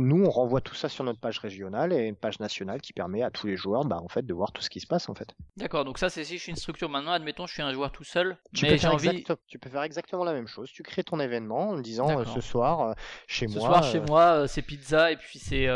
Nous, 0.00 0.24
on 0.24 0.30
renvoie 0.30 0.60
tout 0.60 0.74
ça 0.74 0.88
sur 0.88 1.04
notre 1.04 1.20
page 1.20 1.38
régionale 1.38 1.92
et 1.92 2.06
une 2.06 2.16
page 2.16 2.40
nationale 2.40 2.80
qui 2.80 2.92
permet 2.92 3.22
à 3.22 3.30
tous 3.30 3.46
les 3.46 3.56
joueurs, 3.56 3.84
bah, 3.84 4.00
en 4.02 4.08
fait, 4.08 4.24
de 4.26 4.34
voir 4.34 4.52
tout 4.52 4.62
ce 4.62 4.70
qui 4.70 4.80
se 4.80 4.86
passe 4.86 5.08
en 5.08 5.14
fait. 5.14 5.34
D'accord, 5.56 5.84
donc 5.84 5.98
ça 5.98 6.08
c'est 6.10 6.24
si 6.24 6.38
je 6.38 6.42
suis 6.42 6.50
une 6.50 6.56
structure 6.56 6.88
maintenant, 6.88 7.12
admettons 7.12 7.46
je 7.46 7.52
suis 7.54 7.62
un 7.62 7.72
joueur 7.72 7.92
tout 7.92 8.04
seul, 8.04 8.36
Tu 8.54 8.64
mais 8.64 8.70
peux, 8.70 8.76
j'ai 8.76 8.80
faire 8.82 8.92
envie 8.94 9.08
exact- 9.08 9.38
tu 9.46 9.58
peux 9.58 9.70
faire 9.70 9.82
exactement 9.82 10.24
la 10.24 10.32
même 10.32 10.48
chose. 10.48 10.70
Tu 10.72 10.82
crées 10.82 11.04
ton 11.04 11.20
événement 11.20 11.70
en 11.70 11.78
disant 11.78 12.20
euh, 12.20 12.24
ce 12.24 12.40
soir 12.40 12.80
euh, 12.80 12.92
chez 13.26 13.46
ce 13.48 13.58
moi. 13.58 13.68
soir 13.68 13.82
chez 13.84 13.98
euh, 13.98 14.06
moi 14.06 14.48
c'est 14.48 14.62
pizza 14.62 15.12
et 15.12 15.16
puis 15.16 15.38
c'est 15.38 15.68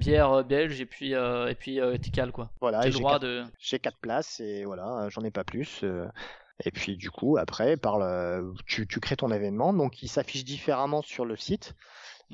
bière 0.00 0.44
belge 0.44 0.80
et 0.80 0.86
puis 0.86 1.14
euh, 1.14 1.48
et 1.48 1.54
puis 1.54 1.80
euh, 1.80 1.96
Tikal 1.96 2.32
quoi. 2.32 2.50
Voilà, 2.60 2.82
J'ai 2.82 2.90
droit 2.90 3.12
quatre, 3.14 3.22
de 3.22 3.44
j'ai 3.58 3.78
quatre 3.78 3.98
places 3.98 4.40
et 4.40 4.64
voilà, 4.64 5.08
j'en 5.10 5.22
ai 5.22 5.30
pas 5.30 5.44
plus. 5.44 5.84
Et 6.64 6.70
puis 6.70 6.96
du 6.96 7.10
coup, 7.10 7.38
après, 7.38 7.76
par 7.76 7.98
le- 7.98 8.54
tu, 8.66 8.86
tu 8.86 9.00
crées 9.00 9.16
ton 9.16 9.32
événement, 9.32 9.72
donc 9.72 10.02
il 10.02 10.08
s'affiche 10.08 10.44
différemment 10.44 11.02
sur 11.02 11.24
le 11.24 11.36
site. 11.36 11.74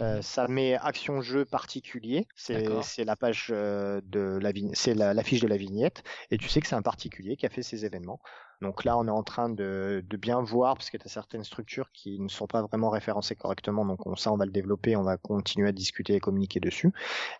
Euh, 0.00 0.22
ça 0.22 0.46
met 0.48 0.74
action 0.74 1.20
jeu 1.22 1.44
particulier, 1.44 2.26
c'est 2.36 3.04
la 3.04 3.16
page 3.16 3.48
euh, 3.50 4.00
de 4.04 4.38
la 4.40 4.52
c'est 4.74 4.94
la, 4.94 5.14
la 5.14 5.22
fiche 5.22 5.40
de 5.40 5.48
la 5.48 5.56
vignette, 5.56 6.02
et 6.30 6.38
tu 6.38 6.48
sais 6.48 6.60
que 6.60 6.66
c'est 6.66 6.76
un 6.76 6.82
particulier 6.82 7.36
qui 7.36 7.46
a 7.46 7.48
fait 7.48 7.62
ces 7.62 7.84
événements. 7.84 8.20
Donc 8.62 8.84
là, 8.84 8.96
on 8.98 9.06
est 9.06 9.10
en 9.10 9.22
train 9.22 9.48
de, 9.48 10.02
bien 10.18 10.40
voir, 10.40 10.74
parce 10.74 10.90
que 10.90 10.96
tu 10.96 11.06
as 11.06 11.10
certaines 11.10 11.44
structures 11.44 11.90
qui 11.92 12.18
ne 12.20 12.28
sont 12.28 12.46
pas 12.46 12.62
vraiment 12.62 12.90
référencées 12.90 13.36
correctement, 13.36 13.84
donc 13.84 14.06
on, 14.06 14.16
ça, 14.16 14.32
on 14.32 14.36
va 14.36 14.46
le 14.46 14.50
développer, 14.50 14.96
on 14.96 15.02
va 15.02 15.16
continuer 15.16 15.68
à 15.68 15.72
discuter 15.72 16.14
et 16.14 16.20
communiquer 16.20 16.60
dessus. 16.60 16.92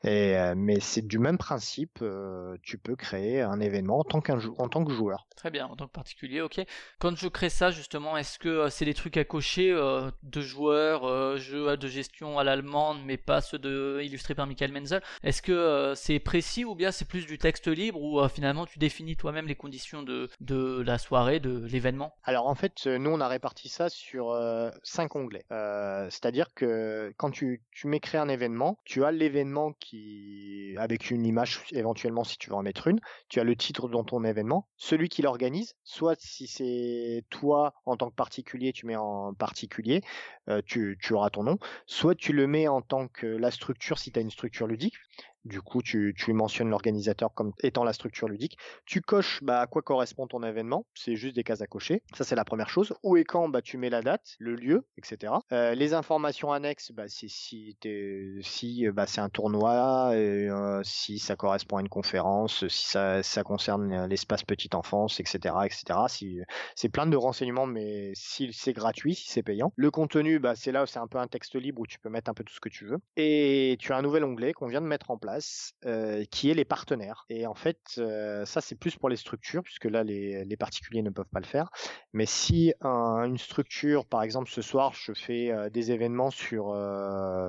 Euh, 0.05 0.55
mais 0.57 0.81
c'est 0.81 1.07
du 1.07 1.19
même 1.19 1.39
principe, 1.39 1.99
euh, 2.03 2.57
tu 2.63 2.79
peux 2.79 2.97
créer 2.97 3.41
un 3.41 3.61
événement 3.61 4.01
en 4.01 4.05
tant, 4.05 4.21
que 4.21 4.93
joueur. 4.93 5.27
Très 5.37 5.51
bien, 5.51 5.67
en 5.67 5.77
tant 5.77 5.87
que 5.87 5.93
particulier, 5.93 6.41
ok. 6.41 6.61
Quand 6.99 7.17
je 7.17 7.29
crée 7.29 7.51
ça, 7.51 7.71
justement, 7.71 8.17
est-ce 8.17 8.39
que 8.39 8.49
euh, 8.49 8.71
c'est 8.71 8.85
des 8.85 8.95
trucs 8.95 9.17
à 9.17 9.25
cocher 9.25 9.69
de 10.23 10.41
joueurs, 10.41 11.37
jeux 11.39 11.77
de 11.77 11.89
gestion 11.89 12.39
à 12.39 12.45
l'allemande, 12.45 12.99
mais 13.05 13.17
pas 13.17 13.41
ceux 13.41 13.59
de, 13.59 14.01
illustrés 14.03 14.35
par 14.35 14.47
Michael 14.47 14.73
Menzel? 14.73 15.03
Est-ce 15.23 15.43
que 15.43 15.93
c'est 15.97 16.19
précis 16.19 16.65
ou 16.65 16.75
bien 16.75 16.93
c'est 16.93 17.07
plus 17.07 17.27
du 17.27 17.39
texte 17.39 17.67
libre 17.67 17.99
euh, 18.25 18.29
finalement 18.29 18.67
tu 18.67 18.79
définis 18.79 19.17
toi-même 19.17 19.47
les 19.47 19.55
conditions 19.55 20.03
de, 20.03 20.29
de 20.41 20.83
la 20.83 20.99
de 21.11 21.67
l'événement 21.67 22.13
Alors 22.23 22.49
en 22.49 22.55
fait, 22.55 22.87
euh, 22.87 22.99
nous 22.99 23.11
on 23.11 23.21
a 23.21 23.29
réparti 23.29 23.71
ça 23.71 23.89
sur 23.89 24.31
euh, 24.31 24.71
cinq 24.83 25.17
onglets. 25.17 25.47
Euh, 25.51 26.07
C'est-à-dire 26.11 26.53
que 26.55 27.15
quand 27.17 27.31
tu, 27.31 27.63
tu 27.71 27.89
créer 28.01 28.21
un 28.21 28.29
événement, 28.29 28.79
tu 28.85 29.05
as 29.05 29.11
l'événement 29.11 29.73
qui 29.73 30.75
avec 30.77 31.11
une 31.11 31.25
image 31.25 31.63
éventuellement 31.73 32.25
si 32.25 32.37
tu 32.37 32.51
veux 32.51 32.57
en 32.57 32.63
mettre 32.63 32.89
une. 32.89 33.01
Tu 33.29 33.41
as 33.41 33.45
le 33.45 33.57
titre 33.57 33.89
dans 33.89 34.05
ton 34.05 34.23
événement, 34.23 34.69
celui 34.77 35.09
qui 35.09 35.23
l'organise. 35.23 35.75
Soit 35.83 36.21
si 36.21 36.47
c'est 36.47 37.25
toi 37.31 37.73
en 37.87 37.97
tant 37.97 38.11
que 38.11 38.15
particulier, 38.15 38.75
tu 38.75 38.85
mets 38.85 38.97
en 38.97 39.33
particulier, 39.33 40.03
tu, 40.67 40.99
tu 41.01 41.13
auras 41.15 41.31
ton 41.31 41.43
nom. 41.43 41.59
Soit 41.87 42.15
tu 42.17 42.35
le 42.35 42.47
mets 42.47 42.69
en 42.69 42.83
tant 42.83 43.09
que 43.09 43.27
la 43.27 43.51
structure 43.51 43.99
si 43.99 44.13
tu 44.13 44.19
as 44.19 44.23
une 44.23 44.31
structure 44.31 44.67
ludique. 44.67 44.95
Du 45.49 45.63
coup, 45.63 45.83
tu, 45.83 46.15
mentionnes 46.29 46.69
l'organisateur 46.69 47.33
comme 47.33 47.53
étant 47.63 47.83
la 47.83 47.95
structure 47.95 48.29
ludique. 48.29 48.59
Tu 48.85 49.01
coches 49.01 49.43
bah, 49.43 49.61
à 49.61 49.67
quoi 49.67 49.81
correspond 49.81 50.27
ton 50.27 50.43
événement? 50.43 50.85
C'est 50.95 51.17
juste 51.17 51.35
des 51.35 51.43
cases 51.43 51.63
à 51.63 51.67
cocher. 51.67 52.03
Ça, 52.15 52.25
c'est 52.25 52.35
la 52.35 52.45
première 52.45 52.69
chose. 52.69 52.93
Où 53.03 53.17
et 53.17 53.25
quand, 53.25 53.49
bah, 53.49 53.63
tu 53.63 53.79
mets 53.79 53.89
la 53.89 54.03
date, 54.03 54.37
le 54.39 54.55
lieu, 54.55 54.87
etc. 54.99 55.33
Euh, 55.53 55.75
les 55.75 55.95
informations 55.95 56.53
annexes, 56.53 56.93
bah, 56.93 57.05
c'est 57.09 57.29
si, 57.29 57.77
c'est 59.09 59.21
un 59.21 59.29
tournoi, 59.31 60.11
euh, 60.13 60.81
si 60.85 61.19
ça 61.19 61.35
correspond 61.35 61.79
à 61.79 61.81
une 61.81 61.89
conférence, 61.89 62.67
si 62.69 62.89
ça, 62.89 63.23
concerne 63.43 64.07
l'espace 64.07 64.43
petite 64.43 64.75
enfance, 64.75 65.21
etc., 65.21 65.55
etc. 65.65 66.47
C'est 66.75 66.89
plein 66.91 67.07
de 67.07 67.17
renseignements, 67.17 67.67
mais 67.67 68.13
si 68.15 68.53
c'est 68.53 68.75
gratuit, 68.75 69.15
si 69.15 69.31
c'est 69.31 69.43
payant. 69.43 69.73
Le 69.77 69.91
contenu, 69.91 70.41
c'est 70.55 70.73
là 70.73 70.83
où 70.83 70.87
c'est 70.87 70.99
un 70.99 71.07
peu 71.07 71.19
un 71.19 71.27
texte 71.27 71.55
libre 71.55 71.81
où 71.81 71.87
tu 71.87 71.99
peux 71.99 72.11
mettre 72.11 72.31
un 72.31 72.35
peu 72.35 72.45
tout 72.45 72.53
ce 72.53 72.61
que 72.61 72.69
tu 72.69 72.85
veux. 72.85 72.99
Et 73.17 73.77
tu 73.79 73.93
as 73.93 73.97
un 73.97 74.03
nouvel 74.03 74.25
onglet 74.25 74.53
qu'on 74.53 74.67
vient 74.67 74.81
de 74.81 74.87
mettre 74.87 75.11
en 75.11 75.17
place, 75.17 75.38
euh, 75.85 76.25
qui 76.31 76.51
est 76.51 76.55
les 76.55 76.65
partenaires. 76.65 77.25
Et 77.29 77.47
en 77.47 77.55
fait, 77.55 77.79
euh, 77.99 78.45
ça 78.45 78.61
c'est 78.61 78.75
plus 78.75 78.97
pour 78.97 79.09
les 79.09 79.17
structures, 79.17 79.63
puisque 79.63 79.85
là 79.85 80.05
les, 80.05 80.45
les 80.45 80.57
particuliers 80.57 81.03
ne 81.03 81.11
peuvent 81.11 81.29
pas 81.33 81.41
le 81.41 81.47
faire. 81.47 81.71
Mais 82.13 82.27
si 82.27 82.73
un- 82.81 83.25
une 83.25 83.39
structure, 83.39 84.07
par 84.07 84.23
exemple 84.23 84.51
ce 84.51 84.63
soir, 84.63 84.93
je 84.95 85.13
fais 85.13 85.51
euh, 85.51 85.71
des 85.71 85.91
événements 85.91 86.31
sur, 86.31 86.75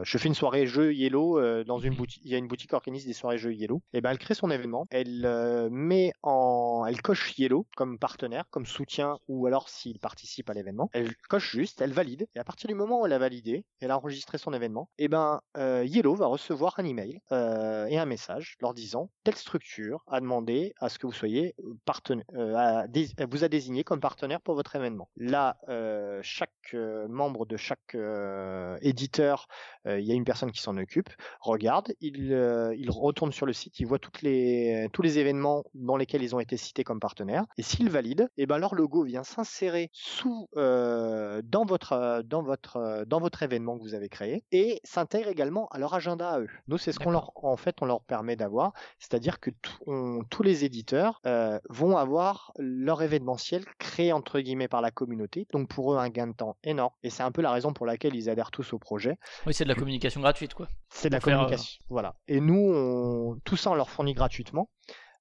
je 0.03 0.17
fais 0.17 0.27
une 0.27 0.35
soirée 0.35 0.65
jeux 0.67 0.93
Yellow 0.93 1.63
dans 1.63 1.79
une 1.79 1.95
boutique, 1.95 2.21
il 2.23 2.31
y 2.31 2.35
a 2.35 2.37
une 2.37 2.47
boutique 2.47 2.69
qui 2.69 2.75
organise 2.75 3.05
des 3.05 3.13
soirées 3.13 3.37
jeux 3.37 3.53
Yellow. 3.53 3.81
Et 3.93 4.01
ben 4.01 4.11
elle 4.11 4.17
crée 4.17 4.33
son 4.33 4.51
événement, 4.51 4.85
elle 4.89 5.69
met 5.71 6.11
en, 6.23 6.85
elle 6.87 7.01
coche 7.01 7.37
Yellow 7.37 7.65
comme 7.75 7.97
partenaire, 7.99 8.45
comme 8.49 8.65
soutien, 8.65 9.17
ou 9.27 9.47
alors 9.47 9.69
s'il 9.69 9.99
participe 9.99 10.49
à 10.49 10.53
l'événement, 10.53 10.89
elle 10.93 11.15
coche 11.29 11.51
juste, 11.51 11.81
elle 11.81 11.93
valide. 11.93 12.27
Et 12.35 12.39
à 12.39 12.43
partir 12.43 12.67
du 12.67 12.75
moment 12.75 13.01
où 13.01 13.05
elle 13.05 13.13
a 13.13 13.19
validé, 13.19 13.65
elle 13.79 13.91
a 13.91 13.97
enregistré 13.97 14.37
son 14.37 14.53
événement, 14.53 14.89
et 14.97 15.07
ben 15.07 15.41
Yellow 15.57 16.15
va 16.15 16.27
recevoir 16.27 16.75
un 16.77 16.85
email 16.85 17.21
euh, 17.31 17.78
et 17.87 17.97
un 17.97 18.05
message 18.05 18.55
leur 18.61 18.73
disant 18.73 19.09
telle 19.23 19.35
structure 19.35 20.03
a 20.07 20.19
demandé 20.19 20.73
à 20.79 20.89
ce 20.89 20.99
que 20.99 21.07
vous 21.07 21.13
soyez 21.13 21.55
partenaire, 21.85 22.25
euh, 22.35 22.55
a 22.55 22.87
dé- 22.87 23.09
vous 23.29 23.43
a 23.43 23.47
désigné 23.47 23.83
comme 23.83 23.99
partenaire 23.99 24.41
pour 24.41 24.55
votre 24.55 24.75
événement. 24.75 25.09
Là, 25.17 25.57
euh, 25.69 26.19
chaque 26.23 26.51
euh, 26.73 27.07
membre 27.07 27.45
de 27.45 27.57
chaque 27.57 27.95
euh, 27.95 28.77
éditeur, 28.81 29.47
euh, 29.87 29.99
il 29.99 30.05
y 30.05 30.11
a 30.11 30.15
une 30.15 30.25
personne 30.25 30.51
qui 30.51 30.61
s'en 30.61 30.77
occupe, 30.77 31.09
regarde, 31.39 31.93
il, 32.01 32.33
euh, 32.33 32.75
il 32.77 32.89
retourne 32.91 33.31
sur 33.31 33.45
le 33.45 33.53
site, 33.53 33.79
il 33.79 33.87
voit 33.87 33.99
toutes 33.99 34.21
les, 34.21 34.87
tous 34.93 35.01
les 35.01 35.19
événements 35.19 35.63
dans 35.73 35.97
lesquels 35.97 36.23
ils 36.23 36.35
ont 36.35 36.39
été 36.39 36.57
cités 36.57 36.83
comme 36.83 36.99
partenaires, 36.99 37.45
et 37.57 37.63
s'il 37.63 37.89
valide, 37.89 38.29
et 38.37 38.45
ben 38.45 38.57
leur 38.57 38.75
logo 38.75 39.03
vient 39.03 39.23
s'insérer 39.23 39.89
sous 39.93 40.47
euh, 40.57 41.41
dans 41.43 41.65
votre 41.65 41.93
euh, 41.93 42.21
dans 42.23 42.43
votre 42.43 42.77
euh, 42.77 43.05
dans 43.05 43.19
votre 43.19 43.43
événement 43.43 43.77
que 43.77 43.83
vous 43.83 43.93
avez 43.93 44.09
créé 44.09 44.43
et 44.51 44.79
s'intègre 44.83 45.29
également 45.29 45.67
à 45.69 45.79
leur 45.79 45.93
agenda 45.93 46.29
à 46.29 46.39
eux. 46.39 46.49
Nous, 46.67 46.77
c'est 46.77 46.91
ce 46.91 46.99
qu'on 46.99 47.11
leur 47.11 47.31
en 47.35 47.57
fait 47.59 47.75
on 47.81 47.85
leur 47.85 48.01
permet 48.01 48.35
d'avoir, 48.35 48.73
c'est-à-dire 48.97 49.39
que 49.39 49.51
on- 49.85 50.23
tous 50.29 50.41
les 50.41 50.65
éditeurs 50.65 51.21
euh, 51.27 51.59
vont 51.69 51.97
avoir 51.97 52.51
leur 52.57 53.01
événementiel 53.03 53.63
créé 53.77 54.11
entre 54.13 54.39
guillemets 54.39 54.67
par 54.67 54.81
la 54.81 54.89
communauté, 54.91 55.45
donc 55.53 55.69
pour 55.69 55.93
eux 55.93 55.97
un 55.97 56.09
gain 56.09 56.27
de 56.27 56.33
temps 56.33 56.57
énorme. 56.63 56.93
Et 57.03 57.09
c'est 57.11 57.23
un 57.23 57.31
peu 57.31 57.41
la 57.43 57.51
raison 57.51 57.73
pour 57.73 57.85
laquelle 57.85 58.15
ils 58.15 58.29
adhèrent 58.29 58.51
tous 58.51 58.73
au 58.73 58.79
projet. 58.79 59.17
Oui, 59.45 59.53
c'est 59.53 59.65
de 59.65 59.69
la 59.69 59.75
communication 59.75 60.21
gratuite 60.21 60.53
quoi. 60.55 60.67
C'est 60.89 61.09
de 61.09 61.13
la 61.13 61.17
euh, 61.19 61.21
communication. 61.21 61.83
Voilà. 61.89 62.15
Et 62.27 62.39
nous, 62.39 62.71
on- 62.73 63.39
tout 63.43 63.55
ça, 63.57 63.69
on 63.71 63.75
leur 63.75 63.89
fournit 63.89 64.13
gratuitement. 64.13 64.69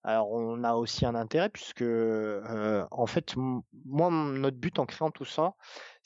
Alors, 0.05 0.31
on 0.31 0.63
a 0.63 0.75
aussi 0.75 1.05
un 1.05 1.17
intérêt 1.17 1.51
puisque, 1.51 1.83
euh, 1.83 2.87
en 2.93 3.07
fait, 3.07 3.35
moi, 3.85 4.11
notre 4.11 4.57
but 4.57 4.79
en 4.79 4.87
créant 4.87 5.11
tout 5.11 5.25
ça, 5.25 5.55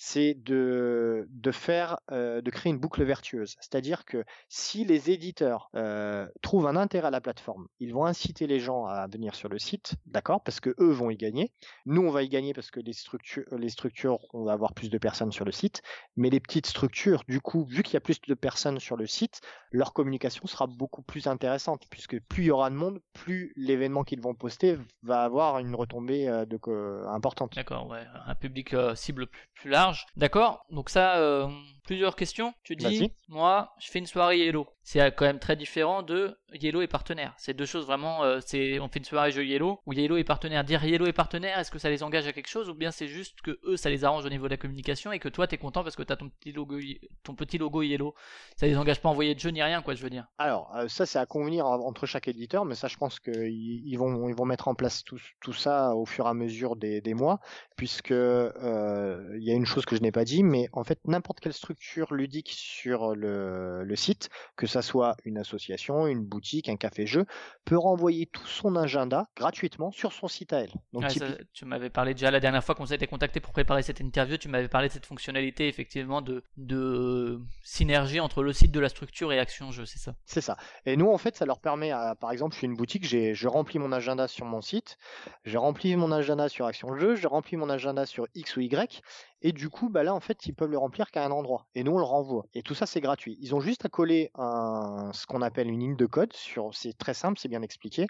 c'est 0.05 0.35
de, 0.35 1.29
de 1.31 1.53
faire, 1.53 2.01
euh, 2.11 2.41
de 2.43 2.51
créer 2.51 2.73
une 2.73 2.81
boucle 2.81 3.05
vertueuse. 3.05 3.55
C'est-à-dire 3.61 4.05
que 4.05 4.25
si 4.49 4.85
les 4.85 5.13
éditeurs 5.13 5.71
euh, 5.77 6.27
trouvent 6.43 6.67
un 6.67 6.75
intérêt 6.75 7.07
à 7.07 7.11
la 7.13 7.21
plateforme, 7.21 7.69
ils 7.79 7.95
vont 7.95 8.05
inciter 8.05 8.49
les 8.49 8.59
gens 8.59 8.87
à 8.87 9.07
venir 9.07 9.37
sur 9.37 9.49
le 9.49 9.61
site, 9.61 9.95
d'accord, 10.07 10.43
parce 10.43 10.59
que 10.59 10.75
eux 10.81 10.91
vont 10.91 11.11
y 11.11 11.17
gagner. 11.17 11.53
Nous, 11.87 12.03
on 12.03 12.11
va 12.11 12.25
y 12.25 12.29
gagner 12.29 12.53
parce 12.53 12.73
que 12.73 12.81
les 12.81 12.93
structures, 12.93 13.45
les 13.57 13.69
structures, 13.69 14.19
on 14.33 14.43
va 14.43 14.55
avoir 14.55 14.75
plus 14.75 14.91
de 14.91 14.99
personnes 14.99 15.31
sur 15.31 15.45
le 15.45 15.53
site. 15.53 15.83
Mais 16.17 16.31
les 16.31 16.41
petites 16.41 16.67
structures, 16.67 17.23
du 17.29 17.41
coup, 17.41 17.65
vu 17.65 17.85
qu'il 17.85 17.95
y 17.95 17.97
a 17.97 18.01
plus 18.01 18.21
de 18.21 18.35
personnes 18.35 18.81
sur 18.81 18.97
le 18.97 19.07
site, 19.07 19.41
leur 19.71 19.93
communication 19.93 20.49
sera 20.49 20.67
beaucoup 20.67 21.03
plus 21.03 21.29
intéressante, 21.29 21.85
puisque 21.91 22.19
plus 22.23 22.43
il 22.43 22.47
y 22.47 22.51
aura 22.51 22.71
de 22.71 22.75
monde, 22.75 23.01
plus 23.13 23.53
l'événement 23.55 24.03
qu'ils 24.03 24.21
vont 24.21 24.35
poster 24.35 24.79
va 25.05 25.23
avoir 25.23 25.61
une 25.61 25.77
retombée 25.77 26.27
euh, 26.27 27.07
importante. 27.07 27.55
D'accord, 27.55 27.89
ouais, 27.89 28.03
un 28.27 28.35
public 28.35 28.75
cible 28.97 29.29
plus, 29.29 29.49
plus 29.55 29.71
large. 29.93 30.07
D'accord, 30.17 30.65
donc 30.71 30.91
ça, 30.91 31.17
euh, 31.17 31.49
plusieurs 31.85 32.17
questions. 32.17 32.55
Tu 32.65 32.77
dis, 32.77 33.13
moi, 33.29 33.73
je 33.79 33.91
fais 33.91 33.99
une 33.99 34.07
soirée 34.07 34.39
Yellow. 34.39 34.67
C'est 34.85 35.01
euh, 35.01 35.11
quand 35.11 35.25
même 35.25 35.39
très 35.39 35.55
différent 35.57 36.03
de 36.03 36.37
Yellow 36.61 36.83
et 36.83 36.87
partenaire. 36.87 37.35
C'est 37.39 37.55
deux 37.55 37.67
choses 37.67 37.87
vraiment, 37.87 38.25
euh, 38.25 38.41
c'est 38.45 38.81
on 38.81 38.89
fait 38.89 38.99
une 38.99 39.05
soirée 39.05 39.31
jeu 39.31 39.45
Yellow 39.45 39.79
ou 39.87 39.93
Yellow 39.93 40.17
et 40.17 40.25
partenaire. 40.25 40.65
Dire 40.65 40.85
Yellow 40.85 41.07
et 41.07 41.13
partenaire, 41.13 41.59
est-ce 41.59 41.71
que 41.71 41.79
ça 41.79 41.89
les 41.89 42.03
engage 42.03 42.27
à 42.27 42.33
quelque 42.33 42.49
chose 42.49 42.69
ou 42.69 42.75
bien 42.75 42.91
c'est 42.91 43.07
juste 43.09 43.41
que 43.43 43.59
eux, 43.65 43.77
ça 43.77 43.91
les 43.91 44.05
arrange 44.05 44.25
au 44.25 44.29
niveau 44.29 44.47
de 44.47 44.51
la 44.51 44.57
communication 44.57 45.13
et 45.13 45.19
que 45.19 45.29
toi, 45.29 45.47
t'es 45.47 45.57
content 45.57 45.83
parce 45.85 45.95
que 45.97 46.03
t'as 46.03 46.17
ton 46.17 46.29
petit 46.29 46.53
logo, 46.53 46.79
ton 47.23 47.35
petit 47.35 47.59
logo 47.59 47.83
Yellow. 47.83 48.15
Ça 48.57 48.67
les 48.67 48.77
engage 48.77 49.01
pas 49.01 49.09
à 49.09 49.13
envoyer 49.13 49.35
de 49.35 49.41
jeu 49.41 49.51
ni 49.51 49.63
rien, 49.63 49.83
quoi, 49.83 49.95
je 49.95 50.03
veux 50.03 50.11
dire. 50.11 50.27
Alors, 50.39 50.75
euh, 50.77 50.89
ça, 50.89 51.07
c'est 51.07 51.19
à 51.19 51.27
convenir 51.27 51.65
en- 51.67 51.81
entre 51.87 52.07
chaque 52.07 52.27
éditeur, 52.29 52.65
mais 52.65 52.75
ça, 52.75 52.89
je 52.89 52.97
pense 52.97 53.21
qu'ils 53.21 53.87
ils 53.87 53.97
vont, 53.97 54.29
ils 54.29 54.35
vont 54.35 54.45
mettre 54.45 54.69
en 54.69 54.75
place 54.75 55.05
tout, 55.05 55.21
tout 55.41 55.53
ça 55.53 55.95
au 55.95 56.07
fur 56.07 56.27
et 56.27 56.29
à 56.31 56.35
mesure 56.35 56.77
des, 56.77 57.01
des 57.01 57.15
mois, 57.15 57.39
puisque 57.77 58.11
il 58.11 59.43
y 59.45 59.51
a 59.51 59.55
une 59.55 59.67
chose 59.67 59.85
que 59.87 59.97
je 59.97 60.03
n'ai 60.03 60.13
pas 60.13 60.25
dit, 60.25 60.43
mais 60.43 60.69
en 60.73 60.85
fait, 60.85 60.99
n'importe 61.07 61.41
quelle 61.41 61.53
structure 61.53 62.13
ludique 62.15 62.51
sur 62.53 63.15
le, 63.15 63.85
le 63.85 63.97
site, 63.97 64.29
que 64.57 64.67
ça 64.73 64.83
soit 64.83 65.17
une 65.25 65.39
association, 65.39 66.07
une 66.07 66.25
boutique, 66.25 66.69
un 66.69 66.77
café-jeu, 66.77 67.25
peut 67.65 67.79
renvoyer 67.79 68.27
tout 68.27 68.47
son 68.47 68.75
agenda 68.77 69.29
gratuitement 69.37 69.91
sur 69.93 70.13
son 70.13 70.29
site 70.29 70.53
à 70.53 70.61
elle. 70.61 70.73
Donc 70.93 71.03
ça, 71.11 71.27
tu 71.53 71.65
m'avais 71.65 71.91
parlé 71.91 72.15
déjà 72.15 72.31
la 72.31 72.41
dernière 72.41 72.65
fois 72.65 72.75
qu'on 72.75 72.87
s'était 72.87 73.07
contacté 73.07 73.41
pour 73.41 73.53
préparer 73.53 73.83
cette 73.83 74.01
interview, 74.01 74.37
tu 74.37 74.49
m'avais 74.49 74.69
parlé 74.69 74.89
de 74.89 74.93
cette 74.93 75.07
fonctionnalité 75.07 75.69
effectivement 75.69 76.23
de, 76.23 76.43
de 76.57 77.41
synergie 77.63 78.21
entre 78.21 78.43
le 78.43 78.53
site 78.53 78.73
de 78.73 78.81
la 78.81 78.89
structure 78.89 79.33
et 79.33 79.39
Action 79.39 79.71
Jeu, 79.71 79.85
c'est 79.87 79.99
ça? 79.99 80.15
C'est 80.25 80.41
ça. 80.41 80.57
Et 80.87 80.97
nous, 80.97 81.11
en 81.11 81.19
fait, 81.19 81.37
ça 81.37 81.47
leur 81.47 81.61
permet, 81.61 81.91
à- 81.91 82.15
par 82.15 82.31
exemple, 82.33 82.55
je 82.55 82.59
suis 82.59 82.67
une 82.67 82.77
boutique, 82.77 83.07
j'ai, 83.07 83.35
je 83.35 83.49
remplis 83.49 83.79
mon 83.79 83.93
agenda 83.93 84.29
sur 84.29 84.47
mon 84.47 84.61
site, 84.61 84.97
j'ai 85.45 85.59
rempli 85.59 85.95
mon 85.97 86.11
agenda 86.13 86.49
sur 86.49 86.67
Action 86.67 86.97
Jeu, 86.99 87.15
j'ai 87.17 87.27
rempli 87.29 87.57
mon 87.57 87.69
agenda 87.69 88.07
sur 88.07 88.27
X 88.35 88.57
ou 88.57 88.61
Y, 88.61 89.03
et 89.43 89.53
du 89.53 89.69
coup, 89.69 89.89
bah 89.89 90.03
là, 90.03 90.15
en 90.15 90.21
fait, 90.21 90.47
ils 90.47 90.55
peuvent 90.55 90.71
le 90.71 90.79
remplir 90.79 91.11
qu'à 91.11 91.25
un 91.25 91.31
endroit. 91.31 91.67
Et 91.75 91.85
nous, 91.85 91.93
on 91.93 91.99
le 91.99 92.05
renvoie. 92.05 92.47
Et 92.55 92.63
tout 92.63 92.75
ça, 92.75 92.87
c'est 92.87 93.01
gratuit. 93.01 93.37
Ils 93.41 93.55
ont 93.55 93.61
juste 93.61 93.85
à 93.85 93.89
coller 93.89 94.31
un, 94.37 95.11
ce 95.13 95.27
qu'on 95.27 95.43
appelle 95.43 95.69
une 95.69 95.81
ligne 95.81 95.97
de 95.97 96.07
code. 96.07 96.33
Sur, 96.33 96.75
c'est 96.75 96.97
très 96.97 97.15
simple, 97.15 97.39
c'est 97.39 97.49
bien 97.49 97.63
expliqué, 97.63 98.07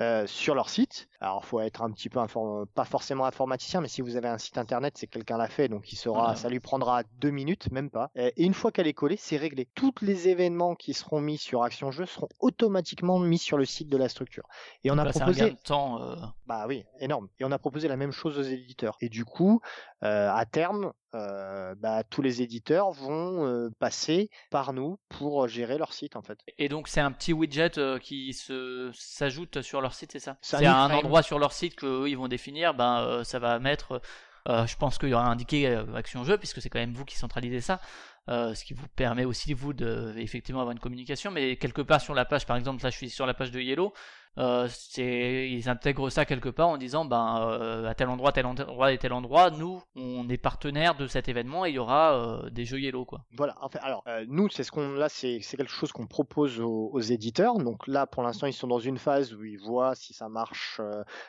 euh, 0.00 0.26
sur 0.26 0.54
leur 0.54 0.68
site. 0.70 1.08
Alors, 1.20 1.44
faut 1.44 1.60
être 1.60 1.82
un 1.82 1.90
petit 1.90 2.08
peu 2.08 2.20
inform- 2.20 2.66
pas 2.66 2.84
forcément 2.84 3.26
informaticien, 3.26 3.80
mais 3.80 3.88
si 3.88 4.00
vous 4.02 4.16
avez 4.16 4.28
un 4.28 4.38
site 4.38 4.58
internet, 4.58 4.94
c'est 4.96 5.06
que 5.06 5.12
quelqu'un 5.12 5.36
l'a 5.36 5.48
fait, 5.48 5.68
donc 5.68 5.92
il 5.92 5.96
saura, 5.96 6.34
ça 6.36 6.48
lui 6.48 6.60
prendra 6.60 7.02
deux 7.18 7.30
minutes, 7.30 7.70
même 7.72 7.90
pas. 7.90 8.10
Et 8.14 8.32
une 8.44 8.54
fois 8.54 8.70
qu'elle 8.72 8.86
est 8.86 8.92
collée, 8.94 9.16
c'est 9.16 9.36
réglé. 9.36 9.68
Tous 9.74 9.92
les 10.02 10.28
événements 10.28 10.74
qui 10.74 10.94
seront 10.94 11.20
mis 11.20 11.38
sur 11.38 11.62
Action 11.64 11.90
Jeu 11.90 12.06
seront 12.06 12.28
automatiquement 12.40 13.18
mis 13.18 13.38
sur 13.38 13.58
le 13.58 13.64
site 13.64 13.88
de 13.88 13.96
la 13.96 14.08
structure. 14.08 14.44
Et 14.84 14.90
on 14.90 14.98
a 14.98 15.02
un 15.02 15.10
proposé, 15.10 15.40
gain 15.40 15.48
de 15.48 15.58
temps. 15.62 16.02
euh, 16.02 16.16
bah 16.46 16.66
oui, 16.68 16.84
énorme. 17.00 17.28
Et 17.40 17.44
on 17.44 17.52
a 17.52 17.58
proposé 17.58 17.88
la 17.88 17.96
même 17.96 18.12
chose 18.12 18.38
aux 18.38 18.42
éditeurs. 18.42 18.96
Et 19.00 19.08
du 19.08 19.24
coup, 19.24 19.60
euh, 20.04 20.30
à 20.30 20.44
terme, 20.46 20.92
euh, 21.14 21.74
bah, 21.76 22.04
tous 22.04 22.22
les 22.22 22.40
éditeurs 22.40 22.92
vont 22.92 23.46
euh, 23.46 23.70
passer 23.80 24.30
par 24.50 24.72
nous 24.72 25.00
pour 25.08 25.48
gérer 25.48 25.76
leur 25.76 25.92
site 25.92 26.14
en 26.14 26.22
fait. 26.22 26.38
Et 26.56 26.68
donc 26.68 26.86
c'est 26.86 27.00
un 27.00 27.10
petit 27.10 27.32
widget 27.32 27.98
qui 28.00 28.32
se 28.32 28.90
s'ajoute 28.94 29.62
sur 29.62 29.80
leur 29.80 29.94
site, 29.94 30.12
c'est 30.12 30.20
ça? 30.20 30.36
C'est 30.40 30.64
un 30.64 30.74
un 30.74 30.90
endroit 30.90 31.22
sur 31.22 31.38
leur 31.38 31.52
site 31.52 31.74
qu'eux 31.74 32.08
ils 32.08 32.16
vont 32.16 32.28
définir, 32.28 32.74
ben 32.74 33.22
ça 33.24 33.38
va 33.40 33.58
mettre. 33.58 34.00
je 34.46 34.76
pense 34.76 34.98
qu'il 34.98 35.08
y 35.08 35.14
aura 35.14 35.26
indiqué 35.26 35.66
Action 35.96 36.22
Jeu 36.24 36.38
puisque 36.38 36.62
c'est 36.62 36.70
quand 36.70 36.78
même 36.78 36.94
vous 36.94 37.04
qui 37.04 37.16
centralisez 37.16 37.60
ça. 37.60 37.80
Euh, 38.28 38.54
ce 38.54 38.64
qui 38.64 38.74
vous 38.74 38.86
permet 38.88 39.24
aussi 39.24 39.54
vous 39.54 39.72
de 39.72 40.14
effectivement 40.16 40.60
avoir 40.60 40.72
une 40.72 40.80
communication 40.80 41.30
mais 41.30 41.56
quelque 41.56 41.82
part 41.82 42.00
sur 42.00 42.14
la 42.14 42.24
page 42.24 42.46
par 42.46 42.56
exemple 42.56 42.82
là 42.82 42.90
je 42.90 42.96
suis 42.96 43.10
sur 43.10 43.26
la 43.26 43.34
page 43.34 43.50
de 43.50 43.60
Yellow 43.60 43.92
euh, 44.38 44.68
ils 44.96 45.68
intègrent 45.68 46.10
ça 46.10 46.24
quelque 46.24 46.48
part 46.48 46.68
en 46.68 46.76
disant 46.76 47.04
ben 47.04 47.50
euh, 47.50 47.88
à 47.88 47.94
tel 47.94 48.08
endroit 48.08 48.30
tel 48.30 48.46
endroit 48.46 48.92
et 48.92 48.98
tel 48.98 49.12
endroit 49.12 49.50
nous 49.50 49.82
on 49.96 50.28
est 50.28 50.36
partenaire 50.36 50.96
de 50.96 51.08
cet 51.08 51.28
événement 51.28 51.66
et 51.66 51.70
il 51.70 51.74
y 51.74 51.78
aura 51.78 52.14
euh, 52.14 52.50
des 52.50 52.64
jeux 52.64 52.78
Yellow 52.78 53.04
quoi 53.04 53.24
Voilà. 53.36 53.56
En 53.60 53.68
alors 53.80 54.04
nous, 54.28 54.48
c'est 54.48 54.62
ce 54.62 54.70
qu'on 54.70 54.92
là, 54.92 55.08
c'est 55.08 55.40
quelque 55.40 55.70
chose 55.70 55.92
qu'on 55.92 56.06
propose 56.06 56.60
aux, 56.60 56.90
aux 56.92 57.00
éditeurs. 57.00 57.58
Donc 57.58 57.86
là, 57.86 58.06
pour 58.06 58.22
l'instant, 58.22 58.46
ils 58.46 58.52
sont 58.52 58.66
dans 58.66 58.78
une 58.78 58.98
phase 58.98 59.34
où 59.34 59.44
ils 59.44 59.58
voient 59.58 59.94
si 59.94 60.14
ça 60.14 60.28
marche, 60.28 60.80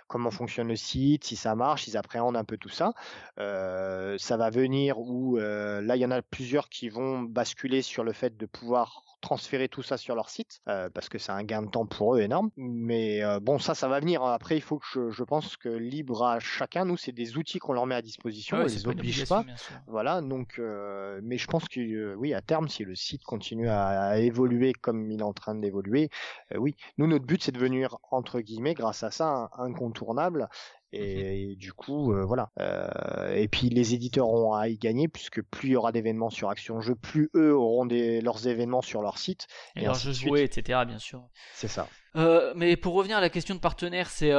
comment 0.08 0.32
fonctionne 0.32 0.68
le 0.68 0.76
site, 0.76 1.24
si 1.24 1.36
ça 1.36 1.56
marche, 1.56 1.88
ils 1.88 1.98
appréhendent 1.98 2.38
un 2.38 2.44
peu 2.44 2.58
tout 2.58 2.70
ça. 2.70 2.94
Ça 3.38 4.38
va 4.38 4.50
venir 4.50 5.00
où 5.00 5.38
là, 5.38 5.96
il 5.96 6.00
y 6.00 6.06
en 6.06 6.12
a 6.12 6.22
plusieurs 6.22 6.70
qui 6.70 6.89
vont 6.92 7.22
basculer 7.22 7.82
sur 7.82 8.04
le 8.04 8.14
fait 8.14 8.38
de 8.38 8.46
pouvoir 8.46 9.04
transférer 9.22 9.68
tout 9.68 9.84
ça 9.84 9.98
sur 9.98 10.16
leur 10.16 10.30
site 10.30 10.62
euh, 10.70 10.90
parce 10.94 11.10
que 11.10 11.18
c'est 11.18 11.34
un 11.34 11.44
gain 11.44 11.62
de 11.62 11.68
temps 11.70 11.86
pour 11.86 12.16
eux 12.16 12.22
énorme. 12.22 12.52
Mais 12.56 13.22
euh, 13.22 13.42
bon 13.42 13.60
ça 13.60 13.76
ça 13.76 13.90
va 13.90 14.00
venir. 14.00 14.24
Après 14.24 14.56
il 14.56 14.62
faut 14.62 14.80
que 14.80 14.86
je, 14.94 15.10
je 15.10 15.24
pense 15.26 15.58
que 15.58 15.68
libre 15.68 16.24
à 16.26 16.40
chacun 16.40 16.86
nous 16.86 16.96
c'est 16.96 17.12
des 17.12 17.36
outils 17.38 17.60
qu'on 17.60 17.74
leur 17.74 17.86
met 17.86 17.96
à 17.96 18.02
disposition 18.02 18.56
Ouais, 18.58 18.64
on 18.64 18.68
c'est 18.70 18.76
les 18.76 18.88
oblige 18.88 19.28
pas. 19.28 19.44
voilà, 19.88 20.22
donc, 20.22 20.58
euh, 20.58 21.20
mais 21.22 21.38
je 21.38 21.48
pense 21.48 21.68
que 21.68 22.16
oui, 22.16 22.34
à 22.34 22.42
terme, 22.42 22.70
si 22.70 22.86
le 22.86 22.96
site 22.96 23.24
continue 23.24 23.68
à, 23.68 23.88
à 23.88 24.18
évoluer 24.20 24.72
comme 24.72 25.12
il 25.12 25.20
est 25.20 25.24
en 25.24 25.34
train 25.34 25.56
d'évoluer, 25.56 26.10
oui, 26.56 26.78
nous 26.98 27.06
notre 27.08 27.26
but 27.26 27.44
c'est 27.44 27.52
de 27.52 27.58
devenir 27.58 27.98
entre 28.12 28.40
guillemets, 28.40 28.74
grâce 28.74 29.04
à 29.04 29.12
ça, 29.12 29.50
incontournable. 29.58 30.48
Et, 30.92 31.52
et 31.52 31.56
du 31.56 31.74
coup, 31.74 32.14
euh, 32.14 32.26
voilà. 32.26 32.52
Euh, 32.60 33.36
et 33.36 33.48
puis 33.48 33.70
les 33.70 33.94
éditeurs 33.94 34.28
auront 34.28 34.54
à 34.54 34.68
y 34.68 34.78
gagner 34.78 35.08
puisque 35.08 35.42
plus 35.42 35.70
il 35.70 35.72
y 35.74 35.76
aura 35.76 35.92
d'événements 35.92 36.30
sur 36.30 36.50
Action 36.50 36.82
Jeu, 36.82 36.96
plus 36.96 37.30
eux 37.36 37.56
auront 37.56 37.86
des, 37.86 38.22
leurs 38.22 38.48
événements 38.48 38.82
sur 38.82 39.02
leur 39.02 39.18
site. 39.18 39.48
et 39.76 39.82
Et 39.82 39.86
leurs 39.86 39.96
jeux 39.96 40.14
joués 40.14 40.44
etc 40.44 40.80
bien 40.88 41.00
sûr 41.00 41.24
C'est 41.54 41.68
ça. 41.68 41.88
Euh, 42.16 42.54
mais 42.56 42.76
pour 42.76 42.96
revenir 42.96 43.18
à 43.18 43.22
la 43.22 43.30
question 43.30 43.54
de 43.54 43.60
partenaire, 43.60 44.10
c'est 44.10 44.34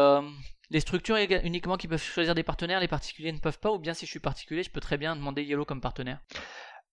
les 0.70 0.80
structures 0.80 1.16
uniquement 1.16 1.76
qui 1.76 1.88
peuvent 1.88 2.02
choisir 2.02 2.34
des 2.34 2.44
partenaires, 2.44 2.80
les 2.80 2.88
particuliers 2.88 3.32
ne 3.32 3.38
peuvent 3.38 3.58
pas, 3.58 3.72
ou 3.72 3.78
bien 3.78 3.92
si 3.92 4.06
je 4.06 4.10
suis 4.10 4.20
particulier, 4.20 4.62
je 4.62 4.70
peux 4.70 4.80
très 4.80 4.98
bien 4.98 5.16
demander 5.16 5.42
Yellow 5.42 5.64
comme 5.64 5.80
partenaire? 5.80 6.20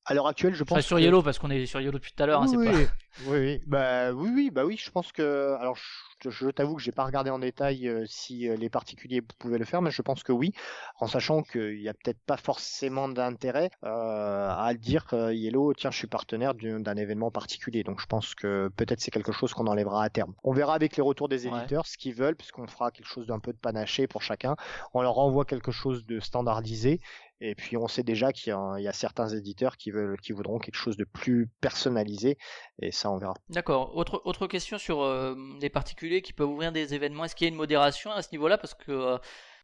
À 0.09 0.13
l'heure 0.13 0.27
actuelle, 0.27 0.53
je 0.55 0.63
pense 0.63 0.77
Enfin, 0.77 0.81
sur 0.81 0.95
que- 0.97 1.01
Yellow, 1.01 1.21
parce 1.21 1.37
qu'on 1.37 1.49
est 1.49 1.65
sur 1.65 1.81
Yellow 1.81 1.91
depuis 1.91 2.13
tout 2.15 2.23
à 2.23 2.25
l'heure, 2.25 2.41
hein, 2.41 2.47
c'est 2.47 2.55
oui, 2.55 2.65
pas. 2.65 2.71
oui, 2.77 2.87
oui, 3.25 3.37
oui. 3.39 3.61
Bah, 3.67 4.13
oui, 4.13 4.29
oui, 4.33 4.51
bah 4.51 4.63
oui, 4.63 4.77
je 4.77 4.89
pense 4.89 5.11
que. 5.11 5.55
Alors, 5.59 5.75
je, 6.23 6.29
je 6.29 6.49
t'avoue 6.49 6.75
que 6.77 6.81
j'ai 6.81 6.93
pas 6.93 7.03
regardé 7.03 7.29
en 7.29 7.39
détail 7.39 7.89
euh, 7.89 8.05
si 8.07 8.47
euh, 8.47 8.55
les 8.55 8.69
particuliers 8.69 9.21
pouvaient 9.21 9.57
le 9.57 9.65
faire, 9.65 9.81
mais 9.81 9.91
je 9.91 10.01
pense 10.01 10.23
que 10.23 10.31
oui, 10.31 10.53
en 11.01 11.07
sachant 11.07 11.43
qu'il 11.43 11.81
y 11.81 11.89
a 11.89 11.93
peut-être 11.93 12.21
pas 12.25 12.37
forcément 12.37 13.09
d'intérêt 13.09 13.69
euh, 13.83 14.49
à 14.49 14.73
dire 14.75 15.05
que 15.07 15.33
Yellow, 15.33 15.73
tiens, 15.73 15.91
je 15.91 15.97
suis 15.97 16.07
partenaire 16.07 16.53
d'un 16.55 16.95
événement 16.95 17.29
particulier. 17.29 17.83
Donc, 17.83 17.99
je 17.99 18.05
pense 18.05 18.33
que 18.33 18.69
peut-être 18.77 19.01
c'est 19.01 19.11
quelque 19.11 19.33
chose 19.33 19.53
qu'on 19.53 19.67
enlèvera 19.67 20.03
à 20.05 20.09
terme. 20.09 20.33
On 20.45 20.53
verra 20.53 20.73
avec 20.73 20.95
les 20.95 21.03
retours 21.03 21.27
des 21.27 21.47
Ouais. 21.47 21.57
éditeurs 21.57 21.85
ce 21.85 21.97
qu'ils 21.97 22.15
veulent, 22.15 22.37
puisqu'on 22.37 22.65
fera 22.67 22.91
quelque 22.91 23.07
chose 23.07 23.27
d'un 23.27 23.39
peu 23.39 23.51
de 23.51 23.57
panaché 23.57 24.07
pour 24.07 24.21
chacun. 24.21 24.55
On 24.93 25.01
leur 25.01 25.17
envoie 25.19 25.43
quelque 25.43 25.71
chose 25.71 26.05
de 26.05 26.21
standardisé. 26.21 27.01
Et 27.39 27.55
puis 27.55 27.77
on 27.77 27.87
sait 27.87 28.03
déjà 28.03 28.31
qu'il 28.31 28.53
y, 28.53 28.81
y 28.81 28.87
a 28.87 28.93
certains 28.93 29.29
éditeurs 29.29 29.77
qui 29.77 29.91
veulent, 29.91 30.19
qui 30.19 30.31
voudront 30.31 30.57
quelque 30.57 30.75
chose 30.75 30.97
de 30.97 31.03
plus 31.03 31.47
personnalisé, 31.61 32.37
et 32.81 32.91
ça 32.91 33.11
on 33.11 33.17
verra. 33.17 33.35
D'accord. 33.49 33.95
Autre, 33.95 34.21
autre 34.25 34.47
question 34.47 34.77
sur 34.77 35.01
euh, 35.01 35.35
les 35.61 35.69
particuliers 35.69 36.21
qui 36.21 36.33
peuvent 36.33 36.49
ouvrir 36.49 36.71
des 36.71 36.93
événements. 36.93 37.25
Est-ce 37.25 37.35
qu'il 37.35 37.45
y 37.45 37.49
a 37.49 37.51
une 37.51 37.57
modération 37.57 38.11
à 38.11 38.21
ce 38.21 38.29
niveau-là? 38.31 38.57
Parce 38.57 38.73
que 38.73 38.91
euh, 38.91 39.17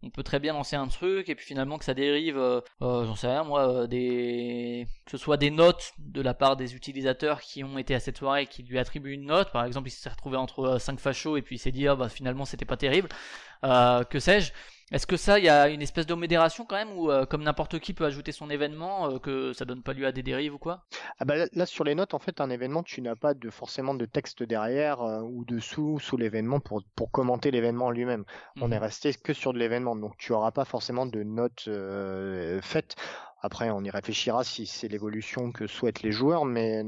on 0.03 0.09
peut 0.09 0.23
très 0.23 0.39
bien 0.39 0.53
lancer 0.53 0.75
un 0.75 0.87
truc 0.87 1.29
et 1.29 1.35
puis 1.35 1.45
finalement 1.45 1.77
que 1.77 1.85
ça 1.85 1.93
dérive, 1.93 2.37
euh, 2.37 2.59
euh, 2.81 3.05
j'en 3.05 3.15
sais 3.15 3.27
rien 3.27 3.43
moi, 3.43 3.87
des 3.87 4.85
que 5.05 5.11
ce 5.11 5.17
soit 5.17 5.37
des 5.37 5.49
notes 5.49 5.93
de 5.97 6.21
la 6.21 6.33
part 6.33 6.57
des 6.57 6.75
utilisateurs 6.75 7.41
qui 7.41 7.63
ont 7.63 7.77
été 7.77 7.95
à 7.95 7.99
cette 7.99 8.17
soirée 8.17 8.43
et 8.43 8.47
qui 8.47 8.63
lui 8.63 8.77
attribuent 8.77 9.13
une 9.13 9.25
note. 9.25 9.51
Par 9.51 9.63
exemple, 9.65 9.87
il 9.87 9.91
s'est 9.91 10.09
retrouvé 10.09 10.37
entre 10.37 10.77
5 10.77 10.99
fachos 10.99 11.37
et 11.37 11.41
puis 11.41 11.55
il 11.55 11.59
s'est 11.59 11.71
dit 11.71 11.87
ah 11.87 11.95
bah 11.95 12.09
finalement 12.09 12.45
c'était 12.45 12.65
pas 12.65 12.77
terrible. 12.77 13.09
Euh, 13.63 14.03
que 14.03 14.19
sais-je 14.19 14.51
Est-ce 14.91 15.07
que 15.07 15.17
ça, 15.17 15.39
il 15.39 15.45
y 15.45 15.49
a 15.49 15.69
une 15.69 15.81
espèce 15.81 16.05
de 16.05 16.13
modération 16.13 16.65
quand 16.65 16.75
même 16.75 16.91
ou 16.97 17.09
euh, 17.11 17.25
comme 17.25 17.43
n'importe 17.43 17.79
qui 17.79 17.93
peut 17.93 18.05
ajouter 18.05 18.31
son 18.31 18.49
événement, 18.49 19.09
euh, 19.15 19.19
que 19.19 19.53
ça 19.53 19.65
donne 19.65 19.83
pas 19.83 19.93
lieu 19.93 20.05
à 20.05 20.11
des 20.11 20.23
dérives 20.23 20.53
ou 20.55 20.59
quoi? 20.59 20.85
Ah 21.19 21.25
bah 21.25 21.35
là, 21.53 21.65
sur 21.65 21.83
les 21.83 21.95
notes, 21.95 22.13
en 22.13 22.19
fait, 22.19 22.39
un 22.41 22.49
événement, 22.51 22.83
tu 22.83 23.01
n'as 23.01 23.15
pas 23.15 23.33
de 23.33 23.49
forcément 23.49 23.93
de 23.95 24.05
texte 24.05 24.43
derrière 24.43 25.01
euh, 25.01 25.21
ou 25.21 25.43
dessous 25.45 25.99
sous 25.99 26.17
l'événement 26.17 26.59
pour, 26.59 26.83
pour 26.95 27.11
commenter 27.11 27.49
l'événement 27.51 27.89
lui-même. 27.91 28.25
On 28.61 28.67
Mhm. 28.67 28.73
est 28.73 28.77
resté 28.77 29.13
que 29.13 29.33
sur 29.33 29.53
de 29.53 29.59
l'événement, 29.59 29.95
donc 29.95 30.17
tu 30.17 30.33
auras 30.33 30.51
pas 30.51 30.65
forcément 30.65 31.05
de 31.05 31.23
notes 31.23 31.69
faites. 32.61 32.95
Après, 33.45 33.69
on 33.71 33.83
y 33.83 33.89
réfléchira 33.89 34.45
si 34.45 34.65
c'est 34.65 34.87
l'évolution 34.87 35.51
que 35.51 35.67
souhaitent 35.67 36.01
les 36.01 36.13
joueurs, 36.13 36.45
mais 36.45 36.81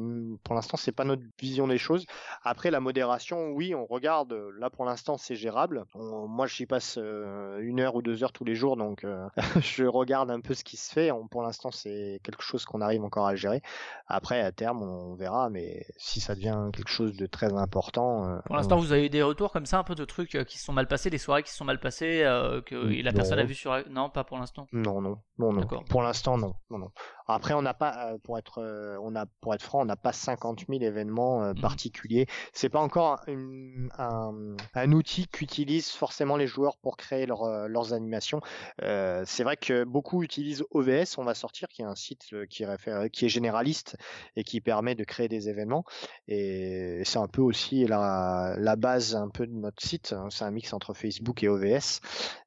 pour 0.46 0.56
l'instant, 0.56 0.78
c'est 0.78 0.94
pas 0.94 1.04
notre 1.04 1.22
vision 1.38 1.68
des 1.68 1.78
choses. 1.78 2.06
Après, 2.44 2.72
la 2.72 2.80
modération, 2.80 3.50
oui, 3.52 3.76
on 3.76 3.86
regarde. 3.86 4.34
Là, 4.58 4.70
pour 4.70 4.86
l'instant, 4.86 5.18
c'est 5.18 5.36
gérable. 5.36 5.84
On- 5.96 6.28
moi, 6.30 6.48
j'y 6.48 6.66
passe 6.66 6.98
euh, 6.98 7.60
une 7.60 7.82
heure 7.82 7.96
ou 7.96 8.02
deux 8.02 8.24
heures 8.24 8.32
tous 8.32 8.46
les 8.46 8.56
jours, 8.56 8.78
donc 8.78 9.04
euh, 9.04 9.28
je 9.62 9.84
regarde 9.84 10.32
un 10.32 10.40
peu 10.40 10.54
ce 10.54 10.64
qui 10.64 10.78
se 10.78 10.94
fait. 10.94 11.12
On- 11.12 11.28
pour 11.28 11.42
l'instant, 11.42 11.72
c'est 11.72 12.22
quelque 12.24 12.42
chose 12.42 12.64
qu'on 12.64 12.80
arrive 12.80 13.04
encore 13.04 13.28
à 13.28 13.36
gérer. 13.36 13.62
Après, 14.08 14.40
à 14.40 14.54
terme, 14.54 14.82
on 14.82 15.14
verra, 15.16 15.50
mais 15.50 15.86
si 15.98 16.22
ça 16.22 16.36
devient 16.36 16.70
quelque 16.72 16.90
chose 16.90 17.18
de 17.18 17.26
très 17.26 17.52
important, 17.54 18.30
euh, 18.30 18.38
Pour 18.46 18.56
l'instant, 18.56 18.78
vous 18.78 18.94
avez 18.94 19.08
eu 19.08 19.10
des 19.10 19.24
retours 19.24 19.52
comme 19.52 19.66
ça, 19.66 19.78
un 19.80 19.84
peu 19.84 19.96
de 19.96 20.06
trucs 20.06 20.38
qui 20.48 20.58
se 20.58 20.64
sont 20.64 20.74
mal 20.74 20.88
passés, 20.88 21.10
des 21.10 21.18
soirées 21.18 21.44
qui 21.44 21.52
se 21.52 21.58
sont 21.58 21.66
mal 21.66 21.82
passées, 21.82 22.20
que 22.66 23.04
la 23.04 23.12
personne 23.12 23.40
a 23.40 23.44
vu 23.44 23.56
sur. 23.56 23.76
Non, 23.90 24.10
pas 24.10 24.24
pour 24.24 24.38
l'instant. 24.38 24.68
Non, 24.72 25.02
non, 25.02 25.18
non, 25.38 25.52
non. 25.54 25.84
Pour 25.90 26.02
l'instant, 26.02 26.38
non, 26.38 26.54
non, 26.70 26.80
non. 26.80 26.92
Après, 27.28 27.54
on 27.54 27.62
n'a 27.62 27.74
pas, 27.74 28.12
euh, 28.14 28.18
pour 28.24 28.38
être, 28.38 28.60
euh, 28.62 28.98
on 29.02 29.16
a, 29.16 29.26
pour 29.42 29.54
être 29.54 29.62
franc, 29.64 29.82
on 29.82 29.86
n'a 29.86 29.96
pas 29.96 30.14
50 30.14 30.66
000 30.70 30.82
événements 30.84 31.44
euh, 31.44 31.54
Mhm. 31.54 31.62
particuliers. 31.62 32.28
C'est 32.54 32.70
pas 32.70 32.80
encore 32.80 33.22
une- 33.28 33.90
un, 33.98 34.56
un 34.74 34.92
outil 34.92 35.28
qu'utilisent 35.28 35.92
forcément 35.92 36.38
les 36.38 36.48
joueurs 36.48 36.78
pour 36.78 36.98
créer 36.98 37.26
leur, 37.26 37.68
leurs 37.68 37.94
animations. 37.94 38.42
Euh, 38.84 39.24
c'est 39.26 39.44
vrai 39.44 39.58
que 39.58 39.84
beaucoup 39.84 40.24
utilisent 40.24 40.64
OVS. 40.72 41.18
On 41.18 41.24
va 41.24 41.34
sortir, 41.34 41.68
qui 41.68 41.82
est 41.82 41.86
un 41.86 41.96
site 41.96 42.26
qui, 42.50 42.66
réfère, 42.66 43.10
qui 43.12 43.26
est 43.26 43.30
généraliste 43.30 43.98
et 44.36 44.44
qui 44.44 44.62
permet 44.62 44.96
de 44.96 45.04
créer 45.04 45.28
des 45.28 45.50
événements. 45.50 45.84
Et 46.28 47.02
c'est 47.06 47.20
un 47.20 47.28
peu 47.28 47.42
aussi 47.42 47.86
la, 47.86 48.56
la 48.58 48.76
base 48.76 49.16
un 49.16 49.30
peu 49.30 49.48
de 49.48 49.54
notre 49.54 49.82
site. 49.86 50.14
hein. 50.14 50.28
C'est 50.30 50.44
un 50.46 50.52
mix 50.52 50.74
entre 50.74 50.94
Facebook 50.94 51.44
et 51.44 51.48
OVS. 51.48 52.02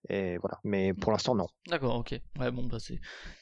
Et 0.09 0.39
voilà. 0.39 0.59
Mais 0.65 0.95
pour 0.95 1.13
l'instant, 1.13 1.35
non. 1.35 1.47
D'accord, 1.67 1.97
ok. 1.97 2.19
Ouais, 2.39 2.51
bon, 2.51 2.65
bah 2.65 2.79
c'est. 2.79 3.01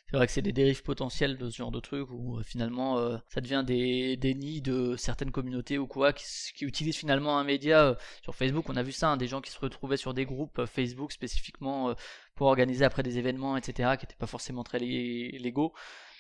C'est 0.08 0.16
vrai 0.16 0.26
que 0.26 0.32
c'est 0.32 0.42
des 0.42 0.52
dérives 0.52 0.82
potentielles 0.84 1.36
de 1.36 1.50
ce 1.50 1.56
genre 1.56 1.72
de 1.72 1.80
trucs 1.80 2.08
où 2.10 2.38
euh, 2.38 2.42
finalement 2.44 2.98
euh, 2.98 3.18
ça 3.28 3.40
devient 3.40 3.64
des, 3.66 4.16
des 4.16 4.34
nids 4.34 4.62
de 4.62 4.94
certaines 4.96 5.32
communautés 5.32 5.78
ou 5.78 5.88
quoi 5.88 6.12
qui, 6.12 6.24
utilisent 6.64 6.96
finalement 6.96 7.38
un 7.38 7.44
média 7.44 7.86
euh, 7.86 7.94
sur 8.22 8.34
Facebook. 8.36 8.68
On 8.68 8.76
a 8.76 8.84
vu 8.84 8.92
ça, 8.92 9.08
hein, 9.10 9.16
des 9.16 9.26
gens 9.26 9.40
qui 9.40 9.50
se 9.50 9.58
retrouvaient 9.58 9.96
sur 9.96 10.14
des 10.14 10.24
groupes 10.24 10.64
Facebook 10.66 11.10
spécifiquement 11.10 11.94
pour 12.36 12.46
organiser 12.46 12.84
après 12.84 13.02
des 13.02 13.18
événements, 13.18 13.56
etc., 13.56 13.96
qui 13.98 14.04
n'étaient 14.04 14.16
pas 14.16 14.26
forcément 14.26 14.62
très 14.62 14.78
lé- 14.78 15.36
légaux. 15.40 15.72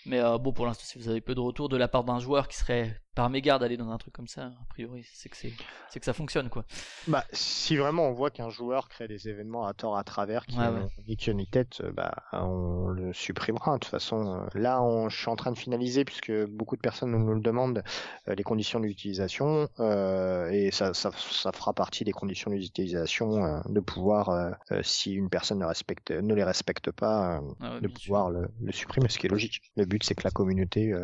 Mais 0.04 0.20
bon, 0.38 0.52
pour 0.52 0.66
l'instant, 0.66 0.84
si 0.84 0.98
vous 0.98 1.08
avez 1.08 1.20
peu 1.20 1.34
de 1.34 1.40
retour 1.40 1.68
de 1.68 1.76
la 1.76 1.88
part 1.88 2.04
d'un 2.04 2.18
joueur 2.20 2.48
qui 2.48 2.56
serait 2.56 3.00
par 3.16 3.30
mégarde 3.30 3.62
d'aller 3.62 3.76
dans 3.76 3.90
un 3.90 3.98
truc 3.98 4.12
comme 4.14 4.28
ça, 4.28 4.44
a 4.44 4.64
priori, 4.68 5.04
c'est 5.12 5.28
que 5.28 5.36
c'est 5.36 5.52
c'est 5.90 5.98
que 5.98 6.04
ça 6.04 6.12
fonctionne 6.12 6.48
quoi. 6.50 6.64
Bah, 7.08 7.24
si 7.32 7.76
vraiment 7.76 8.04
on 8.08 8.12
voit 8.12 8.30
qu'un 8.30 8.50
joueur 8.50 8.88
crée 8.88 9.08
des 9.08 9.28
événements 9.28 9.66
à 9.66 9.72
tort 9.74 9.96
à 9.96 10.04
travers 10.04 10.44
qui 10.46 10.58
Ouais, 10.58 10.68
ouais. 10.68 10.86
ni 11.08 11.16
queue 11.16 11.32
ni 11.32 11.46
tête, 11.46 11.80
euh, 11.82 11.90
bah, 11.92 12.14
on 12.32 12.88
le 12.88 13.12
supprimera. 13.14 13.74
De 13.74 13.78
toute 13.78 13.90
façon, 13.90 14.34
euh, 14.34 14.46
là, 14.58 14.82
on, 14.82 15.08
je 15.08 15.16
suis 15.18 15.28
en 15.30 15.36
train 15.36 15.50
de 15.50 15.58
finaliser 15.58 16.04
puisque 16.04 16.30
beaucoup 16.46 16.76
de 16.76 16.80
personnes 16.82 17.10
nous, 17.10 17.34
le 17.34 17.40
demandent 17.40 17.82
euh, 18.28 18.34
les 18.34 18.42
conditions 18.42 18.80
d'utilisation 18.80 19.68
euh, 19.80 20.50
et 20.50 20.70
ça, 20.70 20.92
ça, 20.92 21.10
ça 21.12 21.52
fera 21.52 21.72
partie 21.72 22.04
des 22.04 22.12
conditions 22.12 22.50
d'utilisation 22.50 23.42
euh, 23.42 23.60
de 23.68 23.80
pouvoir, 23.80 24.28
euh, 24.28 24.50
si 24.82 25.14
une 25.14 25.30
personne 25.30 25.58
ne 25.60 25.64
respecte, 25.64 26.10
ne 26.10 26.34
les 26.34 26.44
respecte 26.44 26.90
pas, 26.90 27.40
Ah 27.60 27.74
ouais, 27.74 27.80
de 27.80 27.88
pouvoir 27.88 28.30
le, 28.30 28.48
le 28.62 28.72
supprimer, 28.72 29.08
ce 29.08 29.18
qui 29.18 29.26
est 29.26 29.30
logique. 29.30 29.62
Le 29.76 29.86
but, 29.86 30.04
c'est 30.04 30.14
que 30.14 30.24
la 30.24 30.30
communauté 30.30 30.94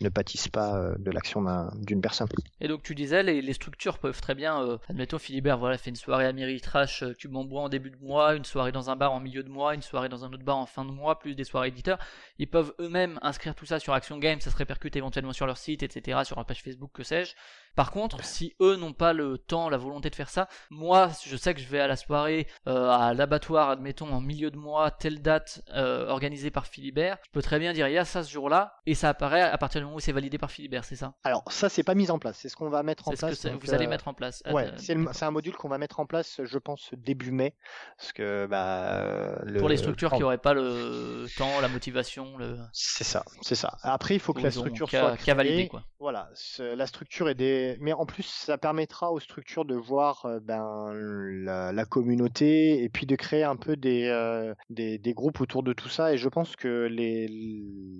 ne 0.00 0.08
pâtisse 0.08 0.46
pas 0.48 0.92
de 0.96 1.10
l'action 1.10 1.42
d'un- 1.42 1.55
d'une 1.74 2.00
personne. 2.00 2.28
Et 2.60 2.68
donc 2.68 2.82
tu 2.82 2.94
disais, 2.94 3.22
les, 3.22 3.52
structures 3.52 3.98
peuvent 3.98 4.20
très 4.20 4.34
bien, 4.34 4.62
euh, 4.62 4.78
admettons 4.88 5.18
Philibert, 5.18 5.58
voilà, 5.58 5.78
fait 5.78 5.90
une 5.90 5.96
soirée 5.96 6.26
à 6.26 6.32
Méritrash, 6.32 7.02
euh, 7.02 7.14
Cube 7.14 7.34
en 7.36 7.44
bois 7.44 7.62
en 7.62 7.68
début 7.68 7.90
de 7.90 7.96
mois, 7.96 8.34
une 8.34 8.44
soirée 8.44 8.72
dans 8.72 8.90
un 8.90 8.96
bar 8.96 9.12
en 9.12 9.20
milieu 9.20 9.42
de 9.42 9.48
mois, 9.48 9.74
une 9.74 9.82
soirée 9.82 10.08
dans 10.08 10.24
un 10.24 10.32
autre 10.32 10.44
bar 10.44 10.56
en 10.56 10.66
fin 10.66 10.84
de 10.84 10.90
mois, 10.90 11.18
plus 11.18 11.34
des 11.34 11.44
soirées 11.44 11.68
éditeurs. 11.68 11.98
Ils 12.38 12.48
peuvent 12.48 12.74
eux-mêmes 12.80 13.18
inscrire 13.22 13.54
tout 13.54 13.66
ça 13.66 13.78
sur 13.78 13.92
Action 13.92 14.18
Game, 14.18 14.40
ça 14.40 14.50
se 14.50 14.56
répercute 14.56 14.96
éventuellement 14.96 15.32
sur 15.32 15.46
leur 15.46 15.56
site, 15.56 15.82
etc., 15.82 16.20
sur 16.24 16.36
leur 16.36 16.46
page 16.46 16.62
Facebook, 16.62 16.90
que 16.92 17.02
sais-je. 17.02 17.34
Par 17.76 17.90
contre, 17.90 18.24
si 18.24 18.54
eux 18.60 18.76
n'ont 18.76 18.94
pas 18.94 19.12
le 19.12 19.38
temps, 19.38 19.68
la 19.68 19.76
volonté 19.76 20.08
de 20.10 20.14
faire 20.14 20.30
ça, 20.30 20.48
moi, 20.70 21.10
je 21.26 21.36
sais 21.36 21.52
que 21.54 21.60
je 21.60 21.68
vais 21.68 21.78
à 21.78 21.86
la 21.86 21.96
soirée, 21.96 22.46
euh, 22.66 22.88
à 22.88 23.12
l'abattoir, 23.12 23.68
admettons, 23.70 24.10
en 24.12 24.20
milieu 24.22 24.50
de 24.50 24.56
mois, 24.56 24.90
telle 24.90 25.20
date, 25.20 25.62
euh, 25.74 26.08
organisée 26.08 26.50
par 26.50 26.66
Philibert, 26.66 27.18
je 27.26 27.30
peux 27.32 27.42
très 27.42 27.58
bien 27.58 27.74
dire, 27.74 27.86
il 27.86 27.92
y 27.92 27.98
a 27.98 28.04
ça 28.06 28.24
ce 28.24 28.32
jour-là, 28.32 28.76
et 28.86 28.94
ça 28.94 29.10
apparaît 29.10 29.42
à 29.42 29.58
partir 29.58 29.80
du 29.80 29.84
moment 29.84 29.98
où 29.98 30.00
c'est 30.00 30.12
validé 30.12 30.38
par 30.38 30.50
Philibert, 30.50 30.84
c'est 30.84 30.96
ça 30.96 31.12
Alors, 31.22 31.44
ça, 31.48 31.68
c'est 31.68 31.82
pas 31.82 31.94
mis 31.94 32.10
en 32.10 32.18
place. 32.18 32.38
C'est 32.40 32.48
ce 32.48 32.56
qu'on 32.56 32.70
va 32.70 32.82
mettre 32.82 33.08
en 33.08 33.10
C'est 33.10 33.16
ce 33.16 33.20
que 33.20 33.26
place. 33.26 33.52
donc, 33.52 33.62
vous 33.64 33.74
allez 33.74 33.86
euh, 33.86 33.90
mettre 33.90 34.08
en 34.08 34.14
place. 34.14 34.42
Ouais, 34.50 34.70
c'est 34.78 35.24
un 35.24 35.30
module 35.30 35.54
qu'on 35.54 35.68
va 35.68 35.78
mettre 35.78 36.00
en 36.00 36.06
place, 36.06 36.40
je 36.42 36.58
pense, 36.58 36.90
début 36.94 37.30
mai. 37.30 37.54
Parce 37.98 38.12
que, 38.12 38.46
bah. 38.46 39.38
Le, 39.44 39.58
pour 39.58 39.68
les 39.68 39.76
structures 39.76 40.12
qui 40.12 40.20
n'auraient 40.20 40.38
pas 40.38 40.54
le 40.54 41.26
temps, 41.36 41.60
la 41.60 41.68
motivation, 41.68 42.38
le 42.38 42.56
C'est 42.72 43.04
ça, 43.04 43.22
c'est 43.42 43.54
ça. 43.54 43.76
Après, 43.82 44.14
il 44.14 44.20
faut 44.20 44.32
que 44.32 44.40
la 44.40 44.50
structure 44.50 44.88
soit 44.88 45.16
créée. 45.16 45.68
quoi. 45.68 45.82
Voilà, 45.98 46.30
la 46.58 46.86
structure 46.86 47.28
est 47.28 47.34
des. 47.34 47.65
Mais 47.80 47.92
en 47.92 48.06
plus, 48.06 48.24
ça 48.24 48.58
permettra 48.58 49.12
aux 49.12 49.20
structures 49.20 49.64
de 49.64 49.74
voir 49.74 50.26
euh, 50.26 50.40
ben, 50.40 50.92
la, 50.92 51.84
communauté 51.84 52.82
et 52.82 52.88
puis 52.88 53.06
de 53.06 53.16
créer 53.16 53.44
un 53.44 53.56
peu 53.56 53.76
des, 53.76 54.04
euh, 54.04 54.54
des, 54.70 55.14
groupes 55.14 55.40
autour 55.40 55.62
de 55.62 55.72
tout 55.72 55.88
ça. 55.88 56.12
Et 56.12 56.18
je 56.18 56.28
pense 56.28 56.56
que 56.56 56.88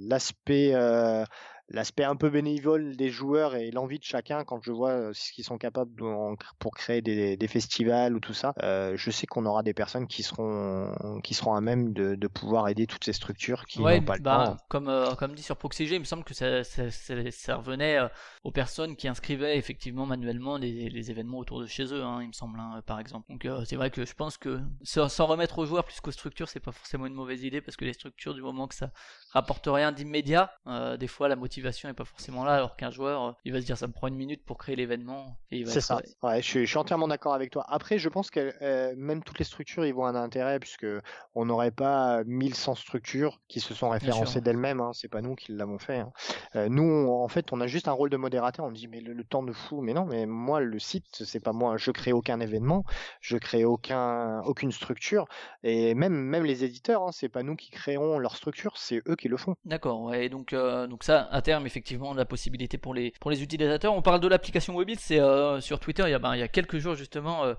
l'aspect 0.08 0.74
euh, 0.74 1.24
l'aspect 1.68 2.04
un 2.04 2.16
peu 2.16 2.30
bénévole 2.30 2.96
des 2.96 3.10
joueurs 3.10 3.54
et 3.56 3.70
l'envie 3.70 3.98
de 3.98 4.04
chacun 4.04 4.44
quand 4.44 4.60
je 4.62 4.72
vois 4.72 4.90
euh, 4.90 5.12
ce 5.14 5.32
qu'ils 5.32 5.44
sont 5.44 5.58
capables 5.58 6.02
pour 6.58 6.74
créer 6.74 7.02
des, 7.02 7.36
des 7.36 7.48
festivals 7.48 8.14
ou 8.14 8.20
tout 8.20 8.34
ça, 8.34 8.54
euh, 8.62 8.94
je 8.96 9.10
sais 9.10 9.26
qu'on 9.26 9.46
aura 9.46 9.62
des 9.62 9.74
personnes 9.74 10.06
qui 10.06 10.22
seront 10.22 10.92
qui 11.22 11.34
seront 11.34 11.54
à 11.54 11.60
même 11.60 11.92
de, 11.92 12.14
de 12.14 12.28
pouvoir 12.28 12.68
aider 12.68 12.86
toutes 12.86 13.04
ces 13.04 13.12
structures 13.12 13.66
qui 13.66 13.84
Ouais, 13.84 14.00
n'ont 14.00 14.02
pas 14.02 14.16
le 14.16 14.22
bah, 14.22 14.56
temps. 14.56 14.58
comme, 14.70 14.88
euh, 14.88 15.14
comme 15.16 15.34
dit 15.34 15.42
sur 15.42 15.58
Proxygé, 15.58 15.96
il 15.96 15.98
me 16.00 16.04
semble 16.06 16.24
que 16.24 16.32
ça, 16.32 16.64
ça, 16.64 16.90
ça- 16.90 17.30
ça 17.30 17.56
revenait 17.56 17.98
euh, 17.98 18.08
aux 18.42 18.50
personnes 18.50 18.96
qui 18.96 19.06
inscrivaient 19.06 19.58
effectivement 19.58 20.06
manuellement 20.06 20.56
les, 20.56 20.88
les 20.88 21.10
événements 21.10 21.36
autour 21.36 21.60
de 21.60 21.66
chez 21.66 21.84
eux, 21.92 22.02
hein, 22.02 22.22
il 22.22 22.28
me 22.28 22.32
semble, 22.32 22.58
hein, 22.58 22.80
par 22.86 22.98
exemple. 23.00 23.26
Donc 23.30 23.46
c'est 23.66 23.76
vrai 23.76 23.90
que 23.90 24.06
je 24.06 24.14
pense 24.14 24.38
que 24.38 24.60
s'en 24.82 25.10
s'en 25.10 25.26
remettre 25.26 25.58
aux 25.58 25.66
joueurs 25.66 25.84
plus 25.84 26.00
qu'aux 26.00 26.10
structures, 26.10 26.48
c'est 26.48 26.58
pas 26.60 26.72
forcément 26.72 27.04
une 27.04 27.12
mauvaise 27.12 27.42
idée 27.44 27.60
parce 27.60 27.76
que 27.76 27.84
les 27.84 27.92
structures, 27.92 28.32
du 28.32 28.40
moment 28.40 28.66
que 28.66 28.74
ça 28.74 28.90
rapporte 29.36 29.66
rien 29.66 29.92
d'immédiat, 29.92 30.50
euh, 30.66 30.96
des 30.96 31.06
fois 31.06 31.28
la 31.28 31.36
motivation 31.36 31.88
est 31.88 31.94
pas 31.94 32.04
forcément 32.04 32.44
là, 32.44 32.54
alors 32.54 32.76
qu'un 32.76 32.90
joueur, 32.90 33.22
euh, 33.24 33.32
il 33.44 33.52
va 33.52 33.60
se 33.60 33.66
dire 33.66 33.76
ça 33.78 33.86
me 33.86 33.92
prend 33.92 34.08
une 34.08 34.16
minute 34.16 34.44
pour 34.44 34.56
créer 34.58 34.76
l'événement. 34.76 35.36
et 35.50 35.58
il 35.58 35.66
va 35.66 35.70
C'est 35.72 35.80
ça. 35.80 36.00
Ouais, 36.22 36.40
je 36.42 36.46
suis, 36.46 36.60
je 36.60 36.66
suis 36.66 36.78
entièrement 36.78 37.06
d'accord 37.08 37.34
avec 37.34 37.50
toi. 37.50 37.64
Après, 37.68 37.98
je 37.98 38.08
pense 38.08 38.30
que 38.30 38.52
euh, 38.62 38.94
même 38.96 39.22
toutes 39.22 39.38
les 39.38 39.44
structures, 39.44 39.84
ils 39.86 39.92
voient 39.92 40.08
un 40.08 40.14
intérêt 40.14 40.58
puisque 40.58 40.86
on 41.34 41.44
n'aurait 41.44 41.70
pas 41.70 42.24
1100 42.24 42.74
structures 42.74 43.40
qui 43.48 43.60
se 43.60 43.74
sont 43.74 43.90
référencées 43.90 44.40
d'elles-mêmes. 44.40 44.80
Hein. 44.80 44.90
C'est 44.94 45.08
pas 45.08 45.20
nous 45.20 45.34
qui 45.34 45.52
l'avons 45.52 45.78
fait. 45.78 45.98
hein. 45.98 46.12
Euh, 46.56 46.68
nous, 46.68 46.82
on- 46.84 47.22
en 47.22 47.28
fait, 47.28 47.52
on 47.52 47.60
a 47.60 47.66
juste 47.66 47.88
un 47.88 47.92
rôle 47.92 48.10
de 48.10 48.16
modérateur. 48.16 48.64
On 48.64 48.72
dit 48.72 48.88
mais 48.88 49.00
le, 49.00 49.12
le 49.12 49.24
temps 49.24 49.42
de 49.42 49.52
fou. 49.52 49.80
Mais 49.82 49.92
non, 49.92 50.06
mais 50.06 50.24
moi, 50.26 50.60
le 50.60 50.78
site, 50.78 51.04
c'est 51.24 51.40
pas 51.40 51.52
moi. 51.52 51.76
Je 51.76 51.90
crée 51.90 52.12
aucun 52.12 52.40
événement. 52.40 52.84
Je 53.20 53.36
crée 53.36 53.64
aucun, 53.64 54.40
aucune 54.42 54.72
structure. 54.72 55.26
Et 55.62 55.94
même, 55.94 56.14
même 56.14 56.44
les 56.44 56.64
éditeurs, 56.64 57.02
hein, 57.02 57.12
c'est 57.12 57.28
pas 57.28 57.42
nous 57.42 57.56
qui 57.56 57.70
créons 57.70 58.18
leur 58.18 58.34
structure. 58.36 58.76
C'est 58.78 59.02
eux 59.08 59.16
qui 59.16 59.25
le 59.28 59.36
font. 59.36 59.56
D'accord, 59.64 60.02
ouais, 60.02 60.26
et 60.26 60.28
donc, 60.28 60.52
euh, 60.52 60.86
donc 60.86 61.04
ça, 61.04 61.28
à 61.30 61.42
terme, 61.42 61.66
effectivement, 61.66 62.14
la 62.14 62.24
possibilité 62.24 62.78
pour 62.78 62.94
les, 62.94 63.12
pour 63.20 63.30
les 63.30 63.42
utilisateurs. 63.42 63.94
On 63.94 64.02
parle 64.02 64.20
de 64.20 64.28
l'application 64.28 64.72
mobile, 64.72 64.98
c'est 64.98 65.20
euh, 65.20 65.60
sur 65.60 65.80
Twitter, 65.80 66.04
il 66.06 66.10
y, 66.10 66.14
a, 66.14 66.18
ben, 66.18 66.34
il 66.34 66.40
y 66.40 66.42
a 66.42 66.48
quelques 66.48 66.78
jours, 66.78 66.94
justement, 66.94 67.44
euh, 67.44 67.54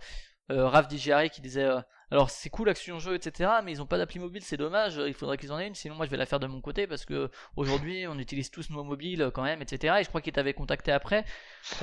euh, 0.51 0.81
Digiari 0.89 1.29
qui 1.29 1.41
disait 1.41 1.67
alors 2.11 2.29
c'est 2.29 2.49
cool 2.49 2.69
Action 2.69 2.99
Jeu, 2.99 3.15
etc., 3.15 3.49
mais 3.63 3.71
ils 3.71 3.81
ont 3.81 3.85
pas 3.85 3.97
d'appli 3.97 4.19
mobile, 4.19 4.41
c'est 4.43 4.57
dommage, 4.57 5.01
il 5.05 5.13
faudrait 5.13 5.37
qu'ils 5.37 5.51
en 5.51 5.59
aient 5.59 5.67
une, 5.67 5.75
sinon 5.75 5.95
moi 5.95 6.05
je 6.05 6.11
vais 6.11 6.17
la 6.17 6.25
faire 6.25 6.39
de 6.39 6.47
mon 6.47 6.61
côté 6.61 6.87
parce 6.87 7.05
que 7.05 7.29
aujourd'hui 7.55 8.07
on 8.07 8.17
utilise 8.17 8.49
tous 8.49 8.69
nos 8.69 8.83
mobiles 8.83 9.21
euh, 9.21 9.31
quand 9.31 9.43
même, 9.43 9.61
etc. 9.61 9.95
Et 9.99 10.03
je 10.03 10.09
crois 10.09 10.21
qu'il 10.21 10.33
t'avait 10.33 10.53
contacté 10.53 10.91
après. 10.91 11.25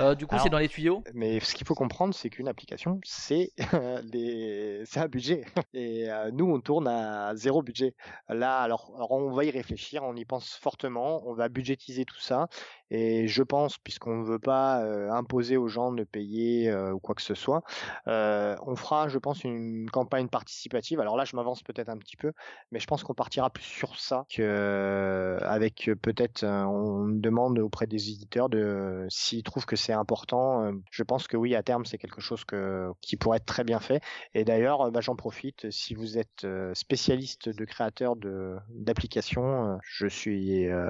Euh, 0.00 0.14
du 0.14 0.26
coup, 0.26 0.36
c'est 0.42 0.48
dans 0.48 0.58
les 0.58 0.68
tuyaux. 0.68 1.02
Mais 1.14 1.40
ce 1.40 1.54
qu'il 1.54 1.66
faut 1.66 1.74
comprendre, 1.74 2.14
c'est 2.14 2.30
qu'une 2.30 2.48
application, 2.48 3.00
c'est 3.04 3.52
les... 4.12 4.82
c'est 4.86 5.00
un 5.00 5.08
budget. 5.08 5.44
Et 5.74 6.10
euh, 6.10 6.30
nous, 6.32 6.50
on 6.50 6.60
tourne 6.60 6.88
à 6.88 7.34
zéro 7.34 7.62
budget. 7.62 7.94
Là, 8.28 8.60
alors, 8.60 8.92
alors, 8.96 9.12
on 9.12 9.32
va 9.32 9.44
y 9.44 9.50
réfléchir, 9.50 10.02
on 10.02 10.16
y 10.16 10.24
pense 10.24 10.54
fortement, 10.54 11.22
on 11.26 11.34
va 11.34 11.48
budgétiser 11.48 12.04
tout 12.04 12.20
ça. 12.20 12.48
Et 12.90 13.26
je 13.26 13.42
pense, 13.42 13.76
puisqu'on 13.78 14.18
ne 14.18 14.24
veut 14.24 14.38
pas 14.38 14.84
euh, 14.84 15.10
imposer 15.10 15.56
aux 15.56 15.66
gens 15.66 15.90
de 15.90 16.04
payer 16.04 16.70
euh, 16.70 16.92
ou 16.92 17.00
quoi 17.00 17.16
que 17.16 17.22
ce 17.22 17.34
soit, 17.34 17.62
euh, 18.06 18.56
on 18.66 18.76
fera, 18.76 19.08
je 19.08 19.18
pense, 19.18 19.42
une 19.42 19.90
campagne 19.90 20.13
participative. 20.28 21.00
Alors 21.00 21.16
là, 21.16 21.24
je 21.24 21.36
m'avance 21.36 21.62
peut-être 21.62 21.88
un 21.88 21.98
petit 21.98 22.16
peu, 22.16 22.32
mais 22.70 22.78
je 22.78 22.86
pense 22.86 23.02
qu'on 23.02 23.14
partira 23.14 23.50
plus 23.50 23.64
sur 23.64 23.98
ça 23.98 24.26
que 24.30 24.42
euh, 24.42 25.38
avec 25.42 25.88
euh, 25.88 25.96
peut-être 25.96 26.44
euh, 26.44 26.64
on 26.64 27.08
demande 27.08 27.58
auprès 27.58 27.86
des 27.86 28.10
éditeurs 28.10 28.48
de 28.48 29.06
s'ils 29.08 29.42
trouvent 29.42 29.66
que 29.66 29.76
c'est 29.76 29.92
important. 29.92 30.70
je 30.90 31.02
pense 31.02 31.26
que 31.28 31.36
oui, 31.36 31.54
à 31.54 31.62
terme, 31.62 31.84
c'est 31.84 31.98
quelque 31.98 32.20
chose 32.20 32.44
que 32.44 32.90
qui 33.00 33.16
pourrait 33.16 33.38
être 33.38 33.46
très 33.46 33.64
bien 33.64 33.80
fait. 33.80 34.02
Et 34.34 34.44
d'ailleurs, 34.44 34.90
bah, 34.90 35.00
j'en 35.00 35.16
profite. 35.16 35.70
Si 35.70 35.94
vous 35.94 36.18
êtes 36.18 36.46
spécialiste 36.74 37.48
de 37.48 37.64
créateur 37.64 38.16
de 38.16 38.56
d'applications, 38.70 39.78
je 39.82 40.06
suis 40.06 40.66
euh, 40.66 40.88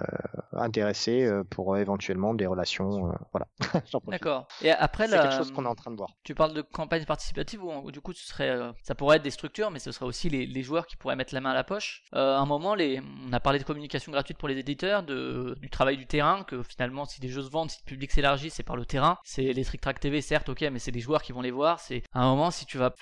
intéressé 0.53 1.29
pour 1.51 1.77
éventuellement 1.77 2.35
des 2.35 2.47
relations. 2.47 3.11
euh, 3.11 3.13
voilà. 3.33 3.47
D'accord. 4.07 4.47
Et 4.63 4.71
après, 4.71 5.07
C'est 5.07 5.17
la... 5.17 5.23
quelque 5.23 5.37
chose 5.37 5.53
qu'on 5.53 5.65
est 5.65 5.69
en 5.69 5.75
train 5.75 5.91
de 5.91 5.97
voir. 5.97 6.11
Tu 6.23 6.35
parles 6.35 6.55
de 6.55 6.63
campagne 6.63 7.05
participative 7.05 7.63
où, 7.63 7.71
où 7.71 7.91
du 7.91 8.01
coup 8.01 8.13
ce 8.13 8.27
serait, 8.27 8.59
ça 8.83 8.95
pourrait 8.95 9.14
des 9.23 9.31
structures, 9.31 9.71
mais 9.71 9.79
ce 9.79 9.93
serait 9.93 10.07
aussi 10.07 10.29
les, 10.29 10.47
les 10.47 10.63
joueurs 10.63 10.87
qui 10.87 10.97
pourraient 10.97 11.17
mettre 11.17 11.35
la 11.35 11.41
main 11.41 11.51
à 11.51 11.55
la 11.55 11.65
poche. 11.65 12.03
Euh, 12.15 12.37
un 12.37 12.47
moment, 12.47 12.75
les, 12.75 13.01
on 13.27 13.33
a 13.33 13.41
parlé 13.41 13.59
de 13.59 13.65
communication 13.65 14.13
gratuite 14.13 14.39
pour 14.39 14.49
les 14.49 14.59
éditeurs, 14.59 15.03
de, 15.03 15.57
du 15.61 15.71
travail 15.71 15.97
du 15.97 16.07
terrain, 16.07 16.45
que 16.45 16.63
finalement 16.63 17.05
si 17.05 17.21
des 17.21 17.29
jeux 17.29 17.43
se 17.43 17.51
vendent, 17.51 17.71
si 17.71 17.79
le 17.85 17.89
public 17.89 18.11
s'élargit, 18.11 18.51
c'est 18.51 18.63
par 18.63 18.77
le 18.77 18.85
terrain. 18.87 19.19
C'est 19.25 19.53
les 19.53 19.65
Trick 19.65 19.81
Track 19.81 20.01
TV, 20.01 20.21
certes, 20.21 20.49
ok, 20.49 20.63
mais 20.73 20.79
c'est 20.79 20.93
des 20.93 21.01
joueurs 21.01 21.23
qui 21.23 21.33
vont 21.33 21.43
les 21.43 21.51
voir. 21.51 21.81
C'est 21.81 22.03
à 22.13 22.23
un 22.23 22.31
moment 22.31 22.51
si 22.51 22.67
tu 22.67 22.79
vas 22.79 22.93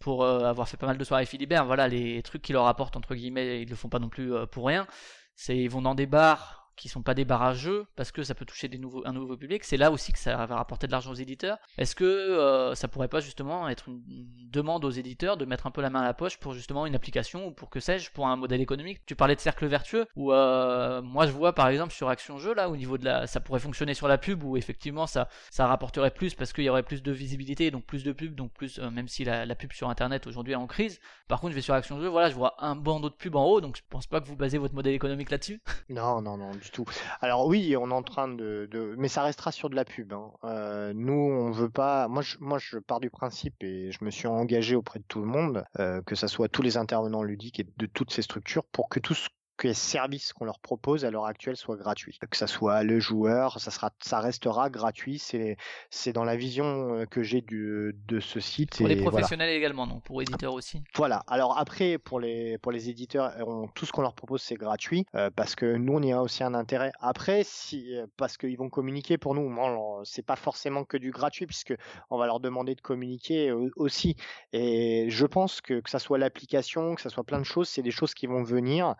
pour 0.00 0.24
euh, 0.24 0.44
avoir 0.44 0.68
fait 0.68 0.76
pas 0.76 0.86
mal 0.86 0.98
de 0.98 1.04
soirées 1.04 1.26
Philibert, 1.26 1.64
voilà 1.64 1.88
les 1.88 2.22
trucs 2.22 2.42
qui 2.42 2.52
leur 2.52 2.66
apportent 2.66 2.96
entre 2.96 3.14
guillemets, 3.14 3.62
ils 3.62 3.68
le 3.68 3.76
font 3.76 3.88
pas 3.88 3.98
non 3.98 4.08
plus 4.08 4.34
euh, 4.34 4.46
pour 4.46 4.66
rien. 4.66 4.86
C'est 5.34 5.56
ils 5.56 5.70
vont 5.70 5.82
dans 5.82 5.94
des 5.94 6.06
bars 6.06 6.57
qui 6.78 6.88
sont 6.88 7.02
pas 7.02 7.14
des 7.14 7.26
jeux 7.52 7.86
parce 7.96 8.12
que 8.12 8.22
ça 8.22 8.34
peut 8.34 8.44
toucher 8.44 8.68
des 8.68 8.78
nouveaux, 8.78 9.02
un 9.06 9.12
nouveau 9.12 9.36
public. 9.36 9.64
C'est 9.64 9.76
là 9.76 9.90
aussi 9.90 10.12
que 10.12 10.18
ça 10.18 10.46
va 10.46 10.56
rapporter 10.56 10.86
de 10.86 10.92
l'argent 10.92 11.10
aux 11.10 11.14
éditeurs. 11.14 11.58
Est-ce 11.76 11.94
que 11.94 12.04
euh, 12.04 12.74
ça 12.74 12.88
pourrait 12.88 13.08
pas 13.08 13.20
justement 13.20 13.68
être 13.68 13.88
une, 13.88 14.02
une 14.08 14.50
demande 14.50 14.84
aux 14.84 14.90
éditeurs 14.90 15.36
de 15.36 15.44
mettre 15.44 15.66
un 15.66 15.70
peu 15.70 15.82
la 15.82 15.90
main 15.90 16.00
à 16.00 16.04
la 16.04 16.14
poche 16.14 16.38
pour 16.38 16.54
justement 16.54 16.86
une 16.86 16.94
application 16.94 17.46
ou 17.46 17.50
pour 17.50 17.68
que 17.68 17.80
sais-je, 17.80 18.10
pour 18.10 18.26
un 18.26 18.36
modèle 18.36 18.60
économique? 18.60 19.04
Tu 19.04 19.14
parlais 19.14 19.34
de 19.34 19.40
cercle 19.40 19.66
vertueux 19.66 20.06
où 20.16 20.32
euh, 20.32 21.02
moi 21.02 21.26
je 21.26 21.32
vois 21.32 21.54
par 21.54 21.68
exemple 21.68 21.92
sur 21.92 22.08
Action 22.08 22.38
Jeu 22.38 22.54
là 22.54 22.70
au 22.70 22.76
niveau 22.76 22.96
de 22.96 23.04
la, 23.04 23.26
ça 23.26 23.40
pourrait 23.40 23.60
fonctionner 23.60 23.94
sur 23.94 24.08
la 24.08 24.16
pub 24.16 24.42
où 24.42 24.56
effectivement 24.56 25.06
ça, 25.06 25.28
ça 25.50 25.66
rapporterait 25.66 26.12
plus 26.12 26.34
parce 26.34 26.52
qu'il 26.52 26.64
y 26.64 26.70
aurait 26.70 26.82
plus 26.82 27.02
de 27.02 27.12
visibilité 27.12 27.70
donc 27.70 27.84
plus 27.84 28.04
de 28.04 28.12
pub 28.12 28.34
donc 28.34 28.52
plus 28.52 28.78
euh, 28.78 28.90
même 28.90 29.08
si 29.08 29.24
la, 29.24 29.44
la 29.44 29.54
pub 29.54 29.72
sur 29.72 29.90
internet 29.90 30.26
aujourd'hui 30.26 30.52
est 30.52 30.56
en 30.56 30.66
crise. 30.66 31.00
Par 31.28 31.40
contre 31.40 31.50
je 31.50 31.56
vais 31.56 31.62
sur 31.62 31.74
Action 31.74 32.00
Jeu, 32.00 32.08
voilà 32.08 32.30
je 32.30 32.34
vois 32.34 32.54
un 32.64 32.76
bandeau 32.76 33.10
de 33.10 33.14
pub 33.14 33.36
en 33.36 33.44
haut 33.44 33.60
donc 33.60 33.76
je 33.76 33.82
pense 33.88 34.06
pas 34.06 34.20
que 34.20 34.26
vous 34.26 34.36
basez 34.36 34.58
votre 34.58 34.74
modèle 34.74 34.94
économique 34.94 35.30
là-dessus. 35.30 35.60
Non, 35.88 36.22
non, 36.22 36.36
non, 36.36 36.52
tout. 36.70 36.84
Alors 37.20 37.46
oui, 37.46 37.76
on 37.76 37.90
est 37.90 37.94
en 37.94 38.02
train 38.02 38.28
de, 38.28 38.68
de... 38.70 38.94
mais 38.98 39.08
ça 39.08 39.22
restera 39.22 39.52
sur 39.52 39.70
de 39.70 39.76
la 39.76 39.84
pub. 39.84 40.12
hein. 40.12 40.30
Euh, 40.44 40.92
nous, 40.94 41.12
on 41.12 41.50
veut 41.50 41.70
pas. 41.70 42.08
Moi, 42.08 42.22
je, 42.22 42.36
moi, 42.40 42.58
je 42.58 42.78
pars 42.78 43.00
du 43.00 43.10
principe 43.10 43.62
et 43.62 43.90
je 43.92 44.04
me 44.04 44.10
suis 44.10 44.26
engagé 44.28 44.76
auprès 44.76 44.98
de 44.98 45.04
tout 45.08 45.20
le 45.20 45.26
monde, 45.26 45.64
euh, 45.78 46.02
que 46.02 46.14
ça 46.14 46.28
soit 46.28 46.48
tous 46.48 46.62
les 46.62 46.76
intervenants 46.76 47.22
ludiques 47.22 47.60
et 47.60 47.66
de 47.76 47.86
toutes 47.86 48.12
ces 48.12 48.22
structures, 48.22 48.64
pour 48.64 48.88
que 48.88 49.00
tous 49.00 49.28
que 49.58 49.66
les 49.66 49.74
services 49.74 50.32
qu'on 50.32 50.44
leur 50.44 50.60
propose 50.60 51.04
à 51.04 51.10
l'heure 51.10 51.26
actuelle 51.26 51.56
soient 51.56 51.76
gratuits. 51.76 52.18
Que 52.30 52.36
ça 52.36 52.46
soit 52.46 52.84
le 52.84 53.00
joueur, 53.00 53.60
ça 53.60 53.70
sera, 53.72 53.90
ça 54.00 54.20
restera 54.20 54.70
gratuit. 54.70 55.18
C'est, 55.18 55.56
c'est 55.90 56.12
dans 56.12 56.24
la 56.24 56.36
vision 56.36 56.94
euh, 56.94 57.04
que 57.06 57.22
j'ai 57.24 57.40
du, 57.40 57.94
de 58.06 58.20
ce 58.20 58.38
site. 58.40 58.76
Pour 58.78 58.86
les 58.86 58.94
voilà. 58.94 59.10
professionnels 59.10 59.50
également, 59.50 59.86
non 59.86 60.00
Pour 60.00 60.22
éditeurs 60.22 60.54
aussi 60.54 60.82
Voilà. 60.94 61.22
Alors 61.26 61.58
après, 61.58 61.98
pour 61.98 62.20
les 62.20 62.56
pour 62.58 62.70
les 62.70 62.88
éditeurs, 62.88 63.32
on- 63.46 63.66
tout 63.74 63.84
ce 63.84 63.92
qu'on 63.92 64.02
leur 64.02 64.14
propose 64.14 64.40
c'est 64.42 64.54
gratuit 64.54 65.04
euh, 65.16 65.30
parce 65.34 65.56
que 65.56 65.76
nous 65.76 65.94
on 65.94 66.02
y 66.02 66.12
a 66.12 66.22
aussi 66.22 66.44
un 66.44 66.54
intérêt. 66.54 66.92
Après, 67.00 67.42
si 67.44 67.96
euh, 67.96 68.06
parce 68.16 68.36
qu'ils 68.36 68.56
vont 68.56 68.70
communiquer 68.70 69.18
pour 69.18 69.34
nous, 69.34 69.52
bon, 69.52 70.04
c'est 70.04 70.24
pas 70.24 70.36
forcément 70.36 70.84
que 70.84 70.96
du 70.96 71.10
gratuit 71.10 71.46
puisque 71.46 71.74
on 72.10 72.16
va 72.18 72.26
leur 72.26 72.38
demander 72.38 72.76
de 72.76 72.80
communiquer 72.80 73.50
aussi. 73.74 74.14
Et 74.52 75.06
je 75.10 75.26
pense 75.26 75.60
que 75.60 75.80
que 75.80 75.90
ça 75.90 75.98
soit 75.98 76.18
l'application, 76.18 76.94
que 76.94 77.00
ça 77.00 77.10
soit 77.10 77.24
plein 77.24 77.40
de 77.40 77.44
choses, 77.44 77.68
c'est 77.68 77.82
des 77.82 77.90
choses 77.90 78.14
qui 78.14 78.28
vont 78.28 78.44
venir 78.44 78.94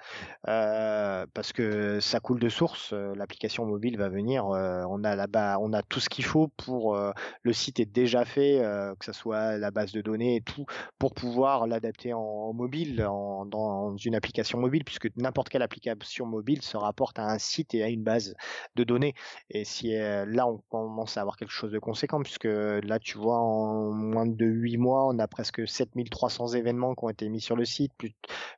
euh, 0.49 1.27
parce 1.35 1.53
que 1.53 2.01
ça 2.01 2.21
coule 2.21 2.41
de 2.41 2.49
source. 2.49 2.93
euh, 2.95 3.15
L'application 3.15 3.67
mobile 3.67 3.99
va 3.99 4.09
venir. 4.09 4.47
euh, 4.47 4.83
on 4.89 5.05
a 5.05 5.15
là-bas, 5.15 5.59
on 5.61 5.75
a 5.75 5.83
tout 5.83 6.01
ce 6.01 6.09
qu'il 6.09 6.25
faut 6.25 6.49
pour 6.57 6.99
le 7.43 7.53
site 7.53 7.81
est 7.81 7.87
déjà 7.87 8.25
fait, 8.25 8.63
que 8.99 9.05
ça 9.05 9.13
soit 9.13 9.59
la 9.59 9.71
base 9.71 9.93
de 9.93 10.01
données 10.01 10.37
et 10.37 10.41
tout 10.41 10.65
pour 10.99 11.13
pouvoir 11.13 11.67
l'adapter 11.67 12.13
en, 12.15 12.53
mobile, 12.53 12.97
dans 12.97 13.97
une 13.97 14.15
application 14.15 14.59
mobile, 14.59 14.85
puisque 14.85 15.09
n'importe 15.17 15.49
quelle 15.49 15.63
application 15.63 16.27
mobile 16.27 16.63
se 16.63 16.77
rapporte 16.77 17.19
à 17.19 17.25
un 17.27 17.39
site 17.39 17.75
et 17.75 17.83
à 17.83 17.89
une 17.89 18.03
base 18.03 18.35
de 18.77 18.85
données. 18.85 19.15
Et 19.51 19.65
si 19.65 19.93
là, 19.93 20.47
on 20.47 20.59
commence 20.71 21.17
à 21.17 21.21
avoir 21.21 21.37
quelque 21.37 21.53
chose 21.53 21.73
de 21.73 21.79
conséquent, 21.79 22.23
puisque 22.23 22.45
là, 22.45 22.99
tu 22.99 23.19
vois, 23.19 23.39
en 23.39 23.93
moins 23.93 24.27
de 24.27 24.47
8 24.47 24.77
mois, 24.79 25.07
on 25.07 25.19
a 25.19 25.29
presque 25.29 25.67
7300 25.67 26.49
événements 26.55 26.95
qui 26.95 27.05
ont 27.05 27.11
été 27.11 27.29
mis 27.29 27.41
sur 27.41 27.57
le 27.57 27.65
site, 27.65 27.93
plus, 27.99 28.13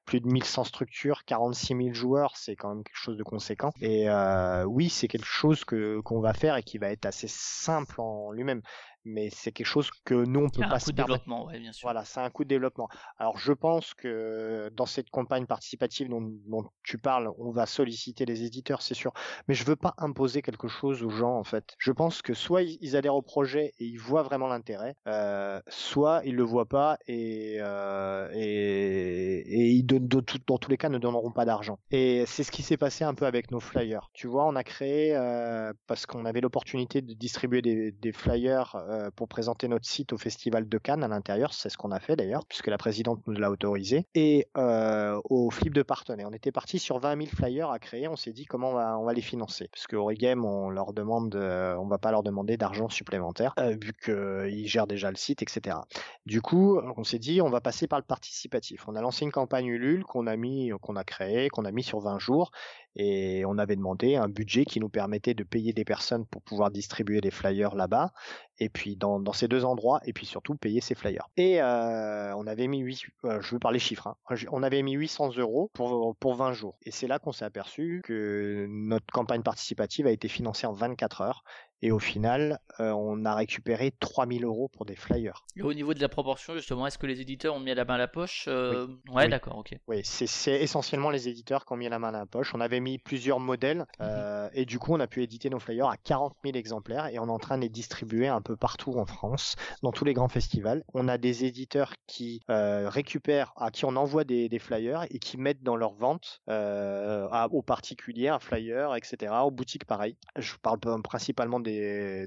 plus 0.04 0.20
de 0.20 0.26
1100 0.26 0.64
structures, 0.64 1.24
46 1.24 1.74
000 1.82 1.94
joueurs, 1.94 2.36
c'est 2.36 2.56
quand 2.56 2.74
même 2.74 2.84
quelque 2.84 2.96
chose 2.96 3.16
de 3.16 3.22
conséquent. 3.22 3.72
Et 3.80 4.08
euh, 4.08 4.64
oui, 4.64 4.88
c'est 4.88 5.08
quelque 5.08 5.26
chose 5.26 5.64
que 5.64 6.00
qu'on 6.00 6.20
va 6.20 6.34
faire 6.34 6.56
et 6.56 6.62
qui 6.62 6.78
va 6.78 6.90
être 6.90 7.06
assez 7.06 7.28
simple 7.28 8.00
en 8.00 8.32
lui-même. 8.32 8.62
Mais 9.04 9.30
c'est 9.30 9.52
quelque 9.52 9.66
chose 9.66 9.90
que 10.04 10.14
nous, 10.14 10.40
on 10.40 10.48
Il 10.48 10.50
peut 10.50 10.66
pas 10.68 10.76
un 10.76 10.78
se 10.78 10.84
coût 10.86 10.92
de 10.92 10.96
permettre. 10.96 11.24
développement, 11.24 11.46
ouais, 11.46 11.58
bien 11.58 11.72
sûr. 11.72 11.86
Voilà, 11.86 12.04
c'est 12.04 12.20
un 12.20 12.28
coût 12.30 12.44
de 12.44 12.48
développement. 12.48 12.88
Alors 13.18 13.38
je 13.38 13.52
pense 13.52 13.94
que 13.94 14.70
dans 14.76 14.86
cette 14.86 15.08
campagne 15.10 15.46
participative 15.46 16.08
dont, 16.08 16.20
dont 16.46 16.64
tu 16.82 16.98
parles, 16.98 17.30
on 17.38 17.50
va 17.50 17.64
solliciter 17.66 18.26
les 18.26 18.42
éditeurs, 18.44 18.82
c'est 18.82 18.94
sûr. 18.94 19.12
Mais 19.48 19.54
je 19.54 19.64
veux 19.64 19.76
pas 19.76 19.94
imposer 19.98 20.42
quelque 20.42 20.68
chose 20.68 21.02
aux 21.02 21.10
gens 21.10 21.34
en 21.36 21.44
fait. 21.44 21.74
Je 21.78 21.92
pense 21.92 22.20
que 22.22 22.34
soit 22.34 22.62
ils 22.62 22.78
ils 22.82 22.96
adhèrent 22.96 23.14
au 23.16 23.22
projet 23.22 23.72
et 23.78 23.84
ils 23.86 23.96
voient 23.98 24.22
vraiment 24.22 24.48
l'intérêt, 24.48 24.94
euh, 25.06 25.60
soit 25.68 26.22
ils 26.24 26.34
le 26.36 26.42
voient 26.44 26.66
pas 26.68 26.98
et 27.06 27.56
euh, 27.60 28.28
et, 28.34 29.38
et 29.40 29.70
ils 29.70 29.82
donnent, 29.84 30.08
de 30.08 30.20
tout- 30.20 30.38
dans 30.46 30.58
tous 30.58 30.70
les 30.70 30.76
cas 30.76 30.88
ne 30.88 30.98
donneront 30.98 31.32
pas 31.32 31.44
d'argent. 31.44 31.78
Et 31.90 32.24
c'est 32.26 32.42
ce 32.44 32.50
qui 32.52 32.62
s'est 32.62 32.76
passé 32.76 33.04
un 33.04 33.14
peu 33.14 33.26
avec 33.26 33.50
nos 33.50 33.60
flyers. 33.60 34.08
Tu 34.12 34.26
vois, 34.26 34.46
on 34.46 34.56
a 34.56 34.64
créé 34.64 35.14
euh, 35.16 35.72
parce 35.86 36.06
qu'on 36.06 36.24
avait 36.24 36.40
l'opportunité 36.40 37.00
de 37.02 37.14
distribuer 37.14 37.62
des, 37.62 37.92
des 37.92 38.12
flyers 38.12 38.76
euh, 38.90 39.10
pour 39.14 39.28
présenter 39.28 39.68
notre 39.68 39.86
site 39.86 40.12
au 40.12 40.18
festival 40.18 40.68
de 40.68 40.78
Cannes 40.78 41.02
à 41.02 41.08
l'intérieur. 41.08 41.54
C'est 41.54 41.68
ce 41.68 41.78
qu'on 41.78 41.90
a 41.90 42.00
fait 42.00 42.16
d'ailleurs, 42.16 42.44
puisque 42.46 42.66
la 42.66 42.78
présidente 42.78 43.20
nous 43.26 43.34
l'a 43.34 43.50
autorisé. 43.50 44.06
Et 44.14 44.48
euh, 44.56 45.20
au 45.24 45.50
flip 45.50 45.72
de 45.72 45.82
partenaires. 45.82 46.26
On 46.28 46.32
était 46.32 46.52
parti 46.52 46.78
sur 46.78 46.98
20 46.98 47.16
000 47.16 47.28
flyers 47.28 47.70
à 47.70 47.78
créer. 47.78 48.08
On 48.08 48.16
s'est 48.16 48.32
dit 48.32 48.46
comment 48.46 48.70
on 48.70 49.04
va, 49.04 49.12
les 49.12 49.22
financer. 49.22 49.68
Parce 49.72 49.86
que 49.86 49.96
Origame, 49.96 50.44
on 50.44 50.70
leur 50.70 50.92
demande, 50.92 51.34
euh, 51.34 51.76
on 51.76 51.86
va 51.86 51.98
pas 51.98 52.10
leur 52.10 52.22
demander 52.22 52.56
d'argent 52.56 52.88
supplémentaire, 52.88 53.54
euh, 53.58 53.76
vu 53.80 53.92
qu'ils 53.92 54.66
gèrent 54.66 54.86
déjà 54.86 55.10
le 55.10 55.16
site, 55.16 55.42
etc. 55.42 55.78
Du 56.26 56.42
coup, 56.42 56.80
on 56.96 57.04
s'est 57.04 57.18
dit, 57.18 57.40
on 57.40 57.50
va 57.50 57.60
passer 57.60 57.86
par 57.86 57.98
le 57.98 58.04
participatif. 58.04 58.88
On 58.88 58.96
a 58.96 59.00
lancé 59.00 59.24
une 59.24 59.32
campagne 59.32 59.66
Ulule 59.66 60.04
qu'on 60.04 60.26
a 60.26 60.36
mis, 60.36 60.70
qu'on 60.80 60.96
a 60.96 61.04
créée, 61.04 61.48
qu'on 61.48 61.64
a 61.64 61.72
mis 61.72 61.82
sur 61.82 62.00
20 62.00 62.18
jours, 62.18 62.50
et 62.96 63.44
on 63.46 63.58
avait 63.58 63.76
demandé 63.76 64.16
un 64.16 64.28
budget 64.28 64.64
qui 64.64 64.80
nous 64.80 64.88
permettait 64.88 65.34
de 65.34 65.44
payer 65.44 65.72
des 65.72 65.84
personnes 65.84 66.26
pour 66.26 66.42
pouvoir 66.42 66.70
distribuer 66.70 67.20
les 67.20 67.30
flyers 67.30 67.74
là-bas, 67.74 68.12
et 68.60 68.68
puis 68.68 68.96
dans, 68.96 69.20
ces 69.32 69.48
deux 69.48 69.64
endroits, 69.64 70.00
et 70.04 70.12
puis 70.12 70.26
surtout 70.26 70.54
payer 70.54 70.80
ces 70.80 70.94
flyers. 70.94 71.28
Et 71.36 71.60
euh, 71.60 72.34
on 72.36 72.46
avait 72.46 72.68
mis 72.68 72.80
8, 72.80 73.00
euh, 73.24 73.40
je 73.40 73.78
chiffres, 73.78 74.06
hein. 74.06 74.36
on 74.52 74.62
avait 74.62 74.82
mis 74.82 74.92
800 74.92 75.36
euros 75.38 75.70
pour, 75.72 76.14
pour 76.16 76.34
20 76.34 76.52
jours. 76.52 76.76
Et 76.84 76.90
c'est 76.90 77.06
là 77.06 77.18
qu'on 77.18 77.32
s'est 77.32 77.44
aperçu 77.44 78.02
que 78.04 78.66
notre 78.68 79.06
campagne 79.12 79.42
participative 79.42 80.06
a 80.06 80.10
été 80.10 80.28
financée 80.28 80.66
en 80.66 80.72
24 80.72 81.22
heures. 81.22 81.44
Et 81.82 81.90
au 81.92 81.98
final, 81.98 82.58
euh, 82.78 82.90
on 82.90 83.24
a 83.24 83.34
récupéré 83.34 83.90
3000 84.00 84.44
euros 84.44 84.68
pour 84.68 84.84
des 84.84 84.96
flyers. 84.96 85.44
Et 85.56 85.62
au 85.62 85.72
niveau 85.72 85.94
de 85.94 86.00
la 86.00 86.08
proportion, 86.10 86.54
justement, 86.54 86.86
est-ce 86.86 86.98
que 86.98 87.06
les 87.06 87.20
éditeurs 87.20 87.54
ont 87.54 87.60
mis 87.60 87.74
la 87.74 87.84
main 87.84 87.94
à 87.94 87.98
la 87.98 88.08
poche 88.08 88.44
Euh, 88.48 88.86
Ouais, 89.08 89.24
Oui. 89.24 89.28
d'accord, 89.30 89.56
ok. 89.58 89.74
Oui, 89.88 90.00
c'est- 90.04 90.60
essentiellement 90.62 91.10
les 91.10 91.28
éditeurs 91.28 91.64
qui 91.64 91.72
ont 91.72 91.76
mis 91.76 91.88
la 91.88 91.98
main 91.98 92.08
à 92.08 92.18
la 92.18 92.26
poche. 92.26 92.54
On 92.54 92.60
avait 92.60 92.80
mis 92.80 92.98
plusieurs 92.98 93.40
modèles 93.40 93.86
euh, 94.00 94.48
et 94.52 94.64
du 94.66 94.78
coup, 94.78 94.92
on 94.94 95.00
a 95.00 95.06
pu 95.06 95.22
éditer 95.22 95.48
nos 95.50 95.58
flyers 95.58 95.88
à 95.88 95.96
40 95.96 96.34
000 96.44 96.56
exemplaires 96.56 97.06
et 97.06 97.18
on 97.18 97.26
est 97.26 97.30
en 97.30 97.38
train 97.38 97.56
de 97.56 97.62
les 97.62 97.68
distribuer 97.70 98.28
un 98.28 98.42
peu 98.42 98.56
partout 98.56 98.92
en 98.98 99.06
France, 99.06 99.56
dans 99.82 99.92
tous 99.92 100.04
les 100.04 100.12
grands 100.12 100.28
festivals. 100.28 100.82
On 100.94 101.08
a 101.08 101.16
des 101.18 101.44
éditeurs 101.44 101.94
qui 102.06 102.40
récupèrent, 102.48 103.52
à 103.56 103.70
qui 103.70 103.84
on 103.84 103.96
envoie 103.96 104.24
des, 104.24 104.48
des 104.48 104.58
flyers 104.58 105.04
et 105.10 105.18
qui 105.18 105.36
mettent 105.38 105.62
dans 105.62 105.76
leur 105.76 105.94
vente 105.94 106.40
à- 106.48 107.48
aux 107.50 107.62
particuliers 107.62 108.28
un 108.28 108.38
flyer, 108.38 108.94
etc. 108.96 109.32
Aux 109.44 109.50
boutiques, 109.50 109.84
pareil. 109.86 110.16
Je 110.36 110.54
parle 110.62 110.78
principalement 111.02 111.60
des, 111.60 111.69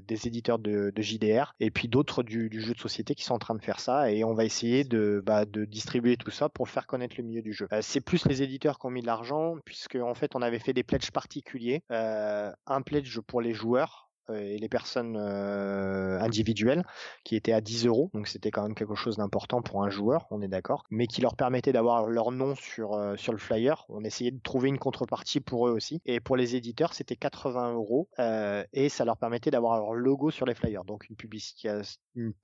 des 0.06 0.26
éditeurs 0.26 0.58
de, 0.58 0.92
de 0.94 1.02
JDR 1.02 1.54
et 1.60 1.70
puis 1.70 1.88
d'autres 1.88 2.22
du, 2.22 2.50
jeu 2.60 2.74
de 2.74 2.78
société 2.78 3.14
qui 3.14 3.24
sont 3.24 3.34
en 3.34 3.38
train 3.38 3.54
de 3.54 3.62
faire 3.62 3.80
ça 3.80 4.10
et 4.10 4.24
on 4.24 4.34
va 4.34 4.44
essayer 4.44 4.84
de, 4.84 5.22
bah, 5.24 5.44
distribuer 5.44 6.16
tout 6.16 6.30
ça 6.30 6.48
pour 6.48 6.68
faire 6.68 6.86
connaître 6.86 7.16
le 7.18 7.24
milieu 7.24 7.42
du 7.42 7.52
jeu. 7.52 7.66
Euh, 7.72 7.80
c'est 7.82 8.00
plus 8.00 8.26
les 8.26 8.42
éditeurs 8.42 8.78
qui 8.78 8.86
ont 8.86 8.90
mis 8.90 9.02
de 9.02 9.06
l'argent 9.06 9.56
puisque 9.64 9.96
en 9.96 10.14
fait 10.14 10.34
on 10.34 10.42
avait 10.42 10.58
fait 10.58 10.72
des 10.72 10.82
pledges 10.82 11.10
particuliers, 11.10 11.82
euh, 11.90 12.52
un 12.66 12.82
pledge 12.82 13.20
pour 13.20 13.40
les 13.40 13.54
joueurs 13.54 14.03
et 14.32 14.58
les 14.58 14.68
personnes 14.68 15.16
euh, 15.16 16.18
individuelles 16.20 16.84
qui 17.24 17.36
était 17.36 17.52
à 17.52 17.60
10 17.60 17.86
euros, 17.86 18.10
donc 18.14 18.28
c'était 18.28 18.50
quand 18.50 18.62
même 18.62 18.74
quelque 18.74 18.94
chose 18.94 19.16
d'important 19.16 19.62
pour 19.62 19.84
un 19.84 19.90
joueur, 19.90 20.26
on 20.30 20.40
est 20.40 20.48
d'accord, 20.48 20.84
mais 20.90 21.06
qui 21.06 21.20
leur 21.20 21.36
permettait 21.36 21.72
d'avoir 21.72 22.06
leur 22.06 22.30
nom 22.30 22.54
sur 22.54 22.94
euh, 22.94 23.16
sur 23.16 23.32
le 23.32 23.38
flyer. 23.38 23.84
On 23.88 24.04
essayait 24.04 24.30
de 24.30 24.40
trouver 24.40 24.68
une 24.68 24.78
contrepartie 24.78 25.40
pour 25.40 25.68
eux 25.68 25.72
aussi, 25.72 26.00
et 26.06 26.20
pour 26.20 26.36
les 26.36 26.56
éditeurs 26.56 26.94
c'était 26.94 27.16
80 27.16 27.74
euros 27.74 28.08
euh, 28.18 28.64
et 28.72 28.88
ça 28.88 29.04
leur 29.04 29.16
permettait 29.16 29.50
d'avoir 29.50 29.78
leur 29.78 29.94
logo 29.94 30.30
sur 30.30 30.46
les 30.46 30.54
flyers, 30.54 30.84
donc 30.84 31.08
une 31.08 31.16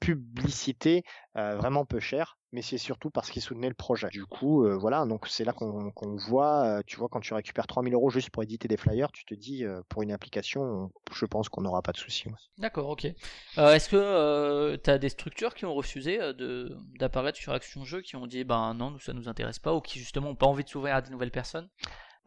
publicité 0.01 1.02
euh, 1.36 1.57
vraiment 1.57 1.85
peu 1.85 2.01
chère, 2.01 2.40
mais 2.52 2.62
c'est 2.62 2.78
surtout 2.78 3.10
parce 3.10 3.31
qu'ils 3.31 3.43
soutenaient 3.43 3.68
le 3.68 3.74
projet. 3.74 4.09
Du 4.09 4.27
coup, 4.27 4.64
euh, 4.64 4.77
voilà, 4.77 5.05
donc 5.06 5.27
c'est 5.28 5.44
là 5.44 5.52
qu'on 5.52 5.93
voit, 6.16 6.64
euh, 6.64 6.82
tu 6.86 6.97
vois, 6.97 7.09
quand 7.09 7.20
tu 7.20 7.32
récupères 7.35 7.66
3000 7.66 7.94
euros 7.94 8.10
juste 8.10 8.31
pour 8.31 8.43
éditer 8.43 8.68
des 8.68 8.77
flyers, 8.77 9.12
tu 9.12 9.24
te 9.24 9.35
dis, 9.35 9.64
euh, 9.64 9.81
pour 9.89 10.02
une 10.02 10.12
application, 10.12 10.62
on- 10.62 10.90
je 11.12 11.24
pense 11.27 11.48
qu'on 11.48 11.62
n'aura 11.62 11.82
pas 11.82 11.93
de 11.93 11.98
souci. 11.98 12.28
ouais. 12.28 12.35
D'accord, 12.59 12.89
ok. 12.89 13.05
Est-ce 13.05 13.89
que 13.89 14.77
tu 14.77 14.90
as 14.90 14.98
des 14.98 15.09
structures 15.09 15.55
qui 15.55 15.64
ont 15.64 15.74
refusé 15.74 16.18
de 16.18 16.77
d'apparaître 16.98 17.39
sur 17.39 17.52
Action 17.52 17.85
Jeu, 17.85 18.01
qui 18.02 18.16
ont 18.16 18.27
dit 18.27 18.44
ben 18.44 18.74
non, 18.74 18.90
nous 18.90 18.98
ça 19.01 19.12
nous 19.12 19.28
intéresse 19.28 19.59
pas, 19.59 19.74
ou 19.74 19.81
qui 19.81 19.98
justement 19.98 20.31
ont 20.31 20.35
pas 20.36 20.47
envie 20.47 20.64
de 20.64 20.68
s'ouvrir 20.68 20.94
à 20.97 21.02
des 21.02 21.10
nouvelles 21.10 21.31
personnes? 21.31 21.68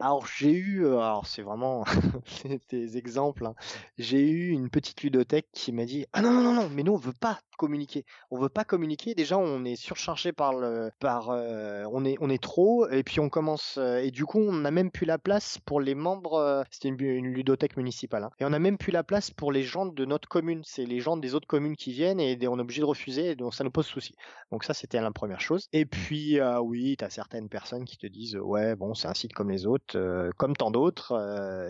Alors 0.00 0.26
j'ai 0.26 0.50
eu, 0.50 0.86
alors 0.86 1.26
c'est 1.26 1.42
vraiment 1.42 1.84
des 2.70 2.96
exemples. 2.96 3.46
hein. 3.46 3.54
J'ai 3.96 4.28
eu 4.28 4.50
une 4.50 4.68
petite 4.68 5.02
ludothèque 5.02 5.46
qui 5.52 5.70
m'a 5.72 5.84
dit 5.84 6.04
ah 6.12 6.20
non 6.20 6.32
non 6.32 6.42
non 6.42 6.52
non 6.52 6.68
mais 6.68 6.82
nous 6.82 6.94
on 6.94 6.96
veut 6.98 7.12
pas 7.12 7.38
communiquer, 7.56 8.04
on 8.30 8.38
veut 8.38 8.48
pas 8.48 8.64
communiquer. 8.64 9.14
Déjà 9.14 9.38
on 9.38 9.64
est 9.64 9.76
surchargé 9.76 10.32
par 10.32 10.54
le 10.54 10.90
par 11.00 11.30
euh, 11.30 11.84
on 11.92 12.04
est 12.04 12.16
on 12.20 12.30
est 12.30 12.42
trop 12.42 12.88
et 12.88 13.02
puis 13.02 13.20
on 13.20 13.28
commence 13.28 13.76
euh, 13.78 13.98
et 13.98 14.10
du 14.10 14.24
coup 14.24 14.38
on 14.38 14.52
n'a 14.52 14.70
même 14.70 14.90
plus 14.90 15.06
la 15.06 15.18
place 15.18 15.58
pour 15.58 15.80
les 15.80 15.94
membres. 15.94 16.34
euh, 16.34 16.62
C'était 16.70 16.88
une, 16.88 16.96
ludothèque 16.96 17.76
municipale 17.76 18.24
hein. 18.24 18.30
et 18.38 18.44
on 18.44 18.50
n'a 18.50 18.58
même 18.58 18.78
plus 18.78 18.92
la 18.92 19.02
place 19.02 19.30
pour 19.30 19.52
les 19.52 19.62
gens 19.62 19.86
de 19.86 20.04
notre 20.04 20.28
commune. 20.28 20.62
C'est 20.64 20.84
les 20.84 21.00
gens 21.00 21.16
des 21.16 21.34
autres 21.34 21.46
communes 21.46 21.76
qui 21.76 21.92
viennent 21.92 22.20
et 22.20 22.38
on 22.48 22.58
est 22.58 22.62
obligé 22.62 22.80
de 22.80 22.86
refuser 22.86 23.30
et 23.30 23.36
donc 23.36 23.54
ça 23.54 23.64
nous 23.64 23.70
pose 23.70 23.86
souci. 23.86 24.14
Donc 24.50 24.64
ça 24.64 24.74
c'était 24.74 25.00
la 25.00 25.10
première 25.10 25.40
chose. 25.40 25.68
Et 25.72 25.86
puis 25.86 26.40
euh, 26.40 26.60
oui, 26.60 26.96
tu 26.98 27.04
as 27.04 27.10
certaines 27.10 27.48
personnes 27.48 27.84
qui 27.84 27.98
te 27.98 28.06
disent 28.06 28.36
ouais 28.36 28.76
bon 28.76 28.94
c'est 28.94 29.08
un 29.08 29.14
site 29.14 29.32
comme 29.32 29.50
les 29.50 29.66
autres, 29.66 29.98
comme 30.36 30.56
tant 30.56 30.70
d'autres 30.70 31.12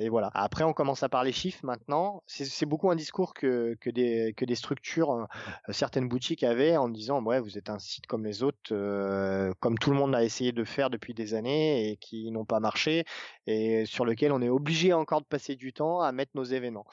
et 0.01 0.09
voilà. 0.09 0.31
Après 0.35 0.65
on 0.65 0.73
commence 0.73 1.03
à 1.03 1.09
parler 1.09 1.33
chiffres 1.33 1.65
maintenant. 1.65 2.23
C'est 2.27 2.67
beaucoup 2.67 2.91
un 2.91 2.97
discours 2.97 3.35
que, 3.35 3.77
des 3.87 4.35
que 4.37 4.45
des 4.45 4.55
structures, 4.55 5.27
certaines 5.75 6.09
boutiques 6.09 6.43
avaient 6.43 6.77
en 6.79 6.89
disant 6.89 7.23
ouais 7.23 7.41
vous 7.41 7.59
êtes 7.59 7.69
un 7.69 7.79
site 7.79 8.07
comme 8.07 8.25
les 8.25 8.43
autres, 8.43 8.59
euh, 8.73 9.53
comme 9.61 9.77
tout 9.79 9.91
le 9.91 9.97
monde 9.97 10.15
a 10.15 10.25
essayé 10.25 10.53
de 10.53 10.65
faire 10.65 10.89
depuis 10.89 11.13
des 11.13 11.35
années 11.35 11.91
et 11.91 11.97
qui 11.99 12.31
n'ont 12.31 12.47
pas 12.47 12.61
marché 12.61 13.05
et 13.47 13.85
sur 13.85 14.05
lequel 14.07 14.33
on 14.33 14.41
est 14.41 14.49
obligé 14.49 14.93
encore 14.93 15.21
de 15.21 15.27
passer 15.27 15.57
du 15.57 15.73
temps 15.73 16.01
à 16.01 16.13
mettre 16.13 16.33
nos 16.35 16.45
événements. 16.45 16.87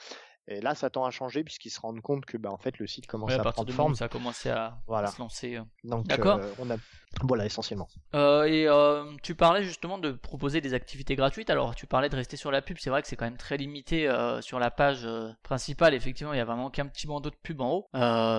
Et 0.48 0.60
là, 0.60 0.74
ça 0.74 0.90
tend 0.90 1.04
à 1.04 1.10
changer 1.12 1.44
puisqu'ils 1.44 1.70
se 1.70 1.78
rendent 1.80 2.00
compte 2.00 2.24
que, 2.26 2.36
bah, 2.36 2.50
en 2.50 2.58
fait, 2.58 2.78
le 2.78 2.88
site 2.88 3.06
commence 3.06 3.30
Ouais, 3.30 3.38
à 3.38 3.44
prendre 3.52 3.72
forme. 3.72 3.94
ça 3.94 4.06
a 4.06 4.08
commencé 4.08 4.50
à, 4.50 4.76
Voilà. 4.88 5.08
à 5.08 5.12
se 5.12 5.20
lancer. 5.20 5.54
euh. 5.56 5.62
Donc, 5.84 6.08
D'accord. 6.08 6.40
euh, 6.40 6.52
on 6.58 6.68
a, 6.68 6.74
voilà, 7.20 7.44
essentiellement. 7.44 7.88
Euh, 8.14 8.44
et 8.44 8.66
euh, 8.66 9.04
tu 9.22 9.34
parlais 9.34 9.62
justement 9.62 9.98
de 9.98 10.12
proposer 10.12 10.60
des 10.60 10.74
activités 10.74 11.14
gratuites. 11.14 11.50
Alors, 11.50 11.74
tu 11.74 11.86
parlais 11.86 12.08
de 12.08 12.16
rester 12.16 12.36
sur 12.36 12.50
la 12.50 12.62
pub. 12.62 12.78
C'est 12.80 12.90
vrai 12.90 13.02
que 13.02 13.08
c'est 13.08 13.16
quand 13.16 13.26
même 13.26 13.36
très 13.36 13.56
limité 13.56 14.08
euh, 14.08 14.40
sur 14.40 14.58
la 14.58 14.70
page 14.70 15.06
principale. 15.42 15.94
Effectivement, 15.94 16.32
il 16.32 16.38
y 16.38 16.40
a 16.40 16.44
vraiment 16.44 16.70
qu'un 16.70 16.86
petit 16.86 17.06
bandeau 17.06 17.30
de 17.30 17.36
pub 17.36 17.60
en 17.60 17.70
haut. 17.70 17.88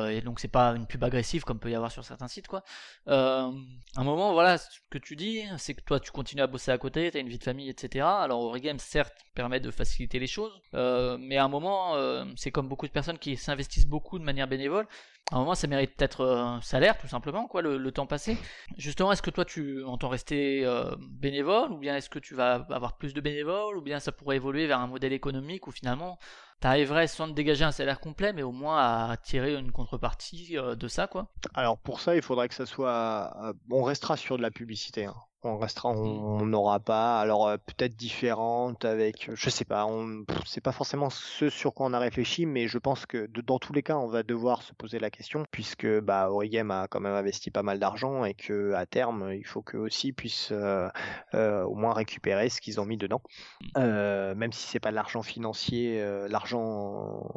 Et 0.09 0.21
donc, 0.21 0.39
c'est 0.39 0.47
pas 0.47 0.71
une 0.71 0.87
pub 0.87 1.03
agressive 1.03 1.43
comme 1.43 1.59
peut 1.59 1.69
y 1.69 1.75
avoir 1.75 1.91
sur 1.91 2.03
certains 2.03 2.27
sites, 2.27 2.47
quoi. 2.47 2.63
À 3.05 3.51
un 3.95 4.03
moment, 4.03 4.33
voilà, 4.33 4.57
ce 4.57 4.79
que 4.89 4.97
tu 4.97 5.15
dis, 5.15 5.43
c'est 5.57 5.75
que 5.75 5.81
toi, 5.81 5.99
tu 5.99 6.11
continues 6.11 6.41
à 6.41 6.47
bosser 6.47 6.71
à 6.71 6.77
côté, 6.77 7.11
tu 7.11 7.17
as 7.17 7.19
une 7.19 7.29
vie 7.29 7.37
de 7.37 7.43
famille, 7.43 7.69
etc. 7.69 8.05
Alors, 8.05 8.41
Origame, 8.41 8.79
certes, 8.79 9.13
permet 9.35 9.59
de 9.59 9.71
faciliter 9.71 10.19
les 10.19 10.27
choses. 10.27 10.53
mais 10.73 11.37
à 11.37 11.45
un 11.45 11.49
moment, 11.49 11.95
c'est 12.35 12.51
comme 12.51 12.67
beaucoup 12.67 12.87
de 12.87 12.91
personnes 12.91 13.19
qui 13.19 13.37
s'investissent 13.37 13.87
beaucoup 13.87 14.17
de 14.19 14.23
manière 14.23 14.47
bénévole. 14.47 14.87
À 15.31 15.37
un 15.37 15.39
moment, 15.39 15.55
ça 15.55 15.67
mérite 15.67 15.95
peut-être 15.95 16.25
un 16.25 16.59
salaire, 16.61 16.97
tout 16.97 17.07
simplement, 17.07 17.47
quoi, 17.47 17.61
le 17.61 17.91
temps 17.91 18.07
passé. 18.07 18.37
Justement, 18.77 19.11
est-ce 19.11 19.21
que 19.21 19.29
toi 19.29 19.45
tu 19.45 19.83
entends 19.83 20.09
rester 20.09 20.65
euh, 20.65 20.95
bénévole 20.99 21.71
ou 21.71 21.77
bien 21.77 21.95
est-ce 21.97 22.09
que 22.09 22.19
tu 22.19 22.35
vas 22.35 22.55
avoir 22.69 22.97
plus 22.97 23.13
de 23.13 23.21
bénévoles 23.21 23.77
ou 23.77 23.81
bien 23.81 23.99
ça 23.99 24.11
pourrait 24.11 24.37
évoluer 24.37 24.67
vers 24.67 24.79
un 24.79 24.87
modèle 24.87 25.13
économique 25.13 25.67
où 25.67 25.71
finalement 25.71 26.17
tu 26.61 26.67
arriverais 26.67 27.07
sans 27.07 27.27
te 27.27 27.33
dégager 27.33 27.63
un 27.65 27.71
salaire 27.71 27.99
complet 27.99 28.33
mais 28.33 28.43
au 28.43 28.51
moins 28.51 28.77
à 29.11 29.17
tirer 29.17 29.55
une 29.55 29.71
contrepartie 29.71 30.57
euh, 30.57 30.75
de 30.75 30.87
ça 30.87 31.07
quoi? 31.07 31.27
Alors 31.55 31.79
pour 31.79 31.99
ça, 31.99 32.15
il 32.15 32.21
faudrait 32.21 32.47
que 32.47 32.53
ça 32.55 32.65
soit. 32.67 33.33
euh, 33.43 33.53
on 33.71 33.83
restera 33.83 34.17
sur 34.17 34.37
de 34.37 34.41
la 34.43 34.51
publicité. 34.51 35.05
hein. 35.05 35.15
On 35.45 35.57
restera, 35.57 35.89
on 35.89 36.39
on 36.41 36.45
n'aura 36.45 36.79
pas. 36.79 37.19
Alors 37.19 37.47
euh, 37.49 37.57
peut-être 37.57 37.97
différente 37.97 38.85
avec, 38.85 39.29
je 39.33 39.49
sais 39.49 39.65
pas. 39.65 39.85
On, 39.85 40.23
c'est 40.45 40.61
pas 40.61 40.71
forcément 40.71 41.09
ce 41.09 41.49
sur 41.49 41.73
quoi 41.73 41.85
on 41.87 41.93
a 41.93 41.99
réfléchi, 41.99 42.45
mais 42.45 42.69
je 42.69 42.77
pense 42.77 43.05
que 43.05 43.25
de- 43.27 43.41
dans 43.41 43.59
tous 43.59 43.73
les 43.73 43.83
cas, 43.83 43.97
on 43.97 44.07
va 44.07 44.23
devoir 44.23 44.61
se 44.61 44.71
poser 44.73 44.99
la 44.99 45.09
question 45.09 45.43
puisque 45.51 45.85
bah 45.99 46.31
Origame 46.31 46.71
a 46.71 46.87
quand 46.87 47.01
même 47.01 47.13
investi 47.13 47.51
pas 47.51 47.61
mal 47.61 47.77
d'argent 47.77 48.23
et 48.23 48.35
que 48.35 48.71
à 48.73 48.85
terme, 48.85 49.33
il 49.33 49.45
faut 49.45 49.61
qu'eux 49.61 49.79
aussi 49.79 50.13
puissent 50.13 50.53
euh, 50.53 50.87
euh, 51.33 51.63
au 51.63 51.75
moins 51.75 51.91
récupérer 51.93 52.47
ce 52.47 52.61
qu'ils 52.61 52.79
ont 52.79 52.85
mis 52.85 52.97
dedans. 52.97 53.21
Euh, 53.77 54.35
même 54.35 54.53
si 54.53 54.65
c'est 54.67 54.79
pas 54.79 54.91
de 54.91 54.95
l'argent 54.95 55.23
financier, 55.23 56.01
euh, 56.01 56.27
l'argent, 56.29 57.27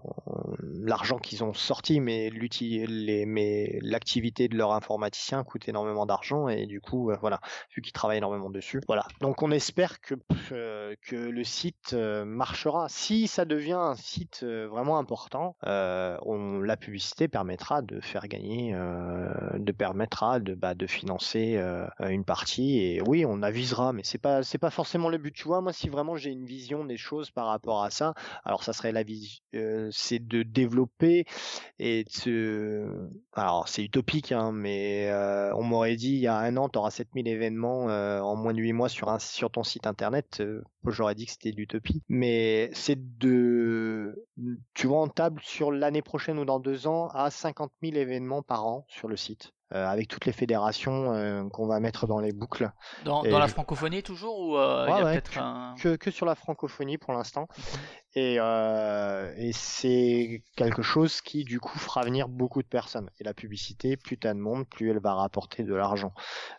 l'argent 0.63 1.19
qu'ils 1.19 1.45
ont 1.45 1.53
sorti, 1.55 2.01
mais 2.01 2.31
l'uti- 2.31 2.87
les, 2.87 3.27
mais 3.27 3.79
l'activité 3.83 4.49
de 4.49 4.57
leur 4.57 4.73
informaticien 4.73 5.45
coûte 5.45 5.69
énormément 5.69 6.07
d'argent 6.07 6.49
et 6.49 6.67
du 6.67 6.81
coup, 6.81 7.11
euh, 7.11 7.17
voilà, 7.21 7.41
vu 7.75 7.83
qu'ils 7.83 7.93
travaillent 7.97 8.19
énormément 8.19 8.51
dessus, 8.51 8.81
voilà. 8.87 9.07
Donc 9.21 9.43
on 9.43 9.51
espère 9.51 10.01
que 10.01 10.15
euh, 10.53 10.95
que 11.03 11.17
le 11.17 11.45
site 11.45 11.93
euh, 11.93 12.25
marchera. 12.25 12.89
Si 12.89 13.27
ça 13.27 13.45
devient 13.45 13.73
un 13.73 13.95
site 13.95 14.41
euh, 14.43 14.67
vraiment 14.69 14.99
important, 14.99 15.57
la 15.63 16.77
publicité 16.77 17.29
permettra 17.29 17.83
de 17.83 18.01
faire 18.01 18.29
gagner, 18.29 18.73
de 18.73 19.73
permettra 19.73 20.41
de 20.41 20.55
bah, 20.55 20.75
financer 20.87 21.61
une 22.01 22.25
partie 22.25 22.79
et 22.79 23.03
oui, 23.07 23.25
on 23.27 23.43
avisera, 23.43 23.93
mais 23.93 24.03
c'est 24.05 24.19
pas 24.19 24.43
c'est 24.43 24.59
pas 24.59 24.71
forcément 24.71 25.09
le 25.09 25.19
but. 25.19 25.33
Tu 25.33 25.45
vois, 25.45 25.61
moi 25.61 25.73
si 25.73 25.89
vraiment 25.89 26.17
j'ai 26.17 26.31
une 26.31 26.45
vision 26.45 26.85
des 26.85 26.97
choses 26.97 27.31
par 27.31 27.47
rapport 27.47 27.83
à 27.83 27.91
ça, 27.91 28.15
alors 28.45 28.63
ça 28.63 28.73
serait 28.73 28.93
la 28.93 29.03
vision, 29.03 29.41
c'est 29.91 30.27
de 30.27 30.43
développer 30.43 31.25
et 31.79 32.05
de. 32.25 33.11
Alors 33.33 33.69
c'est 33.69 33.83
utopique, 33.83 34.33
hein, 34.33 34.53
mais 34.53 35.11
on 35.55 35.63
m'aurait 35.63 35.97
dit 35.97 36.15
il 36.15 36.21
y 36.21 36.27
a 36.27 36.37
un 36.37 36.57
an, 36.57 36.69
tu 36.69 36.79
auras 36.79 36.91
7000 36.91 37.29
événements 37.29 37.86
euh, 37.89 38.21
en 38.21 38.37
moins 38.37 38.53
de 38.55 38.61
8 38.61 38.73
mois 38.73 38.89
sur, 38.89 39.09
un, 39.09 39.19
sur 39.19 39.51
ton 39.51 39.63
site 39.63 39.87
internet, 39.87 40.39
euh, 40.41 40.63
j'aurais 40.87 41.15
dit 41.15 41.27
que 41.27 41.33
c'était 41.33 41.53
de 41.53 41.57
l'utopie. 41.57 42.03
Mais 42.09 42.71
c'est 42.73 43.19
de... 43.19 44.25
Tu 44.75 44.87
vois, 44.87 45.03
on 45.03 45.09
table 45.09 45.41
sur 45.43 45.73
l'année 45.73 46.03
prochaine 46.03 46.39
ou 46.39 46.45
dans 46.45 46.61
deux 46.61 46.87
ans 46.87 47.09
à 47.09 47.31
50 47.31 47.73
000 47.83 47.97
événements 47.97 48.43
par 48.43 48.67
an 48.67 48.85
sur 48.89 49.09
le 49.09 49.17
site. 49.17 49.53
euh, 49.75 49.87
avec 49.87 50.09
toutes 50.09 50.27
les 50.27 50.33
fédérations 50.33 51.13
euh, 51.13 51.49
qu'on 51.49 51.67
va 51.67 51.81
mettre 51.81 52.07
dans 52.07 52.21
les 52.21 52.33
boucles. 52.33 52.71
dans, 53.05 53.23
la 53.23 53.49
francophonie 53.49 54.03
toujours 54.03 54.39
ou 54.39 54.57
euh, 54.57 54.87
Ouais, 54.87 54.91
y 54.91 54.95
a 54.95 55.05
ouais, 55.05 55.13
peut-être 55.13 55.39
un 55.39 55.75
Que, 55.79 55.97
que 55.97 56.11
sur 56.11 56.25
la 56.27 56.35
francophonie 56.35 56.99
pour 56.99 57.13
l'instant. 57.13 57.49
Et, 58.19 58.39
euh, 58.41 59.31
et 59.37 59.53
c'est 59.53 60.43
quelque 60.57 60.81
chose 60.81 61.21
qui 61.21 61.45
du 61.45 61.61
coup 61.61 61.79
fera 61.79 62.03
venir 62.03 62.29
beaucoup 62.29 62.63
de 62.63 62.67
personnes. 62.67 63.11
Et 63.21 63.25
la 63.25 63.35
publicité, 63.35 63.99
plus 63.99 64.17
t'as 64.17 64.33
de 64.33 64.39
monde, 64.39 64.67
plus 64.67 64.91
elle 64.91 65.01
va 65.01 65.13
rapporter 65.13 65.65
de 65.65 65.75
l'argent. 65.75 66.15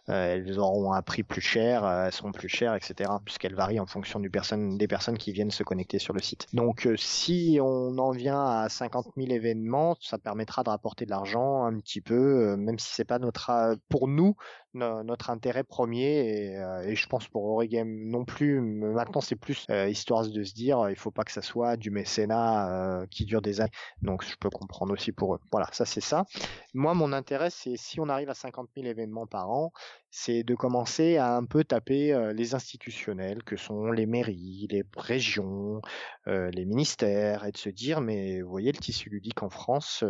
Euh, 0.09 0.35
elles 0.35 0.59
auront 0.59 0.93
un 0.93 1.01
prix 1.01 1.23
plus 1.23 1.41
cher, 1.41 1.84
euh, 1.84 2.05
elles 2.05 2.11
seront 2.11 2.31
plus 2.31 2.47
chères, 2.47 2.75
etc. 2.75 3.09
Puisqu'elles 3.25 3.55
varient 3.55 3.79
en 3.79 3.88
fonction 3.88 4.19
des 4.19 4.29
personnes 4.29 5.17
qui 5.17 5.31
viennent 5.31 5.49
se 5.49 5.63
connecter 5.63 5.97
sur 5.97 6.13
le 6.13 6.21
site. 6.21 6.45
Donc 6.53 6.88
si 6.95 7.57
on 7.59 7.97
en 7.97 8.11
vient 8.11 8.45
à 8.45 8.69
50 8.69 9.07
000 9.17 9.31
événements, 9.31 9.97
ça 9.99 10.19
permettra 10.19 10.61
de 10.61 10.69
rapporter 10.69 11.05
de 11.05 11.09
l'argent 11.09 11.65
un 11.65 11.79
petit 11.79 12.01
peu, 12.01 12.55
même 12.55 12.77
si 12.77 12.93
c'est 12.93 13.03
pas 13.03 13.17
notre 13.17 13.75
pour 13.89 14.07
nous 14.07 14.35
no- 14.73 15.03
notre 15.03 15.30
intérêt 15.30 15.64
premier 15.64 16.49
et, 16.49 16.57
euh, 16.57 16.81
et 16.84 16.95
je 16.95 17.07
pense 17.07 17.27
pour 17.27 17.45
Origame 17.45 17.89
non 18.10 18.26
plus. 18.26 18.61
Maintenant 18.61 19.22
c'est 19.22 19.35
plus 19.35 19.65
euh, 19.69 19.89
histoire 19.89 20.27
de 20.27 20.44
se 20.44 20.53
dire 20.53 20.80
euh, 20.80 20.91
il 20.91 20.98
faut 20.98 21.11
pas 21.11 21.23
que 21.23 21.31
ça 21.31 21.41
soit 21.41 21.77
du 21.77 21.91
mécénat 21.91 23.06
qui 23.10 23.26
dure 23.26 23.41
des 23.41 23.61
années. 23.61 23.72
Donc 24.02 24.23
je 24.23 24.35
peux 24.39 24.49
comprendre 24.49 24.94
aussi 24.94 25.11
pour 25.11 25.35
eux. 25.35 25.39
Voilà, 25.52 25.68
ça 25.72 25.85
c'est 25.85 26.02
ça. 26.02 26.26
Moi 26.73 26.94
mon 26.94 27.14
intérêt 27.14 27.49
c'est 27.49 27.77
si 27.77 27.99
on 27.99 28.10
arrive 28.10 28.30
à 28.30 28.34
50 28.34 28.69
000 28.76 28.88
événements 28.88 29.27
par 29.27 29.49
an, 29.49 29.72
c'est 30.10 30.44
de 30.44 30.56
commencer 30.56 31.18
à 31.18 31.35
un 31.35 31.45
peu 31.45 31.64
taper 31.64 32.31
les 32.34 32.56
institutionnels 32.56 33.44
que 33.44 33.56
sont 33.56 33.91
les 33.91 34.06
mairies, 34.06 34.68
les 34.72 34.84
régions, 34.95 35.81
les 36.26 36.65
ministères 36.65 37.45
et 37.45 37.52
de 37.52 37.57
se 37.57 37.69
dire 37.69 38.02
mais 38.02 38.41
vous 38.41 38.49
voyez 38.49 38.72
le 38.72 38.77
tissu 38.80 39.10
ludique 39.10 39.44
en 39.44 39.49
France. 39.49 40.03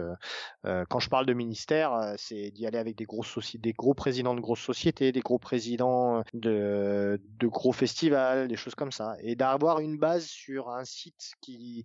quand 0.63 0.99
je 0.99 1.09
parle 1.09 1.25
de 1.25 1.33
ministère, 1.33 2.13
c'est 2.17 2.51
d'y 2.51 2.65
aller 2.65 2.77
avec 2.77 2.95
des 2.95 3.05
sociétés, 3.23 3.57
des 3.61 3.73
gros 3.73 3.93
présidents 3.93 4.35
de 4.35 4.41
grosses 4.47 4.61
sociétés, 4.61 5.11
des 5.11 5.19
gros 5.19 5.39
présidents 5.39 6.23
de, 6.33 7.21
de 7.39 7.47
gros 7.47 7.73
festivals, 7.73 8.47
des 8.47 8.55
choses 8.55 8.75
comme 8.75 8.91
ça, 8.91 9.15
et 9.21 9.35
d'avoir 9.35 9.79
une 9.79 9.97
base 9.97 10.25
sur 10.25 10.69
un 10.69 10.85
site 10.85 11.33
qui 11.41 11.83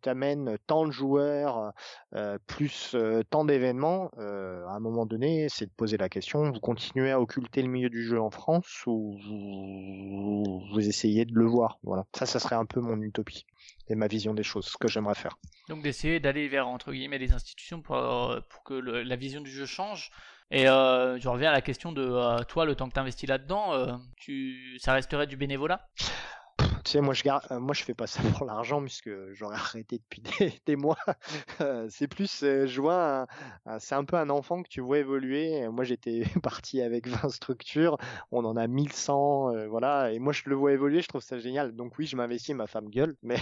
t'amène 0.00 0.56
tant 0.66 0.86
de 0.86 0.90
joueurs 0.90 1.72
euh, 2.14 2.38
plus 2.46 2.92
euh, 2.94 3.22
tant 3.30 3.44
d'événements. 3.44 4.10
euh, 4.18 4.66
à 4.66 4.72
un 4.72 4.80
moment 4.80 5.06
donné, 5.06 5.48
c'est 5.48 5.66
de 5.66 5.70
poser 5.70 5.96
la 5.96 6.08
question 6.08 6.50
vous 6.50 6.60
continuez 6.60 7.10
à 7.10 7.20
occulter 7.20 7.62
le 7.62 7.68
milieu 7.68 7.90
du 7.90 8.04
jeu 8.04 8.20
en 8.20 8.30
France 8.30 8.82
ou 8.86 9.18
vous, 9.24 10.78
essayez 10.78 11.24
de 11.24 11.34
le 11.34 11.46
voir? 11.46 11.78
Voilà, 11.82 12.04
ça, 12.14 12.26
ça 12.26 12.38
serait 12.38 12.56
un 12.56 12.64
peu 12.64 12.80
mon 12.80 13.00
utopie 13.00 13.46
et 13.88 13.94
ma 13.94 14.06
vision 14.06 14.34
des 14.34 14.42
choses, 14.42 14.66
ce 14.66 14.76
que 14.76 14.88
j'aimerais 14.88 15.14
faire. 15.14 15.38
Donc 15.68 15.82
d'essayer 15.82 16.20
d'aller 16.20 16.48
vers 16.48 16.68
entre 16.68 16.92
guillemets 16.92 17.18
les 17.18 17.32
institutions 17.32 17.82
pour, 17.82 17.96
euh, 17.96 18.40
que 18.64 18.74
la 18.74 19.16
vision 19.16 19.40
du 19.40 19.50
jeu 19.50 19.66
change. 19.66 20.10
Et 20.50 20.66
euh, 20.66 21.18
je 21.18 21.28
reviens 21.28 21.50
à 21.50 21.52
la 21.52 21.60
question 21.60 21.92
de 21.92 22.02
euh, 22.02 22.42
toi, 22.44 22.64
le 22.64 22.74
temps 22.74 22.88
que 22.88 22.94
tu 22.94 23.00
investis 23.00 23.28
là-dedans, 23.28 23.74
euh, 23.74 23.92
tu, 24.16 24.78
ça 24.78 24.94
resterait 24.94 25.26
du 25.26 25.36
bénévolat? 25.36 25.86
Tu 26.88 26.92
sais, 26.92 27.00
moi 27.02 27.12
je 27.12 27.22
garde, 27.22 27.44
euh, 27.50 27.60
moi 27.60 27.74
je 27.74 27.84
fais 27.84 27.92
pas 27.92 28.06
ça 28.06 28.22
pour 28.38 28.46
l'argent 28.46 28.80
puisque 28.80 29.10
j'aurais 29.34 29.56
arrêté 29.56 29.98
depuis 29.98 30.22
des, 30.22 30.54
des 30.66 30.74
mois. 30.74 30.96
Euh, 31.60 31.86
c'est 31.90 32.08
plus, 32.08 32.42
euh, 32.42 32.66
je 32.66 32.80
vois, 32.80 33.26
c'est 33.78 33.94
un 33.94 34.04
peu 34.04 34.16
un 34.16 34.30
enfant 34.30 34.62
que 34.62 34.68
tu 34.70 34.80
vois 34.80 34.96
évoluer. 34.96 35.68
Moi 35.68 35.84
j'étais 35.84 36.22
parti 36.42 36.80
avec 36.80 37.06
20 37.06 37.28
structures, 37.28 37.98
on 38.32 38.42
en 38.46 38.56
a 38.56 38.66
1100, 38.66 39.54
euh, 39.54 39.68
voilà. 39.68 40.12
Et 40.12 40.18
moi 40.18 40.32
je 40.32 40.44
le 40.46 40.54
vois 40.54 40.72
évoluer, 40.72 41.02
je 41.02 41.08
trouve 41.08 41.20
ça 41.20 41.38
génial. 41.38 41.76
Donc 41.76 41.92
oui, 41.98 42.06
je 42.06 42.16
m'investis, 42.16 42.54
ma 42.54 42.66
femme 42.66 42.88
gueule, 42.88 43.16
mais 43.22 43.36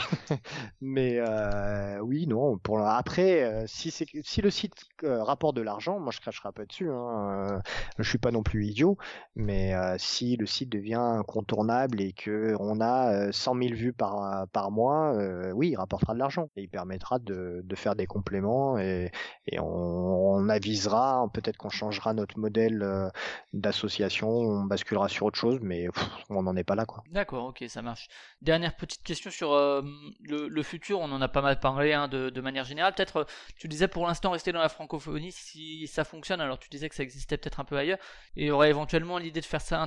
mais 0.80 1.18
euh, 1.18 2.00
oui, 2.00 2.26
non. 2.26 2.58
Pour 2.58 2.80
après, 2.80 3.64
si 3.68 3.92
c'est 3.92 4.06
si 4.24 4.42
le 4.42 4.50
site 4.50 4.74
euh, 5.04 5.22
rapporte 5.22 5.54
de 5.54 5.62
l'argent, 5.62 6.00
moi 6.00 6.10
je 6.12 6.18
cracherai 6.20 6.50
pas 6.50 6.64
dessus. 6.64 6.90
Hein. 6.90 7.60
Je 7.98 8.08
suis 8.08 8.18
pas 8.18 8.32
non 8.32 8.42
plus 8.42 8.66
idiot. 8.66 8.96
Mais 9.36 9.72
si 9.98 10.36
le 10.36 10.46
site 10.46 10.70
devient 10.70 10.94
incontournable 10.94 12.00
et 12.00 12.12
que 12.12 12.56
on 12.58 12.80
a 12.80 13.30
100 13.36 13.54
000 13.54 13.74
vues 13.74 13.92
par, 13.92 14.46
par 14.48 14.70
mois, 14.70 15.14
euh, 15.14 15.52
oui, 15.52 15.70
il 15.70 15.76
rapportera 15.76 16.14
de 16.14 16.18
l'argent. 16.18 16.48
Et 16.56 16.62
il 16.62 16.68
permettra 16.68 17.18
de, 17.18 17.60
de 17.62 17.76
faire 17.76 17.94
des 17.94 18.06
compléments 18.06 18.78
et, 18.78 19.10
et 19.46 19.60
on, 19.60 19.66
on 19.66 20.48
avisera, 20.48 21.26
peut-être 21.32 21.56
qu'on 21.56 21.70
changera 21.70 22.14
notre 22.14 22.38
modèle 22.38 22.82
euh, 22.82 23.08
d'association, 23.52 24.28
on 24.28 24.64
basculera 24.64 25.08
sur 25.08 25.26
autre 25.26 25.38
chose, 25.38 25.58
mais 25.62 25.88
pff, 25.88 26.08
on 26.30 26.42
n'en 26.42 26.56
est 26.56 26.64
pas 26.64 26.74
là. 26.74 26.86
quoi. 26.86 27.02
D'accord, 27.10 27.46
ok, 27.46 27.64
ça 27.68 27.82
marche. 27.82 28.08
Dernière 28.42 28.74
petite 28.76 29.02
question 29.02 29.30
sur 29.30 29.52
euh, 29.52 29.82
le, 30.22 30.48
le 30.48 30.62
futur, 30.62 31.00
on 31.00 31.10
en 31.12 31.20
a 31.20 31.28
pas 31.28 31.42
mal 31.42 31.60
parlé 31.60 31.92
hein, 31.92 32.08
de, 32.08 32.30
de 32.30 32.40
manière 32.40 32.64
générale. 32.64 32.94
Peut-être, 32.94 33.16
euh, 33.18 33.24
tu 33.58 33.68
disais 33.68 33.88
pour 33.88 34.06
l'instant 34.06 34.30
rester 34.30 34.52
dans 34.52 34.60
la 34.60 34.68
francophonie 34.68 35.32
si 35.32 35.86
ça 35.86 36.04
fonctionne, 36.04 36.40
alors 36.40 36.58
tu 36.58 36.68
disais 36.68 36.88
que 36.88 36.94
ça 36.94 37.02
existait 37.02 37.36
peut-être 37.36 37.60
un 37.60 37.64
peu 37.64 37.76
ailleurs, 37.76 37.98
et 38.36 38.42
il 38.44 38.46
y 38.46 38.50
aurait 38.50 38.70
éventuellement 38.70 39.18
l'idée 39.18 39.40
de 39.40 39.46
faire 39.46 39.60
ça 39.60 39.86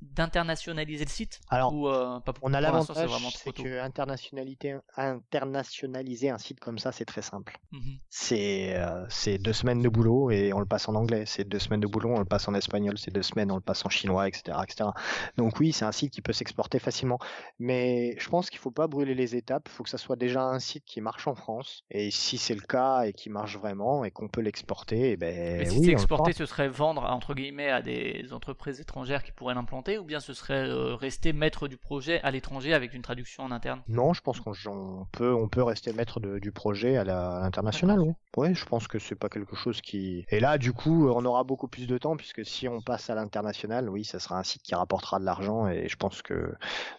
d'internationaliser 0.00 1.04
le 1.04 1.10
site? 1.10 1.40
Alors, 1.48 1.72
euh, 1.88 2.20
pas 2.20 2.32
pour 2.32 2.44
On 2.44 2.54
a 2.54 2.60
l'avantage, 2.60 3.10
c'est 3.34 3.52
que 3.52 3.80
internationalité, 3.80 4.76
internationaliser 4.96 6.30
un 6.30 6.38
site 6.38 6.60
comme 6.60 6.78
ça, 6.78 6.92
c'est 6.92 7.04
très 7.04 7.22
simple. 7.22 7.58
Mhm. 7.72 7.98
C'est 8.08 8.76
euh, 8.76 9.04
c'est 9.08 9.38
deux 9.38 9.52
semaines 9.52 9.82
de 9.82 9.88
boulot 9.88 10.30
et 10.30 10.52
on 10.52 10.60
le 10.60 10.66
passe 10.66 10.88
en 10.88 10.94
anglais. 10.94 11.24
C'est 11.26 11.44
deux 11.44 11.58
semaines 11.58 11.80
de 11.80 11.86
boulot, 11.86 12.10
on 12.14 12.18
le 12.18 12.24
passe 12.24 12.48
en 12.48 12.54
espagnol. 12.54 12.98
C'est 12.98 13.12
deux 13.12 13.22
semaines, 13.22 13.50
on 13.50 13.56
le 13.56 13.60
passe 13.60 13.84
en 13.84 13.88
chinois, 13.88 14.28
etc., 14.28 14.58
etc. 14.62 14.90
Donc 15.36 15.58
oui, 15.60 15.72
c'est 15.72 15.84
un 15.84 15.92
site 15.92 16.12
qui 16.12 16.22
peut 16.22 16.32
s'exporter 16.32 16.78
facilement. 16.78 17.18
Mais 17.58 18.16
je 18.18 18.28
pense 18.28 18.50
qu'il 18.50 18.58
faut 18.58 18.70
pas 18.70 18.86
brûler 18.86 19.14
les 19.14 19.36
étapes. 19.36 19.68
Il 19.70 19.72
faut 19.72 19.84
que 19.84 19.90
ça 19.90 19.98
soit 19.98 20.16
déjà 20.16 20.42
un 20.42 20.58
site 20.58 20.84
qui 20.84 21.00
marche 21.00 21.26
en 21.26 21.34
France. 21.34 21.84
Et 21.90 22.10
si 22.10 22.38
c'est 22.38 22.54
le 22.54 22.60
cas 22.60 23.04
et 23.04 23.12
qui 23.12 23.30
marche 23.30 23.56
vraiment 23.56 24.04
et 24.04 24.10
qu'on 24.10 24.28
peut 24.28 24.40
l'exporter, 24.40 25.12
eh 25.12 25.16
ben 25.16 25.60
Et 25.60 25.66
si 25.66 25.78
oui, 25.78 25.86
c'est 25.86 25.92
exporté, 25.92 26.32
ce 26.32 26.46
serait 26.46 26.68
vendre 26.68 27.02
entre 27.04 27.34
guillemets 27.34 27.70
à 27.70 27.82
des 27.82 28.32
entreprises 28.32 28.80
étrangères 28.80 29.22
qui 29.22 29.32
pourraient 29.32 29.54
l'implanter, 29.54 29.98
ou 29.98 30.04
bien 30.04 30.20
ce 30.20 30.34
serait 30.34 30.68
euh, 30.68 30.94
rester 30.94 31.32
maître 31.32 31.68
du 31.70 31.78
projet 31.78 32.20
à 32.20 32.30
l'étranger 32.30 32.74
avec 32.74 32.92
une 32.92 33.00
traduction 33.00 33.44
en 33.44 33.50
interne? 33.50 33.82
Non, 33.88 34.12
je 34.12 34.20
pense 34.20 34.38
qu'on 34.40 34.52
on 34.66 35.06
peut, 35.12 35.32
on 35.34 35.48
peut 35.48 35.62
rester 35.62 35.92
maître 35.92 36.20
de- 36.20 36.38
du 36.38 36.52
projet 36.52 36.96
à 36.98 37.04
l'international, 37.04 38.00
oui. 38.00 38.12
Ouais, 38.36 38.54
je 38.54 38.64
pense 38.64 38.86
que 38.86 38.98
c'est 38.98 39.16
pas 39.16 39.28
quelque 39.28 39.56
chose 39.56 39.80
qui. 39.80 40.24
Et 40.30 40.38
là, 40.38 40.56
du 40.58 40.72
coup, 40.72 41.08
on 41.08 41.24
aura 41.24 41.42
beaucoup 41.42 41.66
plus 41.66 41.86
de 41.86 41.98
temps 41.98 42.16
puisque 42.16 42.44
si 42.44 42.68
on 42.68 42.80
passe 42.80 43.10
à 43.10 43.14
l'international, 43.14 43.88
oui, 43.88 44.04
ça 44.04 44.20
sera 44.20 44.38
un 44.38 44.44
site 44.44 44.62
qui 44.62 44.74
rapportera 44.74 45.18
de 45.18 45.24
l'argent 45.24 45.66
et 45.66 45.88
je 45.88 45.96
pense 45.96 46.22
que 46.22 46.52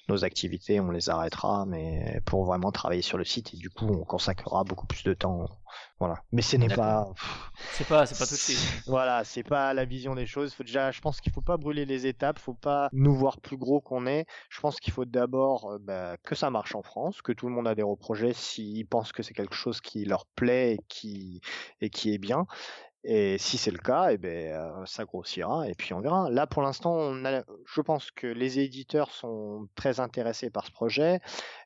nos 0.10 0.26
activités, 0.26 0.80
on 0.82 0.92
les 0.92 1.10
arrêtera, 1.10 1.66
mais 1.66 2.20
pour 2.26 2.46
vraiment 2.46 2.72
travailler 2.72 3.02
sur 3.02 3.18
le 3.18 3.24
site 3.24 3.54
et 3.54 3.58
du 3.58 3.70
coup, 3.70 3.86
on 3.86 4.04
consacrera 4.04 4.64
beaucoup 4.64 4.88
plus 4.88 5.04
de 5.04 5.14
temps. 5.14 5.48
Voilà. 6.02 6.24
Mais 6.32 6.42
ce 6.42 6.58
n'est 6.58 6.68
pas. 6.68 7.14
C'est 7.74 7.88
pas, 7.88 8.08
c'est 8.08 8.18
pas 8.18 8.26
tout 8.26 8.34
de 8.34 8.40
suite. 8.40 8.58
Voilà, 8.88 9.24
c'est 9.24 9.44
pas 9.44 9.72
la 9.76 9.86
vision 9.86 10.16
des 10.16 10.26
choses. 10.26 10.52
Faut 10.52 10.64
déjà, 10.64 10.90
je 10.90 11.00
pense 11.00 11.22
qu'il 11.22 11.32
faut 11.32 11.44
pas 11.44 11.58
brûler 11.58 11.86
les 11.86 12.08
étapes, 12.08 12.40
faut 12.40 12.56
pas 12.56 12.90
nous 12.92 13.14
voir 13.14 13.40
plus 13.40 13.56
gros 13.56 13.82
qu'on 13.82 14.08
est. 14.08 14.26
Je 14.50 14.60
pense 14.62 14.80
qu'il 14.80 14.92
faut 14.94 15.06
d'abord 15.06 15.74
euh, 15.74 15.78
bah, 15.80 16.18
que 16.24 16.34
ça 16.34 16.50
marche 16.50 16.74
en 16.74 16.82
France, 16.82 17.22
que 17.22 17.32
tout 17.32 17.48
le 17.48 17.54
monde 17.54 17.68
adhère 17.68 17.88
au 17.88 17.96
projet 17.96 18.34
s'ils 18.34 18.88
pensent 18.88 19.12
que 19.12 19.22
c'est 19.22 19.36
quelque 19.36 19.54
chose 19.54 19.80
qui 19.80 20.04
leur 20.04 20.26
plaît 20.26 20.74
et 20.74 20.80
qui 20.88 21.40
et 21.82 21.92
qui 21.92 22.12
est 22.16 22.18
bien. 22.18 22.48
Et 23.04 23.40
si 23.40 23.58
c'est 23.58 23.72
le 23.72 23.80
cas, 23.80 24.10
eh 24.12 24.18
ben 24.18 24.54
euh, 24.54 24.86
ça 24.86 25.06
grossira 25.06 25.68
et 25.68 25.74
puis 25.74 25.94
on 25.94 26.02
verra. 26.02 26.30
Là 26.30 26.46
pour 26.46 26.62
l'instant, 26.62 26.96
on 26.96 27.26
a, 27.26 27.44
je 27.66 27.82
pense 27.82 28.12
que 28.12 28.28
les 28.28 28.60
éditeurs 28.60 29.12
sont 29.12 29.68
très 29.76 30.00
intéressés 30.00 30.52
par 30.52 30.66
ce 30.66 30.72
projet. 30.72 31.20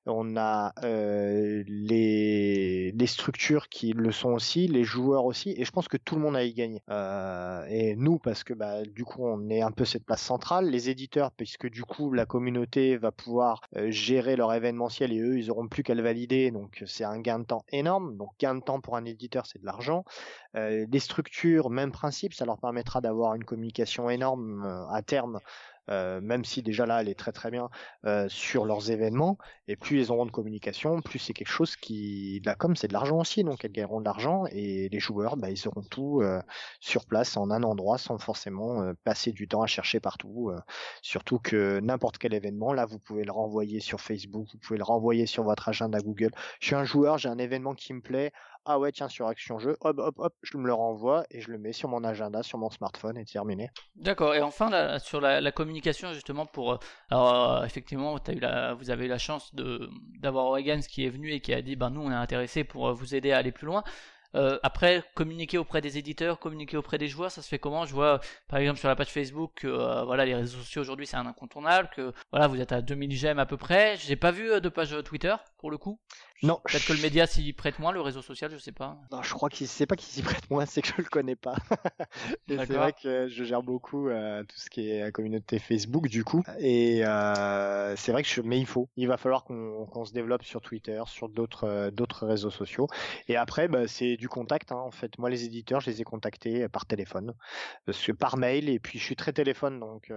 On 0.07 0.38
a 0.38 0.73
euh, 0.84 1.64
les, 1.68 2.91
les 2.91 3.07
structures 3.07 3.69
qui 3.69 3.94
le 3.94 4.11
sont 4.11 4.30
aussi, 4.30 4.68
les 4.68 4.84
joueurs 4.84 5.26
aussi, 5.26 5.56
et 5.57 5.65
je 5.65 5.72
pense 5.72 5.88
que 5.88 5.98
tout 5.98 6.15
le 6.15 6.22
monde 6.22 6.36
a 6.36 6.44
y 6.44 6.53
gagné. 6.53 6.84
Euh, 6.90 7.65
et 7.69 7.95
nous, 7.95 8.19
parce 8.19 8.44
que 8.44 8.53
bah, 8.53 8.84
du 8.84 9.03
coup, 9.03 9.26
on 9.26 9.49
est 9.49 9.61
un 9.61 9.72
peu 9.72 9.84
cette 9.84 10.06
place 10.06 10.22
centrale, 10.22 10.69
les 10.69 10.90
éditeurs, 10.90 11.32
puisque 11.32 11.68
du 11.69 11.84
coup, 11.84 12.14
la 12.14 12.27
communauté 12.27 12.98
va 12.98 13.11
pouvoir 13.11 13.61
euh, 13.76 13.90
gérer 13.90 14.36
leur 14.36 14.53
événementiel 14.53 15.11
et 15.11 15.19
eux, 15.19 15.40
ils 15.40 15.49
auront 15.49 15.68
plus 15.68 15.82
qu'à 15.82 15.95
le 15.95 16.03
valider, 16.03 16.52
donc 16.52 16.84
c'est 16.86 17.03
un 17.03 17.19
gain 17.19 17.40
de 17.40 17.45
temps 17.45 17.65
énorme. 17.72 18.15
Donc 18.15 18.30
gain 18.40 18.53
de 18.53 18.61
temps 18.61 18.82
pour 18.82 18.98
un 18.98 19.06
éditeur, 19.06 19.48
c'est 19.48 19.60
de 19.60 19.65
l'argent. 19.65 20.03
Les 20.53 20.99
structures, 20.99 21.69
même 21.69 21.91
principe, 21.91 22.34
ça 22.34 22.45
leur 22.45 22.57
permettra 22.57 23.02
d'avoir 23.02 23.36
une 23.36 23.44
communication 23.44 24.10
énorme 24.10 24.88
à 24.90 25.02
terme. 25.02 25.40
Euh, 25.89 26.21
même 26.21 26.45
si 26.45 26.63
déjà 26.63 26.85
là 26.85 27.01
elle 27.01 27.09
est 27.09 27.19
très 27.19 27.31
très 27.31 27.51
bien 27.51 27.69
euh, 28.05 28.27
sur 28.29 28.65
leurs 28.65 28.89
événements 28.91 29.37
et 29.67 29.75
plus 29.75 29.99
ils 29.99 30.11
auront 30.11 30.25
de 30.25 30.31
communication 30.31 31.01
plus 31.01 31.19
c'est 31.19 31.33
quelque 31.33 31.47
chose 31.47 31.75
qui 31.75 32.41
la 32.45 32.55
com 32.55 32.75
c'est 32.75 32.87
de 32.87 32.93
l'argent 32.93 33.19
aussi. 33.19 33.43
Donc 33.43 33.63
elles 33.63 33.71
gagneront 33.71 33.99
de 33.99 34.05
l'argent 34.05 34.45
et 34.51 34.89
les 34.89 34.99
joueurs 34.99 35.37
bah, 35.37 35.49
ils 35.49 35.67
auront 35.67 35.83
tout 35.83 36.21
euh, 36.21 36.41
sur 36.79 37.05
place 37.05 37.37
en 37.37 37.51
un 37.51 37.63
endroit 37.63 37.97
sans 37.97 38.17
forcément 38.17 38.93
passer 39.03 39.31
du 39.31 39.47
temps 39.47 39.61
à 39.61 39.67
chercher 39.67 39.99
partout 39.99 40.51
surtout 41.01 41.39
que 41.39 41.79
n'importe 41.79 42.17
quel 42.17 42.33
événement 42.33 42.73
là 42.73 42.85
vous 42.85 42.99
pouvez 42.99 43.23
le 43.23 43.31
renvoyer 43.31 43.79
sur 43.79 44.01
Facebook 44.01 44.47
vous 44.51 44.59
pouvez 44.59 44.77
le 44.77 44.83
renvoyer 44.83 45.25
sur 45.25 45.43
votre 45.43 45.69
agenda 45.69 45.99
Google. 45.99 46.31
Je 46.59 46.67
suis 46.67 46.75
un 46.75 46.85
joueur 46.85 47.17
j'ai 47.17 47.29
un 47.29 47.37
événement 47.37 47.75
qui 47.75 47.93
me 47.93 48.01
plaît 48.01 48.31
ah 48.65 48.79
ouais 48.79 48.91
tiens 48.91 49.09
sur 49.09 49.27
Action 49.27 49.59
Jeu 49.59 49.77
hop 49.81 49.97
hop 49.99 50.15
hop 50.17 50.33
je 50.41 50.57
me 50.57 50.67
le 50.67 50.73
renvoie 50.73 51.25
et 51.31 51.41
je 51.41 51.51
le 51.51 51.57
mets 51.57 51.73
sur 51.73 51.89
mon 51.89 52.03
agenda 52.03 52.43
sur 52.43 52.57
mon 52.57 52.69
smartphone 52.69 53.17
et 53.17 53.25
terminé 53.25 53.69
D'accord. 53.95 54.35
Et 54.35 54.41
enfin, 54.41 54.99
sur 54.99 55.21
la, 55.21 55.51
communication, 55.51 56.13
justement, 56.13 56.45
pour. 56.45 56.73
euh, 56.73 56.77
Alors, 57.09 57.61
euh, 57.61 57.65
effectivement, 57.65 58.15
as 58.15 58.31
eu 58.31 58.39
la, 58.39 58.73
vous 58.73 58.89
avez 58.89 59.05
eu 59.05 59.09
la 59.09 59.17
chance 59.17 59.53
d'avoir 60.21 60.45
Origans 60.45 60.81
qui 60.81 61.05
est 61.05 61.09
venu 61.09 61.31
et 61.31 61.39
qui 61.39 61.53
a 61.53 61.61
dit 61.61 61.75
ben, 61.75 61.89
nous, 61.89 62.01
on 62.01 62.11
est 62.11 62.15
intéressé 62.15 62.63
pour 62.63 62.87
euh, 62.89 62.93
vous 62.93 63.15
aider 63.15 63.31
à 63.31 63.37
aller 63.37 63.51
plus 63.51 63.67
loin. 63.67 63.83
Après, 64.63 65.01
communiquer 65.13 65.57
auprès 65.57 65.79
des 65.79 65.97
éditeurs, 65.97 66.39
communiquer 66.39 66.75
auprès 66.75 66.97
des 66.97 67.07
joueurs, 67.07 67.31
ça 67.31 67.41
se 67.41 67.47
fait 67.47 67.57
comment? 67.57 67.85
Je 67.85 67.93
vois, 67.93 68.19
par 68.49 68.59
exemple, 68.59 68.79
sur 68.79 68.89
la 68.89 68.95
page 68.97 69.07
Facebook, 69.07 69.53
que 69.55 70.03
voilà, 70.03 70.25
les 70.25 70.35
réseaux 70.35 70.57
sociaux 70.57 70.81
aujourd'hui, 70.81 71.07
c'est 71.07 71.15
un 71.15 71.25
incontournable, 71.25 71.89
que 71.95 72.11
voilà, 72.31 72.47
vous 72.47 72.59
êtes 72.59 72.73
à 72.73 72.81
2000 72.81 73.13
j'aime 73.13 73.39
à 73.39 73.45
peu 73.45 73.55
près. 73.55 73.95
J'ai 73.95 74.17
pas 74.17 74.31
vu 74.31 74.59
de 74.59 74.67
page 74.67 74.93
Twitter, 75.05 75.33
pour 75.57 75.71
le 75.71 75.77
coup. 75.77 76.01
Non 76.43 76.59
Peut-être 76.65 76.85
que 76.85 76.93
le 76.93 77.01
média 77.01 77.25
s'y 77.27 77.53
prête 77.53 77.79
moins, 77.79 77.91
le 77.91 78.01
réseau 78.01 78.21
social, 78.21 78.51
je 78.51 78.57
sais 78.57 78.73
pas. 78.73 78.97
Non, 79.11 79.23
je 79.23 79.33
crois 79.33 79.49
qu'il 79.49 79.67
c'est 79.67 79.85
pas 79.85 79.95
qu'il 79.95 80.09
s'y 80.09 80.21
prête 80.21 80.49
moins, 80.49 80.65
c'est 80.65 80.81
que 80.81 80.89
je 80.89 80.97
le 80.97 81.05
connais 81.05 81.35
pas. 81.35 81.55
et 82.49 82.57
c'est 82.57 82.73
vrai 82.73 82.93
que 82.93 83.27
je 83.29 83.43
gère 83.43 83.63
beaucoup 83.63 84.09
euh, 84.09 84.43
tout 84.43 84.57
ce 84.57 84.69
qui 84.69 84.89
est 84.89 84.99
la 84.99 85.11
communauté 85.11 85.59
Facebook 85.59 86.09
du 86.09 86.23
coup. 86.23 86.43
Et 86.59 87.05
euh, 87.05 87.95
c'est 87.95 88.11
vrai 88.11 88.21
que 88.21 88.29
je, 88.29 88.41
mais 88.41 88.59
il 88.59 88.65
faut, 88.65 88.89
il 88.97 89.07
va 89.07 89.17
falloir 89.17 89.45
qu'on 89.45 90.05
se 90.05 90.13
développe 90.13 90.43
sur 90.43 90.61
Twitter, 90.61 91.01
sur 91.07 91.29
d'autres 91.29 91.63
euh, 91.67 91.91
d'autres 91.91 92.27
réseaux 92.27 92.51
sociaux. 92.51 92.87
Et 93.29 93.37
après, 93.37 93.67
bah, 93.67 93.87
c'est 93.87 94.17
du 94.17 94.27
contact. 94.27 94.71
hein. 94.71 94.75
En 94.75 94.91
fait, 94.91 95.17
moi 95.17 95.29
les 95.29 95.45
éditeurs, 95.45 95.79
je 95.79 95.89
les 95.89 96.01
ai 96.01 96.03
contactés 96.03 96.67
par 96.67 96.85
téléphone, 96.85 97.33
parce 97.85 98.03
que 98.03 98.11
par 98.11 98.37
mail. 98.37 98.69
Et 98.69 98.79
puis 98.79 98.99
je 98.99 99.03
suis 99.03 99.15
très 99.15 99.31
téléphone, 99.33 99.79
donc 99.79 100.11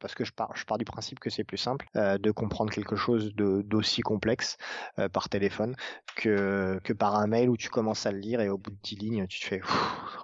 parce 0.00 0.14
que 0.14 0.24
je 0.24 0.32
pars 0.32 0.56
je 0.56 0.64
pars 0.64 0.78
du 0.78 0.84
principe 0.84 1.20
que 1.20 1.28
c'est 1.30 1.44
plus 1.44 1.58
simple 1.58 1.86
de 1.94 2.30
comprendre 2.30 2.72
quelque 2.72 2.96
chose 2.96 3.34
d'aussi 3.34 4.00
complexe 4.00 4.56
par 5.12 5.28
téléphone 5.28 5.33
que, 6.16 6.80
que 6.84 6.92
par 6.92 7.16
un 7.16 7.26
mail 7.26 7.48
où 7.48 7.56
tu 7.56 7.68
commences 7.68 8.06
à 8.06 8.12
le 8.12 8.18
lire 8.18 8.40
et 8.40 8.48
au 8.48 8.58
bout 8.58 8.70
de 8.70 8.78
10 8.82 8.96
lignes, 8.96 9.26
tu 9.26 9.40
te 9.40 9.46
fais 9.46 9.60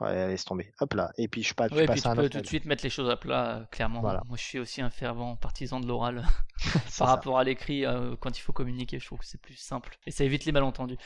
ouais, 0.00 0.28
laisse 0.28 0.44
tomber. 0.44 0.72
Hop 0.80 0.94
là. 0.94 1.10
Et 1.18 1.28
puis 1.28 1.42
je 1.42 1.54
passe, 1.54 1.70
Ouais, 1.72 1.86
puis 1.86 2.00
tu 2.00 2.08
un 2.08 2.14
peux 2.14 2.28
tout 2.28 2.40
de 2.40 2.46
suite 2.46 2.64
mettre 2.64 2.84
les 2.84 2.90
choses 2.90 3.10
à 3.10 3.16
plat, 3.16 3.56
euh, 3.56 3.64
clairement. 3.70 4.00
Voilà. 4.00 4.22
Moi, 4.28 4.36
je 4.36 4.44
suis 4.44 4.58
aussi 4.58 4.80
un 4.82 4.90
fervent 4.90 5.36
partisan 5.36 5.80
de 5.80 5.86
l'oral 5.86 6.24
par 6.72 6.82
ça. 6.88 7.04
rapport 7.06 7.38
à 7.38 7.44
l'écrit 7.44 7.84
euh, 7.84 8.14
quand 8.20 8.36
il 8.38 8.40
faut 8.40 8.52
communiquer. 8.52 8.98
Je 8.98 9.06
trouve 9.06 9.18
que 9.18 9.26
c'est 9.26 9.40
plus 9.40 9.56
simple 9.56 9.98
et 10.06 10.10
ça 10.10 10.24
évite 10.24 10.44
les 10.44 10.52
malentendus. 10.52 10.98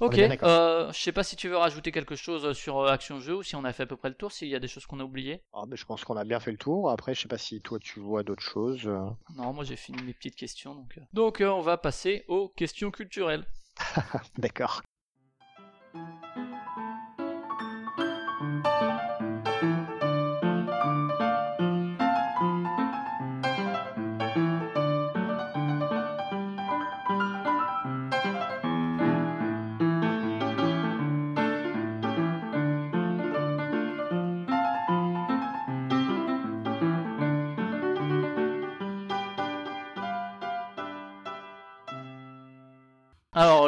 Ok, 0.00 0.18
euh, 0.18 0.92
je 0.92 0.98
sais 0.98 1.12
pas 1.12 1.22
si 1.22 1.36
tu 1.36 1.48
veux 1.48 1.56
rajouter 1.56 1.92
quelque 1.92 2.16
chose 2.16 2.52
sur 2.56 2.78
euh, 2.80 2.90
Action 2.90 3.20
Jeu 3.20 3.36
ou 3.36 3.42
si 3.44 3.54
on 3.54 3.64
a 3.64 3.72
fait 3.72 3.84
à 3.84 3.86
peu 3.86 3.96
près 3.96 4.08
le 4.08 4.16
tour, 4.16 4.32
s'il 4.32 4.48
y 4.48 4.54
a 4.54 4.58
des 4.58 4.66
choses 4.68 4.86
qu'on 4.86 4.98
a 5.00 5.04
oubliées. 5.04 5.42
Ah, 5.52 5.62
ben, 5.68 5.76
je 5.76 5.84
pense 5.84 6.04
qu'on 6.04 6.16
a 6.16 6.24
bien 6.24 6.40
fait 6.40 6.50
le 6.50 6.58
tour. 6.58 6.90
Après, 6.90 7.14
je 7.14 7.20
sais 7.22 7.28
pas 7.28 7.38
si 7.38 7.60
toi 7.60 7.78
tu 7.78 8.00
vois 8.00 8.22
d'autres 8.24 8.42
choses. 8.42 8.86
euh. 8.86 9.06
Non, 9.36 9.52
moi 9.52 9.62
j'ai 9.64 9.76
fini 9.76 10.02
mes 10.02 10.12
petites 10.12 10.36
questions 10.36 10.74
donc. 10.74 10.98
euh. 10.98 11.02
Donc 11.12 11.40
euh, 11.40 11.48
on 11.48 11.60
va 11.60 11.76
passer 11.78 12.24
aux 12.28 12.48
questions 12.48 12.90
culturelles. 12.90 13.46
D'accord. 14.38 14.82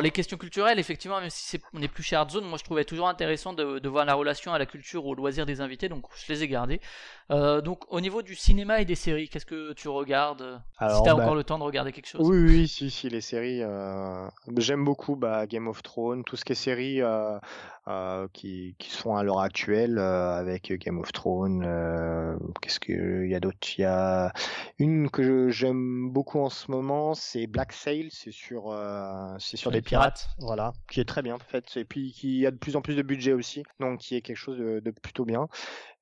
Les 0.06 0.12
questions 0.12 0.36
culturelles, 0.38 0.78
effectivement, 0.78 1.20
même 1.20 1.30
si 1.30 1.44
c'est, 1.44 1.60
on 1.74 1.82
est 1.82 1.88
plus 1.88 2.02
chez 2.02 2.16
Hardzone, 2.16 2.44
moi 2.44 2.58
je 2.58 2.64
trouvais 2.64 2.84
toujours 2.84 3.08
intéressant 3.08 3.52
de, 3.52 3.78
de 3.78 3.88
voir 3.88 4.04
la 4.04 4.14
relation 4.14 4.52
à 4.52 4.58
la 4.58 4.66
culture 4.66 5.04
ou 5.04 5.10
au 5.10 5.14
loisir 5.14 5.44
des 5.46 5.60
invités, 5.60 5.88
donc 5.88 6.04
je 6.16 6.32
les 6.32 6.42
ai 6.44 6.48
gardés. 6.48 6.80
Euh, 7.30 7.60
donc, 7.60 7.84
au 7.92 8.00
niveau 8.00 8.22
du 8.22 8.34
cinéma 8.34 8.80
et 8.80 8.84
des 8.84 8.94
séries, 8.94 9.28
qu'est-ce 9.28 9.46
que 9.46 9.72
tu 9.72 9.88
regardes 9.88 10.62
Alors, 10.78 10.98
Si 10.98 11.02
t'as 11.04 11.14
bah, 11.14 11.22
encore 11.24 11.34
le 11.34 11.44
temps 11.44 11.58
de 11.58 11.64
regarder 11.64 11.92
quelque 11.92 12.06
chose? 12.08 12.20
Oui, 12.26 12.38
oui, 12.38 12.68
si, 12.68 12.90
si, 12.90 13.08
les 13.08 13.20
séries. 13.20 13.62
euh, 13.62 14.28
J'aime 14.56 14.84
beaucoup 14.84 15.16
bah, 15.16 15.46
Game 15.46 15.66
of 15.66 15.82
Thrones, 15.82 16.22
tout 16.24 16.36
ce 16.36 16.44
qui 16.44 16.52
est 16.52 16.56
séries 16.56 17.02
euh, 17.88 18.26
qui, 18.32 18.74
qui 18.78 18.90
se 18.90 18.98
font 18.98 19.16
à 19.16 19.22
l'heure 19.22 19.40
actuelle 19.40 19.98
euh, 19.98 20.34
avec 20.36 20.72
Game 20.72 20.98
of 20.98 21.12
Thrones. 21.12 21.62
euh, 21.64 22.36
Qu'est-ce 22.60 22.80
qu'il 22.80 23.28
y 23.28 23.34
a 23.34 23.40
d'autre? 23.40 23.58
Il 23.78 23.82
y 23.82 23.84
a 23.84 24.32
une 24.78 25.10
que 25.10 25.50
j'aime 25.50 26.10
beaucoup 26.10 26.40
en 26.40 26.50
ce 26.50 26.70
moment, 26.70 27.14
c'est 27.14 27.46
Black 27.46 27.72
Sail, 27.72 28.08
c'est 28.10 28.32
sur, 28.32 28.70
euh, 28.70 29.34
c'est 29.38 29.56
sur 29.56 29.70
des 29.70 29.82
pirates, 29.82 30.28
voilà, 30.38 30.72
qui 30.90 31.00
est 31.00 31.04
très 31.04 31.22
bien 31.22 31.38
fait, 31.38 31.76
et 31.76 31.84
puis 31.84 32.12
qui 32.12 32.44
a 32.46 32.50
de 32.50 32.56
plus 32.56 32.76
en 32.76 32.82
plus 32.82 32.94
de 32.96 33.02
budget 33.02 33.32
aussi, 33.32 33.62
donc 33.80 34.00
qui 34.00 34.16
est 34.16 34.20
quelque 34.20 34.36
chose 34.36 34.58
de, 34.58 34.80
de 34.80 34.90
plutôt 34.90 35.24
bien. 35.24 35.48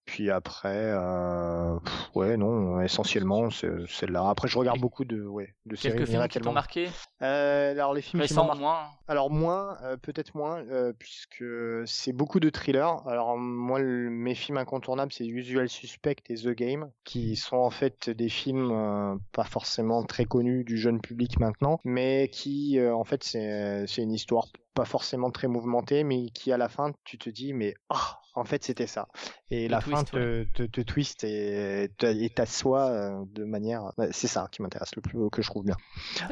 Puis 0.07 0.31
après, 0.31 0.69
euh, 0.93 1.79
pff, 1.81 2.11
ouais, 2.15 2.37
non, 2.37 2.81
essentiellement, 2.81 3.51
c'est 3.51 3.71
c'est 3.89 4.09
là. 4.09 4.29
Après, 4.29 4.49
je 4.49 4.59
regarde 4.59 4.79
beaucoup 4.79 5.05
de, 5.05 5.23
ouais, 5.25 5.55
de 5.65 5.77
séries. 5.77 5.97
Quelques 5.97 6.09
films 6.11 6.29
qui 6.29 6.41
t'ont 6.41 6.53
marqué? 6.53 6.89
Euh, 7.23 7.73
alors 7.73 7.95
les 7.95 8.03
films 8.03 8.23
qui 8.23 8.35
m'ont 8.35 8.55
moins. 8.55 8.89
Alors 9.09 9.31
moins, 9.31 9.79
euh, 9.83 9.97
peut-être 9.97 10.35
moins, 10.37 10.63
puisque 10.99 11.45
c'est 11.87 12.13
beaucoup 12.13 12.39
de 12.39 12.51
thrillers. 12.51 13.07
Alors 13.07 13.37
moi, 13.39 13.79
le- 13.81 14.11
mes 14.11 14.35
films 14.35 14.59
incontournables, 14.59 15.13
c'est 15.13 15.27
Usual 15.27 15.69
Suspect 15.69 16.17
et 16.29 16.35
The 16.35 16.49
Game, 16.51 16.91
qui 17.05 17.37
sont 17.37 17.57
en 17.57 17.71
fait 17.71 18.11
des 18.11 18.29
films 18.29 19.19
pas 19.33 19.45
forcément 19.45 20.03
très 20.05 20.27
connus 20.27 20.65
du 20.65 20.77
jeune 20.77 21.01
public 21.01 21.41
maintenant, 21.41 21.81
mais 21.85 22.29
qui, 22.29 22.79
en 22.81 23.05
fait, 23.05 23.25
c'est 23.25 23.87
c'est 23.87 24.03
une 24.03 24.13
histoire 24.13 24.47
pas 24.75 24.85
forcément 24.85 25.31
très 25.31 25.47
mouvementée, 25.49 26.03
mais 26.05 26.31
qui 26.31 26.51
à 26.53 26.59
la 26.59 26.69
fin, 26.69 26.93
tu 27.05 27.17
te 27.17 27.31
dis, 27.31 27.53
mais 27.53 27.75
ah, 27.91 28.19
en 28.35 28.45
fait, 28.45 28.65
c'était 28.65 28.87
ça. 28.87 29.09
Et 29.51 29.69
Le 29.69 29.73
la 29.73 29.81
twist, 29.81 29.97
fin 29.97 30.05
te, 30.05 30.45
te, 30.55 30.63
te 30.65 30.81
twist 30.81 31.25
et 31.25 31.89
t'assoit 32.35 32.89
euh, 32.91 33.25
de 33.33 33.45
manière. 33.45 33.93
ouais, 33.97 34.09
C'est 34.13 34.27
ça 34.27 34.49
qui 34.51 34.63
m'intéresse 34.63 34.95
le 34.97 35.03
plus, 35.03 35.31
que 35.31 35.43
je 35.43 35.49
trouve 35.49 35.65
bien. 35.65 35.77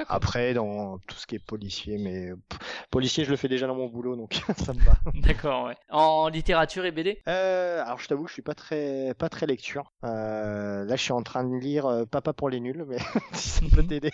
Après, 0.09 0.55
dans 0.55 0.99
tout 1.07 1.17
ce 1.17 1.27
qui 1.27 1.37
est 1.37 1.45
policier, 1.45 1.99
mais 1.99 2.31
pff, 2.49 2.59
policier, 2.91 3.25
je 3.25 3.31
le 3.31 3.37
fais 3.37 3.49
déjà 3.49 3.67
dans 3.67 3.75
mon 3.75 3.87
boulot, 3.89 4.17
donc 4.17 4.35
ça 4.57 4.73
me 4.73 4.81
va. 4.85 4.95
D'accord, 5.15 5.67
ouais. 5.67 5.77
En 5.91 6.29
littérature 6.29 6.85
et 6.85 6.91
BD 6.91 7.21
Euh, 7.29 7.83
alors, 7.85 7.99
je 8.01 8.09
t'avoue, 8.09 8.27
je 8.27 8.33
suis 8.33 8.43
pas 8.43 8.55
très, 8.55 9.15
pas 9.19 9.29
très 9.29 9.47
lecture. 9.47 9.93
Euh, 10.05 10.85
là, 10.85 10.97
je 10.97 11.03
suis 11.03 11.13
en 11.13 11.23
train 11.23 11.45
de 11.45 11.57
lire 11.57 12.05
Papa 12.11 12.33
pour 12.33 12.49
les 12.51 12.61
nuls, 12.61 12.85
mais 12.89 12.99
si 13.33 13.49
ça 13.49 13.65
peut 13.75 13.83
t'aider, 13.87 14.11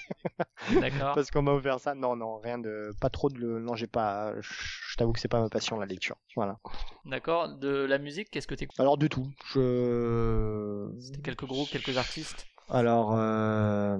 D'accord. 0.80 1.14
parce 1.14 1.30
qu'on 1.30 1.42
m'a 1.42 1.52
offert 1.52 1.80
ça. 1.80 1.94
Non, 1.94 2.16
non, 2.16 2.38
rien 2.38 2.58
de, 2.58 2.92
pas 3.00 3.08
trop 3.10 3.28
de, 3.30 3.38
non, 3.58 3.74
j'ai 3.74 3.86
pas. 3.86 4.34
Je 4.40 4.48
je 4.90 4.96
t'avoue 4.96 5.12
que 5.12 5.20
c'est 5.20 5.28
pas 5.28 5.40
ma 5.40 5.48
passion 5.48 5.78
la 5.78 5.86
lecture. 5.86 6.16
Voilà. 6.34 6.58
D'accord. 7.04 7.48
De 7.48 7.77
la 7.86 7.98
musique, 7.98 8.30
qu'est-ce 8.30 8.46
que 8.46 8.54
t'écoutes? 8.54 8.80
Alors 8.80 8.98
du 8.98 9.08
tout. 9.08 9.26
Je. 9.52 10.88
C'était 11.00 11.22
quelques 11.22 11.44
groupes, 11.44 11.70
quelques 11.70 11.96
artistes 11.96 12.46
Alors, 12.70 13.14
euh, 13.16 13.96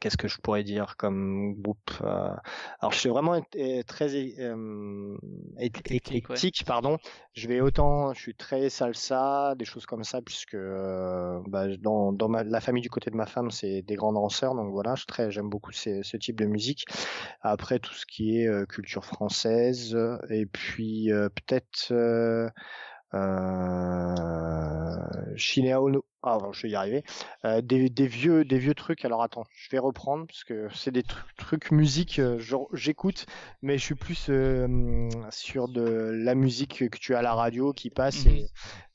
qu'est-ce 0.00 0.16
que 0.16 0.28
je 0.28 0.38
pourrais 0.38 0.64
dire 0.64 0.96
comme 0.96 1.54
groupe 1.60 1.90
euh, 2.02 2.34
Alors, 2.80 2.92
je 2.92 2.98
suis 2.98 3.08
vraiment 3.08 3.40
très 3.86 4.14
euh, 4.40 5.16
Éclectique, 5.58 6.28
ouais. 6.30 6.36
pardon. 6.66 6.98
Je 7.34 7.46
vais 7.48 7.60
autant, 7.60 8.14
je 8.14 8.20
suis 8.20 8.34
très 8.34 8.70
salsa, 8.70 9.54
des 9.56 9.64
choses 9.64 9.86
comme 9.86 10.04
ça, 10.04 10.22
puisque 10.22 10.54
euh, 10.54 11.40
bah, 11.46 11.66
dans, 11.78 12.12
dans 12.12 12.28
ma, 12.28 12.42
la 12.42 12.60
famille 12.60 12.82
du 12.82 12.90
côté 12.90 13.10
de 13.10 13.16
ma 13.16 13.26
femme, 13.26 13.50
c'est 13.50 13.82
des 13.82 13.94
grands 13.96 14.12
danseurs, 14.12 14.54
donc 14.54 14.70
voilà, 14.72 14.94
je 14.94 15.04
très, 15.04 15.30
j'aime 15.30 15.48
beaucoup 15.50 15.72
ces- 15.72 16.02
ce 16.02 16.16
type 16.16 16.36
de 16.38 16.46
musique. 16.46 16.84
Après, 17.42 17.78
tout 17.78 17.94
ce 17.94 18.06
qui 18.06 18.38
est 18.38 18.66
culture 18.68 19.04
française, 19.04 19.96
et 20.30 20.46
puis 20.46 21.10
peut-être. 21.34 21.92
Euh. 23.14 24.16
Ah, 26.22 26.36
bon, 26.38 26.52
je 26.52 26.62
vais 26.62 26.70
y 26.70 26.74
arriver. 26.74 27.02
Euh, 27.46 27.62
des, 27.62 27.88
des 27.88 28.06
vieux 28.06 28.44
des 28.44 28.58
vieux 28.58 28.74
trucs. 28.74 29.04
Alors 29.06 29.22
attends, 29.22 29.44
je 29.54 29.70
vais 29.70 29.78
reprendre 29.78 30.26
parce 30.26 30.44
que 30.44 30.68
c'est 30.74 30.90
des 30.90 31.02
tru- 31.02 31.24
trucs 31.38 31.70
musique. 31.70 32.18
euh, 32.18 32.38
j'écoute, 32.74 33.24
mais 33.62 33.78
je 33.78 33.84
suis 33.84 33.94
plus 33.94 34.26
euh, 34.28 35.08
sur 35.30 35.68
de 35.68 35.82
la 35.82 36.34
musique 36.34 36.90
que 36.90 36.98
tu 36.98 37.14
as 37.14 37.20
à 37.20 37.22
la 37.22 37.32
radio 37.34 37.72
qui 37.72 37.88
passe 37.88 38.26
Mhm. 38.26 38.32
et 38.32 38.46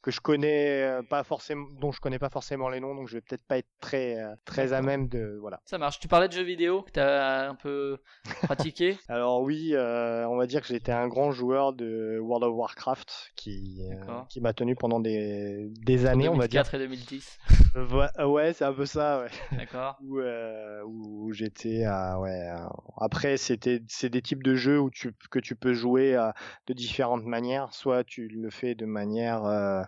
que 0.06 0.11
je 0.11 0.22
connais 0.22 0.84
euh, 0.84 1.02
pas 1.02 1.23
forcément, 1.23 1.65
dont 1.82 1.91
je 1.91 1.99
connais 1.99 2.19
pas 2.19 2.30
forcément 2.30 2.69
les 2.69 2.80
noms, 2.80 2.94
donc 2.94 3.07
je 3.07 3.15
vais 3.15 3.22
peut-être 3.22 3.44
pas 3.48 3.57
être 3.57 3.72
très 3.82 4.19
euh, 4.19 4.36
très 4.45 4.72
à 4.72 4.84
même 4.84 5.07
de 5.07 5.36
voilà. 5.41 5.60
Ça 5.65 5.80
marche. 5.80 5.99
Tu 5.99 6.07
parlais 6.07 6.27
de 6.27 6.34
jeux 6.34 6.44
vidéo 6.44 6.84
que 6.84 6.91
t'as 6.91 7.49
un 7.49 7.56
peu 7.56 7.98
pratiqué. 8.44 8.99
Alors 9.10 9.41
oui, 9.41 9.72
euh, 9.73 10.27
on 10.27 10.38
va 10.38 10.45
dire 10.45 10.61
que 10.61 10.68
j'étais 10.68 10.91
un 10.91 11.07
grand 11.07 11.32
joueur 11.32 11.73
de 11.73 12.19
World 12.22 12.44
of 12.44 12.53
Warcraft 12.56 13.32
qui 13.36 13.82
euh, 13.82 14.22
qui 14.30 14.41
m'a 14.41 14.53
tenu 14.53 14.76
pendant 14.76 14.99
des 14.99 15.72
des 15.84 16.06
années, 16.06 16.30
on 16.30 16.38
va 16.38 16.48
dire. 16.48 16.61
2004 16.61 16.76
et 16.76 16.80
2010. 16.80 17.40
Ouais, 17.76 18.07
ouais, 18.23 18.53
c'est 18.53 18.64
un 18.64 18.72
peu 18.72 18.85
ça, 18.85 19.19
ouais. 19.22 19.27
D'accord. 19.52 19.97
où, 20.02 20.19
euh, 20.19 20.81
où 20.85 21.34
j'étais 21.34 21.84
à 21.84 22.18
ouais 22.19 22.49
après 22.97 23.35
c'était 23.35 23.81
c'est 23.89 24.10
des 24.10 24.22
types 24.22 24.43
de 24.43 24.56
jeux 24.56 24.80
où 24.80 24.89
tu 24.89 25.14
que 25.30 25.39
tu 25.39 25.56
peux 25.56 25.73
jouer 25.73 26.15
à, 26.15 26.34
de 26.68 26.73
différentes 26.73 27.26
manières 27.26 27.73
soit 27.73 28.03
tu 28.06 28.27
le 28.30 28.49
fais 28.49 28.76
de 28.76 28.85
manière 28.85 29.43
euh, 29.43 29.81
euh, 29.81 29.85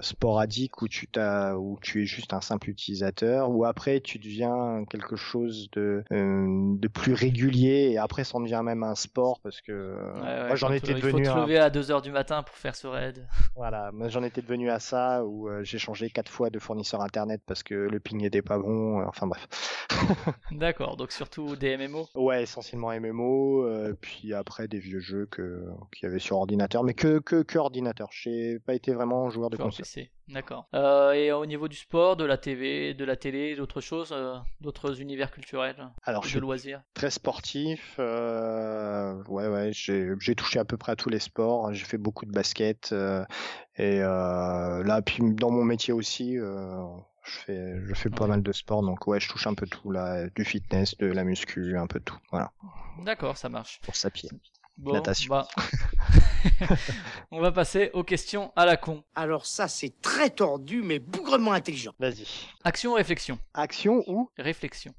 sporadique 0.00 0.82
où 0.82 0.88
tu 0.88 1.06
t'as 1.06 1.54
où 1.54 1.78
tu 1.82 2.02
es 2.02 2.06
juste 2.06 2.32
un 2.32 2.40
simple 2.40 2.70
utilisateur 2.70 3.50
ou 3.50 3.64
après 3.64 4.00
tu 4.00 4.18
deviens 4.18 4.84
quelque 4.90 5.16
chose 5.16 5.68
de 5.72 6.04
euh, 6.12 6.74
de 6.76 6.88
plus 6.88 7.14
régulier 7.14 7.90
et 7.92 7.98
après 7.98 8.24
ça 8.24 8.36
en 8.38 8.40
devient 8.40 8.62
même 8.64 8.82
un 8.82 8.94
sport 8.94 9.40
parce 9.42 9.60
que 9.60 9.72
euh, 9.72 10.12
Ouais, 10.14 10.20
ouais, 10.42 10.46
moi 10.48 10.56
j'en 10.56 10.72
étais 10.72 10.92
euh, 10.92 10.96
Il 10.96 11.02
devenu 11.02 11.24
faut 11.24 11.30
te 11.32 11.36
un- 11.38 11.42
lever 11.42 11.58
à 11.58 11.70
2h 11.70 12.02
du 12.02 12.10
matin 12.10 12.42
pour 12.42 12.54
faire 12.56 12.74
ce 12.76 12.86
raid. 12.86 13.26
voilà, 13.56 13.90
moi 13.92 14.08
j'en 14.08 14.22
étais 14.22 14.42
devenu 14.42 14.70
à 14.70 14.78
ça 14.80 15.24
où 15.24 15.48
euh, 15.48 15.62
j'ai 15.64 15.78
changé 15.78 16.10
quatre 16.10 16.30
fois 16.30 16.50
de 16.50 16.58
fournisseur 16.58 17.00
internet 17.02 17.40
parce 17.46 17.62
que 17.62 17.74
le 17.74 18.00
ping 18.00 18.20
n'était 18.20 18.42
pas 18.42 18.58
bon. 18.58 19.00
euh, 19.00 19.04
enfin 19.06 19.26
bref. 19.26 19.46
D'accord. 20.52 20.96
Donc 20.96 21.12
surtout 21.12 21.56
des 21.56 21.76
MMO. 21.76 22.06
Ouais, 22.14 22.42
essentiellement 22.42 22.90
MMO, 22.98 23.64
euh, 23.64 23.94
puis 24.00 24.34
après 24.34 24.68
des 24.68 24.78
vieux 24.78 25.00
jeux 25.00 25.26
que 25.30 25.64
qu'il 25.92 26.06
y 26.06 26.10
avait 26.10 26.18
sur 26.18 26.36
ordinateur, 26.36 26.82
mais 26.84 26.94
que 26.94 27.18
que, 27.20 27.42
que 27.42 27.58
ordinateur. 27.58 28.08
J'ai 28.12 28.58
pas 28.60 28.74
été 28.74 28.92
vraiment 28.92 29.19
joueur 29.28 29.50
de 29.50 29.56
console. 29.58 29.84
PC. 29.84 30.10
D'accord. 30.28 30.66
Euh, 30.74 31.12
et 31.12 31.32
au 31.32 31.44
niveau 31.44 31.68
du 31.68 31.76
sport, 31.76 32.16
de 32.16 32.24
la 32.24 32.38
TV, 32.38 32.94
de 32.94 33.04
la 33.04 33.16
télé, 33.16 33.56
d'autres 33.56 33.80
choses, 33.82 34.12
euh, 34.12 34.36
d'autres 34.60 35.00
univers 35.02 35.30
culturels, 35.32 35.88
Alors 36.04 36.24
je 36.24 36.36
de 36.36 36.40
loisirs. 36.40 36.82
très 36.94 37.10
sportif. 37.10 37.96
euh, 37.98 39.22
ouais, 39.24 39.48
ouais, 39.48 39.70
j'ai 39.74 40.34
touché 40.36 40.58
à 40.60 40.64
peu 40.64 40.76
près 40.76 40.92
à 40.92 40.96
tous 40.96 41.10
les 41.10 41.18
sports. 41.18 41.72
J'ai 41.74 41.84
fait 41.84 41.98
beaucoup 41.98 42.24
de 42.24 42.32
basket 42.32 42.94
et 43.76 43.98
là, 43.98 45.02
puis 45.04 45.22
dans 45.34 45.50
mon 45.50 45.64
métier 45.64 45.92
aussi. 45.92 46.36
je 46.36 47.38
fais, 47.44 47.74
je 47.84 47.94
fais 47.94 48.08
pas 48.08 48.24
Ouais. 48.24 48.30
mal 48.30 48.42
de 48.42 48.52
sport, 48.52 48.82
donc 48.82 49.06
ouais, 49.06 49.20
je 49.20 49.28
touche 49.28 49.46
un 49.46 49.54
peu 49.54 49.66
tout 49.66 49.90
là, 49.90 50.26
du 50.30 50.44
fitness, 50.44 50.96
de 50.96 51.06
la 51.06 51.22
muscu, 51.24 51.76
un 51.76 51.86
peu 51.86 52.00
tout. 52.00 52.16
Voilà, 52.30 52.50
D'accord, 53.04 53.36
ça 53.36 53.48
marche. 53.48 53.78
pour 53.82 53.94
sa 53.96 54.10
pied. 54.10 54.30
Bon, 54.78 54.94
Natation. 54.94 55.28
bah, 55.28 55.46
on 57.30 57.40
va 57.40 57.52
passer 57.52 57.90
aux 57.92 58.04
questions 58.04 58.52
à 58.56 58.66
la 58.66 58.76
con. 58.76 59.04
Alors 59.14 59.46
ça, 59.46 59.68
c'est 59.68 60.00
très 60.00 60.30
tordu, 60.30 60.82
mais 60.82 60.98
bougrement 60.98 61.52
intelligent. 61.52 61.92
Vas-y. 61.98 62.26
Action, 62.64 62.94
réflexion? 62.94 63.38
Action 63.54 64.02
ou 64.06 64.30
Réflexion. 64.38 64.94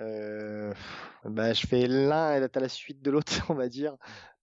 Euh, 0.00 0.72
bah, 1.24 1.52
je 1.52 1.66
fais 1.66 1.86
l'un 1.86 2.34
et 2.42 2.48
t'as 2.48 2.60
la 2.60 2.68
suite 2.68 3.02
de 3.02 3.10
l'autre, 3.10 3.32
on 3.50 3.54
va 3.54 3.68
dire. 3.68 3.96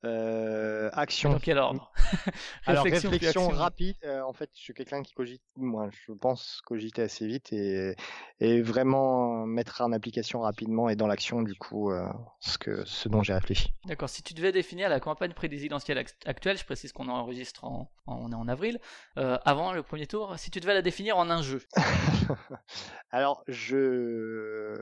Euh, 0.05 0.89
action. 0.93 1.31
Dans 1.33 1.39
quel 1.39 1.57
ordre? 1.57 1.91
Alors 2.65 2.85
Réflexion 2.85 3.49
rapide. 3.49 3.97
euh, 4.05 4.21
en 4.21 4.31
fait, 4.31 4.49
je 4.55 4.61
suis 4.61 4.73
quelqu'un 4.73 5.03
qui 5.03 5.13
cogite. 5.13 5.41
Moi, 5.57 5.89
je 5.91 6.13
pense 6.13 6.61
cogiter 6.65 7.01
assez 7.01 7.27
vite 7.27 7.51
et, 7.51 7.97
et 8.39 8.61
vraiment 8.61 9.45
mettre 9.45 9.81
en 9.81 9.91
application 9.91 10.39
rapidement 10.39 10.87
et 10.87 10.95
dans 10.95 11.05
l'action 11.07 11.41
du 11.41 11.53
coup 11.53 11.91
euh, 11.91 12.07
ce 12.39 12.57
que 12.57 12.85
ce 12.85 13.09
dont 13.09 13.23
j'ai 13.23 13.33
réfléchi. 13.33 13.73
D'accord. 13.87 14.07
Si 14.07 14.23
tu 14.23 14.33
devais 14.33 14.53
définir 14.53 14.87
la 14.87 15.01
campagne 15.01 15.33
présidentielle 15.33 15.97
act- 15.97 16.25
actuelle, 16.25 16.57
je 16.57 16.63
précise 16.63 16.93
qu'on 16.93 17.09
enregistre 17.09 17.65
en, 17.65 17.91
en- 18.05 18.15
on 18.21 18.31
est 18.31 18.35
en 18.35 18.47
avril, 18.47 18.79
euh, 19.17 19.37
avant 19.43 19.73
le 19.73 19.83
premier 19.83 20.07
tour, 20.07 20.33
si 20.39 20.49
tu 20.49 20.61
devais 20.61 20.75
la 20.75 20.81
définir 20.81 21.17
en 21.17 21.29
un 21.29 21.41
jeu, 21.41 21.61
Alors, 23.11 23.43
je... 23.47 24.75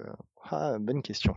Ah, 0.50 0.78
bonne 0.80 1.02
question. 1.02 1.36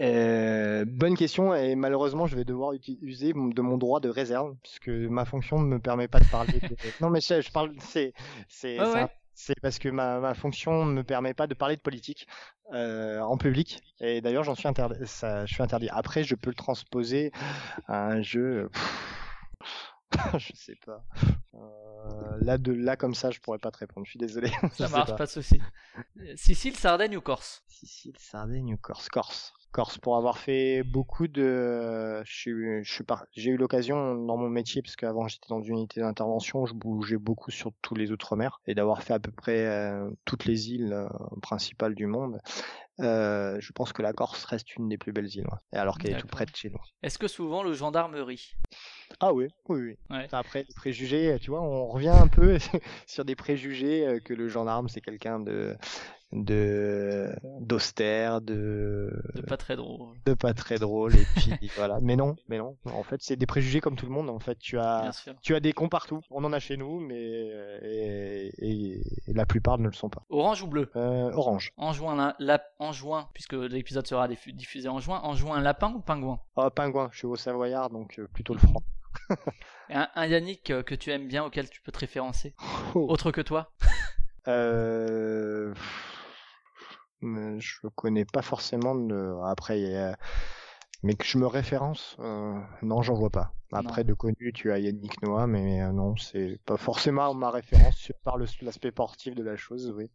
Euh, 0.00 0.84
bonne 0.86 1.16
question 1.16 1.54
et 1.54 1.74
malheureusement, 1.74 2.26
je 2.26 2.36
vais 2.36 2.44
devoir 2.44 2.72
user 3.02 3.32
de 3.32 3.60
mon 3.62 3.76
droit 3.78 4.00
de 4.00 4.08
réserve 4.08 4.56
puisque 4.62 4.88
ma 4.88 5.24
fonction 5.24 5.58
ne 5.60 5.66
me 5.66 5.78
permet 5.78 6.08
pas 6.08 6.20
de 6.20 6.26
parler. 6.26 6.60
de- 6.60 6.76
Non, 7.00 7.10
mais 7.10 7.20
je, 7.20 7.40
je 7.40 7.50
parle, 7.52 7.74
c'est, 7.80 8.12
c'est, 8.48 8.80
ouais. 8.80 9.06
parce 9.62 9.78
que 9.78 9.88
ma, 9.88 10.20
ma 10.20 10.34
fonction 10.34 10.84
ne 10.86 10.92
me 10.92 11.04
permet 11.04 11.34
pas 11.34 11.46
de 11.46 11.54
parler 11.54 11.76
de 11.76 11.80
politique 11.80 12.26
euh, 12.72 13.20
en 13.20 13.36
public 13.36 13.82
et 14.00 14.20
d'ailleurs, 14.20 14.44
j'en 14.44 14.54
suis 14.54 14.68
interdit. 14.68 14.96
Ça, 15.06 15.44
je 15.46 15.52
suis 15.54 15.62
interdit. 15.62 15.88
Après, 15.90 16.24
je 16.24 16.34
peux 16.34 16.50
le 16.50 16.56
transposer 16.56 17.30
à 17.86 18.06
un 18.06 18.22
jeu. 18.22 18.70
je 20.38 20.52
sais 20.54 20.76
pas. 20.86 21.04
Euh, 21.54 22.38
là, 22.40 22.58
de 22.58 22.72
là 22.72 22.96
comme 22.96 23.14
ça, 23.14 23.30
je 23.30 23.40
pourrais 23.40 23.58
pas 23.58 23.70
te 23.70 23.78
répondre. 23.78 24.04
Je 24.06 24.10
suis 24.10 24.18
désolé. 24.18 24.50
Ça 24.72 24.88
marche, 24.88 25.10
pas. 25.10 25.16
pas. 25.16 25.26
de 25.26 25.30
souci. 25.30 25.60
Sicile, 26.36 26.76
Sardaigne 26.76 27.16
ou 27.16 27.20
Corse? 27.20 27.62
Sicile, 27.68 28.14
Sardaigne 28.18 28.74
ou 28.74 28.76
Corse? 28.78 29.08
Corse. 29.08 29.52
Corse 29.74 29.98
pour 29.98 30.16
avoir 30.16 30.38
fait 30.38 30.84
beaucoup 30.84 31.26
de 31.26 32.22
je 32.24 32.32
suis 32.32 32.52
j'ai 33.32 33.50
eu 33.50 33.56
l'occasion 33.56 34.14
dans 34.14 34.36
mon 34.36 34.48
métier 34.48 34.82
parce 34.82 34.94
qu'avant 34.94 35.26
j'étais 35.26 35.48
dans 35.48 35.62
une 35.62 35.78
unité 35.78 36.00
d'intervention, 36.00 36.64
je 36.64 36.74
bougeais 36.74 37.16
beaucoup 37.16 37.50
sur 37.50 37.72
tous 37.82 37.96
les 37.96 38.12
outre-mer 38.12 38.60
et 38.68 38.76
d'avoir 38.76 39.02
fait 39.02 39.14
à 39.14 39.18
peu 39.18 39.32
près 39.32 39.66
euh, 39.66 40.08
toutes 40.24 40.44
les 40.44 40.70
îles 40.70 40.92
euh, 40.92 41.08
principales 41.42 41.96
du 41.96 42.06
monde. 42.06 42.38
Euh, 43.00 43.56
je 43.58 43.72
pense 43.72 43.92
que 43.92 44.02
la 44.02 44.12
Corse 44.12 44.44
reste 44.44 44.76
une 44.76 44.88
des 44.88 44.96
plus 44.96 45.10
belles 45.10 45.34
îles, 45.34 45.48
ouais. 45.48 45.78
alors 45.78 45.98
qu'elle 45.98 46.12
est 46.12 46.20
tout 46.20 46.28
près 46.28 46.46
de 46.46 46.54
chez 46.54 46.70
nous. 46.70 46.78
Est-ce 47.02 47.18
que 47.18 47.26
souvent 47.26 47.64
le 47.64 47.74
gendarmerie? 47.74 48.54
Ah 49.18 49.32
oui, 49.32 49.48
oui, 49.68 49.80
oui. 49.80 49.98
Ouais. 50.10 50.28
Après, 50.30 50.62
les 50.68 50.74
préjugés, 50.74 51.36
tu 51.40 51.50
vois, 51.50 51.62
on 51.62 51.88
revient 51.88 52.10
un 52.10 52.28
peu 52.28 52.58
sur 53.08 53.24
des 53.24 53.34
préjugés 53.34 54.20
que 54.24 54.32
le 54.32 54.48
gendarme, 54.48 54.88
c'est 54.88 55.00
quelqu'un 55.00 55.40
de 55.40 55.76
de 56.32 57.32
d'austère, 57.60 58.40
de 58.40 59.22
De 59.34 59.42
pas 59.42 59.56
très 59.56 59.76
drôle. 59.76 60.16
de 60.26 60.34
pas 60.34 60.52
très 60.52 60.78
drôle 60.78 61.14
et 61.14 61.24
puis 61.36 61.70
voilà. 61.76 61.98
Mais 62.02 62.16
non, 62.16 62.34
mais 62.48 62.58
non. 62.58 62.76
En 62.86 63.02
fait, 63.04 63.22
c'est 63.22 63.36
des 63.36 63.46
préjugés 63.46 63.80
comme 63.80 63.94
tout 63.94 64.06
le 64.06 64.12
monde. 64.12 64.28
En 64.30 64.40
fait, 64.40 64.58
tu 64.58 64.78
as 64.78 65.12
tu 65.42 65.54
as 65.54 65.60
des 65.60 65.72
cons 65.72 65.88
partout. 65.88 66.20
On 66.30 66.42
en 66.44 66.52
a 66.52 66.58
chez 66.58 66.76
nous, 66.76 66.98
mais 66.98 67.16
et, 67.82 68.50
et- 68.58 69.00
et 69.28 69.32
la 69.32 69.46
plupart 69.46 69.78
ne 69.78 69.86
le 69.86 69.92
sont 69.94 70.08
pas. 70.10 70.24
Orange 70.28 70.62
ou 70.62 70.66
bleu? 70.66 70.90
Euh, 70.96 71.30
orange. 71.32 71.72
En 71.76 71.92
juin, 71.92 72.16
la- 72.16 72.34
la- 72.40 72.64
en 72.80 72.90
juin, 72.92 73.28
puisque 73.32 73.52
l'épisode 73.54 74.06
sera 74.06 74.26
diffu- 74.26 74.52
diffusé 74.52 74.88
en 74.88 74.98
juin, 74.98 75.20
en 75.22 75.34
juin, 75.34 75.60
lapin 75.60 75.92
ou 75.94 76.00
pingouin? 76.00 76.40
Oh, 76.56 76.68
pingouin. 76.70 77.08
Je 77.12 77.18
suis 77.18 77.26
au 77.26 77.36
Savoyard, 77.36 77.90
donc 77.90 78.18
euh, 78.18 78.26
plutôt 78.32 78.54
le 78.54 78.60
franc. 78.60 78.82
Et 79.90 79.94
un, 79.94 80.08
un 80.16 80.26
Yannick 80.26 80.70
euh, 80.70 80.82
que 80.82 80.94
tu 80.96 81.10
aimes 81.12 81.28
bien, 81.28 81.44
auquel 81.44 81.70
tu 81.70 81.80
peux 81.80 81.92
te 81.92 81.98
référencer? 82.00 82.54
Oh. 82.96 83.06
Autre 83.08 83.30
que 83.30 83.40
toi? 83.40 83.70
Euh... 84.48 85.72
Je 87.58 87.88
connais 87.94 88.24
pas 88.24 88.42
forcément 88.42 88.94
de... 88.94 89.34
après, 89.44 89.80
il 89.80 89.90
y 89.90 89.96
a- 89.96 90.16
mais 91.02 91.14
que 91.16 91.24
je 91.24 91.36
me 91.36 91.46
référence, 91.46 92.16
euh, 92.20 92.58
non, 92.82 93.02
j'en 93.02 93.14
vois 93.14 93.28
pas. 93.30 93.52
Après, 93.72 94.04
de 94.04 94.14
connu, 94.14 94.52
tu 94.54 94.72
as 94.72 94.78
Yannick 94.78 95.20
Noah, 95.22 95.46
mais 95.46 95.82
euh, 95.82 95.90
non, 95.92 96.16
c'est 96.16 96.58
pas 96.64 96.76
forcément 96.76 97.34
ma 97.34 97.50
référence 97.50 98.10
par 98.22 98.38
l'aspect 98.38 98.90
sportif 98.90 99.34
de 99.34 99.42
la 99.42 99.56
chose, 99.56 99.92
oui. 99.96 100.10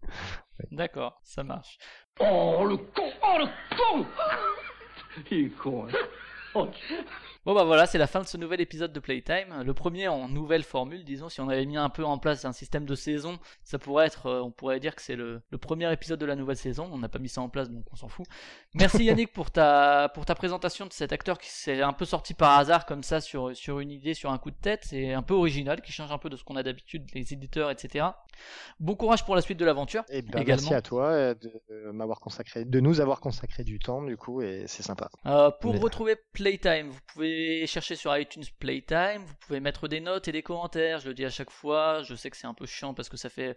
D'accord, 0.71 1.19
ça 1.23 1.43
marche. 1.43 1.77
Oh 2.19 2.65
le 2.65 2.77
con 2.77 3.03
Oh 3.23 3.37
le 3.37 3.45
con 3.77 4.05
Il 5.31 5.45
est 5.45 5.49
con, 5.49 5.85
hein. 5.87 5.91
Oh, 6.55 6.67
Bon 7.45 7.55
bah 7.55 7.63
voilà, 7.63 7.85
c'est 7.85 7.97
la 7.97 8.05
fin 8.05 8.19
de 8.21 8.27
ce 8.27 8.35
nouvel 8.37 8.59
épisode 8.59 8.91
de 8.91 8.99
Playtime. 8.99 9.63
Le 9.65 9.73
premier 9.73 10.07
en 10.09 10.27
nouvelle 10.27 10.61
formule, 10.61 11.03
disons, 11.05 11.29
si 11.29 11.39
on 11.39 11.47
avait 11.47 11.65
mis 11.65 11.77
un 11.77 11.89
peu 11.89 12.03
en 12.03 12.17
place 12.17 12.43
un 12.43 12.51
système 12.51 12.85
de 12.85 12.95
saison, 12.95 13.39
ça 13.63 13.79
pourrait 13.79 14.05
être, 14.07 14.25
euh, 14.27 14.41
on 14.43 14.51
pourrait 14.51 14.79
dire 14.81 14.93
que 14.93 15.01
c'est 15.01 15.15
le, 15.15 15.41
le 15.49 15.57
premier 15.57 15.91
épisode 15.91 16.19
de 16.19 16.25
la 16.25 16.35
nouvelle 16.35 16.57
saison. 16.57 16.89
On 16.91 16.97
n'a 16.97 17.07
pas 17.07 17.17
mis 17.17 17.29
ça 17.29 17.41
en 17.41 17.47
place, 17.49 17.69
donc 17.71 17.85
on 17.91 17.95
s'en 17.95 18.09
fout. 18.09 18.25
Merci 18.75 19.03
Yannick 19.05 19.31
pour 19.31 19.51
ta, 19.51 20.11
pour 20.13 20.25
ta 20.25 20.35
présentation 20.35 20.85
de 20.85 20.91
cet 20.93 21.13
acteur 21.13 21.39
qui 21.39 21.49
s'est 21.49 21.81
un 21.81 21.93
peu 21.93 22.03
sorti 22.05 22.33
par 22.33 22.59
hasard 22.59 22.85
comme 22.85 23.03
ça 23.03 23.21
sur, 23.21 23.55
sur 23.55 23.79
une 23.79 23.91
idée, 23.91 24.13
sur 24.13 24.31
un 24.31 24.37
coup 24.37 24.51
de 24.51 24.57
tête. 24.61 24.81
C'est 24.83 25.13
un 25.13 25.23
peu 25.23 25.33
original, 25.33 25.81
qui 25.81 25.93
change 25.93 26.11
un 26.11 26.17
peu 26.17 26.29
de 26.29 26.35
ce 26.35 26.43
qu'on 26.43 26.57
a 26.57 26.61
d'habitude, 26.63 27.07
les 27.13 27.33
éditeurs, 27.33 27.71
etc. 27.71 28.05
Bon 28.81 28.95
courage 28.95 29.23
pour 29.25 29.35
la 29.35 29.41
suite 29.41 29.57
de 29.59 29.65
l'aventure. 29.65 30.03
Et 30.09 30.21
ben, 30.21 30.41
Également. 30.41 30.61
merci 30.63 30.73
à 30.73 30.81
toi 30.81 31.05
euh, 31.07 31.33
de 31.35 31.51
euh, 31.71 31.93
m'avoir 31.93 32.19
consacré, 32.19 32.65
de 32.65 32.79
nous 32.81 32.99
avoir 32.99 33.21
consacré 33.21 33.63
du 33.63 33.79
temps, 33.79 34.03
du 34.03 34.17
coup, 34.17 34.41
et 34.41 34.65
c'est 34.67 34.83
sympa. 34.83 35.09
Euh, 35.25 35.49
pour 35.61 35.73
Mais- 35.73 35.79
retrouver 35.79 36.15
Playtime, 36.33 36.89
vous 36.89 36.99
pouvez 37.13 37.28
chercher 37.67 37.95
sur 37.95 38.15
iTunes 38.17 38.43
Playtime, 38.59 39.23
vous 39.25 39.35
pouvez 39.35 39.59
mettre 39.59 39.87
des 39.87 39.99
notes 39.99 40.27
et 40.27 40.31
des 40.31 40.43
commentaires, 40.43 40.99
je 40.99 41.07
le 41.07 41.13
dis 41.13 41.25
à 41.25 41.29
chaque 41.29 41.51
fois, 41.51 42.01
je 42.03 42.15
sais 42.15 42.29
que 42.29 42.37
c'est 42.37 42.47
un 42.47 42.53
peu 42.53 42.65
chiant 42.65 42.93
parce 42.93 43.09
que 43.09 43.17
ça 43.17 43.29
fait 43.29 43.55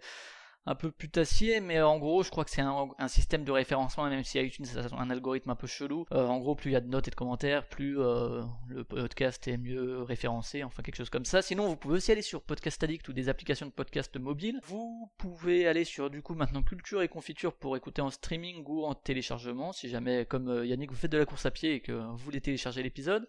un 0.65 0.75
peu 0.75 0.91
putassier, 0.91 1.59
mais 1.59 1.81
en 1.81 1.99
gros 1.99 2.23
je 2.23 2.29
crois 2.29 2.45
que 2.45 2.51
c'est 2.51 2.61
un, 2.61 2.87
un 2.97 3.07
système 3.07 3.43
de 3.43 3.51
référencement, 3.51 4.09
même 4.09 4.23
si 4.23 4.39
iTunes 4.39 4.65
a 4.77 4.95
un 5.01 5.09
algorithme 5.09 5.49
un 5.49 5.55
peu 5.55 5.67
chelou, 5.67 6.05
Euh, 6.11 6.25
en 6.25 6.39
gros 6.39 6.55
plus 6.55 6.69
il 6.69 6.73
y 6.73 6.77
a 6.77 6.81
de 6.81 6.87
notes 6.87 7.07
et 7.07 7.11
de 7.11 7.15
commentaires, 7.15 7.67
plus 7.67 7.99
euh, 7.99 8.41
le 8.67 8.83
podcast 8.83 9.47
est 9.47 9.57
mieux 9.57 10.01
référencé, 10.03 10.63
enfin 10.63 10.81
quelque 10.81 10.95
chose 10.95 11.09
comme 11.09 11.25
ça. 11.25 11.41
Sinon 11.41 11.67
vous 11.67 11.75
pouvez 11.75 11.95
aussi 11.95 12.11
aller 12.11 12.21
sur 12.21 12.41
Podcast 12.41 12.81
Addict 12.83 13.07
ou 13.09 13.13
des 13.13 13.27
applications 13.27 13.65
de 13.65 13.71
podcast 13.71 14.15
mobile. 14.17 14.59
Vous 14.63 15.11
pouvez 15.17 15.67
aller 15.67 15.83
sur 15.83 16.09
du 16.09 16.21
coup 16.21 16.33
maintenant 16.35 16.63
Culture 16.63 17.01
et 17.01 17.09
Confiture 17.09 17.53
pour 17.53 17.75
écouter 17.75 18.01
en 18.01 18.09
streaming 18.09 18.63
ou 18.65 18.85
en 18.85 18.93
téléchargement, 18.95 19.73
si 19.73 19.89
jamais 19.89 20.25
comme 20.25 20.47
euh, 20.49 20.65
Yannick 20.65 20.91
vous 20.91 20.97
faites 20.97 21.11
de 21.11 21.17
la 21.17 21.25
course 21.25 21.45
à 21.45 21.51
pied 21.51 21.73
et 21.75 21.79
que 21.81 21.91
vous 21.91 22.17
voulez 22.17 22.39
télécharger 22.41 22.83
l'épisode. 22.83 23.27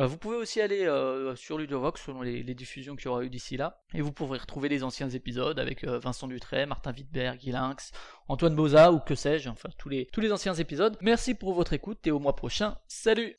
Euh, 0.00 0.06
Vous 0.06 0.16
pouvez 0.16 0.36
aussi 0.36 0.60
aller 0.60 0.84
euh, 0.86 1.36
sur 1.36 1.56
Ludovox 1.56 2.02
selon 2.04 2.22
les, 2.22 2.42
diffusions 2.54 2.96
qu'il 2.96 3.06
y 3.06 3.08
aura 3.08 3.24
eu 3.24 3.30
d'ici 3.30 3.56
là, 3.56 3.80
et 3.94 4.00
vous 4.00 4.12
pourrez 4.12 4.38
retrouver 4.38 4.68
les 4.68 4.82
anciens 4.82 5.08
épisodes 5.08 5.58
avec 5.58 5.84
euh, 5.84 5.98
Vincent 5.98 6.26
Dutray, 6.26 6.66
Martin 6.66 6.92
Wittberg, 6.92 7.38
Guy 7.38 7.52
Lynx, 7.52 7.92
Antoine 8.28 8.54
Boza 8.54 8.92
ou 8.92 8.98
que 8.98 9.14
sais-je, 9.14 9.48
enfin 9.48 9.68
tous 9.78 9.88
les 9.88 10.32
anciens 10.32 10.54
épisodes. 10.54 10.96
Merci 11.00 11.34
pour 11.34 11.52
votre 11.54 11.72
écoute 11.72 12.06
et 12.06 12.10
au 12.10 12.18
mois 12.18 12.36
prochain, 12.36 12.76
salut 12.88 13.36